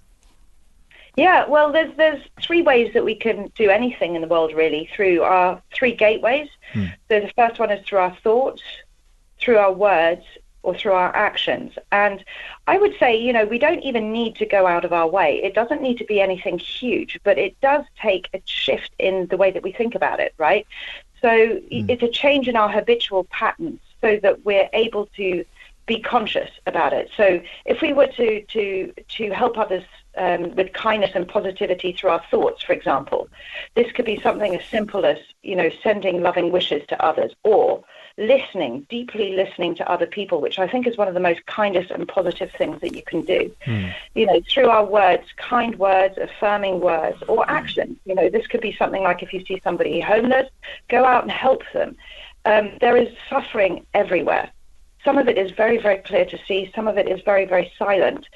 Yeah, 1.17 1.45
well, 1.47 1.71
there's 1.71 1.95
there's 1.97 2.21
three 2.41 2.61
ways 2.61 2.93
that 2.93 3.03
we 3.03 3.15
can 3.15 3.51
do 3.55 3.69
anything 3.69 4.15
in 4.15 4.21
the 4.21 4.27
world 4.27 4.53
really 4.53 4.89
through 4.95 5.23
our 5.23 5.61
three 5.73 5.93
gateways. 5.93 6.47
Hmm. 6.73 6.85
So 7.09 7.19
the 7.19 7.31
first 7.35 7.59
one 7.59 7.69
is 7.69 7.85
through 7.85 7.99
our 7.99 8.15
thoughts, 8.23 8.61
through 9.39 9.57
our 9.57 9.73
words, 9.73 10.23
or 10.63 10.75
through 10.75 10.93
our 10.93 11.13
actions. 11.15 11.73
And 11.91 12.23
I 12.67 12.77
would 12.77 12.95
say, 12.97 13.19
you 13.19 13.33
know, 13.33 13.45
we 13.45 13.59
don't 13.59 13.83
even 13.83 14.13
need 14.13 14.35
to 14.35 14.45
go 14.45 14.67
out 14.67 14.85
of 14.85 14.93
our 14.93 15.07
way. 15.07 15.41
It 15.43 15.53
doesn't 15.53 15.81
need 15.81 15.97
to 15.97 16.05
be 16.05 16.21
anything 16.21 16.59
huge, 16.59 17.19
but 17.23 17.37
it 17.37 17.59
does 17.61 17.83
take 17.99 18.29
a 18.33 18.41
shift 18.45 18.91
in 18.99 19.27
the 19.27 19.37
way 19.37 19.51
that 19.51 19.63
we 19.63 19.71
think 19.71 19.95
about 19.95 20.19
it, 20.19 20.33
right? 20.37 20.65
So 21.21 21.59
hmm. 21.59 21.89
it's 21.89 22.03
a 22.03 22.09
change 22.09 22.47
in 22.47 22.55
our 22.55 22.69
habitual 22.69 23.25
patterns 23.25 23.81
so 23.99 24.17
that 24.23 24.45
we're 24.45 24.69
able 24.73 25.07
to 25.17 25.45
be 25.87 25.99
conscious 25.99 26.49
about 26.67 26.93
it. 26.93 27.09
So 27.17 27.41
if 27.65 27.81
we 27.81 27.91
were 27.91 28.07
to 28.07 28.41
to 28.43 28.93
to 29.17 29.29
help 29.31 29.57
others 29.57 29.83
um, 30.17 30.55
with 30.55 30.73
kindness 30.73 31.11
and 31.15 31.27
positivity 31.27 31.93
through 31.93 32.11
our 32.11 32.23
thoughts, 32.29 32.63
for 32.63 32.73
example. 32.73 33.29
This 33.75 33.91
could 33.91 34.05
be 34.05 34.19
something 34.21 34.55
as 34.55 34.65
simple 34.65 35.05
as, 35.05 35.17
you 35.43 35.55
know, 35.55 35.69
sending 35.83 36.21
loving 36.21 36.51
wishes 36.51 36.85
to 36.87 37.03
others 37.03 37.33
or 37.43 37.83
listening, 38.17 38.85
deeply 38.89 39.35
listening 39.35 39.75
to 39.75 39.89
other 39.89 40.05
people, 40.05 40.41
which 40.41 40.59
I 40.59 40.67
think 40.67 40.85
is 40.85 40.97
one 40.97 41.07
of 41.07 41.13
the 41.13 41.19
most 41.19 41.45
kindest 41.45 41.91
and 41.91 42.07
positive 42.07 42.51
things 42.57 42.81
that 42.81 42.95
you 42.95 43.03
can 43.03 43.21
do. 43.21 43.53
Mm. 43.65 43.93
You 44.15 44.25
know, 44.25 44.41
through 44.49 44.69
our 44.69 44.85
words, 44.85 45.23
kind 45.37 45.77
words, 45.79 46.17
affirming 46.17 46.81
words, 46.81 47.21
or 47.27 47.49
action. 47.49 47.97
You 48.05 48.15
know, 48.15 48.29
this 48.29 48.47
could 48.47 48.61
be 48.61 48.75
something 48.77 49.01
like 49.01 49.23
if 49.23 49.33
you 49.33 49.45
see 49.45 49.61
somebody 49.63 49.99
homeless, 49.99 50.49
go 50.89 51.05
out 51.05 51.23
and 51.23 51.31
help 51.31 51.63
them. 51.73 51.95
Um, 52.45 52.71
there 52.81 52.97
is 52.97 53.09
suffering 53.29 53.85
everywhere. 53.93 54.51
Some 55.03 55.17
of 55.17 55.27
it 55.27 55.37
is 55.37 55.51
very, 55.51 55.77
very 55.77 55.97
clear 55.97 56.25
to 56.25 56.37
see. 56.47 56.71
Some 56.75 56.87
of 56.87 56.97
it 56.97 57.07
is 57.07 57.21
very, 57.25 57.45
very 57.45 57.71
silent. 57.77 58.27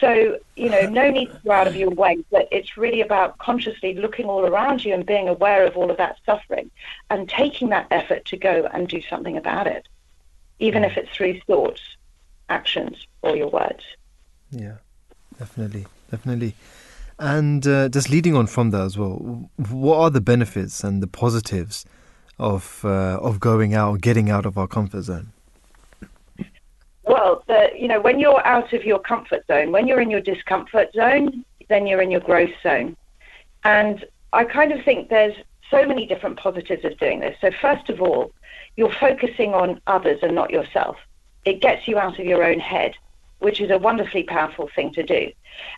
So, 0.00 0.38
you 0.56 0.68
know, 0.68 0.88
no 0.88 1.10
need 1.10 1.26
to 1.26 1.40
go 1.44 1.52
out 1.52 1.68
of 1.68 1.76
your 1.76 1.90
way, 1.90 2.18
but 2.30 2.48
it's 2.50 2.76
really 2.76 3.00
about 3.00 3.38
consciously 3.38 3.94
looking 3.94 4.26
all 4.26 4.44
around 4.44 4.84
you 4.84 4.94
and 4.94 5.06
being 5.06 5.28
aware 5.28 5.64
of 5.64 5.76
all 5.76 5.90
of 5.90 5.96
that 5.98 6.16
suffering 6.26 6.70
and 7.10 7.28
taking 7.28 7.68
that 7.68 7.86
effort 7.90 8.24
to 8.26 8.36
go 8.36 8.68
and 8.72 8.88
do 8.88 9.00
something 9.02 9.36
about 9.36 9.66
it, 9.66 9.86
even 10.58 10.82
if 10.82 10.96
it's 10.96 11.10
through 11.10 11.40
thoughts, 11.46 11.82
actions, 12.48 13.06
or 13.22 13.36
your 13.36 13.48
words. 13.48 13.84
Yeah, 14.50 14.78
definitely, 15.38 15.86
definitely. 16.10 16.54
And 17.18 17.66
uh, 17.66 17.88
just 17.88 18.10
leading 18.10 18.34
on 18.34 18.46
from 18.46 18.70
that 18.70 18.80
as 18.80 18.96
well, 18.96 19.50
what 19.56 19.98
are 19.98 20.10
the 20.10 20.20
benefits 20.20 20.82
and 20.84 21.02
the 21.02 21.08
positives 21.08 21.84
of 22.38 22.84
uh, 22.84 23.18
of 23.20 23.40
going 23.40 23.74
out, 23.74 24.00
getting 24.00 24.30
out 24.30 24.46
of 24.46 24.56
our 24.56 24.68
comfort 24.68 25.02
zone? 25.02 25.32
Well, 27.08 27.42
the, 27.46 27.70
you 27.74 27.88
know, 27.88 28.00
when 28.00 28.20
you're 28.20 28.46
out 28.46 28.74
of 28.74 28.84
your 28.84 28.98
comfort 28.98 29.46
zone, 29.46 29.72
when 29.72 29.88
you're 29.88 30.00
in 30.00 30.10
your 30.10 30.20
discomfort 30.20 30.92
zone, 30.92 31.42
then 31.68 31.86
you're 31.86 32.02
in 32.02 32.10
your 32.10 32.20
growth 32.20 32.52
zone. 32.62 32.96
And 33.64 34.04
I 34.34 34.44
kind 34.44 34.72
of 34.72 34.84
think 34.84 35.08
there's 35.08 35.34
so 35.70 35.86
many 35.86 36.04
different 36.04 36.38
positives 36.38 36.84
of 36.84 36.98
doing 36.98 37.20
this. 37.20 37.34
So, 37.40 37.50
first 37.62 37.88
of 37.88 38.02
all, 38.02 38.30
you're 38.76 38.92
focusing 38.92 39.54
on 39.54 39.80
others 39.86 40.18
and 40.22 40.34
not 40.34 40.50
yourself. 40.50 40.96
It 41.46 41.62
gets 41.62 41.88
you 41.88 41.98
out 41.98 42.20
of 42.20 42.26
your 42.26 42.44
own 42.44 42.60
head, 42.60 42.92
which 43.38 43.60
is 43.62 43.70
a 43.70 43.78
wonderfully 43.78 44.24
powerful 44.24 44.68
thing 44.74 44.92
to 44.92 45.02
do. 45.02 45.32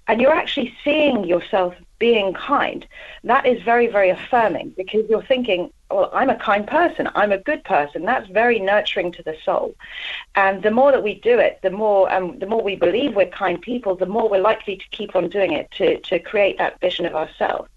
And 0.06 0.20
you're 0.20 0.34
actually 0.34 0.74
seeing 0.84 1.24
yourself 1.24 1.74
being 1.98 2.32
kind. 2.32 2.86
That 3.24 3.46
is 3.46 3.62
very, 3.62 3.86
very 3.86 4.10
affirming 4.10 4.70
because 4.70 5.08
you're 5.08 5.22
thinking, 5.22 5.70
well, 5.90 6.10
I'm 6.12 6.30
a 6.30 6.36
kind 6.36 6.66
person. 6.66 7.08
I'm 7.14 7.32
a 7.32 7.38
good 7.38 7.62
person. 7.64 8.04
That's 8.04 8.28
very 8.28 8.58
nurturing 8.58 9.12
to 9.12 9.22
the 9.22 9.36
soul. 9.44 9.74
And 10.34 10.62
the 10.62 10.70
more 10.70 10.92
that 10.92 11.02
we 11.02 11.14
do 11.14 11.38
it, 11.38 11.58
the 11.62 11.70
more 11.70 12.12
um, 12.12 12.38
the 12.38 12.46
more 12.46 12.62
we 12.62 12.76
believe 12.76 13.14
we're 13.14 13.26
kind 13.26 13.60
people, 13.60 13.96
the 13.96 14.06
more 14.06 14.28
we're 14.28 14.40
likely 14.40 14.76
to 14.76 14.84
keep 14.90 15.16
on 15.16 15.28
doing 15.28 15.52
it 15.52 15.70
to, 15.72 16.00
to 16.00 16.18
create 16.18 16.58
that 16.58 16.80
vision 16.80 17.06
of 17.06 17.14
ourselves. 17.14 17.68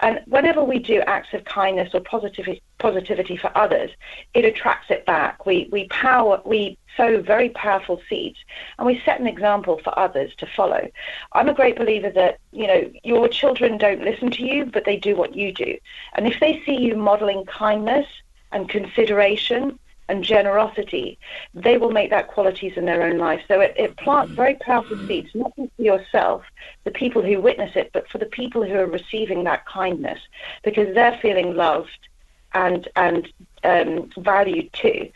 And 0.00 0.20
whenever 0.26 0.62
we 0.62 0.78
do 0.78 1.00
acts 1.00 1.34
of 1.34 1.44
kindness 1.44 1.90
or 1.92 2.00
positivity, 2.00 2.62
positivity 2.78 3.36
for 3.36 3.50
others, 3.56 3.90
it 4.34 4.44
attracts 4.44 4.90
it 4.90 5.04
back. 5.04 5.44
We, 5.44 5.68
we 5.72 5.88
power, 5.88 6.40
we 6.44 6.78
sow 6.96 7.20
very 7.20 7.48
powerful 7.50 8.00
seeds 8.08 8.38
and 8.78 8.86
we 8.86 9.00
set 9.04 9.20
an 9.20 9.26
example 9.26 9.80
for 9.82 9.98
others 9.98 10.32
to 10.36 10.46
follow. 10.46 10.88
I'm 11.32 11.48
a 11.48 11.54
great 11.54 11.76
believer 11.76 12.10
that, 12.10 12.38
you 12.52 12.66
know, 12.66 12.90
your 13.04 13.28
children 13.28 13.78
don't 13.78 14.02
listen 14.02 14.30
to 14.32 14.42
you, 14.44 14.64
but 14.66 14.84
they 14.84 14.96
do 14.96 15.14
what 15.14 15.34
you 15.34 15.52
do. 15.52 15.76
And 16.14 16.26
if 16.26 16.40
they 16.40 16.62
see 16.64 16.76
you 16.76 16.96
modeling 16.96 17.44
kindness 17.44 18.06
and 18.52 18.68
consideration 18.68 19.78
and 20.08 20.24
generosity, 20.24 21.18
they 21.52 21.76
will 21.76 21.90
make 21.90 22.08
that 22.10 22.28
qualities 22.28 22.72
in 22.76 22.86
their 22.86 23.02
own 23.02 23.18
life. 23.18 23.42
So 23.46 23.60
it, 23.60 23.74
it 23.76 23.96
plants 23.98 24.32
very 24.34 24.54
powerful 24.54 24.96
seeds, 25.06 25.28
not 25.34 25.54
just 25.56 25.70
for 25.76 25.82
yourself, 25.82 26.44
the 26.84 26.90
people 26.90 27.22
who 27.22 27.42
witness 27.42 27.76
it, 27.76 27.90
but 27.92 28.08
for 28.08 28.16
the 28.16 28.26
people 28.26 28.64
who 28.64 28.74
are 28.74 28.86
receiving 28.86 29.44
that 29.44 29.66
kindness, 29.66 30.20
because 30.64 30.94
they're 30.94 31.18
feeling 31.20 31.54
loved 31.54 32.08
and 32.54 32.88
and 32.96 33.28
um, 33.64 34.08
valued 34.16 34.72
too. 34.72 35.10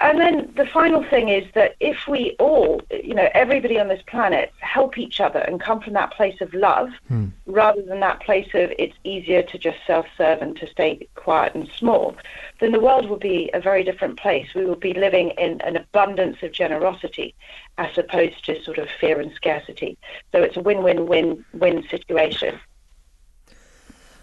And 0.00 0.20
then 0.20 0.52
the 0.56 0.64
final 0.66 1.02
thing 1.02 1.28
is 1.28 1.44
that 1.54 1.74
if 1.80 2.06
we 2.06 2.36
all, 2.38 2.80
you 2.90 3.14
know, 3.14 3.28
everybody 3.34 3.80
on 3.80 3.88
this 3.88 4.02
planet 4.06 4.52
help 4.60 4.96
each 4.96 5.20
other 5.20 5.40
and 5.40 5.60
come 5.60 5.80
from 5.80 5.94
that 5.94 6.12
place 6.12 6.40
of 6.40 6.54
love 6.54 6.90
Hmm. 7.08 7.26
rather 7.46 7.82
than 7.82 7.98
that 8.00 8.20
place 8.20 8.48
of 8.54 8.72
it's 8.78 8.96
easier 9.02 9.42
to 9.42 9.58
just 9.58 9.78
self 9.86 10.06
serve 10.16 10.40
and 10.40 10.56
to 10.58 10.68
stay 10.68 11.08
quiet 11.16 11.54
and 11.56 11.68
small, 11.76 12.14
then 12.60 12.70
the 12.70 12.80
world 12.80 13.08
will 13.08 13.18
be 13.18 13.50
a 13.54 13.60
very 13.60 13.82
different 13.82 14.18
place. 14.18 14.54
We 14.54 14.64
will 14.66 14.76
be 14.76 14.94
living 14.94 15.30
in 15.30 15.60
an 15.62 15.76
abundance 15.76 16.42
of 16.42 16.52
generosity 16.52 17.34
as 17.78 17.98
opposed 17.98 18.44
to 18.46 18.62
sort 18.62 18.78
of 18.78 18.88
fear 19.00 19.20
and 19.20 19.32
scarcity. 19.34 19.98
So 20.30 20.42
it's 20.42 20.56
a 20.56 20.60
win 20.60 20.84
win 20.84 21.06
win 21.06 21.44
win 21.54 21.82
situation. 21.88 22.60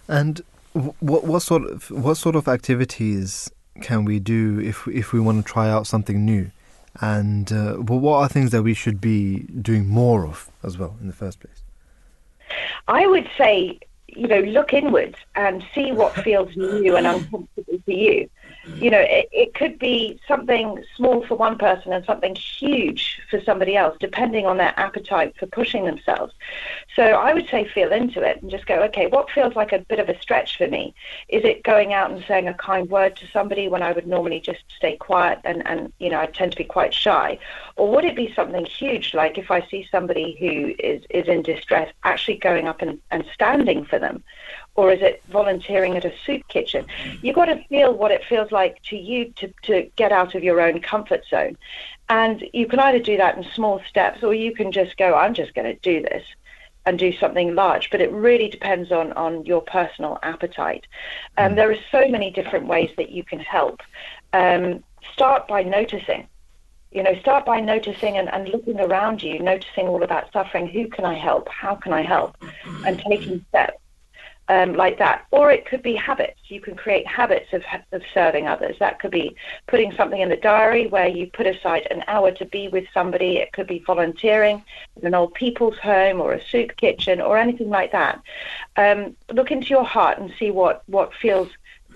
And 0.07 0.41
what 0.99 1.25
what 1.25 1.41
sort 1.41 1.63
of 1.63 1.91
what 1.91 2.15
sort 2.15 2.35
of 2.35 2.47
activities 2.47 3.49
can 3.81 4.05
we 4.05 4.19
do 4.19 4.59
if 4.59 4.87
if 4.87 5.13
we 5.13 5.19
want 5.19 5.45
to 5.45 5.51
try 5.51 5.69
out 5.69 5.87
something 5.87 6.25
new? 6.25 6.51
And 7.01 7.51
uh, 7.51 7.77
well, 7.79 7.99
what 7.99 8.19
are 8.19 8.29
things 8.29 8.51
that 8.51 8.63
we 8.63 8.73
should 8.73 9.01
be 9.01 9.39
doing 9.61 9.87
more 9.87 10.25
of 10.25 10.49
as 10.63 10.77
well 10.77 10.95
in 11.01 11.07
the 11.07 11.13
first 11.13 11.39
place? 11.39 11.61
I 12.87 13.05
would 13.05 13.29
say, 13.37 13.79
you 14.07 14.27
know, 14.27 14.39
look 14.39 14.73
inwards 14.73 15.17
and 15.35 15.63
see 15.73 15.91
what 15.91 16.15
feels 16.23 16.55
new 16.55 16.95
and 16.95 17.05
uncomfortable 17.05 17.79
for 17.83 17.91
you. 17.91 18.29
You 18.77 18.89
know, 18.89 18.99
it, 18.99 19.29
it 19.31 19.53
could 19.53 19.77
be 19.77 20.19
something 20.27 20.83
small 20.95 21.25
for 21.25 21.35
one 21.35 21.57
person 21.57 21.93
and 21.93 22.03
something 22.05 22.35
huge 22.35 23.21
for 23.29 23.39
somebody 23.41 23.77
else, 23.77 23.95
depending 23.99 24.45
on 24.45 24.57
their 24.57 24.73
appetite 24.77 25.35
for 25.37 25.45
pushing 25.45 25.85
themselves. 25.85 26.33
So 26.95 27.03
I 27.03 27.33
would 27.33 27.47
say 27.47 27.67
feel 27.67 27.91
into 27.91 28.21
it 28.21 28.41
and 28.41 28.49
just 28.49 28.65
go, 28.65 28.81
okay, 28.83 29.07
what 29.07 29.29
feels 29.29 29.55
like 29.55 29.71
a 29.71 29.79
bit 29.79 29.99
of 29.99 30.09
a 30.09 30.19
stretch 30.19 30.57
for 30.57 30.67
me? 30.67 30.93
Is 31.29 31.43
it 31.43 31.63
going 31.63 31.93
out 31.93 32.11
and 32.11 32.23
saying 32.27 32.47
a 32.47 32.53
kind 32.53 32.89
word 32.89 33.15
to 33.17 33.27
somebody 33.27 33.67
when 33.67 33.83
I 33.83 33.91
would 33.91 34.07
normally 34.07 34.39
just 34.39 34.63
stay 34.75 34.97
quiet 34.97 35.39
and, 35.43 35.65
and 35.67 35.93
you 35.99 36.09
know, 36.09 36.19
I 36.19 36.25
tend 36.25 36.51
to 36.53 36.57
be 36.57 36.63
quite 36.63 36.93
shy? 36.93 37.37
Or 37.75 37.89
would 37.91 38.05
it 38.05 38.15
be 38.15 38.33
something 38.33 38.65
huge, 38.65 39.13
like 39.13 39.37
if 39.37 39.51
I 39.51 39.61
see 39.67 39.87
somebody 39.91 40.37
who 40.39 40.73
is, 40.79 41.03
is 41.09 41.27
in 41.27 41.43
distress, 41.43 41.91
actually 42.03 42.37
going 42.37 42.67
up 42.67 42.81
and, 42.81 42.99
and 43.11 43.25
standing 43.33 43.85
for 43.85 43.99
them? 43.99 44.23
Or 44.75 44.91
is 44.91 45.01
it 45.01 45.23
volunteering 45.29 45.95
at 45.95 46.03
a 46.03 46.13
soup 46.25 46.47
kitchen? 46.49 46.85
You've 47.21 47.35
got 47.35 47.45
to 47.45 47.63
feel 47.69 47.93
what 47.93 48.11
it 48.11 48.23
feels 48.27 48.51
like 48.51 48.81
to 48.83 48.97
you 48.97 49.31
to, 49.37 49.53
to 49.63 49.89
get 49.95 50.11
out 50.11 50.35
of 50.35 50.43
your 50.43 50.59
own 50.59 50.81
comfort 50.81 51.23
zone. 51.29 51.57
And 52.09 52.43
you 52.53 52.67
can 52.67 52.79
either 52.79 52.99
do 52.99 53.17
that 53.17 53.37
in 53.37 53.45
small 53.55 53.81
steps 53.87 54.21
or 54.21 54.33
you 54.33 54.53
can 54.53 54.71
just 54.71 54.97
go, 54.97 55.15
I'm 55.15 55.33
just 55.33 55.55
going 55.55 55.65
to 55.65 55.79
do 55.79 56.01
this 56.01 56.23
and 56.85 56.99
do 56.99 57.13
something 57.13 57.55
large. 57.55 57.89
But 57.89 58.01
it 58.01 58.11
really 58.11 58.49
depends 58.49 58.91
on, 58.91 59.13
on 59.13 59.45
your 59.45 59.61
personal 59.61 60.19
appetite. 60.23 60.85
Um, 61.37 61.55
there 61.55 61.71
are 61.71 61.77
so 61.91 62.07
many 62.09 62.29
different 62.29 62.67
ways 62.67 62.91
that 62.97 63.09
you 63.09 63.23
can 63.23 63.39
help. 63.39 63.81
Um, 64.33 64.83
start 65.13 65.47
by 65.47 65.63
noticing. 65.63 66.27
You 66.91 67.03
know, 67.03 67.17
start 67.19 67.45
by 67.45 67.59
noticing 67.59 68.17
and, 68.17 68.31
and 68.31 68.47
looking 68.49 68.79
around 68.79 69.23
you, 69.23 69.39
noticing 69.39 69.87
all 69.87 70.03
of 70.03 70.09
that 70.09 70.31
suffering. 70.31 70.67
Who 70.67 70.87
can 70.87 71.05
I 71.05 71.15
help? 71.15 71.49
How 71.49 71.75
can 71.75 71.91
I 71.91 72.03
help? 72.03 72.37
And 72.85 72.99
taking 72.99 73.43
steps 73.49 73.79
um, 74.47 74.73
like 74.73 74.97
that. 74.99 75.25
Or 75.31 75.51
it 75.51 75.65
could 75.65 75.81
be 75.81 75.95
habits. 75.95 76.39
You 76.47 76.61
can 76.61 76.75
create 76.75 77.07
habits 77.07 77.51
of, 77.53 77.63
of 77.91 78.01
serving 78.13 78.47
others. 78.47 78.77
That 78.79 78.99
could 78.99 79.11
be 79.11 79.35
putting 79.67 79.91
something 79.91 80.21
in 80.21 80.29
the 80.29 80.37
diary 80.37 80.87
where 80.87 81.07
you 81.07 81.27
put 81.27 81.47
aside 81.47 81.87
an 81.89 82.03
hour 82.07 82.31
to 82.31 82.45
be 82.45 82.67
with 82.67 82.85
somebody. 82.93 83.37
It 83.37 83.53
could 83.53 83.67
be 83.67 83.79
volunteering 83.79 84.63
at 84.97 85.03
an 85.03 85.15
old 85.15 85.33
people's 85.33 85.77
home 85.77 86.21
or 86.21 86.33
a 86.33 86.45
soup 86.45 86.75
kitchen 86.77 87.21
or 87.21 87.37
anything 87.37 87.69
like 87.69 87.91
that. 87.91 88.21
Um, 88.77 89.15
look 89.31 89.51
into 89.51 89.69
your 89.69 89.85
heart 89.85 90.19
and 90.19 90.31
see 90.37 90.51
what, 90.51 90.83
what 90.87 91.13
feels 91.13 91.49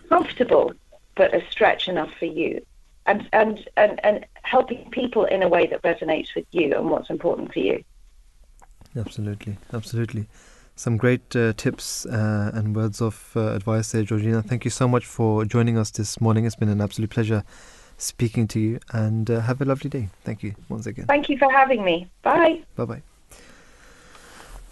comfortable 0.10 0.74
but 1.16 1.36
a 1.36 1.44
stretch 1.52 1.88
enough 1.88 2.12
for 2.18 2.26
you. 2.26 2.66
And, 3.06 3.28
and, 3.34 3.68
and, 3.76 4.04
and 4.06 4.26
helping 4.44 4.90
people 4.92 5.26
in 5.26 5.42
a 5.42 5.48
way 5.50 5.68
that 5.68 5.82
resonates 5.82 6.36
with 6.36 6.46
you 6.52 6.76
and 6.76 6.90
what's 6.90 7.10
important 7.10 7.52
for 7.52 7.60
you. 7.60 7.84
Absolutely, 8.96 9.58
absolutely. 9.74 10.28
Some 10.80 10.96
great 10.96 11.36
uh, 11.36 11.52
tips 11.58 12.06
uh, 12.06 12.52
and 12.54 12.74
words 12.74 13.02
of 13.02 13.34
uh, 13.36 13.48
advice 13.50 13.92
there, 13.92 14.04
Georgina. 14.04 14.42
Thank 14.42 14.64
you 14.64 14.72
so 14.72 14.88
much 14.88 15.06
for 15.06 15.44
joining 15.44 15.78
us 15.78 15.92
this 15.92 16.22
morning. 16.22 16.46
It's 16.46 16.56
been 16.56 16.70
an 16.70 16.80
absolute 16.80 17.10
pleasure 17.10 17.44
speaking 17.98 18.48
to 18.48 18.62
you, 18.62 18.80
and 18.94 19.30
uh, 19.30 19.42
have 19.42 19.60
a 19.60 19.66
lovely 19.66 19.90
day. 19.90 20.08
Thank 20.24 20.42
you 20.42 20.56
once 20.70 20.88
again. 20.88 21.06
Thank 21.06 21.28
you 21.28 21.38
for 21.38 21.52
having 21.52 21.84
me. 21.84 22.10
Bye. 22.22 22.62
Bye 22.78 22.86
bye. 22.86 23.02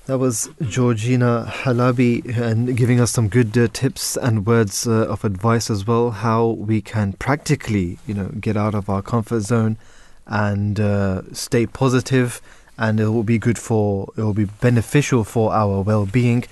That 0.05 0.19
was 0.19 0.49
Georgina 0.61 1.51
Halabi 1.53 2.37
and 2.37 2.77
giving 2.77 3.01
us 3.01 3.11
some 3.11 3.27
good 3.27 3.57
uh, 3.57 3.67
tips 3.73 4.15
and 4.15 4.45
words 4.45 4.87
uh, 4.87 5.07
of 5.09 5.25
advice 5.25 5.69
as 5.69 5.85
well. 5.85 6.11
How 6.11 6.47
we 6.47 6.79
can 6.79 7.11
practically, 7.11 7.99
you 8.07 8.13
know, 8.13 8.29
get 8.39 8.55
out 8.55 8.75
of 8.75 8.89
our 8.89 9.01
comfort 9.01 9.41
zone 9.41 9.77
and 10.25 10.79
uh, 10.79 11.23
stay 11.33 11.65
positive, 11.65 12.41
and 12.77 12.99
it 12.99 13.09
will 13.09 13.23
be 13.23 13.37
good 13.37 13.57
for, 13.57 14.11
it 14.17 14.21
will 14.21 14.33
be 14.33 14.45
beneficial 14.45 15.23
for 15.23 15.53
our 15.53 15.81
well-being. 15.81 16.45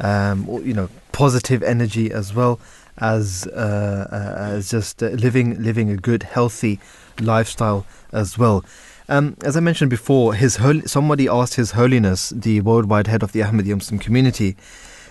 Um, 0.00 0.46
you 0.64 0.74
know, 0.74 0.88
positive 1.12 1.62
energy 1.62 2.10
as 2.10 2.34
well 2.34 2.58
as 2.98 3.46
uh, 3.48 4.08
uh, 4.10 4.42
as 4.54 4.70
just 4.70 5.00
living 5.00 5.62
living 5.62 5.90
a 5.90 5.96
good, 5.96 6.24
healthy 6.24 6.80
lifestyle 7.20 7.86
as 8.12 8.36
well. 8.38 8.64
Um, 9.08 9.36
as 9.44 9.56
I 9.56 9.60
mentioned 9.60 9.90
before, 9.90 10.34
his 10.34 10.56
hol- 10.56 10.82
somebody 10.86 11.28
asked 11.28 11.54
His 11.54 11.72
Holiness, 11.72 12.30
the 12.30 12.60
worldwide 12.60 13.06
head 13.06 13.22
of 13.22 13.32
the 13.32 13.40
Ahmadiyya 13.40 13.74
Muslim 13.74 13.98
community, 13.98 14.56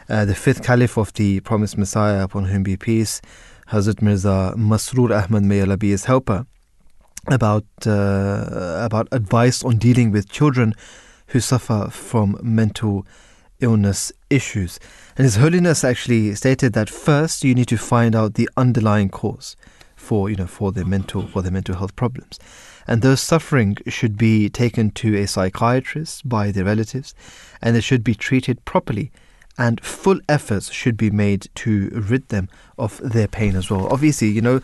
uh, 0.09 0.25
the 0.25 0.35
fifth 0.35 0.63
caliph 0.63 0.97
of 0.97 1.13
the 1.13 1.39
promised 1.41 1.77
Messiah, 1.77 2.23
upon 2.23 2.45
whom 2.45 2.63
be 2.63 2.77
peace, 2.77 3.21
Hazrat 3.69 4.01
Mirza 4.01 4.53
Masroor 4.57 5.11
Ahmad, 5.11 5.43
may 5.43 5.61
Allah 5.61 5.77
be 5.77 5.91
his 5.91 6.05
helper, 6.05 6.45
about 7.27 7.65
uh, 7.85 8.79
about 8.81 9.07
advice 9.11 9.63
on 9.63 9.77
dealing 9.77 10.11
with 10.11 10.29
children 10.29 10.73
who 11.27 11.39
suffer 11.39 11.89
from 11.91 12.39
mental 12.41 13.05
illness 13.59 14.11
issues. 14.29 14.79
And 15.15 15.25
His 15.25 15.35
Holiness 15.35 15.83
actually 15.83 16.33
stated 16.35 16.73
that 16.73 16.89
first 16.89 17.43
you 17.43 17.53
need 17.53 17.67
to 17.67 17.77
find 17.77 18.15
out 18.15 18.33
the 18.33 18.49
underlying 18.57 19.09
cause 19.09 19.55
for 20.01 20.29
you 20.29 20.35
know 20.35 20.47
for 20.47 20.71
their 20.71 20.85
mental 20.85 21.27
for 21.27 21.41
their 21.41 21.51
mental 21.51 21.75
health 21.75 21.95
problems 21.95 22.39
and 22.87 23.01
those 23.01 23.21
suffering 23.21 23.77
should 23.87 24.17
be 24.17 24.49
taken 24.49 24.89
to 24.89 25.15
a 25.15 25.27
psychiatrist 25.27 26.27
by 26.27 26.51
their 26.51 26.65
relatives 26.65 27.13
and 27.61 27.75
they 27.75 27.81
should 27.81 28.03
be 28.03 28.15
treated 28.15 28.65
properly 28.65 29.11
and 29.59 29.79
full 29.85 30.19
efforts 30.27 30.71
should 30.71 30.97
be 30.97 31.11
made 31.11 31.47
to 31.53 31.89
rid 31.93 32.27
them 32.29 32.49
of 32.79 32.97
their 33.03 33.27
pain 33.27 33.55
as 33.55 33.69
well 33.69 33.87
obviously 33.87 34.27
you 34.27 34.41
know 34.41 34.59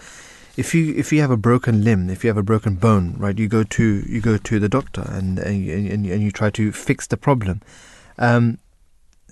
if 0.58 0.74
you 0.74 0.94
if 0.96 1.14
you 1.14 1.22
have 1.22 1.32
a 1.32 1.38
broken 1.38 1.84
limb 1.84 2.10
if 2.10 2.24
you 2.24 2.28
have 2.30 2.38
a 2.38 2.44
broken 2.44 2.76
bone 2.76 3.16
right 3.18 3.38
you 3.38 3.48
go 3.48 3.64
to 3.64 4.04
you 4.08 4.20
go 4.20 4.38
to 4.38 4.60
the 4.60 4.68
doctor 4.68 5.06
and 5.10 5.40
and, 5.40 5.70
and, 5.70 6.06
and 6.06 6.24
you 6.24 6.32
try 6.32 6.50
to 6.50 6.72
fix 6.72 7.08
the 7.08 7.18
problem 7.18 7.62
um, 8.18 8.58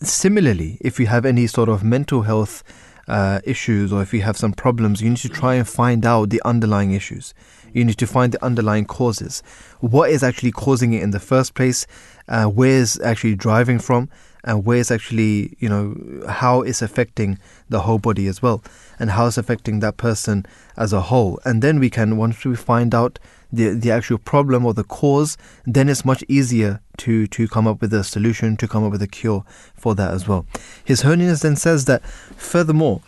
similarly, 0.02 0.78
if 0.82 1.00
you 1.00 1.08
have 1.08 1.26
any 1.26 1.48
sort 1.48 1.70
of 1.70 1.84
mental 1.84 2.24
health 2.24 2.64
uh, 3.08 3.40
issues 3.44 3.94
or 3.94 4.02
if 4.02 4.14
you 4.14 4.22
have 4.22 4.38
some 4.38 4.54
problems, 4.54 5.02
you 5.02 5.10
need 5.10 5.18
to 5.18 5.30
try 5.30 5.56
and 5.56 5.68
find 5.68 6.06
out 6.06 6.30
the 6.30 6.42
underlying 6.46 6.92
issues. 6.92 7.34
You 7.74 7.86
need 7.86 7.98
to 7.98 8.08
find 8.08 8.32
the 8.32 8.44
underlying 8.44 8.86
causes. 8.86 9.44
What 9.80 10.10
is 10.10 10.24
actually 10.24 10.52
causing 10.52 10.94
it 10.94 11.04
in 11.04 11.12
the 11.12 11.20
first 11.20 11.54
place? 11.54 11.86
Uh, 12.28 12.46
where 12.46 12.70
is 12.70 13.00
actually 13.02 13.36
driving 13.36 13.80
from? 13.80 14.10
And 14.48 14.64
where 14.64 14.78
is 14.78 14.92
actually, 14.92 15.58
you 15.60 15.68
know, 15.68 15.96
how 16.30 16.62
it's 16.62 16.82
affecting 16.82 17.40
the 17.68 17.80
whole 17.82 17.98
body 18.00 18.28
as 18.28 18.42
well, 18.42 18.64
and 19.00 19.10
how 19.10 19.26
it's 19.26 19.38
affecting 19.38 19.80
that 19.80 19.98
person 19.98 20.46
as 20.78 20.94
a 20.94 21.02
whole. 21.02 21.40
And 21.44 21.62
then 21.62 21.80
we 21.80 21.90
can, 21.90 22.16
once 22.16 22.46
we 22.46 22.56
find 22.56 22.94
out 22.94 23.20
the 23.52 23.70
the 23.70 23.92
actual 23.92 24.20
problem 24.20 24.66
or 24.66 24.74
the 24.74 24.84
cause, 24.84 25.38
then 25.66 25.90
it's 25.90 26.06
much 26.06 26.24
easier 26.28 26.80
to 26.98 27.26
to 27.28 27.48
come 27.48 27.66
up 27.68 27.82
with 27.82 27.94
a 27.94 28.04
solution, 28.04 28.56
to 28.58 28.68
come 28.68 28.84
up 28.84 28.92
with 28.92 29.02
a 29.02 29.08
cure 29.08 29.44
for 29.76 29.96
that 29.96 30.14
as 30.14 30.28
well. 30.28 30.46
His 30.84 31.02
Holiness 31.02 31.42
then 31.42 31.56
says 31.56 31.86
that, 31.86 32.06
furthermore, 32.38 33.02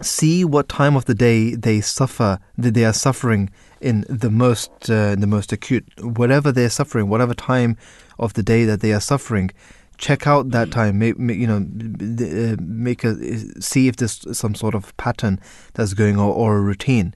see 0.00 0.44
what 0.44 0.68
time 0.68 0.96
of 0.96 1.04
the 1.04 1.14
day 1.14 1.54
they 1.54 1.80
suffer, 1.80 2.40
that 2.56 2.74
they 2.74 2.84
are 2.84 2.92
suffering 2.92 3.50
in 3.80 4.04
the 4.08 4.30
most 4.30 4.90
uh, 4.90 5.14
the 5.14 5.26
most 5.26 5.52
acute, 5.52 5.84
whatever 6.00 6.50
they're 6.50 6.70
suffering, 6.70 7.08
whatever 7.08 7.34
time 7.34 7.76
of 8.18 8.32
the 8.34 8.42
day 8.42 8.64
that 8.64 8.80
they 8.80 8.92
are 8.92 9.00
suffering. 9.00 9.50
Check 9.98 10.26
out 10.26 10.50
that 10.50 10.70
time. 10.70 10.98
Make, 10.98 11.18
make, 11.18 11.38
you 11.38 11.46
know, 11.46 11.56
uh, 11.56 12.56
make 12.60 13.04
a 13.04 13.60
see 13.60 13.88
if 13.88 13.96
there's 13.96 14.36
some 14.36 14.54
sort 14.54 14.74
of 14.74 14.96
pattern 14.96 15.40
that's 15.74 15.92
going 15.92 16.18
on 16.18 16.30
or 16.30 16.56
a 16.56 16.60
routine. 16.60 17.14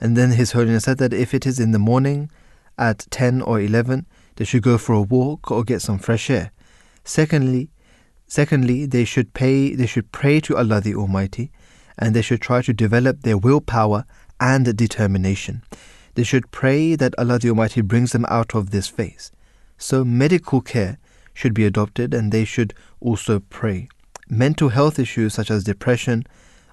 And 0.00 0.16
then 0.16 0.32
His 0.32 0.52
Holiness 0.52 0.84
said 0.84 0.98
that 0.98 1.12
if 1.12 1.34
it 1.34 1.46
is 1.46 1.60
in 1.60 1.72
the 1.72 1.78
morning 1.78 2.30
at 2.78 3.06
10 3.10 3.42
or 3.42 3.60
11, 3.60 4.06
they 4.36 4.44
should 4.44 4.62
go 4.62 4.78
for 4.78 4.94
a 4.94 5.02
walk 5.02 5.50
or 5.50 5.62
get 5.62 5.82
some 5.82 5.98
fresh 5.98 6.30
air. 6.30 6.50
Secondly, 7.04 7.70
secondly, 8.26 8.86
they 8.86 9.04
should 9.04 9.34
pay 9.34 9.74
they 9.74 9.86
should 9.86 10.10
pray 10.10 10.40
to 10.40 10.56
Allah 10.56 10.80
the 10.80 10.94
Almighty 10.94 11.52
and 11.98 12.16
they 12.16 12.22
should 12.22 12.40
try 12.40 12.62
to 12.62 12.72
develop 12.72 13.20
their 13.20 13.36
willpower 13.36 14.04
and 14.40 14.76
determination. 14.76 15.62
They 16.14 16.24
should 16.24 16.50
pray 16.50 16.96
that 16.96 17.14
Allah 17.18 17.38
the 17.38 17.50
Almighty 17.50 17.80
brings 17.80 18.12
them 18.12 18.26
out 18.28 18.54
of 18.54 18.70
this 18.70 18.88
phase. 18.88 19.30
So 19.78 20.04
medical 20.04 20.60
care 20.60 20.98
should 21.34 21.54
be 21.54 21.64
adopted 21.64 22.14
and 22.14 22.30
they 22.30 22.44
should 22.44 22.74
also 23.00 23.40
pray. 23.40 23.88
Mental 24.28 24.70
health 24.70 24.98
issues 24.98 25.34
such 25.34 25.50
as 25.50 25.64
depression 25.64 26.24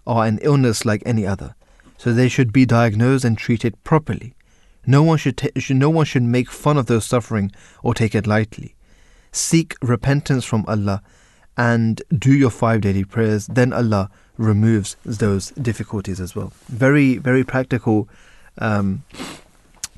are 0.06 0.26
an 0.26 0.40
illness 0.41 0.86
like 0.86 1.03
any 1.06 1.26
other, 1.26 1.56
so 1.98 2.14
they 2.14 2.30
should 2.30 2.53
be 2.53 2.65
diagnosed 2.65 3.26
and 3.26 3.38
treated 3.38 3.81
properly. 3.84 4.34
No 4.86 5.03
one 5.03 5.18
should, 5.18 5.52
should 5.57 5.77
no 5.77 5.90
one 5.90 6.06
should 6.06 6.23
make 6.23 6.49
fun 6.49 6.77
of 6.77 6.86
those 6.86 7.06
suffering 7.06 7.52
or 7.84 7.94
take 7.94 8.15
it 8.15 8.26
lightly. 8.26 8.76
Seek 9.31 9.76
repentance 9.81 10.45
from 10.45 10.65
Allah 10.68 11.03
and 11.57 12.02
do 12.18 12.34
your 12.34 12.49
five 12.49 12.81
daily 12.81 13.03
prayers, 13.03 13.48
then 13.48 13.73
Allah 13.73 14.10
removes 14.38 14.95
those 15.03 15.52
difficulties 15.52 16.22
as 16.22 16.36
well. 16.36 16.53
Very, 16.69 17.18
very 17.18 17.44
practical 17.44 18.07
um, 18.57 19.03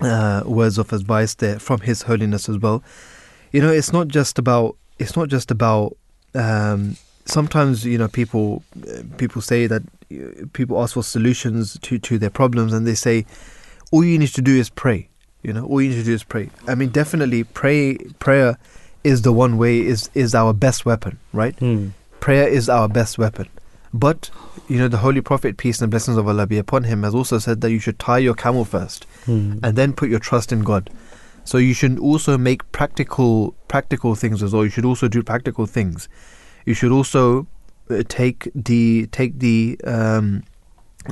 uh, 0.01 0.41
words 0.45 0.79
of 0.79 0.91
advice 0.91 1.35
there 1.35 1.59
from 1.59 1.81
His 1.81 2.01
Holiness 2.03 2.49
as 2.49 2.57
well 2.57 2.83
you 3.51 3.61
know 3.61 3.71
it's 3.71 3.91
not 3.93 4.07
just 4.07 4.39
about 4.39 4.75
it's 4.99 5.15
not 5.15 5.29
just 5.29 5.51
about 5.51 5.97
um, 6.35 6.95
sometimes 7.25 7.85
you 7.85 7.97
know 7.97 8.07
people 8.07 8.63
people 9.17 9.41
say 9.41 9.67
that 9.67 9.81
uh, 10.11 10.45
people 10.53 10.81
ask 10.81 10.93
for 10.93 11.03
solutions 11.03 11.77
to 11.81 11.99
to 11.99 12.17
their 12.17 12.29
problems 12.29 12.73
and 12.73 12.85
they 12.87 12.95
say 12.95 13.25
all 13.91 14.03
you 14.03 14.17
need 14.17 14.29
to 14.29 14.41
do 14.41 14.55
is 14.57 14.69
pray. 14.69 15.07
You 15.43 15.53
know 15.53 15.65
all 15.65 15.81
you 15.81 15.89
need 15.89 15.95
to 15.97 16.03
do 16.03 16.13
is 16.13 16.23
pray. 16.23 16.49
I 16.67 16.75
mean 16.75 16.89
definitely 16.89 17.43
pray 17.43 17.97
prayer 18.19 18.57
is 19.03 19.23
the 19.23 19.33
one 19.33 19.57
way 19.57 19.79
is 19.81 20.09
is 20.13 20.35
our 20.35 20.53
best 20.53 20.85
weapon 20.85 21.17
right? 21.33 21.55
Mm. 21.57 21.91
prayer 22.19 22.47
is 22.47 22.69
our 22.69 22.87
best 22.87 23.17
weapon. 23.17 23.47
But 23.93 24.29
you 24.69 24.77
know 24.77 24.87
the 24.87 24.99
holy 24.99 25.19
prophet 25.21 25.57
peace 25.57 25.81
and 25.81 25.89
blessings 25.91 26.15
of 26.17 26.27
allah 26.27 26.45
be 26.47 26.57
upon 26.57 26.83
him 26.85 27.03
has 27.03 27.13
also 27.13 27.39
said 27.39 27.59
that 27.61 27.71
you 27.71 27.79
should 27.79 27.99
tie 27.99 28.19
your 28.19 28.33
camel 28.35 28.63
first 28.63 29.05
Mm. 29.25 29.59
and 29.63 29.75
then 29.75 29.91
put 29.93 30.09
your 30.09 30.19
trust 30.19 30.51
in 30.53 30.61
god 30.61 30.89
so 31.43 31.57
you 31.57 31.73
should 31.73 31.99
also 31.99 32.37
make 32.37 32.69
practical 32.71 33.55
practical 33.67 34.15
things 34.15 34.43
as 34.43 34.53
well. 34.53 34.63
You 34.63 34.69
should 34.69 34.85
also 34.85 35.07
do 35.07 35.23
practical 35.23 35.65
things. 35.65 36.07
You 36.65 36.73
should 36.73 36.91
also 36.91 37.47
uh, 37.89 38.03
take 38.07 38.49
the 38.53 39.07
take 39.07 39.39
the 39.39 39.79
um, 39.85 40.43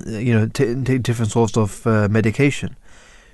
you 0.06 0.34
know 0.34 0.48
t- 0.48 0.76
take 0.84 1.04
different 1.04 1.32
sorts 1.32 1.58
of 1.58 1.86
uh, 1.88 2.08
medication. 2.10 2.76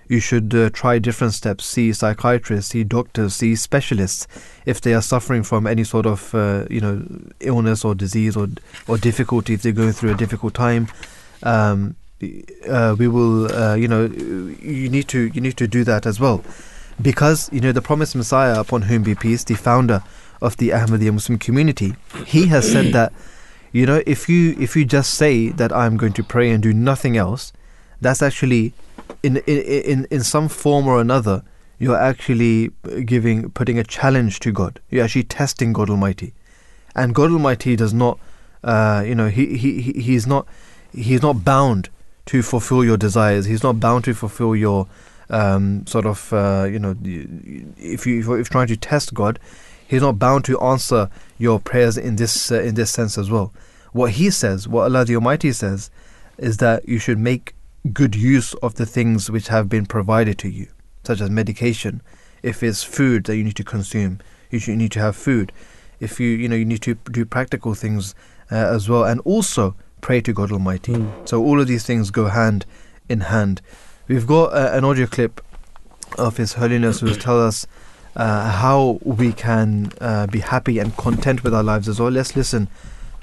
You 0.08 0.20
should 0.20 0.54
uh, 0.54 0.70
try 0.70 1.00
different 1.00 1.34
steps. 1.34 1.66
See 1.66 1.92
psychiatrists, 1.92 2.72
see 2.72 2.84
doctors, 2.84 3.36
see 3.36 3.56
specialists 3.56 4.28
if 4.66 4.80
they 4.82 4.94
are 4.94 5.02
suffering 5.02 5.42
from 5.42 5.66
any 5.66 5.84
sort 5.84 6.06
of 6.06 6.34
uh, 6.34 6.66
you 6.70 6.80
know 6.80 7.04
illness 7.40 7.84
or 7.84 7.96
disease 7.96 8.38
or 8.38 8.48
or 8.88 8.98
difficulty. 8.98 9.54
If 9.54 9.64
they're 9.64 9.72
going 9.72 9.94
through 9.94 10.12
a 10.12 10.18
difficult 10.18 10.54
time. 10.54 10.88
Um, 11.44 11.96
uh, 12.68 12.96
we 12.98 13.10
will, 13.10 13.54
uh, 13.54 13.76
you 13.76 13.90
know, 13.90 14.06
you 14.06 14.90
need 14.90 15.08
to 15.10 15.30
you 15.34 15.42
need 15.42 15.58
to 15.58 15.68
do 15.68 15.84
that 15.84 16.06
as 16.06 16.18
well 16.18 16.42
because 17.02 17.50
you 17.52 17.62
know 17.62 17.72
the 17.72 17.82
promised 17.82 18.16
Messiah, 18.16 18.60
upon 18.60 18.84
whom 18.84 19.04
be 19.04 19.16
peace, 19.16 19.44
the 19.44 19.56
founder 19.56 20.04
of 20.42 20.58
the 20.58 20.70
Ahmadiyya 20.70 21.14
Muslim 21.14 21.38
community, 21.40 21.96
he 22.26 22.48
has 22.48 22.70
said 22.72 22.92
that 22.94 23.14
you 23.72 23.86
know 23.86 24.02
if 24.06 24.30
you 24.30 24.56
if 24.60 24.76
you 24.76 24.86
just 24.86 25.14
say 25.14 25.50
that 25.50 25.72
I'm 25.72 25.98
going 25.98 26.14
to 26.14 26.24
pray 26.24 26.52
and 26.52 26.62
do 26.64 26.74
nothing 26.74 27.18
else, 27.18 27.52
that's 28.02 28.22
actually 28.22 28.74
in 29.24 29.38
in 29.38 29.58
in, 29.60 30.08
in 30.12 30.24
some 30.24 30.48
form 30.48 30.88
or 30.88 31.00
another 31.02 31.44
you're 31.78 31.98
actually 31.98 32.72
giving 33.06 33.50
putting 33.52 33.78
a 33.78 33.84
challenge 33.84 34.40
to 34.40 34.52
God. 34.52 34.80
You're 34.90 35.04
actually 35.04 35.24
testing 35.24 35.74
God 35.74 35.90
Almighty, 35.90 36.34
and 36.96 37.14
God 37.14 37.32
Almighty 37.32 37.76
does 37.76 37.94
not, 37.94 38.18
uh, 38.64 39.04
you 39.06 39.14
know, 39.16 39.28
he 39.28 39.58
he 39.58 39.82
he- 39.82 40.02
he's 40.02 40.26
not 40.26 40.48
he's 40.94 41.22
not 41.22 41.44
bound 41.44 41.90
to 42.28 42.42
fulfill 42.42 42.84
your 42.84 42.98
desires. 42.98 43.46
He's 43.46 43.62
not 43.62 43.80
bound 43.80 44.06
to 44.06 44.14
fulfill 44.14 44.56
your 44.56 44.88
um, 45.30 45.86
sort 45.88 46.06
of 46.06 46.32
uh, 46.34 46.68
you 46.70 46.80
know 46.80 46.96
if 47.78 48.06
you 48.06 48.20
if 48.20 48.28
you're 48.28 48.44
trying 48.44 48.68
to 48.68 48.78
test 48.78 49.14
God, 49.14 49.40
He's 49.88 50.02
not 50.02 50.20
bound 50.20 50.46
to 50.46 50.60
answer 50.60 51.10
your 51.38 51.60
prayers 51.60 51.98
in 51.98 52.16
this 52.16 52.52
uh, 52.52 52.62
in 52.62 52.76
this 52.76 52.92
sense 52.92 53.18
as 53.18 53.30
well. 53.30 53.54
What 53.92 54.12
He 54.12 54.30
says, 54.30 54.68
what 54.68 54.84
Allah 54.84 55.06
the 55.06 55.16
Almighty 55.16 55.52
says, 55.52 55.90
is 56.38 56.58
that 56.58 56.88
you 56.88 57.00
should 57.00 57.20
make 57.20 57.56
good 57.94 58.16
use 58.16 58.54
of 58.56 58.76
the 58.76 58.86
things 58.86 59.30
which 59.30 59.48
have 59.48 59.70
been 59.70 59.86
provided 59.86 60.38
to 60.40 60.50
you, 60.50 60.68
such 61.04 61.22
as 61.22 61.30
medication. 61.30 62.02
If 62.44 62.62
it's 62.64 62.84
food 62.84 63.26
that 63.26 63.38
you 63.38 63.44
need 63.44 63.56
to 63.56 63.64
consume, 63.64 64.20
you 64.50 64.60
should 64.60 64.72
you 64.72 64.78
need 64.78 64.92
to 64.94 65.00
have 65.00 65.16
food. 65.16 65.52
If 66.00 66.20
you 66.20 66.30
you 66.30 66.50
know 66.50 66.56
you 66.56 66.66
need 66.66 66.82
to 66.84 66.96
do 66.96 67.26
practical 67.26 67.74
things 67.74 68.16
uh, 68.52 68.56
as 68.56 68.90
well, 68.90 69.04
and 69.04 69.20
also 69.22 69.76
pray 70.02 70.22
to 70.22 70.34
God 70.34 70.52
Almighty. 70.52 71.04
So 71.26 71.44
all 71.44 71.60
of 71.60 71.68
these 71.68 71.86
things 71.86 72.12
go 72.12 72.28
hand 72.28 72.66
in 73.10 73.22
hand. 73.22 73.62
We've 74.08 74.28
got 74.28 74.54
uh, 74.54 74.70
an 74.74 74.84
audio 74.84 75.08
clip 75.08 75.42
of 76.20 76.38
His 76.38 76.54
Holiness 76.54 77.00
who 77.00 77.08
will 77.08 77.16
tell 77.16 77.42
us 77.42 77.66
uh, 78.16 78.52
how 78.52 79.00
we 79.02 79.34
can 79.34 79.92
uh, 80.00 80.28
be 80.28 80.42
happy 80.42 80.78
and 80.78 80.96
content 80.96 81.44
with 81.44 81.56
our 81.56 81.64
lives 81.64 81.90
as 81.90 82.00
well. 82.00 82.12
Let's 82.12 82.36
listen 82.36 82.70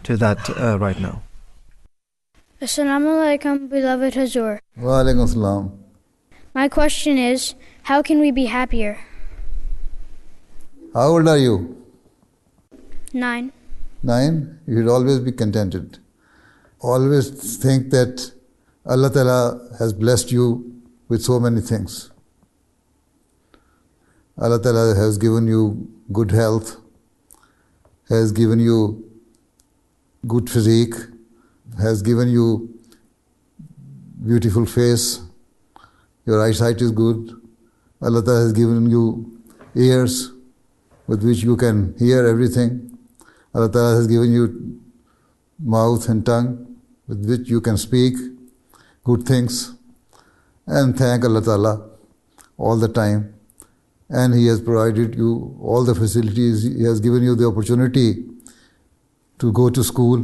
to 0.02 0.16
that 0.16 0.50
uh, 0.58 0.80
right 0.80 0.98
now. 0.98 1.22
Assalamu 2.60 3.14
alaikum, 3.22 3.68
beloved 3.70 4.14
Hazur. 4.14 4.58
Wa 4.76 5.04
alaikum 5.04 5.28
salam. 5.28 5.84
My 6.52 6.66
question 6.68 7.16
is, 7.16 7.54
how 7.84 8.02
can 8.02 8.18
we 8.18 8.32
be 8.32 8.46
happier? 8.46 8.98
How 10.94 11.10
old 11.10 11.28
are 11.28 11.38
you? 11.38 11.80
Nine. 13.12 13.52
Nine. 14.02 14.58
You 14.66 14.78
should 14.78 14.88
always 14.88 15.20
be 15.20 15.30
contented. 15.30 15.98
Always 16.80 17.30
think 17.56 17.90
that 17.90 18.32
Allah 18.84 19.10
Ta'ala 19.12 19.76
has 19.78 19.92
blessed 19.92 20.32
you 20.32 20.71
with 21.12 21.22
so 21.22 21.38
many 21.44 21.60
things. 21.60 21.94
Allah 24.38 24.58
Ta'ala 24.66 24.94
has 24.98 25.18
given 25.18 25.46
you 25.46 25.64
good 26.18 26.30
health, 26.30 26.76
has 28.08 28.32
given 28.32 28.60
you 28.66 28.76
good 30.26 30.48
physique, 30.48 30.94
has 31.78 32.00
given 32.00 32.30
you 32.36 32.46
beautiful 34.30 34.64
face, 34.64 35.20
your 36.24 36.40
eyesight 36.46 36.80
is 36.80 36.92
good. 37.02 37.36
Allah 38.00 38.24
Ta'ala 38.24 38.44
has 38.46 38.54
given 38.54 38.88
you 38.88 39.04
ears 39.74 40.32
with 41.06 41.22
which 41.22 41.42
you 41.42 41.58
can 41.58 41.94
hear 41.98 42.26
everything. 42.26 42.72
Allah 43.54 43.70
Ta'ala 43.70 43.96
has 43.96 44.06
given 44.06 44.32
you 44.32 44.80
mouth 45.76 46.08
and 46.08 46.24
tongue 46.24 46.56
with 47.06 47.28
which 47.28 47.50
you 47.50 47.60
can 47.60 47.76
speak 47.76 48.14
good 49.04 49.24
things 49.34 49.74
and 50.66 50.96
thank 50.96 51.24
Allah 51.24 51.42
Ta'ala 51.42 51.90
all 52.56 52.76
the 52.76 52.88
time. 52.88 53.34
And 54.08 54.34
He 54.34 54.46
has 54.46 54.60
provided 54.60 55.14
you 55.14 55.58
all 55.60 55.84
the 55.84 55.94
facilities, 55.94 56.62
He 56.62 56.84
has 56.84 57.00
given 57.00 57.22
you 57.22 57.34
the 57.34 57.46
opportunity 57.46 58.24
to 59.38 59.52
go 59.52 59.70
to 59.70 59.82
school 59.82 60.22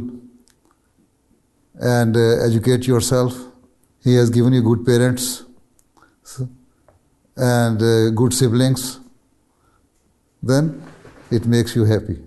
and 1.79 2.15
uh, 2.15 2.45
educate 2.45 2.87
yourself. 2.87 3.35
He 4.03 4.15
has 4.15 4.29
given 4.29 4.53
you 4.53 4.61
good 4.61 4.85
parents 4.85 5.43
and 7.35 7.81
uh, 7.81 8.09
good 8.11 8.33
siblings. 8.33 8.99
Then 10.41 10.81
it 11.31 11.45
makes 11.45 11.75
you 11.75 11.85
happy. 11.85 12.19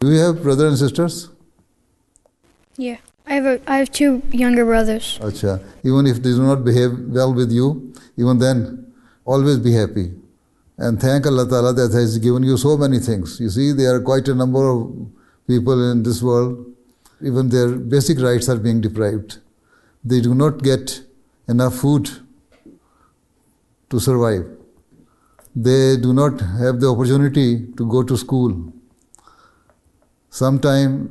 Do 0.00 0.10
you 0.10 0.18
have 0.18 0.42
brothers 0.42 0.68
and 0.70 0.78
sisters? 0.78 1.30
Yeah. 2.76 2.96
I 3.26 3.34
have 3.34 3.46
a, 3.46 3.60
I 3.70 3.78
have 3.78 3.90
two 3.90 4.22
younger 4.30 4.64
brothers. 4.64 5.18
Acha. 5.22 5.62
Even 5.82 6.06
if 6.06 6.16
they 6.16 6.30
do 6.30 6.42
not 6.42 6.64
behave 6.64 6.92
well 7.08 7.32
with 7.32 7.50
you, 7.50 7.92
even 8.16 8.38
then, 8.38 8.92
always 9.24 9.58
be 9.58 9.72
happy. 9.72 10.12
And 10.76 11.00
thank 11.00 11.26
Allah 11.26 11.48
Ta'ala 11.48 11.72
that 11.72 11.92
has 11.92 12.18
given 12.18 12.42
you 12.42 12.56
so 12.56 12.76
many 12.76 12.98
things. 12.98 13.40
You 13.40 13.48
see, 13.48 13.72
there 13.72 13.94
are 13.94 14.00
quite 14.00 14.28
a 14.28 14.34
number 14.34 14.68
of 14.68 15.06
people 15.46 15.90
in 15.90 16.02
this 16.02 16.22
world, 16.22 16.66
even 17.22 17.48
their 17.48 17.68
basic 17.76 18.18
rights 18.18 18.48
are 18.48 18.56
being 18.58 18.80
deprived. 18.80 19.38
They 20.04 20.20
do 20.20 20.34
not 20.34 20.62
get 20.62 21.02
enough 21.48 21.76
food 21.76 22.10
to 23.90 24.00
survive. 24.00 24.46
They 25.56 25.96
do 25.96 26.12
not 26.12 26.40
have 26.40 26.80
the 26.80 26.88
opportunity 26.90 27.66
to 27.76 27.88
go 27.88 28.02
to 28.02 28.16
school. 28.16 28.72
Sometimes 30.28 31.10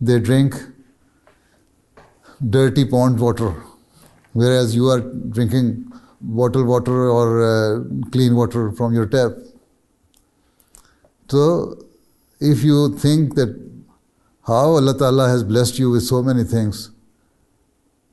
they 0.00 0.18
drink 0.18 0.54
dirty 2.40 2.84
pond 2.84 3.18
water, 3.18 3.54
whereas 4.32 4.74
you 4.74 4.88
are 4.88 5.00
drinking 5.00 5.90
bottled 6.20 6.66
water 6.66 7.08
or 7.08 7.42
uh, 7.42 7.80
clean 8.10 8.34
water 8.34 8.72
from 8.72 8.94
your 8.94 9.06
tap. 9.06 9.32
So, 11.28 11.84
if 12.40 12.62
you 12.64 12.96
think 12.96 13.34
that 13.34 13.68
how 14.46 14.76
Allah 14.76 14.96
Ta'ala 14.96 15.28
has 15.28 15.44
blessed 15.44 15.78
you 15.78 15.90
with 15.90 16.02
so 16.02 16.22
many 16.22 16.44
things, 16.44 16.90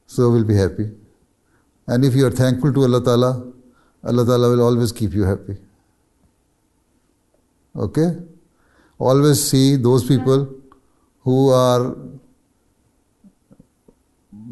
so 0.06 0.30
will 0.30 0.44
be 0.44 0.56
happy. 0.56 0.92
And 1.88 2.04
if 2.04 2.14
you 2.16 2.26
are 2.26 2.32
thankful 2.32 2.74
to 2.74 2.84
Allah 2.84 3.04
Ta'ala, 3.04 3.52
Allah 4.04 4.26
Ta'ala 4.26 4.50
will 4.50 4.62
always 4.62 4.92
keep 4.92 5.14
you 5.14 5.24
happy. 5.24 5.58
Okay? 7.76 8.18
Always 8.98 9.50
see 9.50 9.76
those 9.76 10.08
people 10.08 10.54
who 11.22 11.50
are 11.50 11.96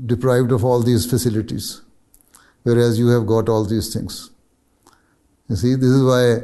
deprived 0.05 0.51
of 0.51 0.65
all 0.65 0.81
these 0.81 1.05
facilities, 1.09 1.81
whereas 2.63 2.99
you 2.99 3.07
have 3.07 3.25
got 3.25 3.49
all 3.49 3.63
these 3.65 3.93
things. 3.93 4.31
You 5.49 5.55
see, 5.55 5.75
this 5.75 5.89
is 5.89 6.03
why 6.03 6.41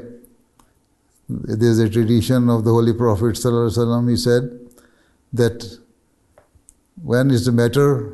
there 1.30 1.70
is 1.70 1.80
a 1.80 1.90
tradition 1.90 2.50
of 2.50 2.64
the 2.64 2.72
Holy 2.72 2.94
Prophet 2.94 3.36
ﷺ, 3.36 4.10
he 4.10 4.16
said 4.16 4.50
that 5.34 5.80
when 7.02 7.32
it's 7.32 7.48
a 7.48 7.52
matter 7.52 8.14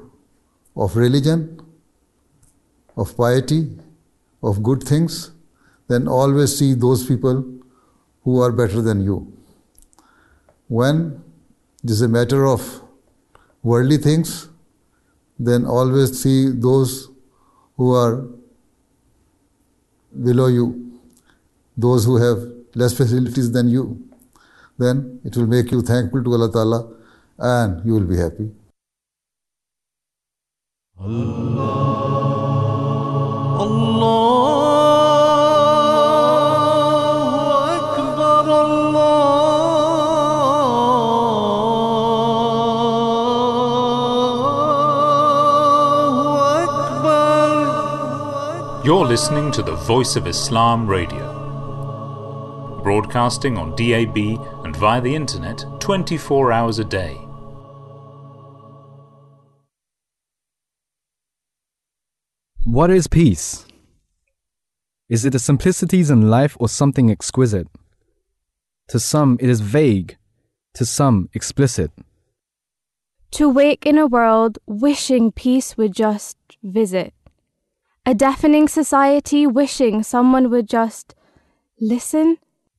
of 0.76 0.96
religion, 0.96 1.60
of 2.98 3.16
piety, 3.16 3.78
of 4.44 4.62
good 4.62 4.84
things, 4.84 5.32
then 5.88 6.08
always 6.08 6.58
see 6.58 6.74
those 6.74 7.06
people 7.06 7.44
who 8.24 8.42
are 8.42 8.52
better 8.52 8.82
than 8.82 9.02
you. 9.04 9.32
When 10.68 11.24
it 11.84 11.90
is 11.90 12.02
a 12.02 12.08
matter 12.08 12.46
of 12.48 12.82
worldly 13.64 13.98
things, 13.98 14.50
then 15.38 15.66
always 15.66 16.22
see 16.22 16.50
those 16.50 17.10
who 17.78 17.94
are 17.94 18.26
below 20.24 20.48
you, 20.48 21.00
those 21.78 22.06
who 22.06 22.18
have 22.18 22.40
less 22.74 22.94
facilities 22.96 23.52
than 23.52 23.70
you. 23.70 24.02
Then 24.78 25.20
it 25.24 25.36
will 25.38 25.48
make 25.48 25.72
you 25.72 25.82
thankful 25.82 26.24
to 26.24 26.34
Allah 26.34 26.52
Ta'ala 26.52 26.88
and 27.38 27.86
you 27.86 27.94
will 27.94 28.06
be 28.06 28.18
happy. 28.18 28.52
You're 48.86 49.08
listening 49.08 49.52
to 49.54 49.64
the 49.64 49.74
Voice 49.74 50.16
of 50.16 50.28
Islam 50.28 50.86
Radio, 50.86 51.26
broadcasting 52.84 53.58
on 53.58 53.76
DAB 53.76 54.16
and 54.64 54.76
via 54.76 55.02
the 55.02 55.16
internet 55.16 55.66
24 55.80 56.52
hours 56.52 56.78
a 56.78 56.84
day. 56.84 57.16
What 62.64 62.92
is 62.92 63.08
peace? 63.08 63.66
Is 65.10 65.26
it 65.26 65.32
the 65.32 65.40
simplicities 65.40 66.12
in 66.12 66.30
life 66.30 66.56
or 66.60 66.70
something 66.70 67.10
exquisite? 67.10 67.68
To 68.90 69.00
some, 69.00 69.40
it 69.42 69.50
is 69.50 69.62
vague, 69.62 70.16
to 70.76 70.86
some, 70.86 71.32
explicit. 71.34 71.90
To 73.32 73.50
wake 73.50 73.84
in 73.84 73.98
a 73.98 74.06
world 74.06 74.60
wishing 74.68 75.32
peace 75.32 75.76
would 75.76 75.96
just 75.96 76.38
visit. 76.62 77.16
A 78.08 78.14
deafening 78.14 78.68
society 78.68 79.48
wishing 79.48 80.04
someone 80.04 80.52
would 80.52 80.70
just 80.70 81.16
listen. 81.82 82.38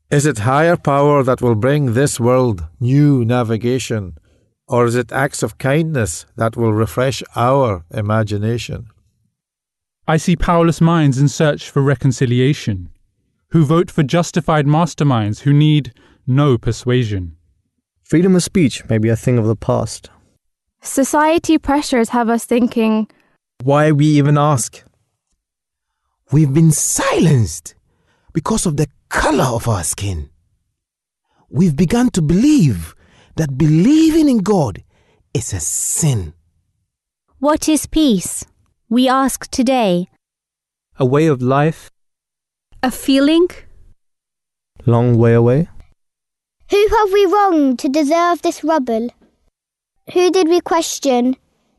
Is 0.09 0.24
it 0.24 0.39
higher 0.39 0.77
power 0.77 1.24
that 1.24 1.43
will 1.43 1.57
bring 1.57 1.94
this 1.94 2.20
world 2.20 2.65
new 2.78 3.24
navigation, 3.24 4.19
or 4.69 4.86
is 4.86 4.94
it 4.94 5.11
acts 5.11 5.43
of 5.43 5.59
kindness 5.59 6.27
that 6.36 6.57
will 6.57 6.73
refresh 6.73 7.24
our 7.35 7.85
imagination? 7.90 8.86
I 10.07 10.16
see 10.16 10.36
powerless 10.36 10.81
minds 10.81 11.19
in 11.19 11.27
search 11.27 11.70
for 11.70 11.82
reconciliation, 11.82 12.90
who 13.51 13.65
vote 13.65 13.90
for 13.90 14.05
justified 14.05 14.66
masterminds 14.66 15.40
who 15.40 15.53
need 15.53 15.93
no 16.24 16.57
persuasion. 16.57 17.36
Freedom 18.05 18.36
of 18.36 18.44
speech 18.44 18.89
may 18.89 18.98
be 18.98 19.09
a 19.09 19.16
thing 19.16 19.39
of 19.39 19.47
the 19.47 19.57
past. 19.57 20.09
Society 20.82 21.59
pressures 21.59 22.11
have 22.11 22.28
us 22.28 22.44
thinking, 22.44 23.09
Why 23.65 23.90
we 23.90 24.07
even 24.07 24.39
ask? 24.39 24.86
We've 26.32 26.53
been 26.53 26.73
silenced 26.73 27.74
because 28.32 28.66
of 28.66 28.77
the 28.77 28.89
color 29.09 29.44
of 29.44 29.69
our 29.69 29.85
skin. 29.85 30.31
We've 31.48 31.77
begun 31.77 32.11
to 32.11 32.23
believe 32.23 32.94
that 33.36 33.57
believing 33.57 34.28
in 34.28 34.39
God 34.39 34.82
is 35.32 35.53
a 35.53 35.61
sin. 35.61 36.35
What 37.39 37.69
is 37.69 37.86
peace? 37.86 38.44
We 38.89 39.09
ask 39.09 39.48
today. 39.51 40.09
A 40.98 41.05
way 41.07 41.27
of 41.27 41.43
life, 41.43 41.90
A 42.82 42.90
feeling? 42.90 43.48
long 44.85 45.19
way 45.19 45.35
away. 45.35 45.69
Who 46.70 46.89
have 46.98 47.12
we 47.12 47.27
wronged 47.27 47.78
to 47.81 47.89
deserve 47.89 48.43
this 48.43 48.65
rubble? 48.65 49.11
Who 50.12 50.31
did 50.31 50.48
we 50.48 50.61
question? 50.61 51.36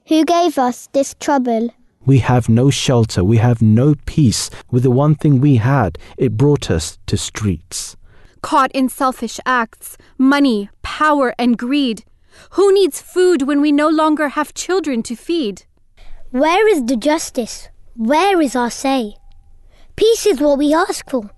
Who 0.08 0.24
gave 0.26 0.58
us 0.58 0.88
this 0.94 1.16
trouble? 1.20 1.70
We 2.08 2.20
have 2.20 2.48
no 2.48 2.70
shelter, 2.70 3.22
we 3.22 3.36
have 3.36 3.62
no 3.62 3.94
peace. 4.06 4.50
With 4.72 4.84
the 4.84 4.92
one 4.92 5.14
thing 5.14 5.42
we 5.42 5.58
had, 5.58 5.98
it 6.18 6.38
brought 6.38 6.72
us 6.72 6.98
to 7.08 7.18
streets. 7.18 7.98
Caught 8.42 8.72
in 8.72 8.88
selfish 8.88 9.42
acts, 9.46 9.98
money, 10.18 10.70
power, 10.82 11.36
and 11.38 11.58
greed. 11.58 12.06
Who 12.52 12.74
needs 12.74 13.02
food 13.02 13.42
when 13.42 13.60
we 13.60 13.74
no 13.74 13.90
longer 13.90 14.30
have 14.30 14.54
children 14.54 15.04
to 15.04 15.18
feed? 15.18 15.66
Where 16.32 16.66
is 16.70 16.86
the 16.86 16.96
justice? 16.96 17.68
Where 17.98 18.40
is 18.40 18.56
our 18.56 18.72
say? 18.72 19.16
Peace 19.98 20.26
is 20.26 20.40
what 20.40 20.60
we 20.60 20.74
ask 20.74 21.10
for. 21.10 21.30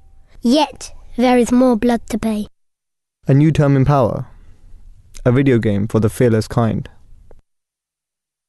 Yet 0.43 0.93
there 1.17 1.39
is 1.39 1.51
more 1.51 1.77
blood 1.77 2.07
to 2.09 2.19
pay. 2.19 2.45
A 3.27 3.33
new 3.33 3.51
term 3.51 3.75
in 3.75 3.85
power. 3.85 4.27
A 5.25 5.31
video 5.31 5.57
game 5.57 5.87
for 5.87 5.99
the 5.99 6.11
fearless 6.11 6.47
kind. 6.47 6.87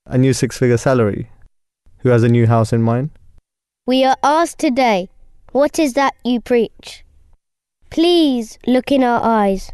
A 0.05 0.19
new 0.19 0.35
six 0.35 0.59
figure 0.59 0.77
salary. 0.77 1.31
Who 2.01 2.09
has 2.09 2.22
a 2.22 2.28
new 2.28 2.47
house 2.47 2.72
in 2.72 2.82
mind? 2.82 3.10
We 3.86 4.05
are 4.05 4.16
asked 4.22 4.59
today, 4.59 5.10
what 5.52 5.78
is 5.78 5.94
that 5.94 6.14
you 6.24 6.40
preach? 6.40 7.05
Please 7.90 8.59
look 8.66 8.90
in 8.90 9.02
our 9.02 9.20
eyes. 9.22 9.72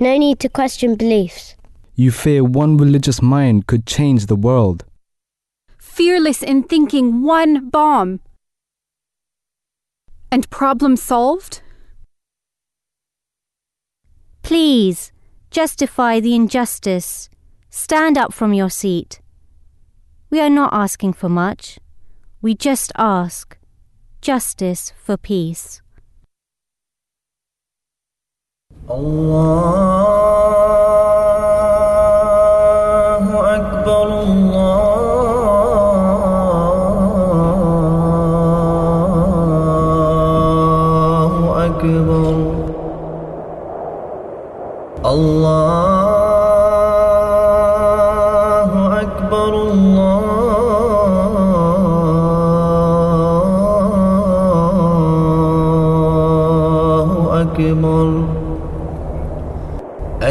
No 0.00 0.16
need 0.18 0.40
to 0.40 0.48
question 0.48 0.96
beliefs. 0.96 1.54
You 1.94 2.10
fear 2.10 2.42
one 2.42 2.76
religious 2.76 3.22
mind 3.22 3.66
could 3.66 3.86
change 3.86 4.26
the 4.26 4.36
world. 4.36 4.84
Fearless 5.78 6.42
in 6.42 6.64
thinking 6.64 7.22
one 7.22 7.70
bomb. 7.70 8.20
And 10.30 10.50
problem 10.50 10.96
solved? 10.96 11.62
Please, 14.42 15.12
justify 15.50 16.20
the 16.20 16.34
injustice. 16.34 17.30
Stand 17.70 18.18
up 18.18 18.32
from 18.32 18.52
your 18.52 18.70
seat. 18.70 19.20
We 20.28 20.40
are 20.40 20.50
not 20.50 20.72
asking 20.72 21.12
for 21.12 21.28
much. 21.28 21.78
We 22.42 22.54
just 22.54 22.90
ask 22.96 23.56
justice 24.20 24.92
for 25.02 25.16
peace. 25.16 25.82
Allah 28.88 30.85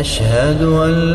أشهد 0.06 0.62
أن 0.62 1.15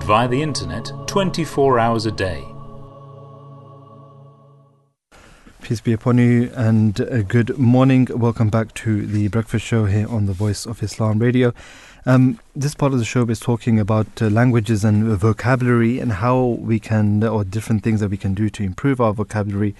and 0.00 0.06
via 0.06 0.28
the 0.28 0.42
internet 0.42 0.90
24 1.06 1.78
hours 1.78 2.06
a 2.06 2.10
day. 2.10 2.44
Peace 5.62 5.80
be 5.80 5.92
upon 5.92 6.18
you 6.18 6.50
and 6.54 7.00
uh, 7.00 7.22
good 7.22 7.58
morning. 7.58 8.08
Welcome 8.10 8.48
back 8.48 8.72
to 8.74 9.06
the 9.06 9.28
breakfast 9.28 9.64
show 9.64 9.84
here 9.84 10.08
on 10.08 10.26
the 10.26 10.32
Voice 10.32 10.66
of 10.66 10.82
Islam 10.82 11.18
Radio. 11.18 11.52
Um, 12.06 12.40
this 12.56 12.74
part 12.74 12.92
of 12.92 12.98
the 12.98 13.04
show 13.04 13.26
is 13.26 13.38
talking 13.38 13.78
about 13.78 14.22
uh, 14.22 14.28
languages 14.28 14.84
and 14.84 15.04
vocabulary 15.04 15.98
and 15.98 16.12
how 16.12 16.44
we 16.44 16.80
can, 16.80 17.22
or 17.22 17.44
different 17.44 17.82
things 17.82 18.00
that 18.00 18.08
we 18.08 18.16
can 18.16 18.32
do 18.32 18.48
to 18.48 18.62
improve 18.62 19.00
our 19.00 19.12
vocabulary. 19.12 19.74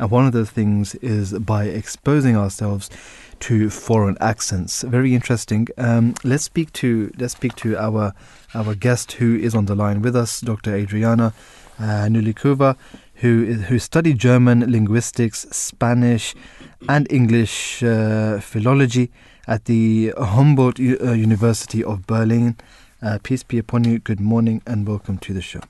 And 0.00 0.10
one 0.10 0.26
of 0.26 0.32
the 0.32 0.46
things 0.46 0.96
is 0.96 1.32
by 1.38 1.66
exposing 1.66 2.36
ourselves 2.36 2.90
to 3.40 3.70
foreign 3.70 4.16
accents. 4.20 4.82
Very 4.82 5.14
interesting. 5.14 5.68
Um, 5.78 6.14
let's 6.24 6.44
speak 6.44 6.72
to 6.74 7.12
let's 7.18 7.34
speak 7.34 7.54
to 7.56 7.76
our 7.76 8.14
our 8.54 8.74
guest 8.74 9.12
who 9.12 9.36
is 9.36 9.54
on 9.54 9.66
the 9.66 9.74
line 9.74 10.02
with 10.02 10.16
us, 10.16 10.40
Dr. 10.40 10.74
Adriana 10.74 11.32
uh, 11.78 12.08
Nulikova, 12.08 12.76
who 13.16 13.44
is, 13.44 13.62
who 13.64 13.78
studied 13.78 14.18
German 14.18 14.70
linguistics, 14.70 15.46
Spanish, 15.50 16.34
and 16.88 17.10
English 17.10 17.82
uh, 17.82 18.38
philology 18.40 19.10
at 19.46 19.64
the 19.64 20.12
Humboldt 20.18 20.78
U- 20.78 20.98
uh, 21.02 21.12
University 21.12 21.82
of 21.82 22.06
Berlin. 22.06 22.56
Uh, 23.02 23.18
peace 23.22 23.42
be 23.42 23.58
upon 23.58 23.84
you. 23.84 23.98
Good 23.98 24.20
morning 24.20 24.62
and 24.66 24.86
welcome 24.86 25.18
to 25.18 25.32
the 25.32 25.40
show. 25.42 25.60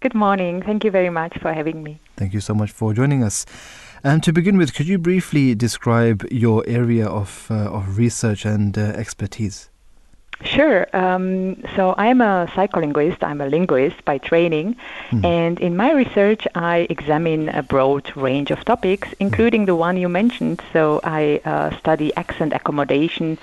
Good 0.00 0.14
morning. 0.14 0.62
Thank 0.62 0.84
you 0.84 0.92
very 0.92 1.10
much 1.10 1.36
for 1.40 1.52
having 1.52 1.82
me. 1.82 1.98
Thank 2.16 2.32
you 2.32 2.40
so 2.40 2.54
much 2.54 2.70
for 2.70 2.94
joining 2.94 3.24
us. 3.24 3.46
And 4.04 4.22
to 4.22 4.32
begin 4.32 4.56
with, 4.56 4.74
could 4.74 4.86
you 4.86 4.98
briefly 4.98 5.54
describe 5.54 6.26
your 6.30 6.64
area 6.66 7.06
of, 7.06 7.48
uh, 7.50 7.54
of 7.54 7.98
research 7.98 8.44
and 8.44 8.76
uh, 8.76 8.82
expertise? 8.82 9.70
Sure. 10.44 10.86
Um, 10.92 11.60
so 11.74 11.96
I'm 11.98 12.20
a 12.20 12.46
psycholinguist. 12.54 13.24
I'm 13.24 13.40
a 13.40 13.46
linguist 13.46 14.04
by 14.04 14.18
training. 14.18 14.76
And 15.24 15.58
in 15.58 15.76
my 15.76 15.90
research, 15.90 16.46
I 16.54 16.86
examine 16.90 17.48
a 17.48 17.62
broad 17.62 18.16
range 18.16 18.52
of 18.52 18.64
topics, 18.64 19.08
including 19.18 19.64
the 19.64 19.74
one 19.74 19.96
you 19.96 20.08
mentioned. 20.08 20.62
So 20.72 21.00
I 21.02 21.40
uh, 21.44 21.76
study 21.78 22.14
accent 22.16 22.52
accommodation 22.52 23.36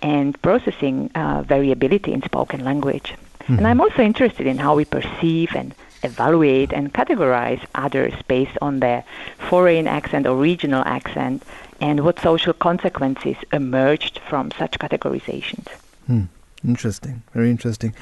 and 0.00 0.40
processing 0.40 1.10
uh, 1.14 1.42
variability 1.42 2.14
in 2.14 2.22
spoken 2.22 2.64
language. 2.64 3.14
And 3.48 3.66
I'm 3.66 3.80
also 3.80 4.02
interested 4.02 4.46
in 4.46 4.58
how 4.58 4.74
we 4.76 4.84
perceive 4.84 5.54
and 5.54 5.74
evaluate 6.02 6.72
and 6.72 6.92
categorize 6.92 7.64
others 7.74 8.14
based 8.28 8.56
on 8.60 8.80
their 8.80 9.04
foreign 9.38 9.86
accent 9.86 10.26
or 10.26 10.36
regional 10.36 10.82
accent 10.84 11.42
and 11.80 12.04
what 12.04 12.18
social 12.20 12.52
consequences 12.52 13.36
emerged 13.52 14.20
from 14.28 14.50
such 14.52 14.78
categorizations. 14.78 15.68
Hmm. 16.06 16.24
Interesting. 16.66 17.22
Very 17.34 17.50
interesting. 17.50 17.94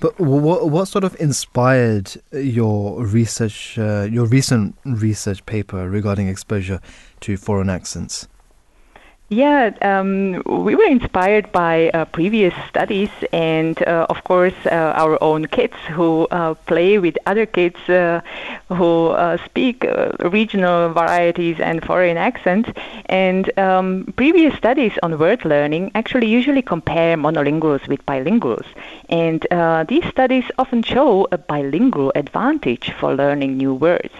But 0.00 0.18
what 0.18 0.70
what 0.70 0.88
sort 0.88 1.04
of 1.04 1.14
inspired 1.20 2.10
your 2.32 3.04
research, 3.04 3.78
uh, 3.78 4.08
your 4.10 4.26
recent 4.26 4.74
research 4.84 5.44
paper 5.44 5.88
regarding 5.88 6.26
exposure 6.26 6.80
to 7.20 7.36
foreign 7.36 7.68
accents? 7.68 8.26
Yeah, 9.32 9.70
um, 9.82 10.42
we 10.44 10.74
were 10.74 10.88
inspired 10.88 11.52
by 11.52 11.90
uh, 11.90 12.04
previous 12.06 12.52
studies 12.68 13.10
and, 13.32 13.80
uh, 13.86 14.06
of 14.10 14.24
course, 14.24 14.56
uh, 14.66 14.92
our 14.96 15.22
own 15.22 15.46
kids 15.46 15.76
who 15.88 16.26
uh, 16.32 16.54
play 16.66 16.98
with 16.98 17.16
other 17.26 17.46
kids 17.46 17.78
uh, 17.88 18.22
who 18.70 19.10
uh, 19.10 19.36
speak 19.44 19.86
regional 20.18 20.92
varieties 20.92 21.60
and 21.60 21.80
foreign 21.84 22.16
accents. 22.16 22.70
And 23.06 23.56
um, 23.56 24.12
previous 24.16 24.56
studies 24.56 24.98
on 25.04 25.16
word 25.16 25.44
learning 25.44 25.92
actually 25.94 26.26
usually 26.26 26.62
compare 26.62 27.16
monolinguals 27.16 27.86
with 27.86 28.04
bilinguals. 28.06 28.66
And 29.08 29.46
these 29.88 30.06
studies 30.06 30.50
often 30.58 30.82
show 30.82 31.28
a 31.30 31.38
bilingual 31.38 32.10
advantage 32.16 32.90
for 32.98 33.14
learning 33.14 33.56
new 33.56 33.74
words. 33.74 34.12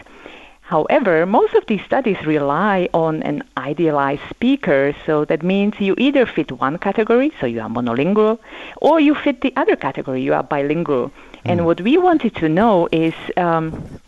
However, 0.71 1.27
most 1.27 1.55
of 1.55 1.67
these 1.67 1.83
studies 1.83 2.25
rely 2.25 2.89
on 2.95 3.25
an 3.25 3.43
idealized 3.57 4.23
speaker, 4.31 4.95
so 5.05 5.25
that 5.25 5.43
means 5.43 5.81
you 5.81 5.97
either 5.99 6.25
fit 6.27 6.53
one 6.53 6.79
category, 6.79 7.33
so 7.41 7.47
you 7.47 7.61
are 7.61 7.69
monolingual, 7.69 8.39
or 8.77 9.01
you 9.01 9.17
fit 9.17 9.41
the 9.41 9.53
other 9.57 9.75
category, 9.75 10.23
you 10.23 10.33
are 10.33 10.45
bilingual. 10.45 11.11
And 11.45 11.67
what 11.67 11.81
we 11.81 11.99
wanted 11.99 12.37
to 12.37 12.49
know 12.49 12.89
is 12.93 13.15
um, 13.37 13.99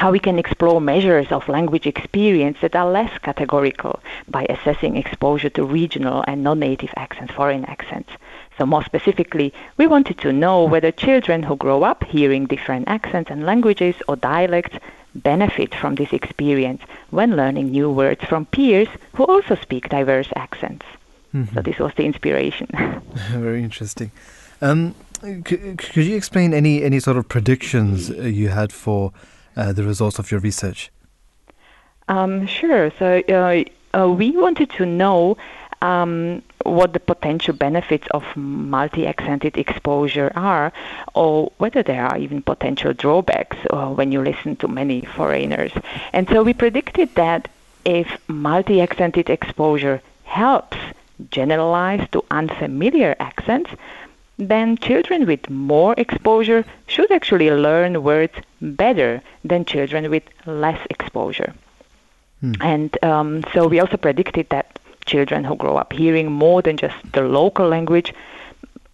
how 0.00 0.10
we 0.10 0.18
can 0.18 0.36
explore 0.36 0.80
measures 0.80 1.30
of 1.30 1.48
language 1.48 1.86
experience 1.86 2.58
that 2.60 2.74
are 2.74 2.90
less 2.90 3.16
categorical 3.18 4.00
by 4.26 4.46
assessing 4.50 4.96
exposure 4.96 5.50
to 5.50 5.62
regional 5.64 6.24
and 6.26 6.42
non-native 6.42 6.92
accents, 6.96 7.34
foreign 7.34 7.64
accents. 7.66 8.10
So 8.58 8.66
more 8.66 8.82
specifically, 8.82 9.54
we 9.76 9.86
wanted 9.86 10.18
to 10.18 10.32
know 10.32 10.64
whether 10.64 10.90
children 10.90 11.44
who 11.44 11.54
grow 11.54 11.84
up 11.84 12.02
hearing 12.02 12.46
different 12.46 12.88
accents 12.88 13.30
and 13.30 13.46
languages 13.46 13.94
or 14.08 14.16
dialects 14.16 14.76
benefit 15.14 15.74
from 15.74 15.94
this 15.96 16.12
experience 16.12 16.82
when 17.10 17.36
learning 17.36 17.70
new 17.70 17.90
words 17.90 18.24
from 18.24 18.46
peers 18.46 18.88
who 19.14 19.24
also 19.24 19.54
speak 19.56 19.88
diverse 19.88 20.28
accents. 20.36 20.86
So 21.54 21.62
this 21.62 21.78
was 21.78 21.92
the 21.96 22.04
inspiration. 22.04 22.66
Very 23.30 23.62
interesting. 23.62 24.10
Um, 24.60 24.96
c- 25.22 25.76
could 25.76 26.04
you 26.04 26.16
explain 26.16 26.52
any 26.52 26.82
any 26.82 26.98
sort 26.98 27.16
of 27.16 27.28
predictions 27.28 28.10
uh, 28.10 28.14
you 28.22 28.48
had 28.48 28.72
for 28.72 29.12
uh, 29.56 29.72
the 29.72 29.84
results 29.84 30.18
of 30.18 30.32
your 30.32 30.40
research? 30.40 30.90
Um, 32.08 32.48
sure. 32.48 32.90
So 32.98 33.22
uh, 33.28 33.62
uh, 33.96 34.08
we 34.10 34.32
wanted 34.32 34.70
to 34.70 34.84
know 34.86 35.36
um, 35.82 36.42
what 36.64 36.92
the 36.92 37.00
potential 37.00 37.54
benefits 37.54 38.06
of 38.10 38.24
multi-accented 38.36 39.56
exposure 39.56 40.30
are, 40.36 40.72
or 41.14 41.52
whether 41.58 41.82
there 41.82 42.06
are 42.06 42.18
even 42.18 42.42
potential 42.42 42.92
drawbacks 42.92 43.56
uh, 43.70 43.88
when 43.88 44.12
you 44.12 44.22
listen 44.22 44.56
to 44.56 44.68
many 44.68 45.00
foreigners. 45.02 45.72
And 46.12 46.28
so 46.28 46.42
we 46.42 46.52
predicted 46.52 47.14
that 47.14 47.48
if 47.84 48.08
multi-accented 48.28 49.30
exposure 49.30 50.02
helps 50.24 50.76
generalize 51.30 52.06
to 52.12 52.24
unfamiliar 52.30 53.16
accents, 53.20 53.70
then 54.38 54.76
children 54.78 55.26
with 55.26 55.50
more 55.50 55.94
exposure 55.98 56.64
should 56.86 57.10
actually 57.10 57.50
learn 57.50 58.02
words 58.02 58.34
better 58.60 59.22
than 59.44 59.64
children 59.64 60.10
with 60.10 60.22
less 60.46 60.80
exposure. 60.88 61.54
And 62.60 63.04
um, 63.04 63.44
so 63.52 63.68
we 63.68 63.80
also 63.80 63.98
predicted 63.98 64.48
that 64.48 64.78
children 65.12 65.44
who 65.48 65.56
grow 65.62 65.76
up 65.82 65.92
hearing 65.92 66.28
more 66.44 66.62
than 66.62 66.76
just 66.76 66.96
the 67.12 67.22
local 67.22 67.66
language 67.76 68.12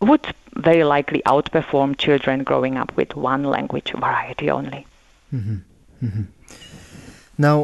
would 0.01 0.27
very 0.69 0.85
likely 0.85 1.21
outperform 1.27 1.95
children 2.05 2.45
growing 2.51 2.77
up 2.83 2.91
with 2.97 3.11
one 3.33 3.45
language 3.57 3.93
variety 4.07 4.51
only. 4.59 4.83
hmm 5.31 5.59
hmm 6.01 6.25
Now, 7.39 7.57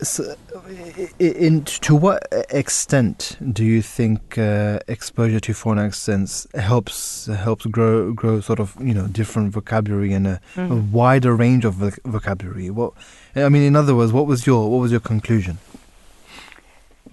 s 0.00 0.20
i- 0.20 1.12
i- 1.26 1.36
in, 1.46 1.54
to 1.86 1.92
what 2.04 2.20
extent 2.62 3.36
do 3.58 3.62
you 3.64 3.80
think 3.82 4.20
uh, 4.38 4.78
exposure 4.96 5.40
to 5.46 5.52
foreign 5.54 5.78
accents 5.88 6.32
helps 6.70 7.26
helps 7.46 7.64
grow 7.76 8.12
grow 8.20 8.40
sort 8.48 8.60
of 8.64 8.68
you 8.88 8.94
know 8.98 9.06
different 9.20 9.52
vocabulary 9.58 10.12
and 10.18 10.26
a, 10.26 10.36
a 10.56 10.60
Mhm. 10.60 10.90
wider 11.00 11.32
range 11.44 11.64
of 11.68 11.74
voc- 11.82 12.02
vocabulary? 12.16 12.68
What 12.70 12.92
I 13.36 13.48
mean, 13.48 13.62
in 13.70 13.76
other 13.76 13.94
words, 13.94 14.12
what 14.12 14.26
was 14.26 14.40
your 14.48 14.60
what 14.72 14.80
was 14.84 14.90
your 14.96 15.00
conclusion? 15.12 15.56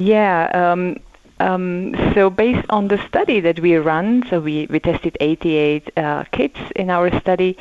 Yeah, 0.02 0.50
um, 0.54 0.98
um, 1.40 1.94
so 2.16 2.32
based 2.32 2.66
on 2.72 2.88
the 2.88 2.98
study 3.08 3.40
that 3.42 3.60
we 3.60 3.76
run, 3.76 4.26
so 4.30 4.40
we, 4.40 4.66
we 4.68 4.80
tested 4.80 5.16
88 5.20 5.92
uh, 5.96 6.24
kids 6.32 6.58
in 6.76 6.90
our 6.90 7.12
study, 7.20 7.56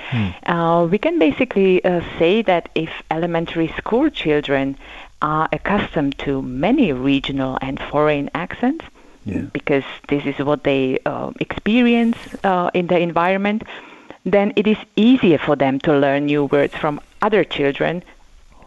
uh, 0.46 0.88
we 0.90 0.96
can 0.96 1.18
basically 1.18 1.84
uh, 1.84 2.00
say 2.18 2.40
that 2.42 2.70
if 2.74 2.90
elementary 3.10 3.68
school 3.76 4.08
children 4.08 4.78
are 5.20 5.50
accustomed 5.52 6.18
to 6.20 6.40
many 6.40 6.92
regional 6.94 7.58
and 7.60 7.78
foreign 7.78 8.30
accents, 8.34 8.86
because 9.52 9.84
this 10.08 10.24
is 10.24 10.38
what 10.38 10.64
they 10.64 10.98
uh, 11.04 11.30
experience 11.40 12.16
uh, 12.42 12.70
in 12.72 12.86
the 12.86 12.98
environment, 12.98 13.64
then 14.24 14.54
it 14.56 14.66
is 14.66 14.78
easier 14.96 15.36
for 15.36 15.56
them 15.56 15.78
to 15.80 15.92
learn 15.92 16.24
new 16.24 16.46
words 16.46 16.74
from 16.74 17.00
other 17.20 17.44
children 17.44 18.02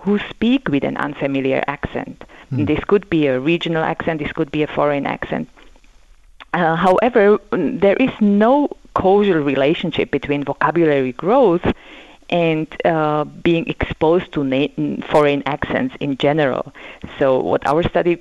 who 0.04 0.20
speak 0.20 0.68
with 0.68 0.84
an 0.84 0.98
unfamiliar 0.98 1.64
accent. 1.68 2.24
This 2.52 2.84
could 2.84 3.10
be 3.10 3.28
a 3.28 3.40
regional 3.40 3.84
accent, 3.84 4.20
this 4.20 4.32
could 4.32 4.52
be 4.52 4.62
a 4.64 4.68
foreign 4.68 5.06
accent. 5.06 5.50
Uh, 6.54 6.76
however, 6.76 7.40
mm, 7.52 7.80
there 7.80 7.96
is 7.96 8.12
no 8.22 8.70
causal 8.94 9.40
relationship 9.40 10.12
between 10.12 10.44
vocabulary 10.44 11.14
growth 11.14 11.66
and 12.30 12.68
uh, 12.86 13.24
being 13.24 13.66
exposed 13.68 14.32
to 14.34 14.44
na- 14.44 14.74
mm, 14.78 15.04
foreign 15.06 15.42
accents 15.48 15.96
in 16.00 16.18
general. 16.18 16.74
So, 17.18 17.40
what 17.40 17.66
our 17.66 17.82
study 17.82 18.18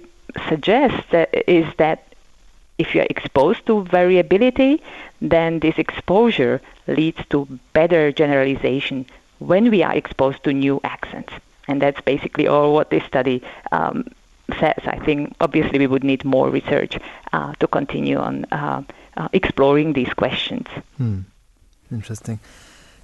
suggests 0.48 1.04
that 1.10 1.28
is 1.46 1.66
that 1.76 2.14
if 2.78 2.94
you 2.94 3.02
are 3.02 3.10
exposed 3.10 3.66
to 3.66 3.84
variability, 3.84 4.82
then 5.20 5.58
this 5.58 5.76
exposure 5.78 6.60
leads 6.86 7.20
to 7.30 7.46
better 7.74 8.12
generalization 8.12 9.04
when 9.40 9.70
we 9.70 9.82
are 9.82 9.94
exposed 9.94 10.42
to 10.44 10.52
new 10.52 10.80
accents. 10.84 11.32
And 11.72 11.80
that's 11.80 12.02
basically 12.02 12.46
all 12.46 12.74
what 12.74 12.90
this 12.90 13.02
study 13.04 13.40
um, 13.72 14.04
says. 14.60 14.80
I 14.84 14.98
think 15.06 15.34
obviously 15.40 15.78
we 15.78 15.86
would 15.86 16.04
need 16.04 16.22
more 16.22 16.50
research 16.50 16.98
uh, 17.32 17.54
to 17.60 17.66
continue 17.66 18.18
on 18.18 18.44
uh, 18.52 18.82
uh, 19.16 19.28
exploring 19.32 19.94
these 19.94 20.12
questions. 20.12 20.66
Hmm. 20.98 21.20
Interesting. 21.90 22.40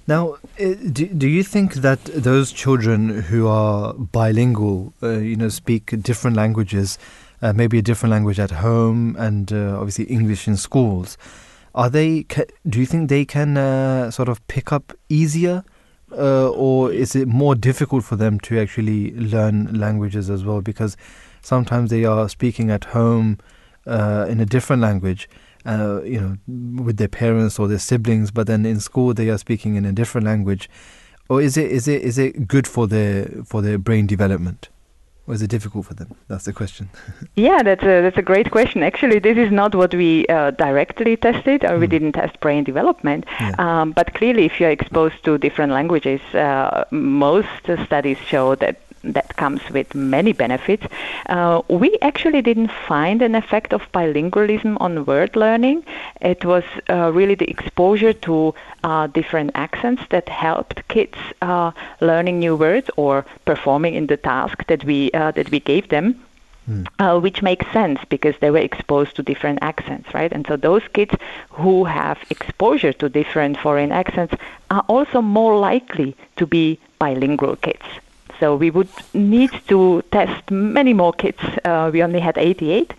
Now, 0.05 0.37
uh, 0.59 0.75
do, 0.91 1.07
do 1.07 1.27
you 1.27 1.41
think 1.41 1.81
that 1.81 2.03
those 2.05 2.51
children 2.51 3.09
who 3.09 3.47
are 3.47 3.93
bilingual, 3.93 4.93
uh, 5.01 5.17
you 5.17 5.35
know, 5.35 5.49
speak 5.49 5.83
different 6.03 6.37
languages, 6.37 6.99
uh, 7.41 7.53
maybe 7.53 7.79
a 7.79 7.81
different 7.81 8.11
language 8.11 8.39
at 8.39 8.51
home 8.51 9.15
and 9.17 9.51
uh, 9.51 9.79
obviously 9.79 10.05
English 10.05 10.47
in 10.47 10.57
schools, 10.57 11.17
are 11.73 11.89
they? 11.89 12.23
Ca- 12.23 12.53
do 12.67 12.79
you 12.79 12.85
think 12.85 13.09
they 13.09 13.25
can 13.25 13.57
sort 14.11 14.29
of 14.29 14.45
pick 14.47 14.71
up 14.71 14.93
easier, 15.09 15.63
uh, 16.11 16.49
or 16.49 16.91
is 16.91 17.15
it 17.15 17.27
more 17.27 17.55
difficult 17.55 18.03
for 18.03 18.15
them 18.15 18.39
to 18.41 18.59
actually 18.59 19.11
learn 19.13 19.79
languages 19.79 20.29
as 20.29 20.43
well? 20.43 20.61
Because 20.61 20.97
sometimes 21.41 21.89
they 21.89 22.05
are 22.05 22.27
speaking 22.29 22.69
at 22.71 22.85
home 22.85 23.39
uh, 23.85 24.25
in 24.29 24.39
a 24.39 24.45
different 24.45 24.81
language, 24.81 25.29
uh, 25.65 26.01
you 26.03 26.19
know, 26.19 26.83
with 26.83 26.97
their 26.97 27.07
parents 27.07 27.59
or 27.59 27.67
their 27.67 27.79
siblings, 27.79 28.31
but 28.31 28.47
then 28.47 28.65
in 28.65 28.79
school 28.79 29.13
they 29.13 29.29
are 29.29 29.37
speaking 29.37 29.75
in 29.75 29.85
a 29.85 29.91
different 29.91 30.25
language. 30.25 30.69
Or 31.29 31.41
is 31.41 31.57
it 31.57 31.71
is 31.71 31.87
it 31.87 32.01
is 32.01 32.17
it 32.17 32.47
good 32.47 32.67
for 32.67 32.87
their 32.87 33.25
for 33.45 33.61
their 33.61 33.77
brain 33.77 34.07
development, 34.07 34.69
is 35.31 35.41
it 35.41 35.49
difficult 35.49 35.85
for 35.85 35.93
them? 35.93 36.15
That's 36.27 36.45
the 36.45 36.53
question. 36.53 36.89
Yeah, 37.35 37.63
that's 37.63 37.83
a 37.83 38.01
that's 38.01 38.17
a 38.17 38.21
great 38.21 38.51
question. 38.51 38.83
Actually, 38.83 39.19
this 39.19 39.37
is 39.37 39.51
not 39.51 39.73
what 39.73 39.93
we 39.93 40.25
uh, 40.27 40.51
directly 40.51 41.15
tested, 41.15 41.63
or 41.63 41.79
we 41.79 41.87
didn't 41.87 42.13
test 42.13 42.39
brain 42.41 42.63
development. 42.63 43.25
Um, 43.59 43.91
but 43.91 44.13
clearly, 44.13 44.45
if 44.45 44.59
you're 44.59 44.71
exposed 44.71 45.23
to 45.23 45.37
different 45.37 45.71
languages, 45.71 46.21
uh, 46.33 46.83
most 46.91 47.63
studies 47.85 48.17
show 48.17 48.55
that 48.55 48.81
that 49.03 49.35
comes 49.37 49.61
with 49.69 49.95
many 49.95 50.33
benefits. 50.33 50.85
Uh, 51.27 51.61
we 51.69 51.97
actually 52.01 52.41
didn't 52.41 52.71
find 52.71 53.21
an 53.21 53.35
effect 53.35 53.73
of 53.73 53.91
bilingualism 53.91 54.77
on 54.79 55.05
word 55.05 55.35
learning. 55.35 55.85
It 56.21 56.45
was 56.45 56.63
uh, 56.89 57.11
really 57.13 57.35
the 57.35 57.49
exposure 57.49 58.13
to 58.13 58.53
uh, 58.83 59.07
different 59.07 59.51
accents 59.55 60.03
that 60.09 60.29
helped 60.29 60.87
kids 60.87 61.17
uh, 61.41 61.71
learning 62.01 62.39
new 62.39 62.55
words 62.55 62.89
or 62.97 63.25
performing 63.45 63.95
in 63.95 64.07
the 64.07 64.17
task 64.17 64.65
that 64.67 64.83
we 64.83 65.11
uh, 65.11 65.31
that 65.31 65.51
we 65.51 65.59
gave 65.59 65.89
them. 65.89 66.23
Uh, 66.99 67.19
which 67.19 67.41
makes 67.41 67.65
sense 67.73 67.99
because 68.09 68.35
they 68.41 68.51
were 68.51 68.59
exposed 68.59 69.15
to 69.15 69.23
different 69.23 69.57
accents, 69.63 70.13
right? 70.13 70.31
And 70.31 70.45
so 70.45 70.55
those 70.55 70.83
kids 70.93 71.15
who 71.49 71.85
have 71.85 72.19
exposure 72.29 72.93
to 72.93 73.09
different 73.09 73.57
foreign 73.57 73.91
accents 73.91 74.35
are 74.69 74.85
also 74.87 75.19
more 75.19 75.57
likely 75.57 76.15
to 76.35 76.45
be 76.45 76.77
bilingual 76.99 77.55
kids. 77.55 77.81
So 78.39 78.55
we 78.55 78.71
would 78.71 78.89
need 79.13 79.51
to 79.67 80.01
test 80.11 80.49
many 80.49 80.93
more 80.93 81.13
kids. 81.13 81.39
Uh, 81.65 81.89
we 81.91 82.01
only 82.01 82.19
had 82.19 82.37
88 82.37 82.93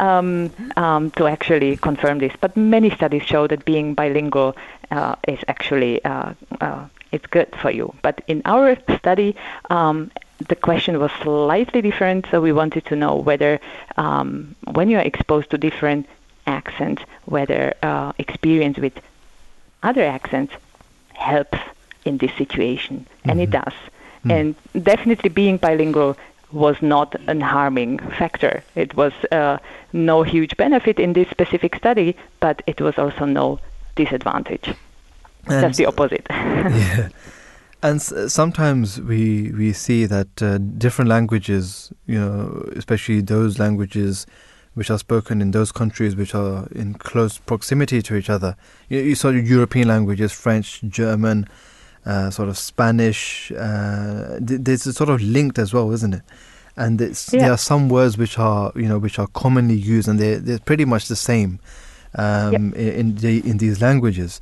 um, 0.00 0.50
um, 0.76 1.10
to 1.12 1.26
actually 1.26 1.76
confirm 1.76 2.18
this. 2.18 2.32
But 2.40 2.56
many 2.56 2.90
studies 2.90 3.22
show 3.22 3.46
that 3.46 3.64
being 3.64 3.94
bilingual 3.94 4.56
uh, 4.90 5.16
is 5.28 5.40
actually 5.48 6.02
uh, 6.04 6.32
uh, 6.60 6.86
it's 7.12 7.26
good 7.26 7.54
for 7.56 7.70
you. 7.70 7.94
But 8.02 8.22
in 8.26 8.42
our 8.44 8.76
study, 8.98 9.36
um, 9.70 10.10
the 10.48 10.56
question 10.56 10.98
was 10.98 11.10
slightly 11.22 11.82
different. 11.82 12.26
So 12.30 12.40
we 12.40 12.52
wanted 12.52 12.84
to 12.86 12.96
know 12.96 13.16
whether 13.16 13.60
um, 13.96 14.54
when 14.72 14.88
you 14.90 14.98
are 14.98 15.06
exposed 15.12 15.50
to 15.50 15.58
different 15.58 16.06
accents, 16.46 17.02
whether 17.24 17.74
uh, 17.82 18.12
experience 18.18 18.78
with 18.78 18.94
other 19.82 20.04
accents 20.04 20.54
helps 21.14 21.58
in 22.04 22.18
this 22.18 22.32
situation, 22.34 23.06
and 23.24 23.40
it 23.40 23.50
does. 23.50 23.72
And 24.30 24.54
definitely 24.82 25.28
being 25.30 25.56
bilingual 25.58 26.16
was 26.52 26.76
not 26.80 27.14
an 27.26 27.40
harming 27.40 27.98
factor. 28.18 28.62
It 28.74 28.94
was 28.96 29.12
uh, 29.32 29.58
no 29.92 30.22
huge 30.22 30.56
benefit 30.56 30.98
in 30.98 31.12
this 31.12 31.28
specific 31.30 31.76
study, 31.76 32.16
but 32.40 32.62
it 32.66 32.80
was 32.80 32.96
also 32.98 33.24
no 33.24 33.58
disadvantage. 33.96 34.68
And- 35.48 35.62
Just 35.66 35.78
the 35.78 35.86
opposite. 35.86 36.26
yeah. 36.30 37.08
And 37.82 37.96
s- 37.96 38.32
sometimes 38.32 39.00
we 39.00 39.52
we 39.52 39.72
see 39.72 40.06
that 40.06 40.42
uh, 40.42 40.58
different 40.58 41.08
languages, 41.10 41.92
you 42.06 42.18
know, 42.18 42.68
especially 42.76 43.20
those 43.20 43.58
languages 43.58 44.26
which 44.74 44.90
are 44.90 44.98
spoken 44.98 45.40
in 45.40 45.50
those 45.52 45.72
countries 45.72 46.14
which 46.16 46.34
are 46.34 46.66
in 46.74 46.94
close 46.94 47.38
proximity 47.38 48.02
to 48.02 48.14
each 48.14 48.28
other. 48.30 48.56
You, 48.88 49.00
you 49.00 49.14
saw 49.14 49.30
European 49.30 49.88
languages, 49.88 50.32
French, 50.32 50.82
German, 50.88 51.48
uh, 52.06 52.30
sort 52.30 52.48
of 52.48 52.56
Spanish. 52.56 53.50
Uh, 53.52 54.38
th- 54.46 54.60
there's 54.62 54.86
a 54.86 54.92
sort 54.92 55.10
of 55.10 55.20
linked 55.20 55.58
as 55.58 55.74
well, 55.74 55.90
isn't 55.92 56.14
it? 56.14 56.22
And 56.78 57.00
it's, 57.00 57.26
there 57.40 57.52
are 57.52 57.58
some 57.58 57.88
words 57.88 58.16
which 58.18 58.38
are 58.38 58.70
you 58.76 58.86
know 58.88 58.98
which 58.98 59.18
are 59.18 59.26
commonly 59.28 59.74
used, 59.76 60.08
and 60.08 60.18
they're 60.18 60.38
they're 60.38 60.58
pretty 60.60 60.84
much 60.84 61.08
the 61.08 61.16
same 61.16 61.58
um, 62.14 62.72
i- 62.76 62.80
in 63.00 63.14
the, 63.16 63.38
in 63.48 63.58
these 63.58 63.80
languages. 63.82 64.40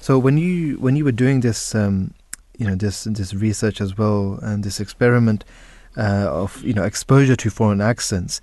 So 0.00 0.18
when 0.18 0.38
you 0.38 0.76
when 0.78 0.96
you 0.96 1.04
were 1.04 1.12
doing 1.12 1.40
this, 1.40 1.74
um, 1.74 2.14
you 2.58 2.66
know, 2.66 2.74
this 2.76 3.04
this 3.04 3.34
research 3.34 3.80
as 3.80 3.98
well, 3.98 4.38
and 4.42 4.64
this 4.64 4.80
experiment 4.80 5.44
uh, 5.96 6.28
of 6.30 6.62
you 6.64 6.72
know 6.72 6.84
exposure 6.84 7.36
to 7.36 7.50
foreign 7.50 7.80
accents, 7.80 8.40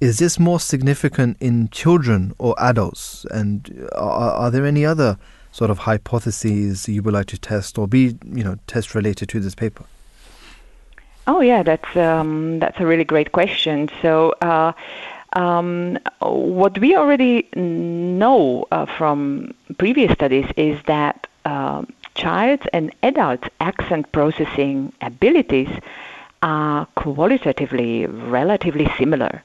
is 0.00 0.18
this 0.18 0.38
more 0.38 0.60
significant 0.60 1.36
in 1.40 1.68
children 1.70 2.34
or 2.38 2.54
adults? 2.58 3.24
And 3.30 3.88
are, 3.96 4.32
are 4.32 4.50
there 4.50 4.66
any 4.66 4.84
other 4.84 5.18
sort 5.54 5.70
of 5.70 5.78
hypotheses 5.78 6.88
you 6.88 7.00
would 7.00 7.14
like 7.14 7.26
to 7.26 7.38
test 7.38 7.78
or 7.78 7.86
be 7.86 8.18
you 8.38 8.42
know 8.42 8.56
test 8.66 8.94
related 8.94 9.28
to 9.28 9.38
this 9.38 9.54
paper? 9.54 9.84
Oh 11.28 11.40
yeah, 11.40 11.62
that's 11.62 11.96
um, 11.96 12.58
that's 12.58 12.78
a 12.80 12.86
really 12.86 13.04
great 13.04 13.32
question. 13.32 13.88
So. 14.02 14.34
Uh, 14.42 14.72
um, 15.36 15.98
what 16.20 16.78
we 16.78 16.94
already 16.94 17.48
know 17.56 18.66
uh, 18.70 18.86
from 18.86 19.52
previous 19.78 20.12
studies 20.12 20.46
is 20.56 20.80
that 20.86 21.26
uh, 21.44 21.82
child 22.14 22.60
and 22.72 22.94
adult 23.02 23.42
accent 23.60 24.12
processing 24.12 24.92
abilities 25.00 25.70
are 26.44 26.86
qualitatively 26.94 28.06
relatively 28.06 28.88
similar. 28.96 29.42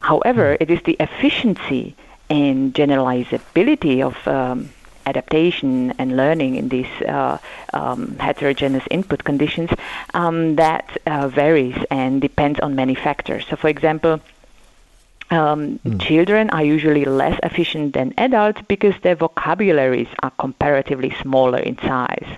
However, 0.00 0.58
it 0.60 0.70
is 0.70 0.82
the 0.82 0.98
efficiency 1.00 1.96
and 2.28 2.74
generalizability 2.74 4.04
of 4.04 4.16
um, 4.28 4.68
adaptation 5.06 5.92
and 5.98 6.16
learning 6.16 6.56
in 6.56 6.68
these 6.68 6.90
uh, 7.08 7.38
um, 7.72 8.16
heterogeneous 8.18 8.84
input 8.90 9.24
conditions 9.24 9.70
um, 10.14 10.56
that 10.56 10.96
uh, 11.06 11.28
varies 11.28 11.76
and 11.90 12.20
depends 12.20 12.60
on 12.60 12.74
many 12.74 12.94
factors. 12.94 13.46
So, 13.48 13.56
for 13.56 13.68
example, 13.68 14.20
um, 15.30 15.80
Children 15.98 16.50
are 16.50 16.64
usually 16.64 17.04
less 17.04 17.38
efficient 17.42 17.94
than 17.94 18.14
adults 18.16 18.60
because 18.68 18.94
their 19.02 19.16
vocabularies 19.16 20.08
are 20.22 20.30
comparatively 20.30 21.10
smaller 21.20 21.58
in 21.58 21.76
size. 21.78 22.28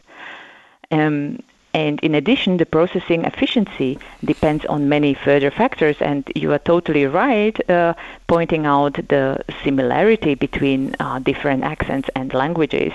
Um, 0.91 1.41
And 1.79 2.01
in 2.01 2.17
addition, 2.17 2.57
the 2.57 2.67
processing 2.67 3.25
efficiency 3.25 4.01
depends 4.25 4.65
on 4.67 4.89
many 4.89 5.15
further 5.15 5.51
factors. 5.63 5.97
And 6.01 6.21
you 6.35 6.49
are 6.53 6.59
totally 6.59 7.07
right, 7.07 7.57
uh, 7.71 7.95
pointing 8.27 8.67
out 8.67 8.95
the 9.15 9.25
similarity 9.63 10.35
between 10.35 10.81
uh, 10.99 11.21
different 11.21 11.63
accents 11.63 12.09
and 12.17 12.35
languages. 12.35 12.93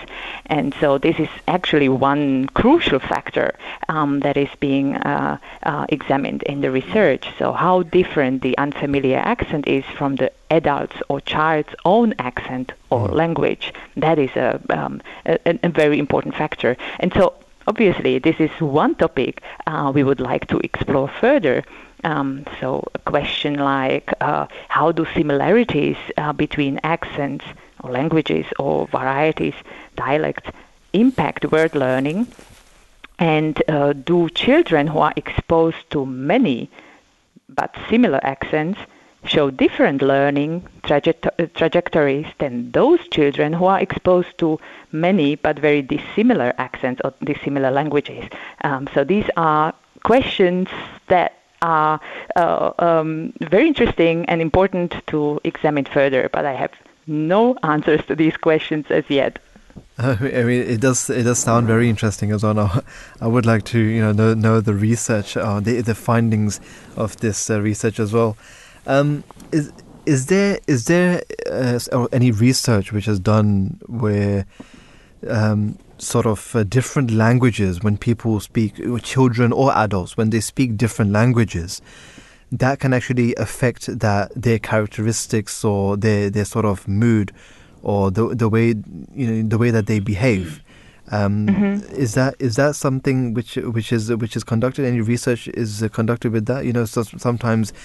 And 0.47 0.76
so 0.81 0.97
this 0.97 1.18
is 1.18 1.30
actually 1.47 1.88
one 1.88 2.47
crucial 2.61 2.99
factor 2.99 3.55
um, 3.88 4.19
that 4.19 4.35
is 4.35 4.49
being 4.60 4.97
uh, 4.97 5.38
uh, 5.72 5.85
examined 5.88 6.43
in 6.43 6.60
the 6.60 6.72
research. 6.80 7.26
So 7.39 7.53
how 7.53 7.84
different 7.84 8.41
the 8.41 8.57
unfamiliar 8.57 9.19
accent 9.19 9.65
is 9.65 9.85
from 9.97 10.18
the 10.18 10.30
adult's 10.51 10.97
or 11.07 11.22
child's 11.22 11.73
own 11.85 12.14
accent 12.19 12.73
or 12.89 13.07
language. 13.07 13.73
That 13.95 14.19
is 14.19 14.31
a, 14.35 14.60
um, 14.69 15.01
a, 15.26 15.39
a 15.64 15.69
very 15.69 15.97
important 15.99 16.35
factor. 16.35 16.76
And 16.99 17.14
so 17.14 17.34
obviously 17.68 18.19
this 18.19 18.40
is 18.40 18.52
one 18.60 18.95
topic 18.95 19.41
uh, 19.68 19.91
we 19.94 20.03
would 20.03 20.19
like 20.19 20.48
to 20.48 20.60
explore 20.60 21.07
further. 21.07 21.64
Um, 22.03 22.45
so 22.60 22.85
a 22.95 22.99
question 22.99 23.56
like 23.56 24.11
uh, 24.19 24.48
how 24.68 24.91
do 24.91 25.06
similarities 25.14 25.98
uh, 26.18 26.34
between 26.34 26.80
accents 26.84 27.45
or 27.81 27.91
languages 27.91 28.45
or 28.60 28.88
varieties, 28.88 29.53
dialects, 29.95 30.49
impact 30.91 31.52
word 31.52 31.76
learning? 31.76 32.27
And 33.19 33.61
uh, 33.69 33.94
do 33.94 34.30
children 34.30 34.88
who 34.88 34.99
are 34.99 35.14
exposed 35.15 35.90
to 35.91 36.06
many 36.06 36.69
but 37.48 37.76
similar 37.90 38.19
accents 38.23 38.80
show 39.26 39.50
different 39.50 40.02
learning 40.02 40.68
traje- 40.84 41.54
trajectories 41.54 42.28
than 42.40 42.72
those 42.72 43.00
children 43.10 43.54
who 43.54 43.66
are 43.66 43.80
exposed 43.80 44.38
to 44.38 44.60
many 44.91 45.36
but 45.36 45.58
very 45.60 45.82
dissimilar 45.82 46.54
accents 46.58 47.02
or 47.04 47.14
dissimilar 47.24 47.72
languages. 47.72 48.26
Um, 48.64 48.88
so 48.94 49.04
these 49.04 49.30
are 49.38 49.74
questions 50.04 50.68
that 51.08 51.38
are 51.62 52.00
uh, 52.36 52.72
um, 52.80 53.34
very 53.40 53.68
interesting 53.68 54.26
and 54.26 54.41
important 54.41 54.95
to 55.08 55.40
examine 55.44 55.86
further, 55.86 56.30
but 56.32 56.45
I 56.45 56.54
have 56.54 56.72
no 57.08 57.56
answers 57.64 58.06
to 58.06 58.16
these 58.16 58.38
questions 58.38 58.86
as 58.90 59.06
yet. 59.10 59.40
Uh, 59.98 60.18
I 60.22 60.44
mean, 60.44 60.62
it 60.64 60.82
does 60.82 61.10
it 61.10 61.24
does 61.24 61.40
sound 61.40 61.68
very 61.68 61.90
interesting 61.90 62.32
as 62.32 62.44
well. 62.44 62.84
I 63.22 63.28
would 63.28 63.45
like 63.45 63.64
to 63.66 63.80
you 63.80 64.02
know 64.02 64.12
know, 64.12 64.34
know 64.34 64.62
the 64.62 64.74
research, 64.74 65.38
uh, 65.38 65.60
the 65.60 65.82
the 65.82 65.95
findings 65.95 66.60
of 66.95 67.18
this 67.18 67.50
uh, 67.50 67.62
research 67.62 68.00
as 68.00 68.14
well. 68.14 68.38
Um, 68.85 69.23
is 69.51 69.72
is 70.05 70.26
there 70.27 70.60
is 70.68 70.85
there 70.85 71.23
uh, 71.49 72.07
any 72.11 72.31
research 72.31 72.91
which 72.91 73.05
has 73.05 73.19
done 73.19 73.80
where 73.88 74.45
um, 75.27 75.77
sort 75.97 76.26
of 76.26 76.55
uh, 76.55 76.64
different 76.64 77.11
languages 77.11 77.81
when 77.81 77.97
people 77.97 78.39
speak, 78.39 78.76
children 79.03 79.53
or 79.53 79.72
adults, 79.76 80.18
when 80.18 80.30
they 80.30 80.41
speak 80.41 80.77
different 80.77 81.11
languages, 81.11 81.81
that 82.51 82.80
can 82.80 82.93
actually 82.93 83.34
affect 83.35 83.99
that 83.99 84.31
their 84.35 84.60
characteristics 84.60 85.64
or 85.64 85.97
their 85.97 86.30
their 86.30 86.45
sort 86.45 86.65
of 86.65 86.88
mood 86.88 87.31
or 87.81 88.11
the 88.11 88.35
the 88.35 88.49
way 88.49 88.76
you 89.15 89.27
know 89.27 89.47
the 89.47 89.57
way 89.57 89.72
that 89.72 89.88
they 89.88 89.99
behave. 89.99 90.61
Um, 91.11 91.47
Mm-hmm. 91.47 91.95
Is 91.95 92.14
that 92.14 92.35
is 92.39 92.55
that 92.55 92.76
something 92.76 93.34
which 93.34 93.55
which 93.55 93.91
is 93.91 94.10
which 94.15 94.35
is 94.35 94.43
conducted? 94.43 94.85
Any 94.85 95.01
research 95.01 95.47
is 95.49 95.84
uh, 95.84 95.89
conducted 95.89 96.31
with 96.31 96.45
that? 96.45 96.65
You 96.65 96.73
know, 96.73 96.85
so 96.85 97.03
sometimes 97.03 97.72
uh, 97.72 97.76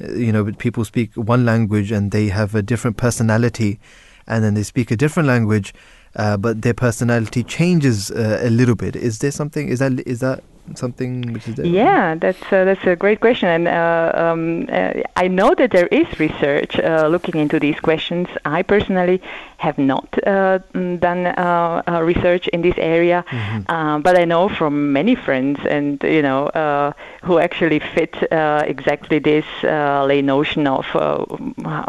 you 0.00 0.32
know 0.32 0.52
people 0.52 0.84
speak 0.84 1.14
one 1.14 1.44
language 1.44 1.92
and 1.92 2.10
they 2.10 2.28
have 2.28 2.54
a 2.54 2.62
different 2.62 2.96
personality, 2.96 3.78
and 4.26 4.44
then 4.44 4.54
they 4.54 4.62
speak 4.62 4.90
a 4.90 4.96
different 4.96 5.26
language, 5.26 5.74
uh, 6.16 6.36
but 6.36 6.62
their 6.62 6.74
personality 6.74 7.42
changes 7.42 8.10
uh, 8.10 8.40
a 8.42 8.50
little 8.50 8.76
bit. 8.76 8.96
Is 8.96 9.18
there 9.18 9.30
something? 9.30 9.68
Is 9.68 9.78
that 9.78 10.06
is 10.06 10.20
that 10.20 10.42
something 10.74 11.32
which 11.32 11.48
is 11.48 11.54
there? 11.54 11.66
Yeah, 11.66 12.14
that's 12.14 12.42
uh, 12.52 12.64
that's 12.64 12.84
a 12.86 12.96
great 12.96 13.20
question, 13.20 13.48
and 13.48 13.68
uh, 13.68 14.12
um, 14.14 14.68
uh, 14.70 15.02
I 15.16 15.28
know 15.28 15.54
that 15.54 15.70
there 15.70 15.86
is 15.88 16.06
research 16.18 16.78
uh, 16.78 17.08
looking 17.08 17.40
into 17.40 17.58
these 17.60 17.78
questions. 17.80 18.28
I 18.44 18.62
personally 18.62 19.22
have 19.58 19.78
not 19.78 20.06
uh, 20.26 20.58
mm, 20.74 21.00
done 21.00 21.26
uh, 21.26 21.82
uh, 21.88 22.02
research 22.02 22.48
in 22.48 22.62
this 22.62 22.74
area, 22.76 23.24
um, 23.68 24.02
but 24.02 24.18
I 24.18 24.24
know 24.24 24.48
from 24.48 24.92
many 24.92 25.14
friends, 25.14 25.60
and 25.68 26.02
you 26.02 26.22
know, 26.22 26.46
uh, 26.48 26.92
who 27.22 27.38
actually 27.38 27.78
fit 27.78 28.30
uh, 28.32 28.62
exactly 28.66 29.18
this 29.18 29.44
uh, 29.64 30.04
lay 30.04 30.22
notion 30.22 30.66
of 30.66 30.84
uh, 30.94 31.24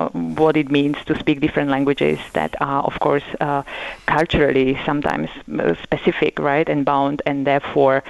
what 0.09 0.55
it 0.55 0.71
means 0.71 0.97
to 1.05 1.17
speak 1.17 1.39
different 1.41 1.69
languages 1.69 2.19
that 2.33 2.55
are, 2.61 2.83
of 2.83 2.99
course, 2.99 3.23
uh, 3.41 3.63
culturally 4.05 4.77
sometimes 4.85 5.29
uh, 5.59 5.75
specific, 5.83 6.39
right, 6.39 6.69
and 6.69 6.85
bound, 6.85 7.21
and 7.25 7.45
therefore 7.45 8.03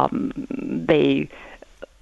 um, 0.00 0.32
they 0.86 1.28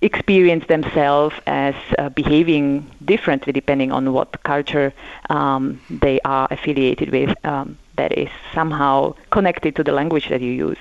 experience 0.00 0.64
themselves 0.66 1.34
as 1.46 1.74
uh, 1.98 2.08
behaving 2.10 2.88
differently 3.04 3.52
depending 3.52 3.90
on 3.90 4.12
what 4.12 4.42
culture 4.44 4.92
um, 5.30 5.80
they 5.90 6.20
are 6.24 6.46
affiliated 6.50 7.10
with. 7.10 7.34
Um, 7.44 7.76
that 7.98 8.16
is 8.16 8.30
somehow 8.54 9.14
connected 9.30 9.76
to 9.76 9.82
the 9.84 9.92
language 9.92 10.28
that 10.30 10.40
you 10.40 10.52
use. 10.68 10.78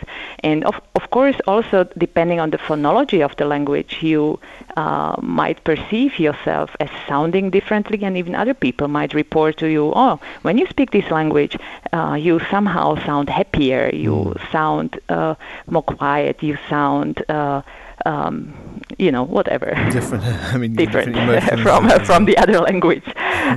And 0.49 0.63
of, 0.63 0.75
of 0.95 1.09
course, 1.11 1.35
also 1.45 1.77
depending 1.97 2.39
on 2.39 2.49
the 2.51 2.57
phonology 2.67 3.19
of 3.27 3.35
the 3.35 3.45
language, 3.45 3.97
you 4.01 4.39
uh, 4.77 5.15
might 5.21 5.63
perceive 5.63 6.17
yourself 6.19 6.75
as 6.79 6.89
sounding 7.07 7.49
differently, 7.49 7.99
and 8.03 8.15
even 8.15 8.33
other 8.35 8.53
people 8.53 8.87
might 8.87 9.13
report 9.13 9.57
to 9.57 9.67
you, 9.67 9.91
oh, 9.95 10.19
when 10.43 10.57
you 10.57 10.65
speak 10.67 10.91
this 10.91 11.09
language, 11.11 11.57
uh, 11.93 12.15
you 12.19 12.39
somehow 12.49 12.95
sound 13.05 13.27
happier, 13.29 13.89
you 13.93 14.35
sound 14.51 14.99
uh, 15.09 15.35
more 15.67 15.83
quiet, 15.83 16.41
you 16.41 16.57
sound. 16.69 17.23
Uh, 18.07 18.27
um, 18.27 18.53
you 18.97 19.11
know, 19.11 19.23
whatever. 19.23 19.67
Different. 19.91 20.23
I 20.53 20.57
mean, 20.57 20.73
different, 20.75 21.15
emotions 21.23 21.61
from 21.61 21.91
and- 21.91 22.05
from 22.09 22.25
the 22.25 22.37
other 22.37 22.59
language, 22.59 23.03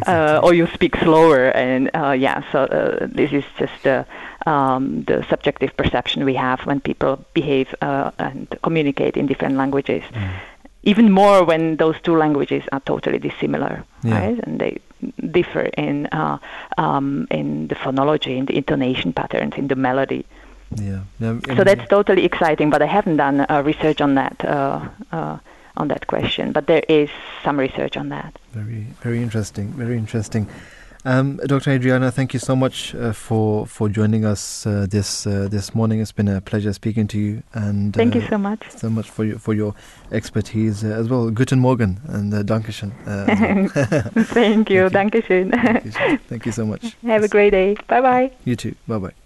uh, 0.07 0.41
or 0.43 0.55
you 0.55 0.67
speak 0.75 0.97
slower, 0.97 1.49
and 1.57 1.89
uh, 1.95 2.11
yeah. 2.11 2.43
So 2.53 2.59
uh, 2.65 3.07
this 3.19 3.33
is 3.33 3.45
just 3.59 3.87
uh, 3.87 4.05
um, 4.47 5.05
the 5.07 5.25
subjective 5.31 5.77
perception 5.77 6.25
we 6.25 6.35
have 6.35 6.61
when 6.67 6.81
people 6.81 7.25
behave 7.35 7.75
uh, 7.81 8.11
and 8.19 8.49
communicate 8.63 9.17
in 9.17 9.27
different 9.27 9.57
languages. 9.57 10.03
Mm. 10.13 10.31
Even 10.83 11.11
more 11.13 11.45
when 11.45 11.77
those 11.77 11.97
two 12.03 12.17
languages 12.17 12.65
are 12.73 12.81
totally 12.81 13.19
dissimilar, 13.19 13.85
Yeah. 14.03 14.19
right? 14.19 14.39
And 14.45 14.59
they 14.61 14.79
differ 15.31 15.69
in 15.77 16.07
uh, 16.13 16.39
um, 16.79 17.27
in 17.31 17.69
the 17.69 17.75
phonology, 17.77 18.37
in 18.37 18.47
the 18.47 18.57
intonation 18.57 19.13
patterns, 19.13 19.55
in 19.57 19.69
the 19.69 19.77
melody. 19.77 20.25
Yeah. 20.77 21.01
So 21.57 21.65
that's 21.65 21.87
totally 21.89 22.25
exciting, 22.25 22.71
but 22.71 22.83
I 22.83 22.87
haven't 22.87 23.17
done 23.17 23.41
uh, 23.49 23.63
research 23.65 24.01
on 24.01 24.15
that 24.15 24.45
uh, 24.45 24.89
uh, 25.13 25.39
on 25.77 25.89
that 25.89 26.07
question. 26.07 26.53
But 26.53 26.67
there 26.67 26.85
is 26.89 27.11
some 27.45 27.59
research 27.59 27.97
on 27.97 28.09
that. 28.11 28.39
Very, 28.53 28.87
very 29.03 29.23
interesting. 29.23 29.69
Very 29.73 29.97
interesting. 29.97 30.49
Um, 31.05 31.41
Dr. 31.47 31.71
Adriana, 31.71 32.11
thank 32.11 32.35
you 32.35 32.39
so 32.41 32.55
much 32.55 32.95
uh, 32.95 33.13
for 33.13 33.67
for 33.67 33.89
joining 33.89 34.27
us 34.27 34.67
uh, 34.67 34.87
this 34.91 35.27
uh, 35.27 35.49
this 35.51 35.75
morning. 35.75 36.01
It's 36.01 36.13
been 36.13 36.29
a 36.29 36.43
pleasure 36.43 36.75
speaking 36.75 37.07
to 37.09 37.19
you, 37.19 37.43
and 37.55 37.95
Thank 37.95 38.15
you 38.15 38.21
so 38.29 38.37
much. 38.37 38.61
so 38.77 38.91
much 38.91 39.09
for 39.09 39.25
your 39.25 39.39
for 39.39 39.55
your 39.55 39.75
expertise 40.13 40.85
uh, 40.85 40.89
as 40.89 41.09
well. 41.09 41.31
Guten 41.31 41.59
Morgen 41.59 42.01
and 42.07 42.35
uh, 42.35 42.43
Dankeschön. 42.43 42.93
Uh, 43.07 43.25
as 43.29 43.41
well. 43.41 44.03
Thank 44.27 44.69
you. 44.69 44.91
Dankeschön. 44.91 45.53
Thank 46.29 46.45
you 46.45 46.53
so 46.53 46.67
much. 46.67 46.95
Have 47.03 47.25
a 47.25 47.29
great 47.29 47.51
day. 47.51 47.77
Bye 47.89 48.03
bye. 48.03 48.31
You 48.45 48.55
too. 48.57 48.75
Bye 48.87 48.99
bye. 48.99 49.20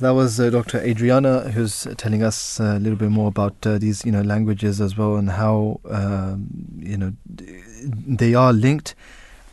That 0.00 0.14
was 0.14 0.40
uh, 0.40 0.48
Dr. 0.48 0.80
Adriana, 0.80 1.50
who's 1.50 1.86
telling 1.98 2.22
us 2.22 2.58
uh, 2.58 2.76
a 2.76 2.78
little 2.78 2.96
bit 2.96 3.10
more 3.10 3.28
about 3.28 3.54
uh, 3.66 3.76
these, 3.76 4.02
you 4.02 4.10
know, 4.10 4.22
languages 4.22 4.80
as 4.80 4.96
well, 4.96 5.16
and 5.16 5.28
how, 5.28 5.78
um, 5.90 6.48
you 6.78 6.96
know, 6.96 7.12
they 7.28 8.34
are 8.34 8.54
linked, 8.54 8.94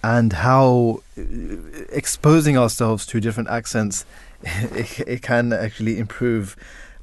and 0.06 0.32
how 0.32 1.02
uh, 1.18 1.22
exposing 1.91 2.57
ourselves 2.57 3.06
to 3.07 3.19
different 3.19 3.49
accents, 3.49 4.06
it, 4.44 5.02
it 5.02 5.22
can 5.22 5.52
actually 5.52 5.99
improve 5.99 6.56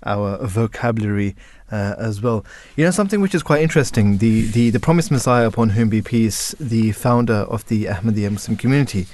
our 0.05 0.39
vocabulary 0.47 1.37
uh, 1.71 1.97
as 1.99 2.23
well. 2.23 2.47
You 2.77 2.85
know, 2.87 2.91
something 2.93 3.21
which 3.21 3.35
is 3.35 3.43
quite 3.43 3.61
interesting. 3.61 4.19
The 4.19 4.47
the 4.47 4.71
the 4.71 4.81
promised 4.81 5.11
Messiah, 5.11 5.47
upon 5.47 5.71
whom 5.71 5.91
be 5.91 6.01
peace, 6.01 6.55
the 6.59 6.93
founder 6.93 7.45
of 7.51 7.67
the 7.67 7.87
Ahmadiyya 7.87 8.33
Muslim 8.33 8.57
community, 8.57 9.07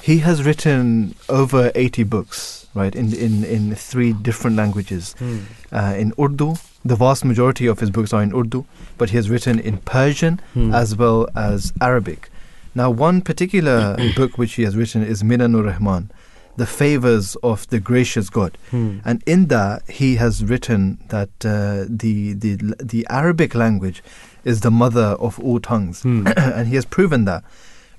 he 0.00 0.18
has 0.18 0.42
written 0.42 1.14
over 1.28 1.70
80 1.74 2.04
books, 2.04 2.63
right, 2.74 2.94
in, 2.94 3.12
in, 3.14 3.44
in 3.44 3.74
three 3.74 4.12
different 4.12 4.56
languages. 4.56 5.14
Hmm. 5.18 5.38
Uh, 5.72 5.94
in 5.96 6.12
Urdu, 6.18 6.54
the 6.84 6.96
vast 6.96 7.24
majority 7.24 7.66
of 7.66 7.80
his 7.80 7.90
books 7.90 8.12
are 8.12 8.22
in 8.22 8.34
Urdu, 8.34 8.64
but 8.98 9.10
he 9.10 9.16
has 9.16 9.30
written 9.30 9.58
in 9.58 9.78
Persian 9.78 10.40
Hmm. 10.54 10.74
as 10.74 10.96
well 10.96 11.28
as 11.34 11.72
Arabic. 11.80 12.30
Now, 12.74 12.90
one 12.90 13.20
particular 13.22 13.96
book 14.16 14.36
which 14.38 14.54
he 14.54 14.62
has 14.64 14.76
written 14.76 15.02
is 15.02 15.22
Minanur 15.22 15.64
Rahman, 15.66 16.10
The 16.56 16.66
Favors 16.66 17.36
of 17.42 17.66
the 17.68 17.78
Gracious 17.80 18.28
God. 18.30 18.58
Hmm. 18.70 18.98
And 19.04 19.22
in 19.26 19.46
that, 19.46 19.88
he 19.88 20.16
has 20.16 20.44
written 20.44 20.98
that 21.08 21.30
uh, 21.44 21.84
the, 21.88 22.32
the, 22.34 22.56
the 22.82 23.06
Arabic 23.08 23.54
language 23.54 24.02
is 24.44 24.60
the 24.60 24.70
mother 24.70 25.16
of 25.20 25.38
all 25.40 25.60
tongues. 25.60 26.02
Hmm. 26.02 26.26
and 26.36 26.66
he 26.68 26.74
has 26.74 26.84
proven 26.84 27.24
that 27.26 27.44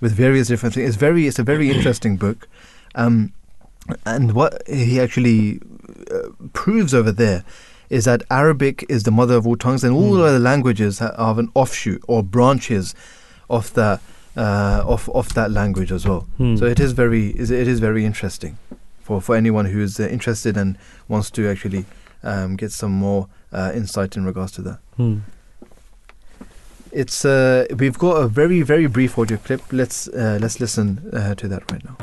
with 0.01 0.11
various 0.11 0.47
different 0.49 0.75
things. 0.75 0.89
It's 0.89 0.97
very, 0.97 1.25
it's 1.27 1.39
a 1.39 1.43
very 1.43 1.71
interesting 1.71 2.17
book, 2.17 2.47
um, 2.95 3.31
and 4.05 4.33
what 4.33 4.61
he 4.67 4.99
actually 4.99 5.59
uh, 6.11 6.29
proves 6.53 6.93
over 6.93 7.11
there 7.11 7.43
is 7.89 8.05
that 8.05 8.23
Arabic 8.31 8.83
is 8.89 9.03
the 9.03 9.11
mother 9.11 9.35
of 9.35 9.45
all 9.45 9.55
tongues, 9.55 9.83
and 9.83 9.93
all 9.95 10.15
Hmm. 10.15 10.21
other 10.21 10.39
languages 10.39 10.99
ha- 10.99 11.13
have 11.17 11.37
an 11.37 11.49
offshoot 11.53 12.01
or 12.07 12.23
branches 12.23 12.95
of 13.49 13.71
that 13.75 14.01
uh, 14.35 14.83
of 14.85 15.07
of 15.09 15.33
that 15.35 15.51
language 15.51 15.91
as 15.91 16.05
well. 16.07 16.21
Hmm. 16.37 16.55
So 16.57 16.65
it 16.65 16.79
is 16.79 16.91
very 16.93 17.27
it 17.29 17.49
is 17.51 17.79
very 17.79 18.03
interesting 18.05 18.57
for 19.01 19.21
for 19.21 19.35
anyone 19.35 19.65
who 19.65 19.81
is 19.81 19.99
uh, 19.99 20.07
interested 20.07 20.57
and 20.57 20.77
wants 21.07 21.29
to 21.31 21.47
actually 21.47 21.85
um, 22.23 22.55
get 22.55 22.71
some 22.71 22.91
more 22.91 23.27
uh, 23.53 23.71
insight 23.75 24.17
in 24.17 24.25
regards 24.25 24.51
to 24.53 24.61
that. 24.63 24.79
Hmm. 24.97 25.17
It's 26.91 27.25
uh, 27.25 27.65
we've 27.77 27.97
got 27.97 28.15
a 28.17 28.27
very 28.27 28.61
very 28.61 28.87
brief 28.87 29.17
audio 29.19 29.37
clip. 29.37 29.61
Let's 29.71 30.07
uh, 30.07 30.39
let's 30.41 30.59
listen 30.59 31.09
uh, 31.13 31.35
to 31.35 31.47
that 31.49 31.71
right 31.71 31.83
now. 31.83 31.97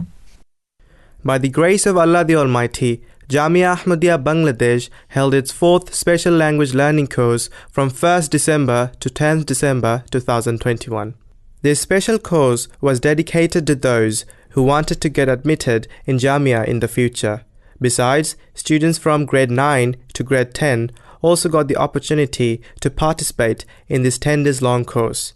By 1.24 1.38
the 1.38 1.48
grace 1.48 1.86
of 1.86 1.96
Allah 1.96 2.24
the 2.24 2.34
Almighty, 2.34 3.00
Jamia 3.28 3.76
Ahmadiyya 3.76 4.20
Bangladesh 4.24 4.90
held 5.08 5.34
its 5.34 5.52
fourth 5.52 5.94
special 5.94 6.34
language 6.34 6.74
learning 6.74 7.06
course 7.06 7.48
from 7.70 7.92
1st 7.92 8.30
December 8.30 8.90
to 8.98 9.08
10th 9.08 9.46
December 9.46 10.02
2021. 10.10 11.14
This 11.62 11.80
special 11.80 12.18
course 12.18 12.66
was 12.80 12.98
dedicated 12.98 13.68
to 13.68 13.76
those 13.76 14.24
who 14.50 14.64
wanted 14.64 15.00
to 15.00 15.08
get 15.08 15.28
admitted 15.28 15.86
in 16.06 16.18
Jamia 16.18 16.66
in 16.66 16.80
the 16.80 16.88
future. 16.88 17.44
Besides, 17.80 18.34
students 18.52 18.98
from 18.98 19.24
grade 19.24 19.50
9 19.50 19.94
to 20.14 20.24
grade 20.24 20.54
10 20.54 20.90
also 21.20 21.48
got 21.48 21.68
the 21.68 21.76
opportunity 21.76 22.60
to 22.80 22.90
participate 22.90 23.64
in 23.88 24.02
this 24.02 24.18
10 24.18 24.42
days 24.42 24.60
long 24.60 24.84
course. 24.84 25.34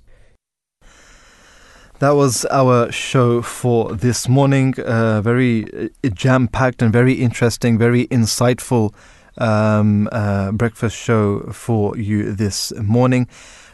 That 1.98 2.10
was 2.10 2.44
our 2.50 2.92
show 2.92 3.40
for 3.40 3.94
this 3.94 4.28
morning. 4.28 4.78
Uh, 4.78 5.22
very 5.22 5.90
jam 6.12 6.46
packed 6.46 6.82
and 6.82 6.92
very 6.92 7.14
interesting, 7.14 7.78
very 7.78 8.06
insightful 8.08 8.92
um, 9.38 10.06
uh, 10.12 10.52
breakfast 10.52 10.94
show 10.94 11.40
for 11.52 11.96
you 11.96 12.32
this 12.32 12.70
morning. 12.74 13.28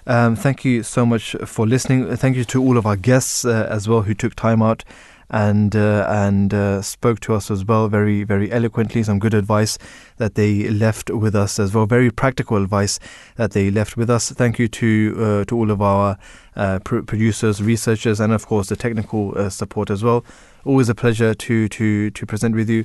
Um, 0.07 0.37
thank 0.37 0.65
you 0.65 0.85
so 0.85 1.05
much 1.05 1.35
for 1.45 1.67
listening. 1.67 2.17
Thank 2.17 2.37
you 2.37 2.45
to 2.45 2.63
all 2.63 2.79
of 2.79 2.87
our 2.87 2.95
guests 2.95 3.45
uh, 3.45 3.67
as 3.69 3.89
well 3.89 4.03
who 4.03 4.15
took 4.15 4.37
time 4.37 4.63
out 4.63 4.85
and 5.33 5.75
uh, 5.75 6.07
and 6.09 6.53
uh, 6.53 6.83
spoke 6.83 7.19
to 7.21 7.35
us 7.35 7.51
as 7.51 7.65
well 7.65 7.89
very 7.89 8.23
very 8.23 8.53
eloquently. 8.53 9.03
Some 9.03 9.19
good 9.19 9.35
advice 9.35 9.79
that 10.19 10.35
they 10.35 10.69
left 10.69 11.11
with 11.11 11.35
us 11.35 11.59
as 11.59 11.75
well. 11.75 11.87
Very 11.87 12.11
practical 12.11 12.59
advice 12.59 13.01
that 13.37 13.53
they 13.53 13.71
left 13.71 13.97
with 13.97 14.11
us. 14.11 14.31
Thank 14.31 14.59
you 14.59 14.69
to 14.69 15.17
uh, 15.19 15.45
to 15.47 15.57
all 15.57 15.71
of 15.71 15.81
our 15.81 16.19
uh, 16.55 16.79
pr- 16.85 17.01
producers, 17.01 17.63
researchers, 17.63 18.21
and 18.21 18.33
of 18.33 18.47
course 18.47 18.69
the 18.69 18.77
technical 18.77 19.33
uh, 19.37 19.49
support 19.49 19.91
as 19.91 20.05
well. 20.05 20.25
Always 20.65 20.91
a 20.91 20.95
pleasure 20.95 21.35
to 21.35 21.69
to 21.69 22.11
to 22.11 22.27
present 22.27 22.55
with 22.55 22.69
you, 22.69 22.85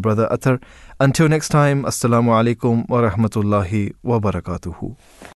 brother 0.00 0.28
Atar. 0.30 0.60
Until 1.00 1.28
next 1.28 1.48
time, 1.48 1.84
assalamu 1.84 2.30
alaikum 2.30 2.88
wa 2.88 3.08
rahmatullahi 3.08 3.94
wa 4.02 4.18
barakatuhu. 4.18 4.96